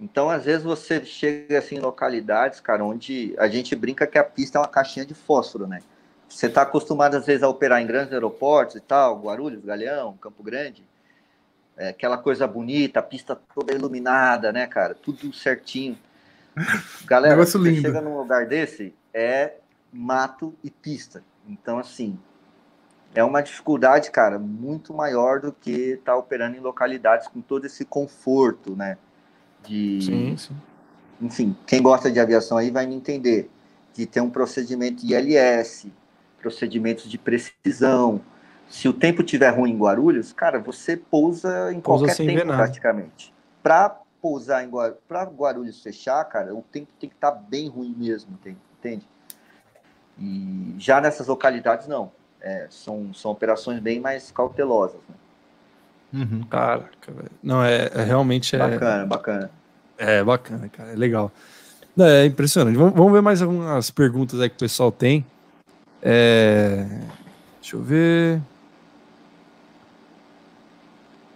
então, 0.00 0.30
às 0.30 0.46
vezes, 0.46 0.62
você 0.62 1.04
chega 1.04 1.58
assim, 1.58 1.76
em 1.76 1.80
localidades, 1.80 2.58
cara, 2.58 2.82
onde 2.82 3.34
a 3.38 3.46
gente 3.46 3.76
brinca 3.76 4.06
que 4.06 4.16
a 4.16 4.24
pista 4.24 4.56
é 4.56 4.60
uma 4.62 4.68
caixinha 4.68 5.04
de 5.04 5.12
fósforo, 5.12 5.66
né? 5.66 5.80
Você 6.30 6.46
está 6.46 6.62
acostumado, 6.62 7.16
às 7.16 7.26
vezes, 7.26 7.42
a 7.42 7.48
operar 7.48 7.82
em 7.82 7.86
grandes 7.86 8.12
aeroportos 8.12 8.76
e 8.76 8.80
tal, 8.80 9.20
Guarulhos, 9.20 9.64
Galeão, 9.64 10.16
Campo 10.16 10.42
Grande, 10.42 10.84
é, 11.76 11.88
aquela 11.88 12.16
coisa 12.16 12.46
bonita, 12.46 13.00
a 13.00 13.02
pista 13.02 13.38
toda 13.54 13.74
iluminada, 13.74 14.52
né, 14.52 14.66
cara? 14.66 14.94
Tudo 14.94 15.32
certinho. 15.32 15.98
Galera, 17.04 17.36
você 17.36 17.58
lindo. 17.58 17.80
chega 17.82 18.00
num 18.00 18.16
lugar 18.16 18.46
desse, 18.46 18.94
é 19.12 19.54
mato 19.92 20.54
e 20.64 20.70
pista. 20.70 21.22
Então, 21.46 21.78
assim, 21.78 22.18
é 23.14 23.22
uma 23.22 23.42
dificuldade, 23.42 24.10
cara, 24.10 24.38
muito 24.38 24.94
maior 24.94 25.40
do 25.40 25.52
que 25.52 25.92
estar 25.92 26.12
tá 26.12 26.18
operando 26.18 26.56
em 26.56 26.60
localidades 26.60 27.26
com 27.28 27.40
todo 27.40 27.66
esse 27.66 27.84
conforto, 27.84 28.76
né? 28.76 28.96
de. 29.66 30.00
Sim, 30.02 30.36
sim. 30.36 30.56
Enfim, 31.20 31.56
quem 31.66 31.82
gosta 31.82 32.10
de 32.10 32.18
aviação 32.18 32.56
aí 32.56 32.70
vai 32.70 32.86
me 32.86 32.94
entender. 32.94 33.50
De 33.92 34.06
ter 34.06 34.20
um 34.20 34.30
procedimento 34.30 35.04
ILS, 35.04 35.88
procedimentos 36.40 37.08
de 37.08 37.18
precisão. 37.18 38.20
Se 38.68 38.88
o 38.88 38.92
tempo 38.92 39.22
tiver 39.22 39.50
ruim 39.50 39.72
em 39.72 39.78
Guarulhos, 39.78 40.32
cara, 40.32 40.58
você 40.58 40.96
pousa 40.96 41.72
em 41.72 41.80
pousa 41.80 42.06
qualquer 42.06 42.24
tempo 42.24 42.46
praticamente. 42.46 43.34
Para 43.62 44.00
pousar 44.20 44.64
em 44.64 44.68
Guarulhos, 44.68 45.00
para 45.08 45.24
Guarulhos 45.24 45.82
fechar, 45.82 46.24
cara, 46.24 46.54
o 46.54 46.62
tempo 46.62 46.88
tem 46.98 47.08
que 47.08 47.16
estar 47.16 47.32
tá 47.32 47.38
bem 47.38 47.68
ruim 47.68 47.94
mesmo, 47.96 48.38
entende? 48.78 49.06
E 50.18 50.74
já 50.78 51.00
nessas 51.00 51.26
localidades, 51.26 51.88
não. 51.88 52.12
É, 52.40 52.66
são, 52.70 53.12
são 53.12 53.30
operações 53.30 53.80
bem 53.80 54.00
mais 54.00 54.30
cautelosas. 54.30 55.00
Né? 55.08 56.22
Uhum. 56.22 56.42
Caraca, 56.44 57.12
velho. 57.12 57.30
Não, 57.42 57.62
é, 57.62 57.90
é 57.94 58.04
realmente. 58.04 58.54
É, 58.56 58.58
bacana, 58.58 59.06
bacana. 59.06 59.50
É 59.98 60.24
bacana, 60.24 60.68
cara. 60.68 60.92
É 60.92 60.96
legal. 60.96 61.30
É 61.98 62.24
impressionante. 62.24 62.76
Vamos, 62.76 62.94
vamos 62.94 63.12
ver 63.12 63.20
mais 63.20 63.42
algumas 63.42 63.90
perguntas 63.90 64.40
aí 64.40 64.48
que 64.48 64.56
o 64.56 64.58
pessoal 64.58 64.90
tem. 64.90 65.24
É... 66.02 66.86
Deixa 67.60 67.76
eu 67.76 67.82
ver. 67.82 68.40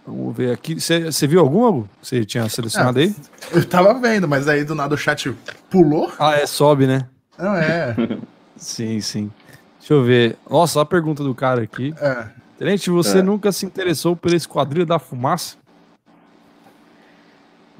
Vamos 0.05 0.35
ver 0.35 0.51
aqui. 0.53 0.75
Você 0.79 1.27
viu 1.27 1.39
alguma? 1.39 1.87
Você 2.01 2.23
tinha 2.25 2.47
selecionado 2.49 2.99
É. 2.99 3.03
aí? 3.03 3.15
Eu 3.51 3.67
tava 3.67 3.93
vendo, 3.95 4.27
mas 4.27 4.47
aí 4.47 4.63
do 4.63 4.75
nada 4.75 4.93
o 4.93 4.97
chat 4.97 5.31
pulou. 5.69 6.11
Ah, 6.19 6.35
é, 6.35 6.45
sobe, 6.45 6.85
né? 6.85 7.07
Não 7.37 7.55
é. 7.55 7.95
Sim, 8.55 9.01
sim. 9.01 9.31
Deixa 9.79 9.93
eu 9.93 10.03
ver. 10.03 10.37
Nossa, 10.49 10.79
a 10.81 10.85
pergunta 10.85 11.23
do 11.23 11.35
cara 11.35 11.61
aqui. 11.63 11.93
é. 11.99 12.27
Tenente, 12.57 12.89
você 12.89 13.19
É. 13.19 13.21
nunca 13.21 13.51
se 13.51 13.65
interessou 13.65 14.15
pela 14.15 14.33
Esquadrilha 14.35 14.85
da 14.85 14.97
Fumaça? 14.97 15.57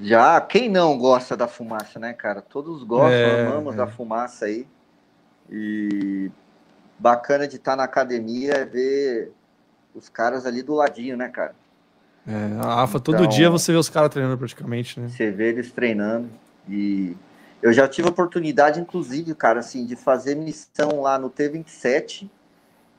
Já, 0.01 0.41
quem 0.41 0.69
não 0.69 0.97
gosta 0.97 1.37
da 1.37 1.47
fumaça, 1.47 1.97
né, 1.97 2.11
cara? 2.11 2.41
Todos 2.41 2.83
gostam, 2.83 3.09
É, 3.09 3.47
amamos 3.47 3.73
é. 3.73 3.77
da 3.77 3.87
fumaça 3.87 4.43
aí. 4.45 4.67
E 5.49 6.29
bacana 6.97 7.47
de 7.47 7.57
estar 7.57 7.75
na 7.75 7.83
academia 7.83 8.53
é 8.53 8.65
ver 8.65 9.31
os 9.93 10.09
caras 10.09 10.45
ali 10.45 10.61
do 10.61 10.73
ladinho, 10.73 11.15
né, 11.17 11.29
cara? 11.29 11.55
É, 12.27 12.59
a 12.59 12.83
AFA, 12.83 12.99
todo 12.99 13.15
Então- 13.17 13.27
dia 13.27 13.49
você 13.49 13.71
vê 13.71 13.77
os 13.77 13.89
caras 13.89 14.09
treinando 14.09 14.37
praticamente, 14.37 14.99
né? 14.99 15.09
Você 15.09 15.29
vê 15.31 15.49
eles 15.49 15.71
treinando. 15.71 16.29
E 16.67 17.15
eu 17.61 17.71
já 17.71 17.87
tive 17.87 18.07
a 18.07 18.11
oportunidade, 18.11 18.79
inclusive, 18.79 19.33
cara, 19.35 19.59
assim, 19.59 19.85
de 19.85 19.95
fazer 19.95 20.35
missão 20.35 21.01
lá 21.01 21.19
no 21.19 21.29
T27 21.29 22.27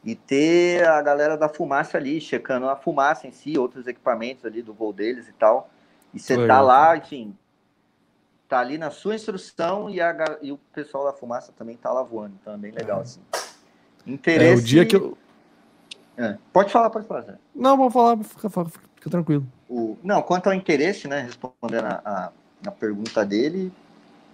e 0.04 0.14
ter 0.14 0.86
a 0.86 1.02
galera 1.02 1.36
da 1.36 1.48
fumaça 1.48 1.98
ali, 1.98 2.20
checando 2.20 2.68
a 2.68 2.76
fumaça 2.76 3.26
em 3.26 3.32
si, 3.32 3.58
outros 3.58 3.88
equipamentos 3.88 4.44
ali 4.44 4.62
do 4.62 4.72
voo 4.72 4.92
deles 4.92 5.28
e 5.28 5.32
tal. 5.32 5.68
E 6.14 6.20
você 6.20 6.46
tá 6.46 6.60
lá, 6.60 6.96
enfim, 6.96 7.36
tá 8.48 8.60
ali 8.60 8.78
na 8.78 8.90
sua 8.92 9.16
instrução 9.16 9.90
e, 9.90 10.00
a 10.00 10.38
e 10.40 10.52
o 10.52 10.58
pessoal 10.72 11.04
da 11.04 11.12
fumaça 11.12 11.52
também 11.58 11.76
tá 11.76 11.92
lá 11.92 12.04
voando. 12.04 12.34
Então 12.40 12.54
é 12.54 12.56
bem 12.56 12.70
legal, 12.70 13.00
assim. 13.00 13.20
É, 14.06 14.10
Interesse. 14.10 14.62
o 14.62 14.64
dia 14.64 14.86
que 14.86 14.96
eu. 14.96 15.18
É, 16.16 16.36
Pode 16.52 16.72
falar, 16.72 16.88
pode 16.90 17.06
falar, 17.06 17.22
Zé. 17.22 17.34
Não, 17.54 17.76
vou 17.76 17.90
falar, 17.90 18.16
fica, 18.24 18.48
fica, 18.48 19.10
tranquilo. 19.10 19.46
O, 19.68 19.98
não, 20.02 20.22
quanto 20.22 20.46
ao 20.46 20.54
interesse, 20.54 21.08
né, 21.08 21.20
respondendo 21.20 21.84
a, 21.84 22.00
a, 22.04 22.68
a 22.68 22.70
pergunta 22.70 23.24
dele, 23.24 23.72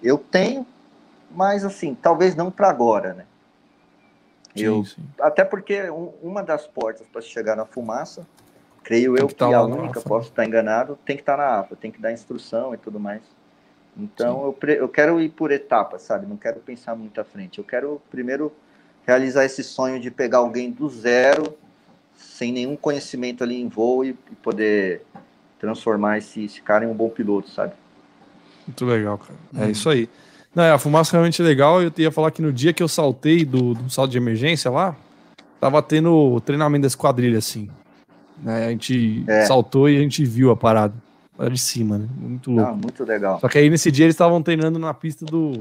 eu 0.02 0.18
tenho, 0.18 0.66
mas 1.30 1.64
assim, 1.64 1.94
talvez 1.94 2.34
não 2.36 2.50
para 2.50 2.68
agora, 2.68 3.14
né? 3.14 3.24
Eu, 4.54 4.84
Sim, 4.84 4.96
sim. 4.96 5.02
até 5.18 5.44
porque 5.44 5.88
um- 5.90 6.12
uma 6.22 6.42
das 6.42 6.66
portas 6.66 7.06
para 7.06 7.22
chegar 7.22 7.56
na 7.56 7.64
fumaça, 7.64 8.26
creio 8.82 9.16
eu 9.16 9.26
que 9.26 9.34
que, 9.34 9.38
tá 9.38 9.46
a 9.46 9.62
lá 9.62 9.68
na 9.68 9.74
única, 9.76 9.98
AFA. 9.98 10.08
posso 10.08 10.28
estar 10.28 10.44
enganado, 10.44 10.98
tem 11.06 11.16
que 11.16 11.22
estar 11.22 11.38
na 11.38 11.60
AFA, 11.60 11.74
tem 11.74 11.90
que 11.90 12.00
dar 12.00 12.12
instrução 12.12 12.74
e 12.74 12.76
tudo 12.76 13.00
mais. 13.00 13.22
Então 13.96 14.54
eu, 14.62 14.68
eu 14.74 14.88
quero 14.88 15.20
ir 15.20 15.30
por 15.30 15.50
etapas, 15.50 16.02
sabe? 16.02 16.26
Não 16.26 16.36
quero 16.36 16.60
pensar 16.60 16.94
muito 16.94 17.18
à 17.20 17.24
frente. 17.24 17.58
Eu 17.58 17.64
quero 17.64 18.00
primeiro 18.10 18.52
realizar 19.06 19.44
esse 19.44 19.62
sonho 19.64 20.00
de 20.00 20.10
pegar 20.10 20.38
alguém 20.38 20.70
do 20.70 20.88
zero, 20.88 21.54
sem 22.16 22.52
nenhum 22.52 22.76
conhecimento 22.76 23.42
ali 23.44 23.60
em 23.60 23.68
voo 23.68 24.04
e, 24.04 24.10
e 24.10 24.34
poder 24.42 25.02
transformar 25.58 26.18
esse, 26.18 26.44
esse 26.44 26.60
cara 26.60 26.84
em 26.84 26.88
um 26.88 26.94
bom 26.94 27.08
piloto, 27.08 27.50
sabe? 27.50 27.72
Muito 28.66 28.84
legal, 28.84 29.18
cara. 29.18 29.34
É 29.56 29.64
Uhum. 29.64 29.70
isso 29.70 29.88
aí. 29.88 30.08
Não, 30.54 30.62
é, 30.64 30.70
a 30.72 30.78
fumaça 30.78 31.12
realmente 31.12 31.40
é 31.40 31.44
legal. 31.44 31.82
Eu 31.82 31.92
ia 31.96 32.10
falar 32.12 32.30
que 32.30 32.42
no 32.42 32.52
dia 32.52 32.72
que 32.72 32.82
eu 32.82 32.88
saltei 32.88 33.44
do, 33.44 33.74
do 33.74 33.88
salto 33.90 34.10
de 34.10 34.18
emergência 34.18 34.70
lá, 34.70 34.94
tava 35.60 35.82
tendo 35.82 36.12
o 36.12 36.40
treinamento 36.40 36.82
da 36.82 36.88
esquadrilha, 36.88 37.38
assim. 37.38 37.70
Né, 38.42 38.66
a 38.66 38.70
gente 38.70 39.24
É. 39.26 39.46
saltou 39.46 39.88
e 39.88 39.96
a 39.96 40.00
gente 40.00 40.24
viu 40.24 40.50
a 40.50 40.56
parada. 40.56 40.94
Lá 41.38 41.48
de 41.48 41.58
cima, 41.58 41.96
né? 41.96 42.06
Muito 42.14 42.50
louco. 42.50 42.70
Ah, 42.70 42.74
muito 42.74 43.04
legal. 43.04 43.40
Só 43.40 43.48
que 43.48 43.56
aí 43.56 43.70
nesse 43.70 43.90
dia 43.90 44.04
eles 44.04 44.14
estavam 44.14 44.42
treinando 44.42 44.78
na 44.78 44.92
pista 44.92 45.24
do 45.24 45.58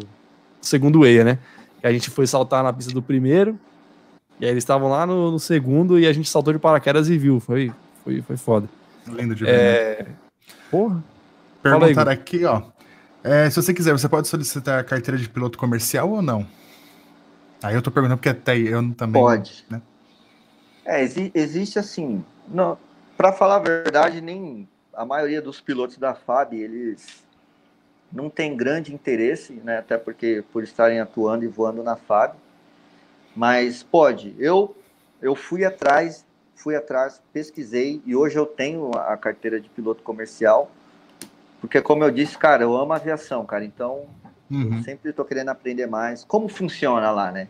segundo 0.59 1.05
EIA, 1.05 1.23
né? 1.23 1.39
E 1.83 1.87
a 1.87 1.91
gente 1.91 2.09
foi 2.09 2.27
saltar 2.27 2.63
na 2.63 2.71
pista 2.71 2.93
do 2.93 3.01
primeiro. 3.01 3.59
E 4.39 4.45
aí 4.45 4.51
eles 4.51 4.63
estavam 4.63 4.89
lá 4.89 5.05
no, 5.05 5.31
no 5.31 5.39
segundo 5.39 5.99
e 5.99 6.07
a 6.07 6.13
gente 6.13 6.29
saltou 6.29 6.51
de 6.53 6.59
paraquedas 6.59 7.09
e 7.09 7.17
viu. 7.17 7.39
Foi, 7.39 7.71
foi, 8.03 8.21
foi 8.21 8.37
foda. 8.37 8.67
Lindo 9.07 9.35
de 9.35 9.43
ver. 9.45 9.51
né? 9.51 9.57
É. 9.59 10.05
Porra. 10.69 11.03
Fala 11.63 11.75
aí, 11.75 11.79
Perguntaram 11.81 12.11
aqui, 12.11 12.45
ó. 12.45 12.61
É, 13.23 13.49
se 13.49 13.55
você 13.61 13.73
quiser, 13.73 13.91
você 13.91 14.09
pode 14.09 14.27
solicitar 14.27 14.79
a 14.79 14.83
carteira 14.83 15.17
de 15.17 15.29
piloto 15.29 15.57
comercial 15.57 16.09
ou 16.09 16.21
não? 16.21 16.45
Aí 17.61 17.75
eu 17.75 17.81
tô 17.81 17.91
perguntando 17.91 18.17
porque 18.17 18.29
até 18.29 18.57
eu 18.57 18.91
também. 18.95 19.21
Pode. 19.21 19.63
né? 19.69 19.79
É, 20.83 21.03
exi- 21.03 21.31
existe 21.35 21.77
assim. 21.77 22.23
Para 23.15 23.31
falar 23.31 23.57
a 23.57 23.59
verdade, 23.59 24.19
nem 24.21 24.67
a 24.95 25.05
maioria 25.05 25.39
dos 25.41 25.61
pilotos 25.61 25.97
da 25.97 26.15
FAB, 26.15 26.53
eles 26.55 27.20
não 28.11 28.29
tem 28.29 28.55
grande 28.55 28.93
interesse, 28.93 29.53
né? 29.53 29.77
Até 29.77 29.97
porque 29.97 30.43
por 30.51 30.63
estarem 30.63 30.99
atuando 30.99 31.45
e 31.45 31.47
voando 31.47 31.83
na 31.83 31.95
FAB. 31.95 32.35
Mas 33.35 33.81
pode. 33.83 34.35
Eu 34.37 34.75
eu 35.21 35.35
fui 35.35 35.63
atrás, 35.63 36.25
fui 36.55 36.75
atrás, 36.75 37.21
pesquisei 37.31 38.01
e 38.05 38.15
hoje 38.15 38.37
eu 38.37 38.45
tenho 38.45 38.89
a 38.97 39.15
carteira 39.15 39.59
de 39.59 39.69
piloto 39.69 40.01
comercial. 40.03 40.71
Porque 41.59 41.79
como 41.79 42.03
eu 42.03 42.09
disse, 42.09 42.37
cara, 42.37 42.63
eu 42.63 42.75
amo 42.75 42.91
aviação, 42.93 43.45
cara. 43.45 43.63
Então, 43.63 44.07
Uhum. 44.49 44.83
sempre 44.83 45.11
estou 45.11 45.23
querendo 45.23 45.49
aprender 45.49 45.85
mais. 45.87 46.25
Como 46.25 46.49
funciona 46.49 47.09
lá, 47.11 47.31
né? 47.31 47.47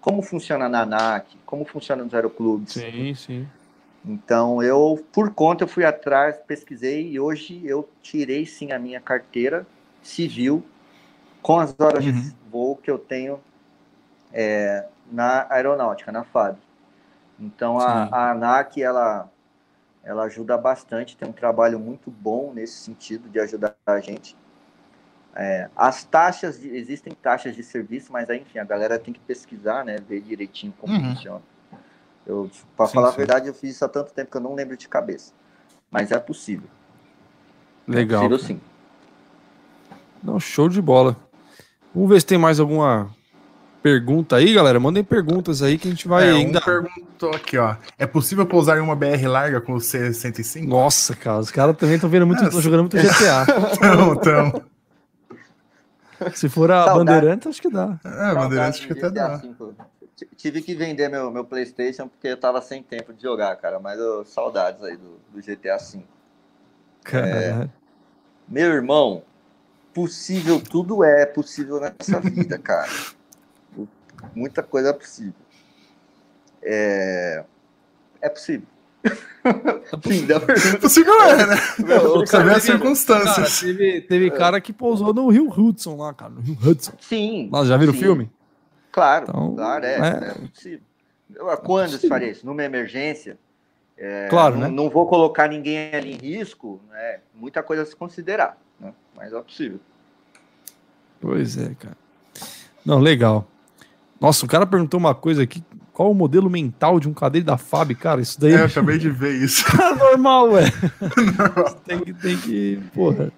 Como 0.00 0.20
funciona 0.22 0.68
na 0.68 0.80
ANAC? 0.82 1.36
Como 1.46 1.64
funciona 1.64 2.02
nos 2.02 2.12
aeroclubes? 2.12 2.72
Sim, 2.72 3.14
sim. 3.14 3.48
Então, 4.04 4.62
eu, 4.62 5.04
por 5.12 5.32
conta, 5.32 5.64
eu 5.64 5.68
fui 5.68 5.84
atrás, 5.84 6.38
pesquisei 6.46 7.08
e 7.10 7.20
hoje 7.20 7.60
eu 7.64 7.88
tirei 8.02 8.46
sim 8.46 8.72
a 8.72 8.78
minha 8.78 9.00
carteira 9.00 9.66
civil 10.02 10.64
com 11.42 11.58
as 11.58 11.74
horas 11.80 12.04
Uhum. 12.04 12.12
de 12.12 12.34
voo 12.50 12.76
que 12.76 12.90
eu 12.90 12.98
tenho 12.98 13.40
é, 14.32 14.86
na 15.10 15.46
aeronáutica, 15.52 16.12
na 16.12 16.24
FAB. 16.24 16.56
Então, 17.38 17.78
a, 17.78 18.04
a 18.10 18.30
ANAC, 18.32 18.82
ela, 18.82 19.30
ela 20.04 20.24
ajuda 20.24 20.56
bastante, 20.58 21.16
tem 21.16 21.28
um 21.28 21.32
trabalho 21.32 21.78
muito 21.80 22.10
bom 22.10 22.52
nesse 22.52 22.74
sentido 22.74 23.28
de 23.28 23.40
ajudar 23.40 23.74
a 23.86 24.00
gente. 24.00 24.36
É, 25.34 25.70
as 25.76 26.04
taxas, 26.04 26.60
de- 26.60 26.68
existem 26.76 27.14
taxas 27.14 27.54
de 27.54 27.62
serviço, 27.62 28.12
mas 28.12 28.28
aí, 28.28 28.40
enfim, 28.40 28.58
a 28.58 28.64
galera 28.64 28.98
tem 28.98 29.14
que 29.14 29.20
pesquisar, 29.20 29.84
né, 29.84 29.96
ver 29.96 30.20
direitinho 30.20 30.72
como 30.78 30.92
Uhum. 30.92 31.14
funciona. 31.14 31.42
Eu, 32.26 32.50
para 32.76 32.86
falar 32.88 33.08
sim. 33.08 33.14
a 33.14 33.16
verdade, 33.16 33.48
eu 33.48 33.54
fiz 33.54 33.76
isso 33.76 33.84
há 33.84 33.88
tanto 33.88 34.12
tempo 34.12 34.30
que 34.30 34.36
eu 34.36 34.40
não 34.40 34.54
lembro 34.54 34.76
de 34.76 34.88
cabeça. 34.88 35.32
Mas 35.90 36.12
é 36.12 36.18
possível. 36.18 36.68
Legal. 37.86 38.24
É 38.24 38.28
possível 38.28 38.38
sim. 38.38 38.60
Não, 40.22 40.38
show 40.38 40.68
de 40.68 40.80
bola. 40.80 41.16
Vamos 41.94 42.10
ver 42.10 42.20
se 42.20 42.26
tem 42.26 42.38
mais 42.38 42.60
alguma 42.60 43.10
pergunta 43.82 44.36
aí, 44.36 44.52
galera. 44.52 44.78
Mandem 44.78 45.02
perguntas 45.02 45.62
aí 45.62 45.78
que 45.78 45.88
a 45.88 45.90
gente 45.90 46.06
vai 46.06 46.28
É, 46.28 46.32
ainda. 46.32 46.58
um 46.58 46.62
perguntou 46.62 47.34
aqui, 47.34 47.58
ó. 47.58 47.76
É 47.98 48.06
possível 48.06 48.46
pousar 48.46 48.78
em 48.78 48.80
uma 48.80 48.94
BR 48.94 49.26
larga 49.26 49.60
com 49.60 49.74
o 49.74 49.80
C-105? 49.80 50.66
Nossa, 50.66 51.16
cara, 51.16 51.38
os 51.38 51.50
caras 51.50 51.76
também 51.76 51.96
estão 51.96 52.10
vendo 52.10 52.26
muito, 52.26 52.44
É, 52.44 52.50
jogando 52.60 52.80
muito 52.80 52.96
GTA. 52.96 53.46
Então, 53.74 54.14
então. 54.14 54.62
Se 56.34 56.48
for 56.48 56.70
a 56.70 56.84
Saudade. 56.84 56.98
Bandeirantes, 56.98 57.46
acho 57.48 57.62
que 57.62 57.70
dá. 57.70 57.98
É, 58.04 58.34
Bandeirantes 58.34 58.80
acho 58.80 58.86
que 58.86 58.92
até 58.92 59.10
dá. 59.10 59.40
Tive 60.36 60.60
que 60.60 60.74
vender 60.74 61.08
meu, 61.08 61.30
meu 61.30 61.44
PlayStation 61.46 62.06
porque 62.06 62.28
eu 62.28 62.36
tava 62.36 62.60
sem 62.60 62.82
tempo 62.82 63.12
de 63.14 63.22
jogar, 63.22 63.56
cara. 63.56 63.80
Mas 63.80 63.98
eu, 63.98 64.24
saudades 64.26 64.82
aí 64.82 64.96
do, 64.96 65.18
do 65.32 65.40
GTA 65.40 65.78
V. 65.78 66.02
Cara, 67.02 67.70
Meu 68.46 68.70
irmão, 68.70 69.22
possível, 69.94 70.60
tudo 70.60 71.02
é 71.04 71.26
possível 71.26 71.80
nessa 71.80 72.20
vida, 72.20 72.58
cara. 72.58 72.90
Muita 74.34 74.62
coisa 74.62 74.90
é 74.90 74.92
possível. 74.92 75.34
É, 76.62 77.44
é 78.20 78.28
possível. 78.28 78.66
Da 80.28 80.38
pergunta. 80.40 80.78
Possível 80.78 81.14
é, 81.22 81.46
né? 81.46 81.56
Não, 81.78 82.20
Você 82.20 82.36
vê 82.36 82.50
as 82.50 82.56
Cara, 82.56 82.60
circunstâncias. 82.60 83.60
teve, 83.60 84.00
teve 84.02 84.30
cara 84.30 84.60
que 84.60 84.72
pousou 84.72 85.14
no 85.14 85.28
Rio 85.30 85.48
Hudson 85.50 85.96
lá, 85.96 86.12
cara. 86.12 86.32
No 86.32 86.40
Rio 86.42 86.56
Hudson. 86.62 86.92
Sim. 87.00 87.48
Nossa, 87.50 87.68
já 87.68 87.76
viram 87.78 87.94
o 87.94 87.96
filme? 87.96 88.30
Claro, 88.92 89.26
Então, 89.28 89.54
claro, 89.54 89.84
é, 89.86 89.94
é. 89.94 90.30
é 90.30 90.48
possível. 90.48 90.80
Eu, 91.34 91.46
Quando 91.58 91.86
se 91.88 91.94
possível. 91.94 92.08
faria 92.10 92.30
isso? 92.30 92.44
Numa 92.44 92.62
emergência? 92.62 93.38
É, 93.96 94.26
Claro, 94.28 94.56
não, 94.56 94.62
né? 94.62 94.68
não 94.68 94.90
vou 94.90 95.06
colocar 95.06 95.48
ninguém 95.48 95.94
ali 95.94 96.12
em 96.12 96.16
risco, 96.16 96.80
né? 96.90 97.20
Muita 97.34 97.62
coisa 97.62 97.82
a 97.82 97.86
se 97.86 97.96
considerar? 97.96 98.58
Mas 99.20 99.32
é 99.32 99.40
possível. 99.40 99.78
Pois 101.20 101.56
é, 101.58 101.74
cara. 101.78 101.96
Não, 102.84 102.98
legal. 102.98 103.46
Nossa, 104.20 104.44
o 104.44 104.48
cara 104.48 104.66
perguntou 104.66 104.98
uma 104.98 105.14
coisa 105.14 105.42
aqui. 105.42 105.62
Qual 105.92 106.10
o 106.10 106.14
modelo 106.14 106.48
mental 106.48 106.98
de 106.98 107.08
um 107.08 107.12
cadeiro 107.12 107.46
da 107.46 107.58
FAB? 107.58 107.94
Cara, 107.94 108.22
isso 108.22 108.40
daí 108.40 108.54
É, 108.54 108.60
eu 108.60 108.64
acabei 108.64 108.96
de 108.96 109.10
ver 109.10 109.34
isso. 109.34 109.64
normal, 109.98 110.52
ué. 110.52 110.64
tem 111.84 112.00
que, 112.00 112.14
tem 112.14 112.36
que, 112.38 112.80
porra. 112.94 113.30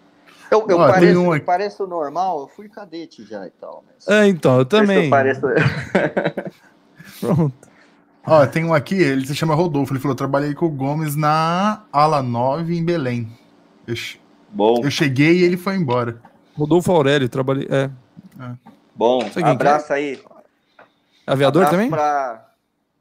Eu, 0.48 0.64
eu 0.68 0.78
Ó, 0.78 0.86
pareço, 0.86 1.20
um 1.20 1.40
pareço 1.40 1.86
normal, 1.86 2.42
eu 2.42 2.48
fui 2.48 2.68
cadete 2.68 3.24
já 3.24 3.46
e 3.46 3.50
tal. 3.50 3.82
Mas 3.88 4.06
É, 4.06 4.28
então, 4.28 4.58
eu 4.58 4.64
também. 4.64 5.04
Eu 5.04 5.10
pareço... 5.10 5.40
Pronto. 7.20 7.68
Ó, 8.24 8.46
tem 8.46 8.64
um 8.64 8.72
aqui, 8.72 8.94
ele 8.94 9.26
se 9.26 9.34
chama 9.34 9.54
Rodolfo. 9.54 9.92
Ele 9.92 10.00
falou: 10.00 10.14
trabalhei 10.14 10.54
com 10.54 10.66
o 10.66 10.70
Gomes 10.70 11.16
na 11.16 11.82
Ala 11.92 12.22
9 12.22 12.76
em 12.76 12.84
Belém. 12.84 13.28
Che- 13.94 14.20
Bom, 14.52 14.82
eu 14.84 14.90
cheguei 14.90 15.38
e 15.38 15.44
ele 15.44 15.56
foi 15.56 15.76
embora. 15.76 16.20
Rodolfo 16.54 16.92
Aurélio, 16.92 17.28
trabalhei. 17.28 17.66
É. 17.70 17.90
bom. 18.94 19.20
Sabe 19.22 19.34
quem 19.34 19.44
que 19.44 19.50
Abraço 19.50 19.92
aí. 19.92 20.22
Aviador 21.26 21.62
Abraço 21.62 21.76
também? 21.76 21.90
Pra... 21.90 22.50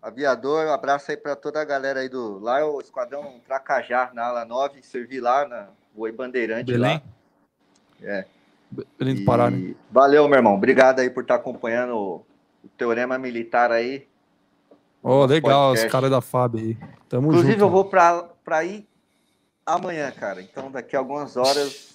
aviador, 0.02 0.68
um 0.68 0.74
abraço 0.74 1.12
aí 1.12 1.18
para 1.18 1.36
toda 1.36 1.62
a 1.62 1.66
galera 1.66 2.00
aí 2.00 2.08
do. 2.08 2.40
Lá 2.40 2.60
é 2.60 2.64
o 2.64 2.80
Esquadrão 2.80 3.42
Tracajá, 3.46 4.12
na 4.14 4.26
ala 4.26 4.46
9, 4.46 4.82
servi 4.82 5.20
lá 5.20 5.46
na 5.46 5.68
Oi 5.96 6.12
Bandeirante. 6.12 6.72
Belém? 6.72 7.02
Lá. 8.02 8.10
É. 8.10 8.26
Belém 8.98 9.16
do 9.16 9.26
Pará, 9.26 9.52
né? 9.52 9.76
Valeu, 9.92 10.28
meu 10.30 10.38
irmão. 10.38 10.56
Obrigado 10.56 11.00
aí 11.00 11.10
por 11.10 11.24
estar 11.24 11.36
acompanhando 11.36 11.96
o, 11.96 12.26
o 12.64 12.68
Teorema 12.78 13.18
Militar 13.18 13.72
aí. 13.72 14.08
Oh, 15.04 15.26
legal, 15.26 15.70
podcast. 15.70 15.88
os 15.88 15.92
caras 15.92 16.12
da 16.12 16.22
FAB 16.22 16.56
aí. 16.56 16.78
Tamo 17.10 17.28
Inclusive, 17.28 17.54
junto. 17.54 17.64
eu 17.66 17.70
vou 17.70 17.86
para 17.86 18.64
ir 18.64 18.88
amanhã, 19.66 20.12
cara. 20.12 20.42
Então, 20.42 20.72
daqui 20.72 20.96
a 20.96 21.00
algumas 21.00 21.38
horas, 21.38 21.94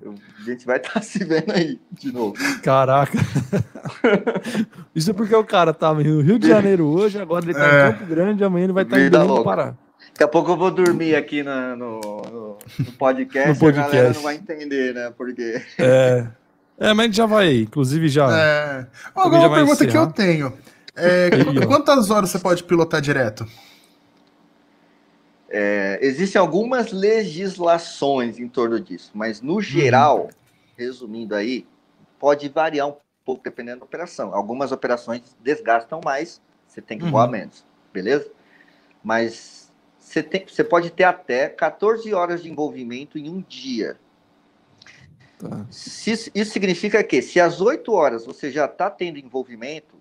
eu, 0.00 0.14
a 0.40 0.44
gente 0.44 0.66
vai 0.66 0.76
estar 0.78 0.94
tá 0.94 1.02
se 1.02 1.24
vendo 1.24 1.52
aí 1.52 1.80
de 1.92 2.12
novo. 2.12 2.34
Caraca. 2.62 3.18
Isso 4.94 5.10
é 5.10 5.14
porque 5.14 5.34
o 5.34 5.44
cara 5.44 5.72
tá 5.72 5.92
no 5.92 6.20
Rio 6.20 6.38
de 6.38 6.48
Janeiro 6.48 6.86
hoje, 6.86 7.20
agora 7.20 7.44
ele 7.44 7.54
tá 7.54 7.66
é. 7.66 7.88
em 7.88 7.92
Campo 7.92 8.06
Grande, 8.06 8.44
amanhã 8.44 8.64
ele 8.64 8.72
vai 8.72 8.84
estar 8.84 8.96
tá 8.96 9.02
em 9.02 9.10
Belém 9.10 9.26
do 9.26 9.44
Pará. 9.44 9.74
Daqui 10.08 10.24
a 10.24 10.28
pouco 10.28 10.50
eu 10.50 10.56
vou 10.56 10.70
dormir 10.70 11.14
aqui 11.14 11.42
no, 11.42 11.76
no, 11.76 12.58
no 12.78 12.92
podcast, 12.98 13.48
no 13.48 13.58
podcast. 13.58 13.88
a 13.88 13.92
galera 13.92 14.14
não 14.14 14.22
vai 14.22 14.34
entender, 14.34 14.94
né? 14.94 15.12
Porque... 15.16 15.62
É. 15.78 16.26
É, 16.78 16.92
mas 16.92 16.98
a 16.98 17.06
gente 17.06 17.16
já 17.16 17.26
vai, 17.26 17.60
inclusive 17.60 18.08
já. 18.08 18.28
É. 18.36 18.86
Agora, 19.14 19.46
uma 19.46 19.54
pergunta 19.54 19.86
que 19.86 19.96
eu 19.96 20.06
tenho. 20.08 20.52
É, 20.96 21.30
quantas 21.66 22.10
horas 22.10 22.30
você 22.30 22.38
pode 22.38 22.64
pilotar 22.64 23.00
direto? 23.00 23.46
É, 25.54 25.98
existem 26.00 26.40
algumas 26.40 26.92
legislações 26.92 28.38
em 28.38 28.48
torno 28.48 28.80
disso, 28.80 29.10
mas 29.12 29.42
no 29.42 29.60
geral, 29.60 30.22
uhum. 30.22 30.28
resumindo 30.78 31.34
aí, 31.34 31.66
pode 32.18 32.48
variar 32.48 32.88
um 32.88 32.96
pouco 33.22 33.44
dependendo 33.44 33.80
da 33.80 33.84
operação. 33.84 34.34
Algumas 34.34 34.72
operações 34.72 35.36
desgastam 35.42 36.00
mais, 36.02 36.40
você 36.66 36.80
tem 36.80 36.98
que 36.98 37.04
voar 37.04 37.26
uhum. 37.26 37.32
menos, 37.32 37.66
beleza? 37.92 38.30
Mas 39.04 39.70
você, 39.98 40.22
tem, 40.22 40.46
você 40.46 40.64
pode 40.64 40.88
ter 40.88 41.04
até 41.04 41.50
14 41.50 42.14
horas 42.14 42.42
de 42.42 42.50
envolvimento 42.50 43.18
em 43.18 43.28
um 43.28 43.44
dia. 43.46 43.98
Tá. 45.38 45.66
Se, 45.70 46.12
isso 46.34 46.50
significa 46.50 47.04
que 47.04 47.20
se 47.20 47.38
às 47.38 47.60
8 47.60 47.92
horas 47.92 48.24
você 48.24 48.50
já 48.50 48.64
está 48.64 48.88
tendo 48.88 49.18
envolvimento, 49.18 49.96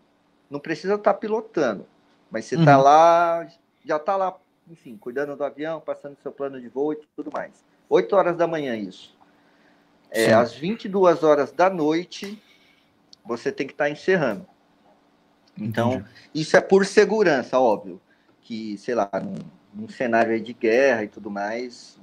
não 0.49 0.61
precisa 0.61 0.95
estar 0.95 1.11
tá 1.13 1.19
pilotando, 1.19 1.85
mas 2.29 2.45
você 2.45 2.55
está 2.55 2.77
uhum. 2.77 2.83
lá, 2.85 3.47
já 3.83 3.97
está 3.97 4.15
lá 4.15 4.37
enfim, 4.71 4.97
cuidando 4.97 5.35
do 5.35 5.43
avião, 5.43 5.81
passando 5.81 6.17
seu 6.23 6.31
plano 6.31 6.59
de 6.59 6.69
voo 6.69 6.93
e 6.93 6.97
tudo 7.15 7.29
mais. 7.31 7.63
8 7.89 8.15
horas 8.15 8.37
da 8.37 8.47
manhã, 8.47 8.75
isso. 8.75 9.15
É, 10.09 10.33
às 10.33 10.53
22 10.53 11.23
horas 11.23 11.51
da 11.51 11.69
noite, 11.69 12.41
você 13.25 13.51
tem 13.51 13.67
que 13.67 13.73
estar 13.73 13.85
tá 13.85 13.89
encerrando. 13.89 14.45
Então, 15.57 15.93
Entendi. 15.93 16.09
isso 16.33 16.55
é 16.55 16.61
por 16.61 16.85
segurança, 16.85 17.59
óbvio. 17.59 18.01
Que, 18.41 18.77
sei 18.77 18.95
lá, 18.95 19.09
num, 19.21 19.35
num 19.73 19.89
cenário 19.89 20.41
de 20.41 20.53
guerra 20.53 21.03
e 21.03 21.07
tudo 21.07 21.29
mais, 21.29 21.99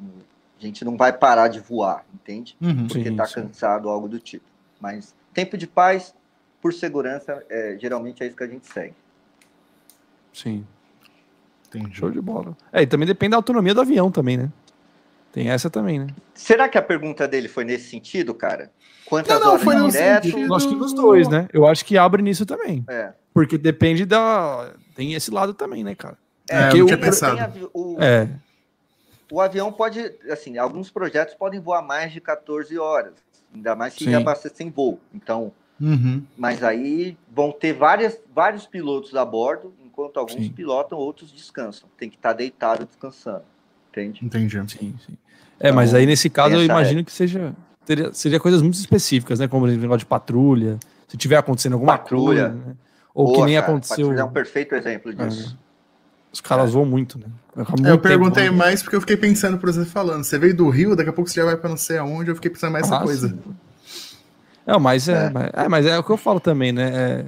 a 0.59 0.63
gente 0.63 0.85
não 0.85 0.97
vai 0.97 1.13
parar 1.13 1.49
de 1.49 1.61
voar, 1.61 2.05
entende? 2.15 2.57
Uhum, 2.61 2.87
Porque 2.87 3.09
está 3.09 3.27
cansado, 3.27 3.89
algo 3.89 4.09
do 4.09 4.19
tipo. 4.19 4.45
Mas 4.81 5.15
tempo 5.33 5.57
de 5.57 5.67
paz, 5.67 6.15
por 6.61 6.73
segurança, 6.73 7.45
é, 7.49 7.77
geralmente 7.79 8.23
é 8.23 8.27
isso 8.27 8.37
que 8.37 8.45
a 8.45 8.49
gente 8.49 8.67
segue. 8.67 8.95
Sim. 10.33 10.67
Entendi. 11.69 11.97
Show 11.97 12.11
de 12.11 12.21
bola. 12.21 12.57
É, 12.73 12.83
e 12.83 12.87
também 12.87 13.07
depende 13.07 13.31
da 13.31 13.37
autonomia 13.37 13.75
do 13.75 13.81
avião 13.81 14.11
também, 14.11 14.37
né? 14.37 14.51
Tem 15.33 15.51
essa 15.51 15.69
também, 15.69 15.99
né? 15.99 16.07
Será 16.35 16.69
que 16.69 16.79
a 16.79 16.83
pergunta 16.83 17.29
dele 17.29 17.49
foi 17.49 17.65
nesse 17.65 17.91
sentido, 17.91 18.35
cara? 18.35 18.71
Quantas 19.05 19.35
não, 19.35 19.41
não, 19.41 19.53
horas 19.53 19.63
foi 19.63 19.77
direto? 19.77 20.25
Sentido... 20.25 20.47
Eu 20.47 20.55
acho 20.55 20.69
que 20.69 20.75
nos 20.75 20.93
dois, 20.93 21.29
né? 21.29 21.49
Eu 21.53 21.67
acho 21.67 21.85
que 21.85 21.99
abre 21.99 22.23
nisso 22.23 22.47
também. 22.47 22.85
É. 22.89 23.13
Porque 23.33 23.59
depende 23.59 24.05
da... 24.05 24.73
Tem 24.95 25.15
esse 25.15 25.31
lado 25.31 25.55
também, 25.55 25.85
né, 25.85 25.95
cara? 25.95 26.17
É, 26.51 26.71
eu 26.73 26.87
tinha 26.87 26.99
pensado. 26.99 27.71
O... 27.75 27.97
É. 28.01 28.29
O 29.31 29.41
avião 29.41 29.71
pode, 29.71 30.01
assim, 30.31 30.57
alguns 30.57 30.91
projetos 30.91 31.35
podem 31.35 31.61
voar 31.61 31.83
mais 31.83 32.13
de 32.13 32.21
14 32.21 32.79
horas, 32.79 33.13
ainda 33.55 33.77
mais 33.77 33.93
se 33.93 34.05
reabastecem 34.07 34.71
voo. 34.71 34.99
Então, 35.13 35.53
uhum. 35.79 36.25
mas 36.37 36.65
aí 36.65 37.17
vão 37.31 37.53
ter 37.53 37.75
várias, 37.75 38.19
vários 38.35 38.67
pilotos 38.67 39.15
a 39.15 39.25
bordo, 39.25 39.75
enquanto 39.99 40.19
alguns 40.19 40.45
sim. 40.45 40.51
pilotam, 40.51 40.97
outros 40.97 41.33
descansam. 41.33 41.89
Tem 41.99 42.09
que 42.09 42.17
estar 42.17 42.31
tá 42.31 42.37
deitado 42.37 42.87
descansando. 42.87 43.43
Entende? 43.91 44.25
Entendi. 44.25 44.57
Sim, 44.71 44.95
sim. 45.05 45.19
É, 45.59 45.67
então, 45.69 45.75
mas 45.75 45.93
aí 45.93 46.07
nesse 46.07 46.31
caso 46.31 46.55
eu 46.55 46.65
imagino 46.65 47.01
é... 47.01 47.05
que 47.05 47.11
seja 47.11 47.53
teria, 47.85 48.13
seria 48.13 48.39
coisas 48.39 48.63
muito 48.63 48.75
específicas, 48.75 49.41
né? 49.41 49.49
Como 49.49 49.65
o 49.65 49.69
negócio 49.69 50.01
de 50.01 50.07
patrulha, 50.07 50.79
se 51.09 51.17
tiver 51.17 51.37
acontecendo 51.37 51.73
alguma 51.73 51.99
patrulha. 51.99 52.51
coisa, 52.51 52.67
né? 52.67 52.77
Ou 53.13 53.27
Boa, 53.27 53.39
que 53.39 53.45
nem 53.47 53.55
cara, 53.57 53.67
aconteceu. 53.67 54.13
É 54.13 54.23
um 54.23 54.31
perfeito 54.31 54.75
exemplo 54.77 55.13
disso. 55.13 55.59
É. 55.65 55.69
Os 56.33 56.41
caras 56.41 56.69
é. 56.69 56.73
voam 56.73 56.87
muito, 56.87 57.19
né? 57.19 57.27
Muito 57.57 57.89
eu 57.89 57.99
perguntei 57.99 58.45
tempo, 58.45 58.57
mais 58.57 58.83
porque 58.83 58.95
eu 58.95 59.01
fiquei 59.01 59.17
pensando, 59.17 59.59
por 59.59 59.69
exemplo, 59.69 59.91
falando. 59.91 60.23
Você 60.23 60.39
veio 60.39 60.55
do 60.55 60.69
Rio, 60.69 60.95
daqui 60.95 61.11
a 61.11 61.13
pouco 61.13 61.29
você 61.29 61.41
já 61.41 61.45
vai 61.45 61.57
para 61.57 61.71
não 61.71 61.77
sei 61.77 61.99
aonde, 61.99 62.31
eu 62.31 62.37
fiquei 62.37 62.51
pensando 62.51 62.71
mais 62.71 62.93
ah, 62.93 63.01
coisa. 63.01 63.37
Não, 64.65 64.79
mas 64.79 65.09
é, 65.09 65.27
é. 65.27 65.31
Mas, 65.31 65.51
é, 65.55 65.69
mas 65.69 65.87
é 65.87 65.99
o 65.99 66.05
que 66.05 66.11
eu 66.11 66.17
falo 66.17 66.39
também, 66.39 66.71
né? 66.71 66.93
É, 66.95 67.25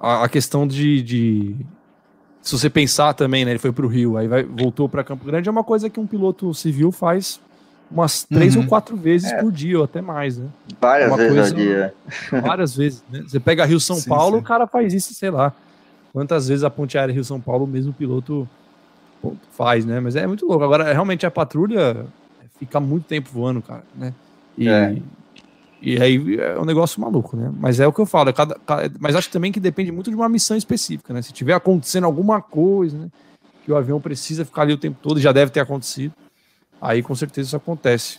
a, 0.00 0.24
a 0.24 0.28
questão 0.28 0.66
de, 0.66 1.02
de, 1.02 1.56
Se 2.42 2.56
você 2.56 2.70
pensar 2.70 3.14
também, 3.14 3.44
né? 3.44 3.52
Ele 3.52 3.58
foi 3.58 3.72
para 3.72 3.84
o 3.84 3.88
Rio, 3.88 4.16
aí 4.16 4.28
vai, 4.28 4.42
voltou 4.42 4.88
para 4.88 5.04
Campo 5.04 5.24
Grande, 5.24 5.48
é 5.48 5.52
uma 5.52 5.64
coisa 5.64 5.90
que 5.90 5.98
um 5.98 6.06
piloto 6.06 6.52
civil 6.54 6.92
faz 6.92 7.40
umas 7.90 8.22
três 8.22 8.54
uhum. 8.54 8.62
ou 8.62 8.68
quatro 8.68 8.96
vezes 8.96 9.32
é. 9.32 9.40
por 9.40 9.50
dia, 9.50 9.78
ou 9.78 9.84
até 9.84 10.00
mais, 10.00 10.36
né? 10.36 10.46
Várias 10.80 11.08
uma 11.08 11.16
vezes 11.16 11.34
coisa, 11.34 11.50
ao 11.50 11.56
dia. 11.56 11.94
Várias 12.42 12.76
vezes, 12.76 13.04
né? 13.10 13.22
Você 13.26 13.40
pega 13.40 13.64
Rio-São 13.64 13.96
sim, 13.96 14.08
Paulo, 14.08 14.36
sim. 14.36 14.42
o 14.42 14.44
cara 14.44 14.66
faz 14.66 14.92
isso, 14.92 15.14
sei 15.14 15.30
lá. 15.30 15.52
Quantas 16.12 16.48
vezes 16.48 16.64
a 16.64 16.70
ponte 16.70 16.98
aérea 16.98 17.12
Rio-São 17.12 17.40
Paulo, 17.40 17.64
o 17.64 17.68
mesmo 17.68 17.92
piloto 17.92 18.48
faz, 19.52 19.84
né? 19.84 20.00
Mas 20.00 20.16
é 20.16 20.26
muito 20.26 20.46
louco. 20.46 20.64
Agora, 20.64 20.92
realmente, 20.92 21.24
a 21.26 21.30
patrulha 21.30 22.06
fica 22.58 22.78
muito 22.78 23.04
tempo 23.04 23.30
voando, 23.32 23.62
cara, 23.62 23.84
né? 23.94 24.12
E, 24.56 24.68
é. 24.68 24.96
E 25.80 26.00
aí 26.02 26.40
é 26.40 26.58
um 26.58 26.64
negócio 26.64 27.00
maluco, 27.00 27.36
né? 27.36 27.52
Mas 27.56 27.78
é 27.78 27.86
o 27.86 27.92
que 27.92 28.00
eu 28.00 28.06
falo, 28.06 28.30
é 28.30 28.32
cada, 28.32 28.56
cada, 28.66 28.90
mas 28.98 29.14
acho 29.14 29.30
também 29.30 29.52
que 29.52 29.60
depende 29.60 29.92
muito 29.92 30.10
de 30.10 30.16
uma 30.16 30.28
missão 30.28 30.56
específica, 30.56 31.14
né? 31.14 31.22
Se 31.22 31.32
tiver 31.32 31.54
acontecendo 31.54 32.04
alguma 32.04 32.42
coisa, 32.42 32.98
né? 32.98 33.08
Que 33.64 33.70
o 33.70 33.76
avião 33.76 34.00
precisa 34.00 34.44
ficar 34.44 34.62
ali 34.62 34.72
o 34.72 34.78
tempo 34.78 34.98
todo, 35.00 35.20
já 35.20 35.30
deve 35.30 35.52
ter 35.52 35.60
acontecido. 35.60 36.12
Aí 36.80 37.02
com 37.02 37.14
certeza 37.14 37.48
isso 37.48 37.56
acontece. 37.56 38.18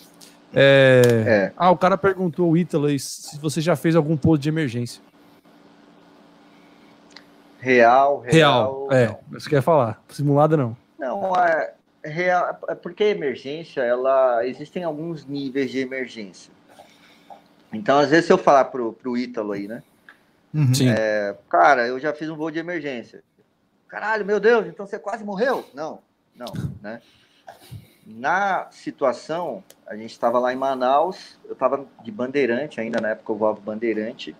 É... 0.53 1.01
É. 1.27 1.53
Ah, 1.57 1.69
o 1.71 1.77
cara 1.77 1.97
perguntou, 1.97 2.49
o 2.49 2.57
Ítalo, 2.57 2.87
se 2.97 3.37
você 3.39 3.59
já 3.59 3.75
fez 3.75 3.95
algum 3.95 4.15
posto 4.15 4.41
de 4.41 4.49
emergência. 4.49 5.01
Real, 7.59 8.21
real. 8.21 8.87
Real, 8.87 8.91
é. 8.91 9.17
Você 9.31 9.49
quer 9.49 9.61
falar? 9.61 10.01
Simulada 10.07 10.55
não. 10.55 10.77
Não, 10.97 11.35
é 11.35 11.73
real, 12.05 12.57
é 12.69 12.75
porque 12.75 13.03
emergência, 13.03 13.81
ela 13.81 14.45
existem 14.47 14.85
alguns 14.85 15.25
níveis 15.25 15.69
de 15.69 15.79
emergência. 15.79 16.51
Então, 17.71 17.99
às 17.99 18.09
vezes, 18.09 18.25
se 18.25 18.33
eu 18.33 18.37
falar 18.37 18.65
pro, 18.65 18.93
pro 18.93 19.17
Ítalo 19.17 19.51
aí, 19.51 19.67
né? 19.67 19.83
Uhum. 20.53 20.71
É, 20.87 21.35
cara, 21.47 21.87
eu 21.87 21.99
já 21.99 22.13
fiz 22.13 22.29
um 22.29 22.35
voo 22.35 22.49
de 22.49 22.59
emergência. 22.59 23.23
Caralho, 23.87 24.25
meu 24.25 24.39
Deus, 24.39 24.67
então 24.67 24.85
você 24.85 24.97
quase 24.97 25.23
morreu? 25.23 25.65
Não, 25.73 25.99
não, 26.35 26.51
né? 26.81 27.01
Na 28.05 28.67
situação, 28.71 29.63
a 29.85 29.95
gente 29.95 30.11
estava 30.11 30.39
lá 30.39 30.51
em 30.51 30.55
Manaus, 30.55 31.37
eu 31.45 31.53
estava 31.53 31.85
de 32.03 32.11
bandeirante 32.11 32.81
ainda, 32.81 32.99
na 32.99 33.09
época 33.09 33.31
eu 33.31 33.37
voava 33.37 33.59
bandeirante. 33.59 34.35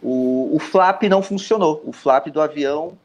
O, 0.00 0.54
o 0.54 0.58
flap 0.58 1.02
não 1.04 1.22
funcionou. 1.22 1.82
O 1.84 1.92
flap 1.92 2.28
do 2.28 2.40
avião, 2.40 2.96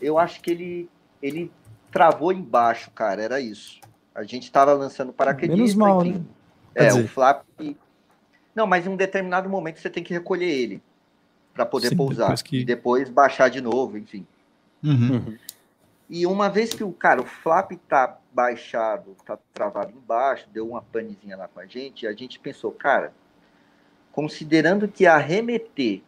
eu 0.00 0.18
acho 0.18 0.40
que 0.40 0.50
ele, 0.50 0.90
ele 1.20 1.50
travou 1.90 2.32
embaixo, 2.32 2.90
cara, 2.92 3.22
era 3.22 3.40
isso. 3.40 3.80
A 4.14 4.22
gente 4.22 4.44
estava 4.44 4.72
lançando 4.72 5.12
paraquedista, 5.12 5.56
Menos 5.56 5.74
mal, 5.74 6.04
enfim. 6.04 6.18
Né? 6.18 6.86
É, 6.86 6.92
o 6.92 7.08
flap 7.08 7.44
não, 8.58 8.66
mas 8.66 8.84
em 8.84 8.90
um 8.90 8.96
determinado 8.96 9.48
momento 9.48 9.78
você 9.78 9.88
tem 9.88 10.02
que 10.02 10.12
recolher 10.12 10.50
ele 10.50 10.82
para 11.54 11.64
poder 11.64 11.90
Sim, 11.90 11.96
pousar 11.96 12.24
depois 12.24 12.42
que... 12.42 12.58
e 12.58 12.64
depois 12.64 13.08
baixar 13.08 13.48
de 13.48 13.60
novo, 13.60 13.96
enfim. 13.96 14.26
Uhum. 14.82 15.12
uhum. 15.12 15.38
E 16.10 16.26
uma 16.26 16.48
vez 16.48 16.72
que 16.72 16.82
o 16.82 16.90
cara, 16.90 17.20
o 17.20 17.26
flap 17.26 17.72
tá 17.86 18.18
baixado, 18.32 19.14
tá 19.26 19.38
travado 19.52 19.92
embaixo, 19.94 20.48
deu 20.50 20.66
uma 20.66 20.80
panezinha 20.80 21.36
lá 21.36 21.46
com 21.46 21.60
a 21.60 21.66
gente, 21.66 22.06
a 22.06 22.12
gente 22.12 22.38
pensou, 22.40 22.72
cara, 22.72 23.12
considerando 24.10 24.88
que 24.88 25.06
arremeter 25.06 26.02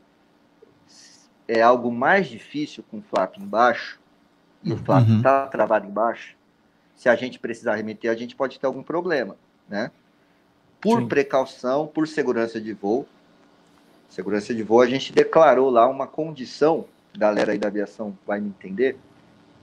é 1.46 1.60
algo 1.60 1.92
mais 1.92 2.28
difícil 2.28 2.82
com 2.90 2.98
o 2.98 3.02
flap 3.02 3.36
embaixo, 3.36 4.00
e 4.64 4.72
o 4.72 4.76
flap 4.78 5.06
uhum. 5.06 5.22
tá 5.22 5.46
travado 5.48 5.86
embaixo, 5.86 6.34
se 6.96 7.08
a 7.08 7.14
gente 7.14 7.38
precisar 7.38 7.74
arremeter, 7.74 8.10
a 8.10 8.16
gente 8.16 8.34
pode 8.34 8.58
ter 8.58 8.66
algum 8.66 8.82
problema, 8.82 9.36
né? 9.68 9.90
Por 10.80 11.00
Sim. 11.00 11.08
precaução, 11.08 11.86
por 11.86 12.08
segurança 12.08 12.60
de 12.60 12.72
voo. 12.72 13.06
Segurança 14.08 14.54
de 14.54 14.62
voo, 14.62 14.80
a 14.80 14.86
gente 14.86 15.12
declarou 15.12 15.70
lá 15.70 15.86
uma 15.88 16.06
condição, 16.06 16.86
galera 17.16 17.52
aí 17.52 17.58
da 17.58 17.68
aviação 17.68 18.16
vai 18.26 18.40
me 18.40 18.48
entender, 18.48 18.96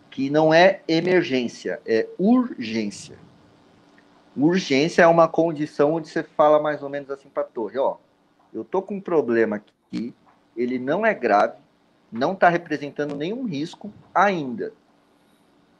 que 0.09 0.29
não 0.29 0.53
é 0.53 0.81
emergência, 0.87 1.81
é 1.85 2.07
urgência. 2.17 3.17
Urgência 4.35 5.01
é 5.01 5.07
uma 5.07 5.27
condição 5.27 5.93
onde 5.93 6.07
você 6.07 6.23
fala 6.23 6.61
mais 6.61 6.81
ou 6.81 6.89
menos 6.89 7.09
assim 7.09 7.27
para 7.27 7.43
a 7.43 7.45
torre, 7.45 7.77
ó, 7.77 7.97
eu 8.53 8.63
tô 8.63 8.81
com 8.81 8.95
um 8.95 9.01
problema 9.01 9.57
aqui, 9.57 10.13
ele 10.55 10.79
não 10.79 11.05
é 11.05 11.13
grave, 11.13 11.57
não 12.11 12.33
está 12.33 12.47
representando 12.47 13.15
nenhum 13.15 13.45
risco 13.45 13.91
ainda. 14.13 14.71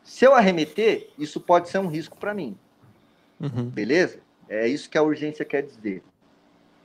Se 0.04 0.26
eu 0.26 0.34
arremeter, 0.34 1.10
isso 1.18 1.40
pode 1.40 1.70
ser 1.70 1.80
um 1.80 1.88
risco 1.88 2.18
para 2.18 2.34
mim. 2.34 2.58
Uhum. 3.40 3.70
Beleza? 3.70 4.20
É 4.50 4.68
isso 4.68 4.90
que 4.90 4.98
a 4.98 5.04
urgência 5.04 5.44
quer 5.44 5.64
dizer, 5.64 6.04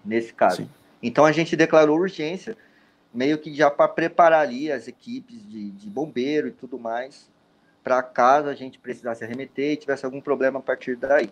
nesse 0.04 0.32
caso. 0.32 0.56
Sim. 0.58 0.70
Então 1.02 1.24
a 1.24 1.32
gente 1.32 1.56
declarou 1.56 1.98
urgência, 1.98 2.56
meio 3.12 3.38
que 3.38 3.54
já 3.54 3.70
para 3.70 3.88
preparar 3.88 4.40
ali 4.40 4.70
as 4.70 4.88
equipes 4.88 5.48
de, 5.48 5.70
de 5.70 5.90
bombeiro 5.90 6.48
e 6.48 6.52
tudo 6.52 6.78
mais, 6.78 7.28
para 7.82 8.02
caso 8.02 8.48
a 8.48 8.54
gente 8.54 8.78
precisasse 8.78 9.24
arremeter 9.24 9.72
e 9.72 9.76
tivesse 9.76 10.04
algum 10.04 10.20
problema 10.20 10.58
a 10.58 10.62
partir 10.62 10.96
daí. 10.96 11.30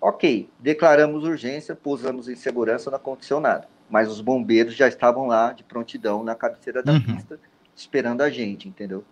Ok, 0.00 0.48
declaramos 0.60 1.24
urgência, 1.24 1.74
pousamos 1.74 2.28
em 2.28 2.36
segurança, 2.36 2.90
não 2.90 2.96
aconteceu 2.96 3.40
nada. 3.40 3.66
Mas 3.90 4.08
os 4.08 4.20
bombeiros 4.20 4.74
já 4.74 4.86
estavam 4.86 5.26
lá 5.26 5.52
de 5.52 5.64
prontidão 5.64 6.22
na 6.22 6.34
cabeceira 6.34 6.82
da 6.82 6.92
uhum. 6.92 7.00
pista, 7.02 7.40
esperando 7.74 8.22
a 8.22 8.30
gente, 8.30 8.68
entendeu? 8.68 9.02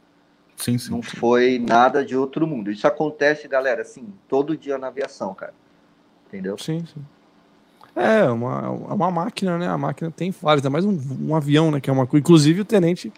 Sim, 0.57 0.79
sim. 0.79 0.91
Não 0.91 1.03
foi 1.03 1.59
nada 1.59 2.05
de 2.05 2.17
outro 2.17 2.47
mundo. 2.47 2.71
Isso 2.71 2.87
acontece, 2.87 3.49
galera, 3.49 3.83
assim, 3.83 4.13
todo 4.29 4.57
dia 4.57 4.79
na 4.79 4.87
aviação, 4.89 5.35
cara. 5.35 5.55
Entendeu? 6.29 6.59
Sim, 6.59 6.85
sim. 6.93 7.05
É, 7.95 8.25
uma, 8.25 8.61
é 8.91 8.93
uma 8.93 9.11
máquina, 9.11 9.57
né? 9.57 9.67
A 9.67 9.79
máquina 9.79 10.11
tem 10.11 10.31
falhas, 10.31 10.61
ainda 10.61 10.69
mais 10.69 10.85
um, 10.85 10.99
um 11.29 11.35
avião, 11.35 11.71
né? 11.71 11.81
Que 11.81 11.89
é 11.89 11.93
uma 11.93 12.07
coisa. 12.07 12.21
Inclusive, 12.21 12.61
o 12.61 12.65
tenente 12.65 13.11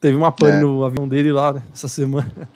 teve 0.00 0.16
uma 0.16 0.30
pane 0.30 0.58
é. 0.58 0.60
no 0.60 0.84
avião 0.84 1.08
dele 1.08 1.32
lá, 1.32 1.54
né, 1.54 1.62
essa 1.72 1.88
semana. 1.88 2.30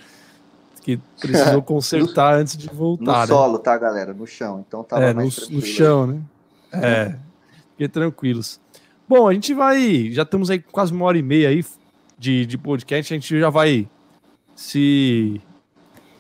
Que 0.80 0.98
precisou 1.20 1.60
consertar 1.60 2.36
no, 2.36 2.40
antes 2.40 2.56
de 2.56 2.66
voltar. 2.68 3.12
No 3.12 3.20
né? 3.20 3.26
solo, 3.26 3.58
tá, 3.58 3.76
galera? 3.76 4.14
No 4.14 4.26
chão. 4.26 4.64
Então 4.66 4.82
tava 4.82 5.04
é, 5.04 5.12
no, 5.12 5.24
no 5.24 5.60
chão, 5.60 6.06
né? 6.06 6.20
É. 6.72 7.14
Fiquem 7.72 7.88
tranquilos. 7.90 8.58
Bom, 9.06 9.28
a 9.28 9.34
gente 9.34 9.52
vai. 9.52 10.10
Já 10.12 10.22
estamos 10.22 10.48
aí 10.48 10.60
quase 10.60 10.90
uma 10.94 11.04
hora 11.04 11.18
e 11.18 11.22
meia 11.22 11.50
aí 11.50 11.62
de, 12.18 12.46
de 12.46 12.56
podcast. 12.56 13.12
A 13.12 13.16
gente 13.16 13.38
já 13.38 13.50
vai 13.50 13.86
se 14.56 15.40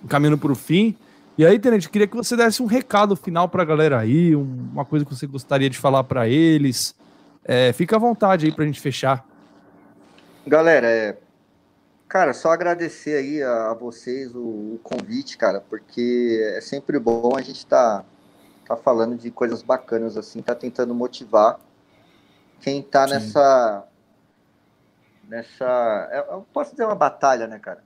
encaminhando 0.04 0.36
para 0.36 0.52
o 0.52 0.54
fim. 0.54 0.94
E 1.38 1.46
aí, 1.46 1.56
Tenente, 1.56 1.86
eu 1.86 1.92
queria 1.92 2.08
que 2.08 2.16
você 2.16 2.36
desse 2.36 2.60
um 2.60 2.66
recado 2.66 3.14
final 3.14 3.48
para 3.48 3.62
a 3.62 3.64
galera 3.64 4.00
aí, 4.00 4.34
uma 4.34 4.84
coisa 4.84 5.04
que 5.04 5.14
você 5.14 5.24
gostaria 5.24 5.70
de 5.70 5.78
falar 5.78 6.02
para 6.02 6.28
eles. 6.28 6.96
É, 7.44 7.72
fica 7.72 7.94
à 7.94 7.98
vontade 7.98 8.44
aí 8.46 8.52
para 8.52 8.64
a 8.64 8.66
gente 8.66 8.80
fechar. 8.80 9.24
Galera, 10.44 10.88
é, 10.90 11.16
cara, 12.08 12.34
só 12.34 12.50
agradecer 12.50 13.16
aí 13.16 13.40
a, 13.40 13.70
a 13.70 13.74
vocês 13.74 14.34
o, 14.34 14.40
o, 14.40 14.80
convite, 14.82 15.38
cara, 15.38 15.60
porque 15.60 16.42
é 16.56 16.60
sempre 16.60 16.98
bom 16.98 17.36
a 17.36 17.40
gente 17.40 17.58
estar 17.58 18.04
tá, 18.66 18.74
tá 18.74 18.76
falando 18.76 19.16
de 19.16 19.30
coisas 19.30 19.62
bacanas 19.62 20.16
assim, 20.16 20.42
tá 20.42 20.56
tentando 20.56 20.92
motivar 20.92 21.60
quem 22.60 22.82
tá 22.82 23.06
Sim. 23.06 23.14
nessa 23.14 23.84
nessa, 25.28 26.08
é, 26.10 26.34
eu 26.34 26.44
posso 26.52 26.72
dizer 26.72 26.84
uma 26.84 26.96
batalha, 26.96 27.46
né, 27.46 27.60
cara? 27.60 27.84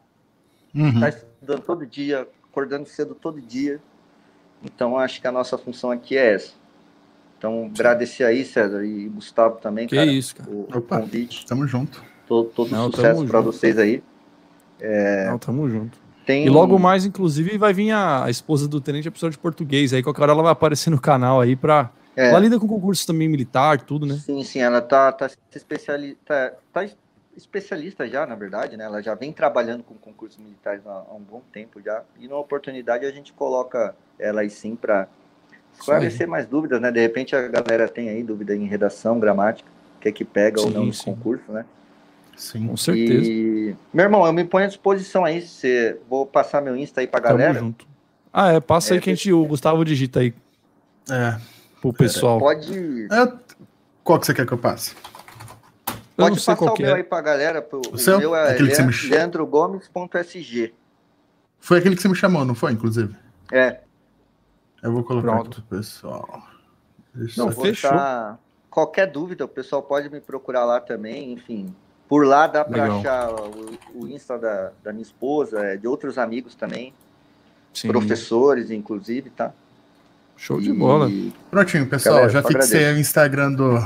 Uhum. 0.75 1.01
Tá 1.01 1.11
estudando 1.11 1.61
todo 1.61 1.87
dia, 1.87 2.27
acordando 2.53 2.87
cedo 2.89 3.15
todo 3.15 3.41
dia. 3.41 3.81
Então, 4.63 4.97
acho 4.99 5.21
que 5.21 5.27
a 5.27 5.33
nossa 5.33 5.59
função 5.59 5.91
aqui 5.91 6.17
é 6.17 6.35
essa. 6.35 6.53
Então, 7.39 7.71
agradecer 7.75 8.23
aí, 8.23 8.45
César, 8.45 8.85
e 8.85 9.09
Gustavo 9.09 9.57
também, 9.57 9.89
que 9.89 9.97
cara, 9.97 10.13
isso, 10.13 10.37
cara. 10.37 10.49
o, 10.49 10.69
Opa, 10.73 11.01
convite. 11.01 11.45
Tamo 11.45 11.67
junto. 11.67 12.05
Todo, 12.29 12.51
todo 12.51 12.71
Não, 12.71 12.91
sucesso 12.91 13.27
para 13.27 13.41
vocês 13.41 13.77
aí. 13.79 14.01
É... 14.79 15.29
Não, 15.29 15.39
tamo 15.39 15.69
junto. 15.69 15.99
Tem... 16.25 16.47
E 16.47 16.49
logo 16.49 16.79
mais, 16.79 17.05
inclusive, 17.05 17.59
vai 17.59 17.73
vir 17.73 17.91
a, 17.91 18.27
a 18.27 18.31
esposa 18.31 18.69
do 18.69 18.81
tenente, 18.81 19.09
a 19.09 19.11
pessoa 19.11 19.31
de 19.31 19.37
português. 19.37 19.93
Aí 19.93 20.05
qualquer 20.05 20.23
hora 20.23 20.33
ela 20.33 20.43
vai 20.43 20.53
aparecer 20.53 20.91
no 20.91 21.01
canal 21.01 21.41
aí 21.41 21.57
para 21.57 21.91
é. 22.17 22.29
Ela 22.29 22.39
lida 22.41 22.61
com 22.61 22.69
concurso 22.69 23.07
também 23.07 23.29
militar, 23.29 23.81
tudo, 23.81 24.05
né? 24.05 24.17
Sim, 24.17 24.45
sim, 24.45 24.61
ela 24.61 24.83
tá, 24.83 25.11
tá, 25.13 25.31
especiali... 25.55 26.15
tá, 26.27 26.53
tá 26.73 26.87
especialista 27.37 28.07
já, 28.09 28.27
na 28.27 28.35
verdade, 28.35 28.77
né? 28.77 28.85
Ela 28.85 29.03
já 29.03 29.15
vem 29.15 29.33
trabalhando 29.33 29.83
com 29.83 29.95
concursos 29.95 30.39
militares 30.39 30.87
há, 30.87 31.05
há 31.09 31.15
um 31.15 31.21
bom 31.21 31.43
tempo 31.53 31.81
já. 31.81 32.03
E 32.19 32.29
na 32.29 32.37
oportunidade 32.37 33.07
a 33.07 33.11
gente 33.11 33.33
coloca 33.33 33.95
ela 34.19 34.43
aí 34.43 34.51
sim 34.51 34.77
para 34.77 35.09
esclarecer 35.75 36.29
mais 36.29 36.47
dúvidas, 36.47 36.81
né? 36.81 36.91
De 36.91 37.01
repente 37.01 37.35
a 37.35 37.49
galera 37.49 37.89
tem 37.89 38.09
aí 38.09 38.23
dúvida 38.23 38.55
em 38.55 38.67
redação, 38.67 39.19
gramática, 39.19 39.69
o 39.97 40.01
que 40.01 40.09
é 40.09 40.13
que 40.13 40.25
pega 40.25 40.59
sim, 40.59 40.67
ou 40.67 40.71
não 40.71 40.87
no 40.87 40.97
concurso, 40.97 41.51
né? 41.51 41.65
Sim, 42.37 42.69
com 42.69 42.77
certeza. 42.77 43.31
E... 43.31 43.77
Meu 43.93 44.05
irmão, 44.05 44.27
eu 44.27 44.33
me 44.33 44.45
ponho 44.45 44.65
à 44.65 44.69
disposição 44.69 45.25
aí. 45.25 45.43
Se... 45.43 45.97
Vou 46.09 46.27
passar 46.27 46.61
meu 46.61 46.77
Insta 46.77 47.01
aí 47.01 47.07
pra 47.07 47.21
galera. 47.21 47.55
Tamo 47.55 47.67
junto. 47.67 47.87
Ah, 48.33 48.53
é, 48.53 48.61
passa 48.61 48.93
é, 48.93 48.95
aí 48.95 49.01
que 49.01 49.11
a 49.11 49.15
gente, 49.15 49.33
o 49.33 49.45
Gustavo 49.45 49.85
digita 49.85 50.21
aí. 50.21 50.35
É. 51.11 51.39
Pro 51.81 51.93
pessoal. 51.93 52.39
Pode. 52.39 53.05
É, 53.05 53.33
qual 54.03 54.19
que 54.19 54.27
você 54.27 54.35
quer 54.35 54.47
que 54.47 54.53
eu 54.53 54.59
passe? 54.59 54.95
Pode 56.17 56.45
passar 56.45 56.73
o 56.73 56.79
meu 56.79 56.91
é. 56.91 56.95
aí 56.95 57.05
pra 57.05 57.21
galera. 57.21 57.63
Pro, 57.63 57.83
o, 57.91 57.95
o 57.95 57.99
seu? 57.99 58.19
meu 58.19 58.35
é 58.37 58.53
aquele 58.53 58.69
Leandro, 58.69 59.09
leandrogomes.sg. 59.09 60.75
Foi 61.59 61.79
aquele 61.79 61.97
que 61.97 62.03
você 62.03 62.09
me 62.09 62.15
chamou, 62.15 62.45
não 62.45 62.55
foi, 62.55 62.73
inclusive? 62.73 63.15
É. 63.51 63.81
Eu 64.83 64.93
vou 64.93 65.05
colocar 65.05 65.33
Pronto. 65.33 65.59
aqui 65.59 65.63
pro 65.63 65.79
pessoal. 65.79 66.43
Deixa 67.15 67.43
não, 67.43 67.53
fechou. 67.53 67.91
Tá... 67.91 68.39
Qualquer 68.69 69.07
dúvida, 69.07 69.45
o 69.45 69.49
pessoal 69.49 69.83
pode 69.83 70.09
me 70.09 70.21
procurar 70.21 70.65
lá 70.65 70.81
também, 70.81 71.33
enfim. 71.33 71.75
Por 72.09 72.27
lá 72.27 72.47
dá 72.47 72.65
para 72.65 72.93
achar 72.93 73.31
o, 73.31 73.79
o, 73.95 74.09
Insta 74.09 74.39
da, 74.39 74.73
da 74.83 74.93
minha 74.93 75.03
esposa, 75.03 75.61
é, 75.61 75.77
de 75.77 75.87
outros 75.87 76.19
amigos 76.19 76.55
também. 76.55 76.93
Sim. 77.73 77.89
Professores, 77.89 78.71
inclusive, 78.71 79.31
tá? 79.31 79.53
Show 80.37 80.61
de 80.61 80.73
bola. 80.73 81.09
Prontinho, 81.51 81.87
pessoal. 81.87 82.17
Galera, 82.17 82.33
já 82.33 82.43
fixei 82.43 82.93
o 82.93 82.99
Instagram 82.99 83.53
do, 83.53 83.79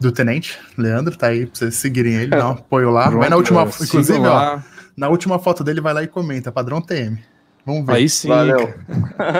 do 0.00 0.12
Tenente, 0.12 0.58
Leandro, 0.76 1.16
tá 1.16 1.28
aí 1.28 1.46
pra 1.46 1.54
vocês 1.54 1.76
seguirem 1.76 2.14
ele, 2.14 2.30
dá 2.30 2.48
um 2.48 2.52
apoio 2.52 2.90
lá. 2.90 3.04
Pronto, 3.04 3.18
vai 3.18 3.28
na 3.28 3.36
última, 3.36 3.62
inclusive, 3.62 4.18
ó, 4.18 4.58
na 4.96 5.08
última 5.08 5.38
foto 5.38 5.64
dele, 5.64 5.80
vai 5.80 5.94
lá 5.94 6.02
e 6.02 6.08
comenta, 6.08 6.52
padrão 6.52 6.80
TM. 6.80 7.18
Vamos 7.64 7.86
ver. 7.86 7.94
Aí 7.94 8.08
sim. 8.08 8.28
Valeu. 8.28 8.74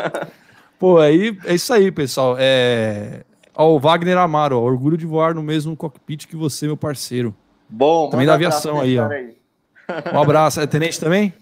Pô, 0.78 0.98
aí 0.98 1.36
é 1.44 1.54
isso 1.54 1.72
aí, 1.72 1.90
pessoal. 1.92 2.36
É... 2.38 3.22
Ó, 3.54 3.74
o 3.74 3.78
Wagner 3.78 4.18
Amaro, 4.18 4.58
ó, 4.58 4.62
orgulho 4.62 4.96
de 4.96 5.06
voar 5.06 5.34
no 5.34 5.42
mesmo 5.42 5.76
cockpit 5.76 6.26
que 6.26 6.36
você, 6.36 6.66
meu 6.66 6.76
parceiro. 6.76 7.34
Bom, 7.68 8.10
também 8.10 8.26
da 8.26 8.34
aviação 8.34 8.80
aí, 8.80 8.98
ó. 8.98 9.08
Aí. 9.08 9.36
Um 10.12 10.20
abraço. 10.20 10.60
É 10.60 10.66
tenente 10.66 10.98
também? 10.98 11.32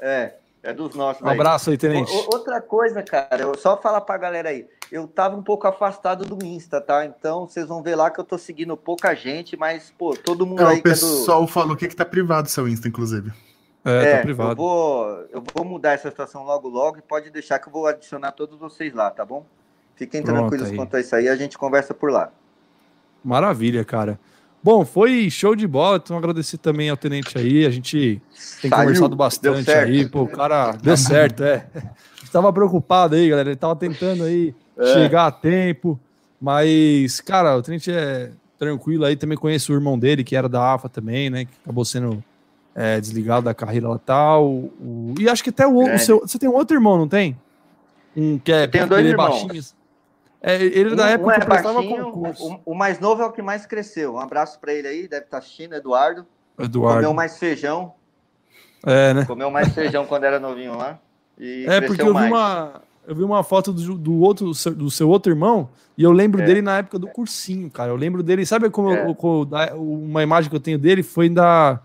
É, 0.00 0.34
é 0.66 0.72
dos 0.74 0.94
nossos. 0.94 1.22
Um 1.22 1.28
abraço 1.28 1.70
aí, 1.70 1.78
tenente. 1.78 2.12
outra 2.32 2.60
coisa, 2.60 3.02
cara, 3.02 3.42
eu 3.42 3.56
só 3.56 3.76
falar 3.76 4.00
pra 4.00 4.18
galera 4.18 4.48
aí 4.50 4.66
eu 4.90 5.06
tava 5.06 5.36
um 5.36 5.42
pouco 5.42 5.66
afastado 5.66 6.24
do 6.24 6.44
Insta, 6.44 6.80
tá? 6.80 7.04
Então 7.04 7.46
vocês 7.46 7.66
vão 7.66 7.82
ver 7.82 7.96
lá 7.96 8.10
que 8.10 8.20
eu 8.20 8.24
tô 8.24 8.38
seguindo 8.38 8.76
pouca 8.76 9.14
gente, 9.14 9.56
mas, 9.56 9.92
pô, 9.96 10.16
todo 10.16 10.46
mundo 10.46 10.62
é, 10.62 10.66
aí. 10.66 10.78
O 10.78 10.82
pessoal 10.82 11.42
é 11.42 11.46
do... 11.46 11.52
falou 11.52 11.76
que, 11.76 11.88
que 11.88 11.96
tá 11.96 12.04
privado 12.04 12.48
seu 12.48 12.68
Insta, 12.68 12.88
inclusive. 12.88 13.32
É, 13.84 14.00
tá 14.00 14.06
é 14.06 14.16
tá 14.16 14.22
privado. 14.22 14.50
Eu 14.50 14.56
vou, 14.56 15.26
eu 15.32 15.44
vou 15.54 15.64
mudar 15.64 15.92
essa 15.92 16.08
situação 16.10 16.44
logo 16.44 16.68
logo 16.68 16.98
e 16.98 17.02
pode 17.02 17.30
deixar 17.30 17.58
que 17.58 17.68
eu 17.68 17.72
vou 17.72 17.86
adicionar 17.86 18.32
todos 18.32 18.58
vocês 18.58 18.92
lá, 18.92 19.10
tá 19.10 19.24
bom? 19.24 19.44
Fiquem 19.94 20.22
Pronto, 20.22 20.38
tranquilos 20.38 20.70
aí. 20.70 20.76
quanto 20.76 20.96
a 20.96 21.00
isso 21.00 21.16
aí, 21.16 21.28
a 21.28 21.36
gente 21.36 21.56
conversa 21.56 21.94
por 21.94 22.10
lá. 22.10 22.30
Maravilha, 23.24 23.84
cara. 23.84 24.20
Bom, 24.66 24.84
foi 24.84 25.30
show 25.30 25.54
de 25.54 25.64
bola. 25.64 26.00
Então, 26.02 26.18
agradecer 26.18 26.58
também 26.58 26.90
ao 26.90 26.96
tenente 26.96 27.38
aí. 27.38 27.64
A 27.64 27.70
gente 27.70 28.20
tem 28.60 28.68
Saiu, 28.68 28.82
conversado 28.82 29.14
bastante 29.14 29.70
aí. 29.70 30.08
Pô, 30.08 30.22
o 30.22 30.28
cara 30.28 30.72
deu 30.72 30.96
certo, 30.96 31.44
é. 31.44 31.68
Estava 32.20 32.52
preocupado 32.52 33.14
aí, 33.14 33.28
galera. 33.28 33.50
Ele 33.50 33.56
tava 33.56 33.76
tentando 33.76 34.24
aí 34.24 34.52
é. 34.76 34.92
chegar 34.92 35.28
a 35.28 35.30
tempo. 35.30 35.96
Mas, 36.40 37.20
cara, 37.20 37.56
o 37.56 37.62
Trent 37.62 37.86
é 37.86 38.32
tranquilo 38.58 39.04
aí. 39.04 39.14
Também 39.14 39.38
conheço 39.38 39.72
o 39.72 39.76
irmão 39.76 39.96
dele, 39.96 40.24
que 40.24 40.34
era 40.34 40.48
da 40.48 40.74
AFA 40.74 40.88
também, 40.88 41.30
né? 41.30 41.44
Que 41.44 41.52
acabou 41.62 41.84
sendo 41.84 42.20
é, 42.74 43.00
desligado 43.00 43.44
da 43.44 43.54
carreira 43.54 43.88
lá 43.88 44.00
tal. 44.00 44.48
O, 44.48 45.14
e 45.16 45.28
acho 45.28 45.44
que 45.44 45.50
até 45.50 45.64
o, 45.64 45.94
o 45.94 45.98
seu. 46.00 46.18
Você 46.18 46.40
tem 46.40 46.48
um 46.48 46.54
outro 46.56 46.76
irmão, 46.76 46.98
não 46.98 47.06
tem? 47.06 47.38
Um 48.16 48.36
que 48.36 48.50
é 48.50 48.66
tenho 48.66 48.88
dois 48.88 49.06
é 49.06 49.10
irmãos. 49.10 49.75
É, 50.42 50.62
ele 50.62 50.92
um, 50.92 50.96
da 50.96 51.08
época 51.08 51.28
um 51.28 51.32
é 51.32 51.44
baixinho, 51.44 52.08
o, 52.08 52.60
o, 52.66 52.74
mais 52.74 53.00
novo 53.00 53.22
é 53.22 53.26
o 53.26 53.32
que 53.32 53.42
mais 53.42 53.66
cresceu. 53.66 54.14
Um 54.14 54.20
abraço 54.20 54.60
para 54.60 54.72
ele 54.72 54.86
aí, 54.86 55.08
deve 55.08 55.24
estar 55.24 55.38
tá 55.38 55.38
assistindo, 55.38 55.74
Eduardo. 55.74 56.26
Eduardo. 56.58 56.98
Comeu 56.98 57.14
mais 57.14 57.38
feijão. 57.38 57.94
É, 58.84 59.14
né? 59.14 59.24
Comeu 59.24 59.50
mais 59.50 59.72
feijão 59.74 60.06
quando 60.06 60.24
era 60.24 60.38
novinho 60.38 60.76
lá. 60.76 60.98
é, 61.40 61.80
porque 61.80 62.02
eu 62.02 62.14
mais. 62.14 62.26
vi 62.26 62.32
uma 62.32 62.82
eu 63.06 63.14
vi 63.14 63.22
uma 63.22 63.44
foto 63.44 63.72
do, 63.72 63.94
do 63.96 64.20
outro 64.20 64.50
do 64.74 64.90
seu 64.90 65.08
outro 65.08 65.30
irmão 65.30 65.68
e 65.96 66.02
eu 66.02 66.10
lembro 66.10 66.42
é. 66.42 66.44
dele 66.44 66.60
na 66.60 66.78
época 66.78 66.98
do 66.98 67.06
cursinho, 67.06 67.70
cara. 67.70 67.90
Eu 67.90 67.96
lembro 67.96 68.22
dele, 68.22 68.44
sabe 68.44 68.68
como 68.68 68.90
é. 68.90 69.06
eu, 69.06 69.16
eu, 69.50 69.82
uma 69.82 70.22
imagem 70.22 70.50
que 70.50 70.56
eu 70.56 70.60
tenho 70.60 70.78
dele 70.78 71.02
foi 71.02 71.28
da 71.28 71.80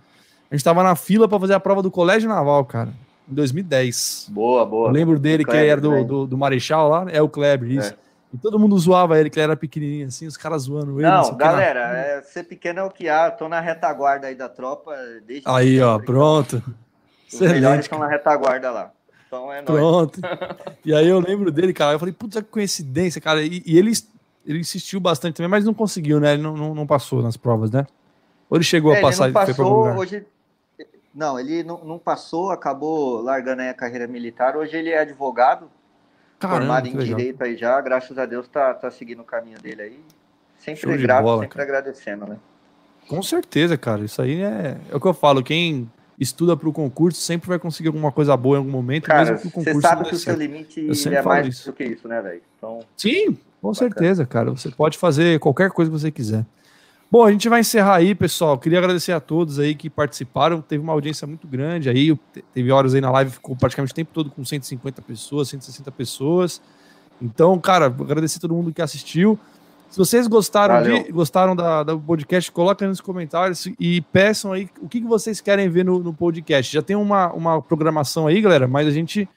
a 0.52 0.56
gente 0.56 0.66
tava 0.66 0.84
na 0.84 0.96
fila 0.96 1.30
para 1.30 1.40
fazer 1.40 1.54
a 1.54 1.60
prova 1.62 1.82
do 1.82 1.90
Colégio 1.90 2.28
Naval, 2.28 2.66
cara, 2.66 2.90
em 3.30 3.34
2010. 3.34 4.28
Boa, 4.30 4.66
boa. 4.66 4.90
Eu 4.90 4.92
lembro 4.92 5.18
dele 5.18 5.46
que 5.46 5.56
era 5.56 5.80
do, 5.80 6.04
do, 6.04 6.28
do, 6.28 6.38
Marechal 6.38 6.90
lá, 6.90 7.06
é 7.10 7.22
o 7.22 7.30
Kleber, 7.30 7.72
isso. 7.72 7.94
É. 7.94 7.96
E 8.34 8.38
todo 8.38 8.58
mundo 8.58 8.78
zoava 8.78 9.20
ele, 9.20 9.30
que 9.30 9.38
ele 9.38 9.44
era 9.44 9.58
pequenininho 9.58 10.08
assim, 10.08 10.26
os 10.26 10.38
caras 10.38 10.64
zoando 10.64 11.00
ele. 11.00 11.10
Não, 11.10 11.36
galera, 11.36 11.88
na... 11.88 11.98
é, 11.98 12.22
ser 12.22 12.44
pequeno 12.44 12.80
é 12.80 12.84
o 12.84 12.90
que 12.90 13.10
há. 13.10 13.30
Tô 13.30 13.50
na 13.50 13.60
retaguarda 13.60 14.28
aí 14.28 14.36
da 14.36 14.48
tropa. 14.48 14.96
Desde 15.26 15.50
aí, 15.50 15.82
ó, 15.82 16.00
pronto. 16.00 16.64
Os 17.28 17.34
Excelente. 17.34 17.56
melhores 17.56 17.86
estão 17.86 18.00
na 18.00 18.08
retaguarda 18.08 18.72
lá. 18.72 18.92
Então 19.32 19.52
é 19.52 19.62
Pronto. 19.62 20.20
e 20.84 20.94
aí 20.94 21.08
eu 21.08 21.20
lembro 21.20 21.52
dele, 21.52 21.74
cara. 21.74 21.94
Eu 21.94 22.00
falei, 22.00 22.14
puta 22.14 22.42
que 22.42 22.50
coincidência, 22.50 23.22
cara. 23.22 23.42
E, 23.42 23.64
e, 23.66 23.78
ele, 23.78 23.94
ele 24.46 24.60
insistiu 24.60 25.00
bastante 25.00 25.36
também, 25.36 25.50
mas 25.50 25.64
não 25.64 25.74
conseguiu, 25.74 26.20
né? 26.20 26.34
Ele 26.34 26.42
não, 26.42 26.56
não, 26.56 26.76
não, 26.76 26.86
passou 26.86 27.22
nas 27.22 27.38
provas, 27.38 27.72
né? 27.72 27.88
Ou 28.50 28.58
ele 28.58 28.66
chegou 28.66 28.94
é, 28.94 29.00
a 29.00 29.02
passar 29.02 29.26
ele 29.26 29.34
não 29.34 29.46
passou, 29.46 29.86
hoje 29.98 30.26
Não, 31.16 31.40
ele 31.40 31.64
não, 31.64 31.84
não, 31.86 31.98
passou, 31.98 32.52
acabou 32.52 33.22
largando 33.22 33.62
a 33.62 33.74
carreira 33.74 34.06
militar. 34.06 34.58
Hoje 34.58 34.76
ele 34.76 34.90
é 34.90 35.00
advogado, 35.00 35.70
Caramba, 36.42 36.60
formado 36.60 36.88
em 36.88 36.98
direito 36.98 37.44
aí 37.44 37.56
já, 37.56 37.80
graças 37.80 38.18
a 38.18 38.26
Deus 38.26 38.48
tá, 38.48 38.74
tá 38.74 38.90
seguindo 38.90 39.22
o 39.22 39.26
caminho 39.26 39.60
dele 39.60 39.82
aí. 39.82 40.00
Sempre 40.58 40.98
grato, 40.98 41.24
bola, 41.24 41.42
sempre 41.42 41.58
cara. 41.58 41.70
agradecendo, 41.70 42.26
né? 42.26 42.38
Com 43.08 43.22
certeza, 43.22 43.78
cara. 43.78 44.04
Isso 44.04 44.22
aí 44.22 44.42
é, 44.42 44.78
é 44.90 44.96
o 44.96 45.00
que 45.00 45.08
eu 45.08 45.14
falo. 45.14 45.44
Quem 45.44 45.90
estuda 46.20 46.56
para 46.56 46.70
o 46.70 46.74
concurso 46.74 47.20
sempre 47.20 47.48
vai 47.50 47.58
conseguir 47.60 47.88
alguma 47.88 48.12
coisa 48.12 48.36
boa 48.38 48.56
em 48.56 48.60
algum 48.60 48.72
momento, 48.72 49.06
cara, 49.06 49.32
mesmo 49.32 49.40
que 49.40 49.48
o 49.48 49.52
concurso. 49.52 49.82
Você 49.82 49.88
sabe 49.88 50.10
que 50.10 50.16
o 50.16 50.18
seu 50.18 50.36
limite 50.36 50.88
é 51.16 51.22
mais 51.22 51.48
isso. 51.48 51.72
do 51.72 51.74
que 51.74 51.84
isso, 51.84 52.08
né, 52.08 52.22
velho? 52.22 52.42
Então, 52.58 52.80
Sim, 52.96 53.38
com 53.62 53.72
bacana. 53.72 53.76
certeza, 53.76 54.26
cara. 54.26 54.52
Você 54.52 54.70
pode 54.70 54.98
fazer 54.98 55.40
qualquer 55.40 55.72
coisa 55.72 55.90
que 55.90 56.00
você 56.00 56.12
quiser. 56.12 56.46
Bom, 57.12 57.26
a 57.26 57.32
gente 57.32 57.50
vai 57.50 57.60
encerrar 57.60 57.96
aí, 57.96 58.16
pessoal. 58.16 58.58
Queria 58.58 58.80
agradecer 58.80 59.12
a 59.12 59.20
todos 59.20 59.60
aí 59.60 59.76
que 59.76 59.90
participaram. 59.90 60.62
Teve 60.62 60.82
uma 60.82 60.94
audiência 60.94 61.28
muito 61.28 61.46
grande 61.46 61.90
aí. 61.90 62.18
Teve 62.54 62.72
horas 62.72 62.96
aí 62.96 63.02
na 63.02 63.12
live, 63.12 63.32
ficou 63.32 63.54
praticamente 63.54 63.92
o 63.92 63.96
tempo 63.96 64.12
todo 64.14 64.32
com 64.32 64.46
150 64.46 65.02
pessoas, 65.02 65.50
160 65.50 65.92
pessoas. 65.92 66.62
Então, 67.22 67.60
cara, 67.60 67.88
agradecer 67.88 68.38
a 68.38 68.42
todo 68.42 68.54
mundo 68.54 68.72
que 68.72 68.82
assistiu. 68.82 69.38
Se 69.90 69.98
vocês 69.98 70.26
gostaram, 70.26 70.82
de, 70.82 71.12
gostaram 71.12 71.54
da, 71.54 71.84
da 71.84 71.98
podcast, 71.98 72.50
coloquem 72.50 72.88
nos 72.88 73.02
comentários 73.02 73.68
e 73.78 74.00
peçam 74.00 74.54
aí 74.54 74.70
o 74.80 74.88
que, 74.88 75.02
que 75.02 75.08
vocês 75.08 75.42
querem 75.42 75.68
ver 75.68 75.84
no, 75.84 76.00
no 76.00 76.14
podcast. 76.14 76.72
Já 76.72 76.82
tem 76.82 76.96
uma, 76.96 77.34
uma 77.34 77.62
programação 77.62 78.26
aí, 78.26 78.40
galera, 78.40 78.70
mas 78.70 78.88
a 78.88 78.92
gente 78.92 79.28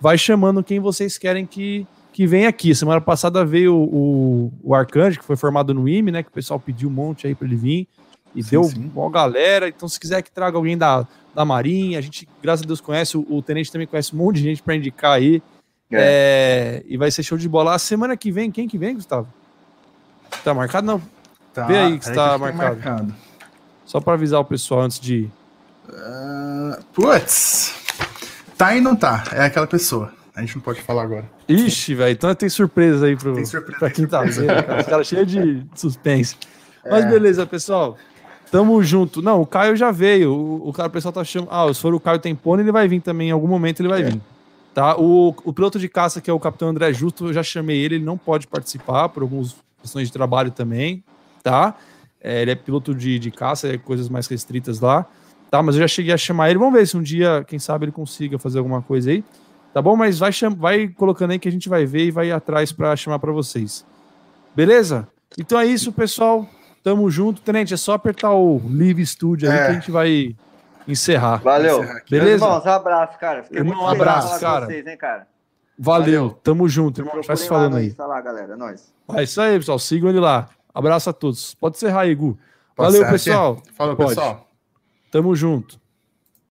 vai 0.00 0.18
chamando 0.18 0.64
quem 0.64 0.80
vocês 0.80 1.16
querem 1.16 1.46
que, 1.46 1.86
que 2.12 2.26
venha 2.26 2.48
aqui. 2.48 2.74
Semana 2.74 3.00
passada 3.00 3.44
veio 3.44 3.74
o, 3.76 4.52
o 4.62 4.74
Arcanjo, 4.74 5.18
que 5.18 5.24
foi 5.24 5.36
formado 5.36 5.72
no 5.72 5.88
IME, 5.88 6.10
né? 6.10 6.22
Que 6.22 6.28
o 6.28 6.32
pessoal 6.32 6.58
pediu 6.58 6.88
um 6.88 6.92
monte 6.92 7.26
aí 7.26 7.34
para 7.34 7.46
ele 7.46 7.56
vir. 7.56 7.88
E 8.34 8.42
sim, 8.42 8.50
deu 8.50 8.64
sim. 8.64 8.90
uma 8.94 9.10
galera. 9.10 9.68
Então, 9.68 9.88
se 9.88 9.98
quiser 9.98 10.22
que 10.22 10.30
traga 10.30 10.56
alguém 10.56 10.76
da, 10.76 11.06
da 11.34 11.44
Marinha, 11.44 11.98
a 11.98 12.02
gente, 12.02 12.28
graças 12.42 12.64
a 12.64 12.66
Deus, 12.66 12.80
conhece. 12.80 13.16
O, 13.16 13.26
o 13.28 13.42
Tenente 13.42 13.72
também 13.72 13.86
conhece 13.86 14.14
um 14.14 14.18
monte 14.18 14.36
de 14.36 14.42
gente 14.42 14.62
para 14.62 14.76
indicar 14.76 15.12
aí. 15.12 15.42
É. 15.92 16.82
É, 16.82 16.84
e 16.86 16.96
vai 16.96 17.10
ser 17.10 17.22
show 17.22 17.36
de 17.36 17.48
bola. 17.48 17.74
A 17.74 17.78
semana 17.78 18.16
que 18.16 18.30
vem, 18.30 18.50
quem 18.50 18.68
que 18.68 18.78
vem, 18.78 18.94
Gustavo? 18.94 19.26
Tá 20.44 20.54
marcado? 20.54 20.86
Não. 20.86 21.02
Tá, 21.52 21.66
Vê 21.66 21.78
aí 21.78 21.98
que 21.98 22.04
está 22.04 22.38
marcado. 22.38 22.76
marcado. 22.76 23.14
Só 23.84 24.00
para 24.00 24.12
avisar 24.14 24.40
o 24.40 24.44
pessoal 24.44 24.82
antes 24.82 25.00
de. 25.00 25.28
Uh, 25.88 26.84
putz. 26.92 27.74
Tá 28.56 28.76
e 28.76 28.80
não 28.80 28.94
tá. 28.94 29.24
É 29.32 29.42
aquela 29.42 29.66
pessoa. 29.66 30.12
A 30.40 30.46
gente 30.46 30.56
não 30.56 30.62
pode 30.62 30.80
falar 30.80 31.02
agora. 31.02 31.30
Ixi, 31.48 31.94
velho. 31.94 32.12
Então 32.12 32.34
tem 32.34 32.48
surpresa 32.48 33.06
aí 33.06 33.16
pro, 33.16 33.34
tem 33.34 33.44
surpresa, 33.44 33.78
pra 33.78 33.90
quinta-feira. 33.90 34.62
Cara. 34.62 34.80
Os 34.80 34.86
caras 34.86 35.06
cheios 35.06 35.26
de 35.26 35.62
suspense. 35.74 36.36
É. 36.84 36.90
Mas 36.90 37.04
beleza, 37.04 37.46
pessoal. 37.46 37.96
Tamo 38.50 38.82
junto. 38.82 39.22
Não, 39.22 39.42
o 39.42 39.46
Caio 39.46 39.76
já 39.76 39.90
veio. 39.90 40.32
O, 40.32 40.70
o 40.70 40.72
cara, 40.72 40.88
o 40.88 40.90
pessoal 40.90 41.12
tá 41.12 41.22
chamando. 41.22 41.50
Ah, 41.52 41.72
se 41.72 41.80
for 41.80 41.94
o 41.94 42.00
Caio 42.00 42.18
Tempone, 42.18 42.62
ele 42.62 42.72
vai 42.72 42.88
vir 42.88 43.00
também. 43.00 43.28
Em 43.28 43.32
algum 43.32 43.46
momento 43.46 43.80
ele 43.80 43.88
vai 43.88 44.00
é. 44.00 44.04
vir. 44.10 44.20
Tá? 44.74 44.96
O, 44.96 45.34
o 45.44 45.52
piloto 45.52 45.78
de 45.78 45.88
caça, 45.88 46.20
que 46.20 46.30
é 46.30 46.32
o 46.32 46.40
capitão 46.40 46.68
André 46.68 46.92
Justo, 46.92 47.26
eu 47.26 47.32
já 47.32 47.42
chamei 47.42 47.78
ele, 47.78 47.96
ele 47.96 48.04
não 48.04 48.16
pode 48.16 48.46
participar 48.46 49.08
por 49.08 49.22
alguns 49.22 49.56
questões 49.82 50.08
de 50.08 50.12
trabalho 50.12 50.50
também, 50.50 51.02
tá? 51.42 51.74
É, 52.20 52.42
ele 52.42 52.52
é 52.52 52.54
piloto 52.54 52.94
de, 52.94 53.18
de 53.18 53.30
caça, 53.30 53.68
é 53.68 53.78
coisas 53.78 54.08
mais 54.08 54.26
restritas 54.28 54.78
lá, 54.78 55.06
tá? 55.50 55.62
Mas 55.62 55.74
eu 55.74 55.80
já 55.80 55.88
cheguei 55.88 56.12
a 56.12 56.16
chamar 56.16 56.50
ele, 56.50 56.58
vamos 56.58 56.74
ver 56.74 56.86
se 56.86 56.96
um 56.96 57.02
dia, 57.02 57.44
quem 57.48 57.58
sabe, 57.58 57.86
ele 57.86 57.92
consiga 57.92 58.38
fazer 58.38 58.58
alguma 58.58 58.80
coisa 58.80 59.10
aí, 59.10 59.24
tá 59.72 59.82
bom? 59.82 59.96
Mas 59.96 60.18
vai, 60.18 60.30
vai 60.56 60.88
colocando 60.88 61.32
aí 61.32 61.38
que 61.38 61.48
a 61.48 61.52
gente 61.52 61.68
vai 61.68 61.86
ver 61.86 62.06
e 62.06 62.10
vai 62.10 62.30
atrás 62.30 62.72
para 62.72 62.94
chamar 62.96 63.18
para 63.18 63.32
vocês. 63.32 63.84
Beleza? 64.54 65.08
Então 65.38 65.58
é 65.58 65.66
isso, 65.66 65.92
pessoal. 65.92 66.46
Tamo 66.82 67.10
junto. 67.10 67.40
Tenente, 67.42 67.74
é 67.74 67.76
só 67.76 67.92
apertar 67.92 68.32
o 68.32 68.60
Live 68.64 69.04
Studio 69.06 69.50
aí 69.50 69.56
é. 69.56 69.64
que 69.64 69.70
a 69.70 69.74
gente 69.74 69.90
vai 69.90 70.36
encerrar. 70.88 71.36
Valeu. 71.38 71.84
Beleza? 72.10 72.44
Irmãos, 72.44 72.64
um 72.64 72.70
abraço, 72.70 73.18
cara. 73.18 73.42
Fiquei 73.42 73.58
Irmão, 73.58 73.84
um 73.84 73.88
abraço, 73.88 74.40
cara. 74.40 74.66
Vocês, 74.66 74.86
hein, 74.86 74.96
cara. 74.96 75.26
Valeu. 75.78 76.04
Valeu. 76.04 76.40
Tamo 76.42 76.68
junto, 76.68 77.00
irmão. 77.00 77.20
Vai 77.22 77.36
se 77.36 77.48
falando 77.48 77.76
aí. 77.76 77.92
Tá 77.92 78.06
lá, 78.06 78.20
galera. 78.20 78.54
É 78.54 78.56
nóis. 78.56 78.92
É 79.14 79.22
isso 79.22 79.40
aí, 79.40 79.58
pessoal. 79.58 79.78
Sigam 79.78 80.10
ele 80.10 80.20
lá. 80.20 80.48
Abraço 80.74 81.10
a 81.10 81.12
todos. 81.12 81.54
Pode 81.54 81.76
encerrar 81.76 82.02
aí, 82.02 82.14
Gu. 82.14 82.38
Valeu, 82.76 83.06
pessoal. 83.08 83.62
Falou, 83.76 83.96
Pode. 83.96 84.10
pessoal. 84.10 84.48
Tamo 85.10 85.34
junto. 85.34 85.79